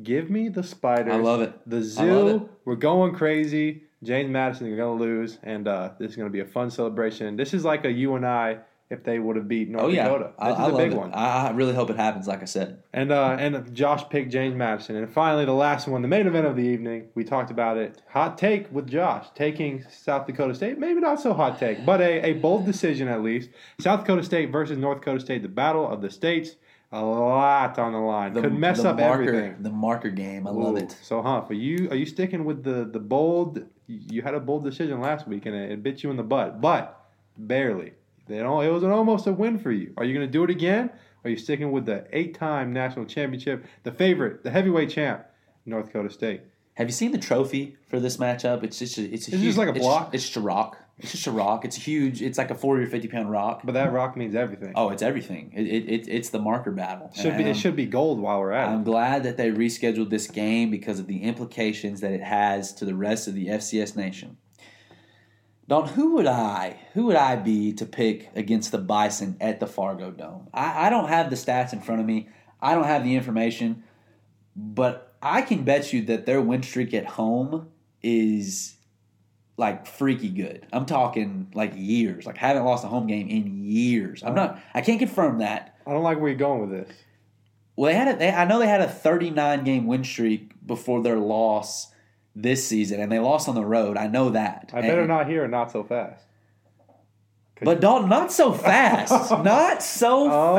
Give 0.02 0.30
me 0.30 0.50
the 0.50 0.64
Spiders. 0.64 1.14
I 1.14 1.18
love 1.18 1.42
it. 1.42 1.54
The 1.68 1.82
zoo. 1.84 2.28
it. 2.28 2.42
We're 2.66 2.76
going 2.76 3.14
crazy. 3.14 3.84
James 4.04 4.32
Madison 4.32 4.68
you're 4.68 4.78
going 4.78 4.98
to 4.98 5.04
lose, 5.04 5.38
and 5.44 5.68
uh, 5.68 5.92
this 6.00 6.12
is 6.12 6.16
going 6.18 6.28
to 6.28 6.32
be 6.34 6.40
a 6.40 6.46
fun 6.46 6.72
celebration. 6.72 7.36
This 7.36 7.54
is 7.54 7.64
like 7.64 7.86
a 7.86 7.92
you 7.92 8.16
and 8.16 8.26
I 8.26 8.60
if 8.90 9.04
they 9.04 9.20
would 9.20 9.36
have 9.38 9.48
beat 9.48 9.70
North 9.70 9.86
Oh 9.86 9.88
yeah, 9.90 10.06
Dakota. 10.06 10.32
I, 10.40 10.50
This 10.50 10.60
I 10.60 10.64
is 10.64 10.68
a 10.68 10.72
love 10.72 10.78
big 10.82 10.92
it. 10.92 10.98
one. 10.98 11.14
I, 11.14 11.48
I 11.48 11.52
really 11.52 11.74
hope 11.74 11.90
it 11.92 11.98
happens. 11.98 12.28
Like 12.28 12.42
I 12.42 12.46
said, 12.46 12.82
And 12.94 13.12
uh, 13.12 13.38
and 13.40 13.74
Josh 13.76 14.10
picked 14.10 14.32
James 14.32 14.56
Madison. 14.56 14.96
And 14.96 15.10
finally, 15.10 15.46
the 15.46 15.54
last 15.54 15.88
one, 15.88 16.02
the 16.02 16.08
main 16.08 16.26
event 16.26 16.48
of 16.48 16.56
the 16.56 16.64
evening. 16.64 17.10
We 17.14 17.24
talked 17.24 17.52
about 17.52 17.78
it. 17.78 18.02
Hot 18.10 18.38
take 18.38 18.72
with 18.74 18.88
Josh 18.88 19.28
taking 19.36 19.86
South 19.92 20.26
Dakota 20.26 20.56
State. 20.56 20.80
Maybe 20.80 21.00
not 21.00 21.22
so 21.22 21.34
hot 21.34 21.60
take, 21.60 21.86
but 21.86 22.02
a, 22.02 22.22
a 22.32 22.34
bold 22.34 22.66
decision 22.66 23.08
at 23.08 23.22
least. 23.22 23.50
South 23.80 24.00
Dakota 24.02 24.24
State 24.24 24.52
versus 24.52 24.78
North 24.80 24.98
Dakota 25.00 25.20
State, 25.20 25.42
the 25.44 25.48
battle 25.48 25.88
of 25.88 26.02
the 26.02 26.10
states. 26.10 26.56
A 26.94 27.02
lot 27.04 27.80
on 27.80 27.94
the 27.94 28.00
line. 28.00 28.34
the, 28.34 28.42
Could 28.42 28.54
mess 28.58 28.84
up 28.84 28.98
marker, 28.98 29.24
everything. 29.24 29.56
The 29.64 29.70
marker 29.70 30.10
game. 30.10 30.46
I 30.46 30.50
love 30.52 30.76
it. 30.76 30.96
So, 31.02 31.22
Huff, 31.22 31.50
are 31.50 31.54
you 31.54 31.90
are 31.90 31.96
you 31.96 32.06
sticking 32.06 32.44
with 32.44 32.64
the 32.64 32.84
the 32.86 33.00
bold? 33.00 33.64
You 33.88 34.22
had 34.22 34.34
a 34.34 34.40
bold 34.40 34.64
decision 34.66 35.00
last 35.00 35.28
week, 35.28 35.46
and 35.46 35.56
it, 35.56 35.72
it 35.72 35.84
bit 35.84 36.04
you 36.04 36.12
in 36.12 36.18
the 36.18 36.24
butt, 36.24 36.60
but 36.60 37.02
barely. 37.38 37.94
They 38.28 38.38
don't, 38.38 38.64
it 38.64 38.70
was 38.70 38.84
an, 38.84 38.92
almost 38.92 39.28
a 39.28 39.34
win 39.34 39.58
for 39.60 39.72
you. 39.72 39.94
Are 39.98 40.06
you 40.06 40.14
going 40.14 40.26
to 40.26 40.32
do 40.32 40.44
it 40.44 40.50
again? 40.50 40.90
Are 41.26 41.30
you 41.30 41.36
sticking 41.38 41.72
with 41.72 41.86
the 41.86 42.06
eight-time 42.14 42.72
national 42.72 43.06
championship, 43.06 43.66
the 43.84 43.92
favorite, 43.92 44.44
the 44.44 44.50
heavyweight 44.52 44.90
champ, 44.90 45.26
North 45.66 45.88
Dakota 45.88 46.10
State? 46.10 46.42
Have 46.76 46.88
you 46.88 46.94
seen 46.94 47.12
the 47.12 47.18
trophy 47.18 47.76
for 47.90 48.00
this 48.00 48.18
matchup? 48.18 48.64
It's 48.64 48.80
just 48.80 48.98
a, 48.98 49.02
it's 49.02 49.28
a 49.28 49.32
It's 49.32 49.42
huge, 49.42 49.42
just 49.44 49.58
like 49.58 49.68
a 49.68 49.72
it's- 49.72 49.84
block? 49.84 50.14
It's, 50.14 50.24
just 50.24 50.38
a 50.38 50.42
rock. 50.42 50.78
It's 50.98 51.12
just 51.12 51.26
a 51.26 51.32
rock. 51.32 51.66
It's 51.66 51.76
huge. 51.76 52.22
It's 52.22 52.38
like 52.38 52.52
a 52.52 52.56
forty 52.56 52.84
or 52.84 52.88
fifty 52.88 53.08
pound 53.08 53.32
rock. 53.32 53.62
But 53.64 53.74
that 53.74 53.92
rock 53.92 54.16
means 54.16 54.36
everything. 54.36 54.74
Oh, 54.76 54.90
it's 54.90 55.02
everything. 55.02 55.52
It, 55.56 55.66
it, 55.66 55.90
it 55.90 56.08
it's 56.08 56.30
the 56.30 56.40
marker 56.40 56.72
battle. 56.72 57.12
should 57.16 57.38
be 57.38 57.44
it 57.44 57.50
um, 57.50 57.54
should 57.56 57.76
be 57.76 57.88
gold 57.88 58.20
while 58.20 58.40
we're 58.40 58.52
at 58.52 58.70
it. 58.70 58.74
I'm 58.74 58.82
it. 58.82 58.86
glad 58.86 59.24
that 59.24 59.38
they 59.38 59.50
rescheduled 59.50 60.10
this 60.10 60.28
game 60.28 60.70
because 60.70 61.00
of 61.00 61.08
the 61.08 61.24
implications 61.24 62.02
that 62.02 62.12
it 62.12 62.22
has 62.22 62.74
to 62.76 62.86
the 62.86 62.96
rest 62.96 63.28
of 63.28 63.34
the 63.34 63.48
FCS 63.48 63.96
nation. 63.96 64.38
Don, 65.68 65.88
who 65.88 66.16
would 66.16 66.28
I 66.28 66.82
who 66.94 67.06
would 67.06 67.16
I 67.16 67.36
be 67.38 67.74
to 67.74 67.86
pick 67.86 68.30
against 68.36 68.72
the 68.72 68.78
Bison 68.78 69.38
at 69.40 69.60
the 69.60 69.68
Fargo 69.68 70.12
Dome? 70.12 70.50
I, 70.54 70.88
I 70.88 70.90
don't 70.90 71.08
have 71.08 71.30
the 71.30 71.36
stats 71.36 71.74
in 71.74 71.82
front 71.82 72.02
of 72.02 72.08
me. 72.08 72.30
I 72.62 72.76
don't 72.76 72.84
have 72.84 73.04
the 73.04 73.16
information, 73.16 73.84
but 74.56 75.16
I 75.22 75.42
can 75.42 75.64
bet 75.64 75.94
you 75.94 76.04
that 76.06 76.26
their 76.26 76.42
win 76.42 76.62
streak 76.62 76.94
at 76.94 77.06
home 77.06 77.70
is 78.04 78.76
like 79.62 79.86
freaky 79.86 80.28
good. 80.30 80.66
I'm 80.74 80.86
talking 80.86 81.48
like 81.54 81.72
years. 81.76 82.26
Like 82.26 82.36
haven't 82.38 82.66
lost 82.66 82.84
a 82.84 82.88
home 82.88 83.08
game 83.08 83.30
in 83.30 83.64
years. 83.64 84.24
I'm 84.24 84.36
not. 84.36 84.60
I 84.74 84.82
can't 84.82 85.00
confirm 85.00 85.38
that. 85.38 85.78
I 85.88 85.92
don't 85.92 86.04
like 86.04 86.20
where 86.20 86.30
you're 86.30 86.38
going 86.38 86.62
with 86.62 86.72
this. 86.72 86.98
Well, 87.78 87.90
they 87.92 87.98
had 87.98 88.08
a, 88.16 88.18
they, 88.18 88.30
I 88.32 88.44
know 88.46 88.60
they 88.60 88.68
had 88.68 88.82
a 88.82 88.88
39 88.90 89.64
game 89.64 89.88
win 89.88 90.04
streak 90.04 90.52
before 90.66 91.02
their 91.02 91.18
loss 91.18 91.88
this 92.36 92.68
season, 92.68 93.00
and 93.00 93.12
they 93.12 93.20
lost 93.20 93.48
on 93.48 93.56
the 93.56 93.66
road. 93.66 93.98
I 93.98 94.08
know 94.08 94.32
that. 94.32 94.72
I 94.74 94.82
better 94.82 95.00
And- 95.02 95.08
not 95.08 95.28
hear 95.30 95.48
not 95.48 95.72
so 95.72 95.84
fast. 95.84 96.26
But 97.64 97.80
Dalton, 97.80 98.10
not 98.10 98.32
so 98.32 98.52
fast. 98.68 99.32
not 99.44 99.84
so 99.84 100.28
Oh 100.32 100.56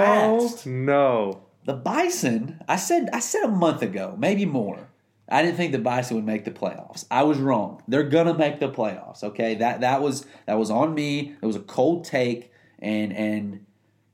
fast. 0.48 0.66
no! 0.66 1.42
The 1.64 1.74
Bison, 1.74 2.60
I 2.68 2.76
said 2.76 3.10
I 3.12 3.18
said 3.18 3.42
a 3.44 3.48
month 3.48 3.82
ago, 3.82 4.14
maybe 4.18 4.44
more. 4.46 4.88
I 5.32 5.42
didn't 5.42 5.56
think 5.56 5.72
the 5.72 5.78
Bison 5.78 6.16
would 6.16 6.26
make 6.26 6.44
the 6.44 6.50
playoffs. 6.50 7.06
I 7.10 7.22
was 7.22 7.38
wrong. 7.38 7.82
They're 7.88 8.02
gonna 8.02 8.34
make 8.34 8.60
the 8.60 8.68
playoffs. 8.68 9.24
Okay, 9.24 9.54
that 9.56 9.80
that 9.80 10.02
was 10.02 10.26
that 10.46 10.59
was 10.59 10.70
on 10.70 10.94
me. 10.94 11.34
It 11.40 11.46
was 11.46 11.56
a 11.56 11.60
cold 11.60 12.04
take, 12.04 12.52
and 12.78 13.12
and. 13.12 13.66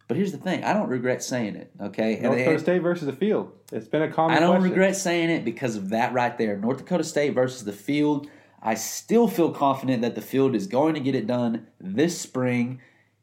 But 0.07 0.17
here's 0.17 0.33
the 0.33 0.39
thing: 0.39 0.65
I 0.65 0.73
don't 0.73 0.89
regret 0.89 1.23
saying 1.23 1.57
it. 1.57 1.71
Okay, 1.81 2.21
North 2.23 2.39
Dakota 2.39 2.53
and- 2.53 2.61
State 2.61 2.79
versus 2.79 3.07
the 3.07 3.13
field. 3.13 3.53
It's 3.73 3.89
been 3.89 4.03
a 4.03 4.11
common. 4.11 4.37
I 4.37 4.41
don't 4.41 4.57
question. 4.57 4.71
regret 4.71 4.97
saying 4.97 5.31
it 5.31 5.45
because 5.45 5.77
of 5.77 5.91
that 5.91 6.13
right 6.15 6.39
there. 6.39 6.57
North 6.57 6.79
Dakota 6.79 7.05
State 7.05 7.35
versus 7.35 7.65
the 7.65 7.73
field. 7.73 8.29
I 8.63 8.75
still 8.75 9.29
feel 9.29 9.51
confident 9.51 10.03
that 10.03 10.15
the 10.15 10.23
field 10.23 10.55
is 10.55 10.67
going 10.67 10.95
to 10.95 11.01
get 11.01 11.15
it 11.15 11.27
done 11.27 11.67
this 11.81 12.19
spring, 12.19 12.81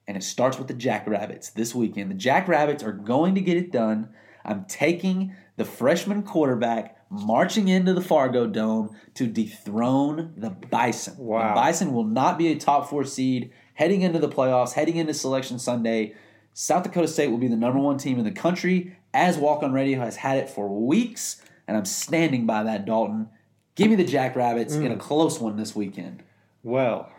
and 0.08 0.16
it 0.16 0.24
starts 0.24 0.58
with 0.58 0.68
the 0.68 0.74
Jackrabbits 0.74 1.50
this 1.50 1.74
weekend. 1.74 2.12
The 2.12 2.16
Jackrabbits 2.16 2.84
are 2.84 2.92
going 2.92 3.36
to 3.36 3.42
get 3.42 3.58
it 3.58 3.72
done. 3.72 4.10
I'm 4.46 4.66
taking 4.66 5.34
the 5.58 5.66
freshman 5.66 6.24
quarterback 6.24 6.95
marching 7.10 7.68
into 7.68 7.94
the 7.94 8.02
Fargo 8.02 8.48
Dome 8.48 8.96
to 9.16 9.28
dethrone 9.28 10.34
the 10.38 10.50
Bison. 10.50 11.16
Wow. 11.18 11.50
The 11.50 11.54
Bison 11.56 11.94
will 11.94 12.04
not 12.04 12.38
be 12.38 12.48
a 12.52 12.56
top 12.56 12.90
four 12.90 13.04
seed 13.06 13.52
heading 13.74 14.02
into 14.02 14.20
the 14.20 14.30
playoffs, 14.30 14.74
heading 14.74 14.96
into 14.98 15.14
Selection 15.14 15.60
Sunday. 15.60 16.14
South 16.54 16.84
Dakota 16.84 17.08
State 17.08 17.30
will 17.30 17.38
be 17.38 17.48
the 17.48 17.56
number 17.58 17.80
one 17.80 17.98
team 17.98 18.18
in 18.18 18.24
the 18.26 18.32
country, 18.32 18.96
as 19.14 19.38
Walk 19.38 19.62
On 19.64 19.74
Radio 19.74 20.00
has 20.00 20.16
had 20.18 20.38
it 20.38 20.50
for 20.50 20.68
weeks, 20.70 21.42
and 21.68 21.76
I'm 21.76 21.86
standing 21.86 22.46
by 22.46 22.64
that, 22.64 22.86
Dalton. 22.86 23.30
Give 23.76 23.90
me 23.90 23.96
the 23.96 24.06
Jackrabbits 24.06 24.74
in 24.76 24.84
Mm. 24.84 24.94
a 24.94 24.96
close 24.96 25.40
one 25.40 25.58
this 25.58 25.76
weekend. 25.76 26.24
Well, 26.64 27.10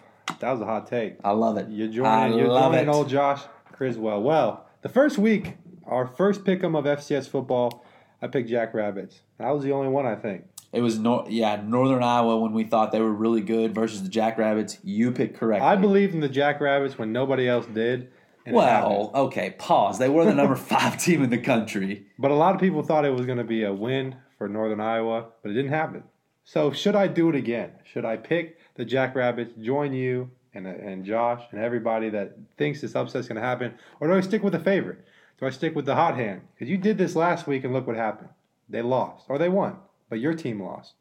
that 0.41 0.51
was 0.51 0.61
a 0.63 0.65
hot 0.65 0.87
take. 0.87 1.17
I 1.23 1.33
love 1.33 1.59
it. 1.59 1.69
You're 1.69 1.89
I 2.07 2.23
joining, 2.29 2.39
you're 2.39 2.49
love 2.49 2.73
joining 2.73 2.89
it. 2.89 2.93
old 2.93 3.09
Josh 3.11 3.43
Criswell. 3.73 4.23
Well, 4.23 4.65
the 4.81 4.89
first 4.89 5.19
week, 5.19 5.57
our 5.87 6.07
first 6.07 6.45
pick'em 6.45 6.77
of 6.77 6.87
FCS 6.87 7.29
football, 7.29 7.85
I 8.22 8.28
picked 8.28 8.48
Jackrabbits. 8.48 9.20
That 9.38 9.51
was 9.51 9.62
the 9.62 9.72
only 9.72 9.88
one, 9.88 10.06
I 10.06 10.16
think. 10.16 10.44
It 10.72 10.80
was 10.80 10.98
nor- 10.98 11.26
yeah, 11.28 11.62
Northern 11.64 12.02
Iowa 12.02 12.38
when 12.38 12.52
we 12.52 12.64
thought 12.64 12.93
they 12.93 13.01
were 13.01 13.12
really 13.12 13.40
good 13.40 13.74
versus 13.74 14.02
the 14.02 14.09
Jackrabbits. 14.09 14.78
You 14.82 15.12
picked 15.12 15.36
correctly. 15.38 15.66
I 15.66 15.76
believed 15.76 16.14
in 16.14 16.20
the 16.20 16.28
Jackrabbits 16.28 16.98
when 16.98 17.12
nobody 17.12 17.48
else 17.48 17.66
did. 17.66 18.10
Well, 18.48 19.10
okay, 19.14 19.55
pause. 19.59 19.98
They 19.98 20.09
were 20.09 20.24
the 20.24 20.34
number 20.34 20.55
five 20.56 20.98
team 20.98 21.22
in 21.22 21.30
the 21.30 21.38
country. 21.38 22.06
But 22.18 22.30
a 22.30 22.34
lot 22.34 22.55
of 22.55 22.60
people 22.60 22.82
thought 22.82 23.05
it 23.05 23.10
was 23.10 23.26
going 23.26 23.38
to 23.38 23.44
be 23.44 23.64
a 23.64 23.72
win 23.72 24.16
for 24.38 24.48
Northern 24.48 24.80
Iowa, 24.80 25.26
but 25.43 25.51
it 25.51 25.55
didn't 25.55 25.72
happen. 25.72 26.05
So 26.44 26.72
should 26.72 26.94
I 26.94 27.09
do 27.09 27.28
it 27.28 27.34
again? 27.34 27.72
Should 27.84 28.05
I 28.05 28.16
pick 28.16 28.59
the 28.76 28.84
Jackrabbits, 28.84 29.55
join 29.60 29.93
you 29.93 30.30
and 30.55 30.66
and 30.66 31.05
Josh 31.05 31.43
and 31.51 31.60
everybody 31.60 32.09
that 32.10 32.36
thinks 32.56 32.80
this 32.80 32.94
upset's 32.94 33.28
going 33.28 33.40
to 33.40 33.47
happen, 33.47 33.74
or 34.01 34.09
do 34.09 34.14
I 34.14 34.20
stick 34.20 34.43
with 34.43 34.52
the 34.52 34.60
favorite? 34.60 35.05
Do 35.39 35.47
I 35.47 35.51
stick 35.51 35.75
with 35.75 35.87
the 35.87 35.95
hot 35.95 36.17
hand? 36.17 36.43
Because 36.55 36.71
you 36.71 36.79
did 36.79 36.99
this 36.99 37.15
last 37.15 37.47
week 37.47 37.65
and 37.65 37.73
look 37.73 37.87
what 37.87 37.97
happened. 37.97 38.31
They 38.69 38.83
lost 38.83 39.27
or 39.29 39.39
they 39.39 39.49
won, 39.49 39.77
but 40.09 40.19
your 40.19 40.35
team 40.35 40.63
lost. 40.63 40.95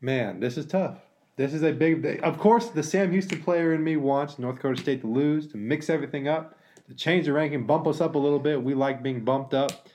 Man, 0.00 0.40
this 0.40 0.56
is 0.56 0.66
tough. 0.66 0.98
This 1.36 1.54
is 1.54 1.62
a 1.62 1.72
big. 1.72 2.20
Of 2.22 2.38
course, 2.38 2.68
the 2.68 2.82
Sam 2.82 3.12
Houston 3.12 3.40
player 3.42 3.72
in 3.72 3.84
me 3.84 3.96
wants 3.96 4.38
North 4.38 4.56
Dakota 4.56 4.80
State 4.80 5.02
to 5.02 5.06
lose, 5.06 5.46
to 5.52 5.56
mix 5.56 5.88
everything 5.88 6.26
up, 6.26 6.58
to 6.88 6.94
change 6.94 7.26
the 7.26 7.32
ranking, 7.32 7.64
bump 7.64 7.86
us 7.86 8.00
up 8.00 8.16
a 8.16 8.18
little 8.18 8.40
bit. 8.40 8.62
We 8.62 8.74
like 8.74 9.02
being 9.02 9.24
bumped 9.24 9.54
up. 9.54 9.88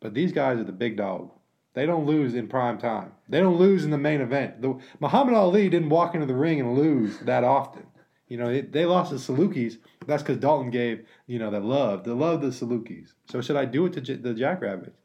But 0.00 0.14
these 0.14 0.32
guys 0.32 0.58
are 0.58 0.64
the 0.64 0.72
big 0.72 0.96
dog. 0.96 1.30
They 1.74 1.84
don't 1.84 2.06
lose 2.06 2.34
in 2.34 2.48
prime 2.48 2.78
time. 2.78 3.12
They 3.28 3.40
don't 3.40 3.58
lose 3.58 3.84
in 3.84 3.90
the 3.90 3.98
main 3.98 4.22
event. 4.22 4.62
The, 4.62 4.78
Muhammad 5.00 5.34
Ali 5.34 5.68
didn't 5.68 5.90
walk 5.90 6.14
into 6.14 6.26
the 6.26 6.34
ring 6.34 6.60
and 6.60 6.74
lose 6.74 7.18
that 7.20 7.44
often. 7.44 7.86
You 8.28 8.38
know, 8.38 8.48
it, 8.48 8.72
they 8.72 8.84
lost 8.84 9.10
to 9.10 9.16
Salukis. 9.16 9.78
That's 10.06 10.22
because 10.22 10.38
Dalton 10.38 10.70
gave, 10.70 11.06
you 11.26 11.38
know, 11.38 11.50
the 11.50 11.60
love. 11.60 12.04
The 12.04 12.14
love 12.14 12.40
the 12.40 12.48
Salukis. 12.48 13.12
So 13.30 13.40
should 13.40 13.56
I 13.56 13.64
do 13.64 13.86
it 13.86 13.92
to 13.94 14.00
J- 14.00 14.16
the 14.16 14.34
Jackrabbits? 14.34 14.98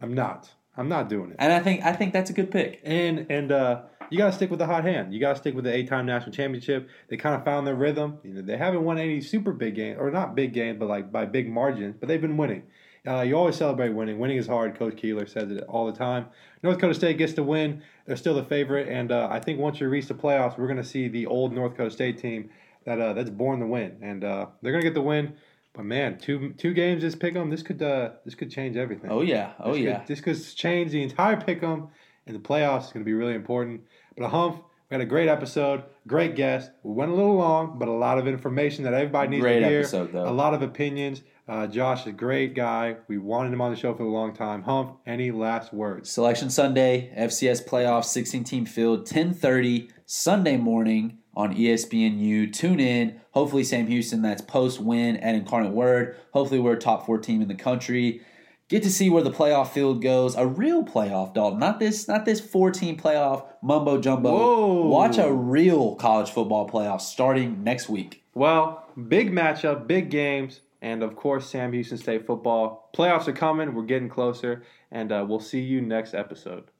I'm 0.00 0.14
not. 0.14 0.50
I'm 0.76 0.88
not 0.88 1.08
doing 1.08 1.30
it. 1.30 1.36
And 1.38 1.52
I 1.52 1.60
think 1.60 1.84
I 1.84 1.92
think 1.92 2.12
that's 2.12 2.30
a 2.30 2.32
good 2.32 2.50
pick. 2.50 2.80
And 2.84 3.26
and 3.30 3.50
uh, 3.50 3.82
you 4.10 4.18
got 4.18 4.26
to 4.26 4.32
stick 4.32 4.50
with 4.50 4.58
the 4.58 4.66
hot 4.66 4.84
hand. 4.84 5.12
You 5.12 5.20
got 5.20 5.32
to 5.32 5.38
stick 5.38 5.54
with 5.54 5.64
the 5.64 5.74
eight-time 5.74 6.06
national 6.06 6.32
championship. 6.32 6.88
They 7.08 7.16
kind 7.16 7.34
of 7.34 7.44
found 7.44 7.66
their 7.66 7.74
rhythm. 7.74 8.18
You 8.22 8.34
know, 8.34 8.42
they 8.42 8.56
haven't 8.56 8.84
won 8.84 8.98
any 8.98 9.20
super 9.20 9.52
big 9.52 9.74
games, 9.74 9.98
or 9.98 10.10
not 10.10 10.34
big 10.34 10.52
games, 10.52 10.78
but 10.78 10.88
like 10.88 11.10
by 11.10 11.24
big 11.24 11.50
margins. 11.50 11.96
But 11.98 12.08
they've 12.08 12.20
been 12.20 12.36
winning. 12.36 12.64
Uh, 13.06 13.20
you 13.22 13.36
always 13.36 13.56
celebrate 13.56 13.90
winning. 13.90 14.18
Winning 14.18 14.36
is 14.36 14.46
hard. 14.46 14.76
Coach 14.78 14.96
Keeler 14.96 15.26
says 15.26 15.50
it 15.50 15.62
all 15.68 15.86
the 15.86 15.96
time. 15.96 16.26
North 16.62 16.76
Dakota 16.78 16.94
State 16.94 17.18
gets 17.18 17.34
to 17.34 17.42
win. 17.42 17.82
They're 18.06 18.16
still 18.16 18.34
the 18.34 18.44
favorite, 18.44 18.88
and 18.88 19.12
uh, 19.12 19.28
I 19.30 19.38
think 19.40 19.60
once 19.60 19.80
you 19.80 19.88
reach 19.88 20.06
the 20.06 20.14
playoffs, 20.14 20.58
we're 20.58 20.66
going 20.66 20.76
to 20.78 20.84
see 20.84 21.08
the 21.08 21.26
old 21.26 21.52
North 21.52 21.72
Dakota 21.72 21.90
State 21.90 22.18
team 22.18 22.50
that 22.84 23.00
uh, 23.00 23.12
that's 23.12 23.30
born 23.30 23.60
to 23.60 23.66
win, 23.66 23.96
and 24.02 24.24
uh, 24.24 24.46
they're 24.62 24.72
going 24.72 24.82
to 24.82 24.88
get 24.88 24.94
the 24.94 25.02
win. 25.02 25.34
But 25.72 25.84
man, 25.84 26.18
two 26.18 26.54
two 26.56 26.72
games 26.72 27.02
this 27.02 27.14
pick 27.14 27.36
'em. 27.36 27.50
This 27.50 27.62
could 27.62 27.82
uh, 27.82 28.10
this 28.24 28.34
could 28.34 28.50
change 28.50 28.76
everything. 28.76 29.10
Oh 29.10 29.20
yeah, 29.22 29.52
oh 29.60 29.72
This 29.72 29.76
could- 29.78 29.84
yeah. 29.84 30.02
this 30.06 30.20
could 30.20 30.56
change 30.56 30.90
the 30.92 31.02
entire 31.02 31.36
pick'em, 31.36 31.88
and 32.26 32.34
the 32.34 32.40
playoffs 32.40 32.86
is 32.86 32.92
going 32.92 33.04
to 33.04 33.08
be 33.08 33.12
really 33.14 33.34
important. 33.34 33.82
But 34.16 34.24
a 34.24 34.28
hump, 34.28 34.56
we 34.90 34.94
had 34.94 35.00
a 35.02 35.04
great 35.06 35.28
episode, 35.28 35.82
great 36.06 36.34
guest. 36.34 36.70
We 36.82 36.94
went 36.94 37.10
a 37.10 37.14
little 37.14 37.36
long, 37.36 37.78
but 37.78 37.88
a 37.88 37.92
lot 37.92 38.18
of 38.18 38.26
information 38.26 38.84
that 38.84 38.94
everybody 38.94 39.28
needs 39.28 39.42
Great 39.42 39.60
to 39.60 39.68
hear. 39.68 39.80
episode, 39.80 40.12
though. 40.12 40.26
A 40.28 40.32
lot 40.32 40.54
of 40.54 40.62
opinions. 40.62 41.22
Uh, 41.48 41.66
Josh 41.66 42.02
is 42.02 42.06
a 42.08 42.12
great 42.12 42.54
guy. 42.54 42.96
We 43.06 43.18
wanted 43.18 43.52
him 43.52 43.60
on 43.60 43.70
the 43.70 43.76
show 43.76 43.94
for 43.94 44.02
a 44.02 44.08
long 44.08 44.34
time. 44.34 44.62
Hump, 44.62 44.98
any 45.06 45.30
last 45.30 45.72
words? 45.72 46.10
Selection 46.10 46.50
Sunday, 46.50 47.12
FCS 47.16 47.66
playoffs, 47.66 48.06
16 48.06 48.42
team 48.42 48.66
field, 48.66 49.06
10:30 49.06 49.90
Sunday 50.06 50.56
morning 50.56 51.18
on 51.36 51.54
ESPNU. 51.54 52.52
Tune 52.52 52.80
in. 52.80 53.20
Hopefully 53.30 53.62
Sam 53.62 53.86
Houston, 53.86 54.22
that's 54.22 54.42
post 54.42 54.80
win 54.80 55.18
at 55.18 55.36
Incarnate 55.36 55.72
Word. 55.72 56.16
Hopefully 56.32 56.58
we're 56.58 56.72
a 56.72 56.78
top 56.78 57.06
four 57.06 57.18
team 57.18 57.40
in 57.40 57.48
the 57.48 57.54
country. 57.54 58.22
Get 58.68 58.82
to 58.82 58.90
see 58.90 59.08
where 59.08 59.22
the 59.22 59.30
playoff 59.30 59.68
field 59.68 60.02
goes. 60.02 60.34
A 60.34 60.44
real 60.44 60.82
playoff, 60.82 61.34
Dalton. 61.34 61.60
Not 61.60 61.78
this, 61.78 62.08
not 62.08 62.24
this 62.24 62.40
four 62.40 62.72
team 62.72 62.96
playoff 62.96 63.46
mumbo 63.62 64.00
jumbo. 64.00 64.32
Whoa. 64.32 64.86
Watch 64.88 65.18
a 65.18 65.32
real 65.32 65.94
college 65.94 66.30
football 66.30 66.68
playoff 66.68 67.00
starting 67.00 67.62
next 67.62 67.88
week. 67.88 68.24
Well, 68.34 68.84
big 69.06 69.30
matchup, 69.30 69.86
big 69.86 70.10
games, 70.10 70.60
and 70.82 71.02
of 71.02 71.16
course, 71.16 71.48
Sam 71.48 71.72
Houston 71.72 71.98
State 71.98 72.26
football. 72.26 72.90
Playoffs 72.96 73.28
are 73.28 73.32
coming. 73.32 73.74
We're 73.74 73.84
getting 73.84 74.08
closer, 74.08 74.62
and 74.90 75.12
uh, 75.12 75.24
we'll 75.28 75.40
see 75.40 75.60
you 75.60 75.80
next 75.80 76.14
episode. 76.14 76.70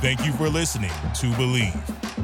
Thank 0.00 0.24
you 0.26 0.32
for 0.32 0.48
listening 0.48 0.90
to 1.14 1.34
Believe. 1.36 1.74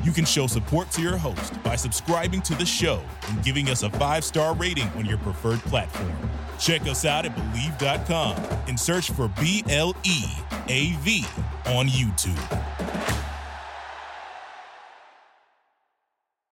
You 0.04 0.12
can 0.12 0.24
show 0.24 0.46
support 0.46 0.90
to 0.92 1.02
your 1.02 1.16
host 1.16 1.62
by 1.62 1.74
subscribing 1.74 2.42
to 2.42 2.54
the 2.54 2.66
show 2.66 3.00
and 3.28 3.42
giving 3.42 3.68
us 3.70 3.82
a 3.82 3.90
five 3.90 4.24
star 4.24 4.54
rating 4.54 4.88
on 4.90 5.06
your 5.06 5.18
preferred 5.18 5.60
platform. 5.60 6.12
Check 6.58 6.82
us 6.82 7.04
out 7.04 7.24
at 7.24 7.34
Believe.com 7.34 8.36
and 8.68 8.78
search 8.78 9.10
for 9.10 9.28
B 9.40 9.64
L 9.68 9.96
E 10.04 10.24
A 10.68 10.92
V 11.00 11.24
on 11.66 11.88
YouTube. 11.88 12.81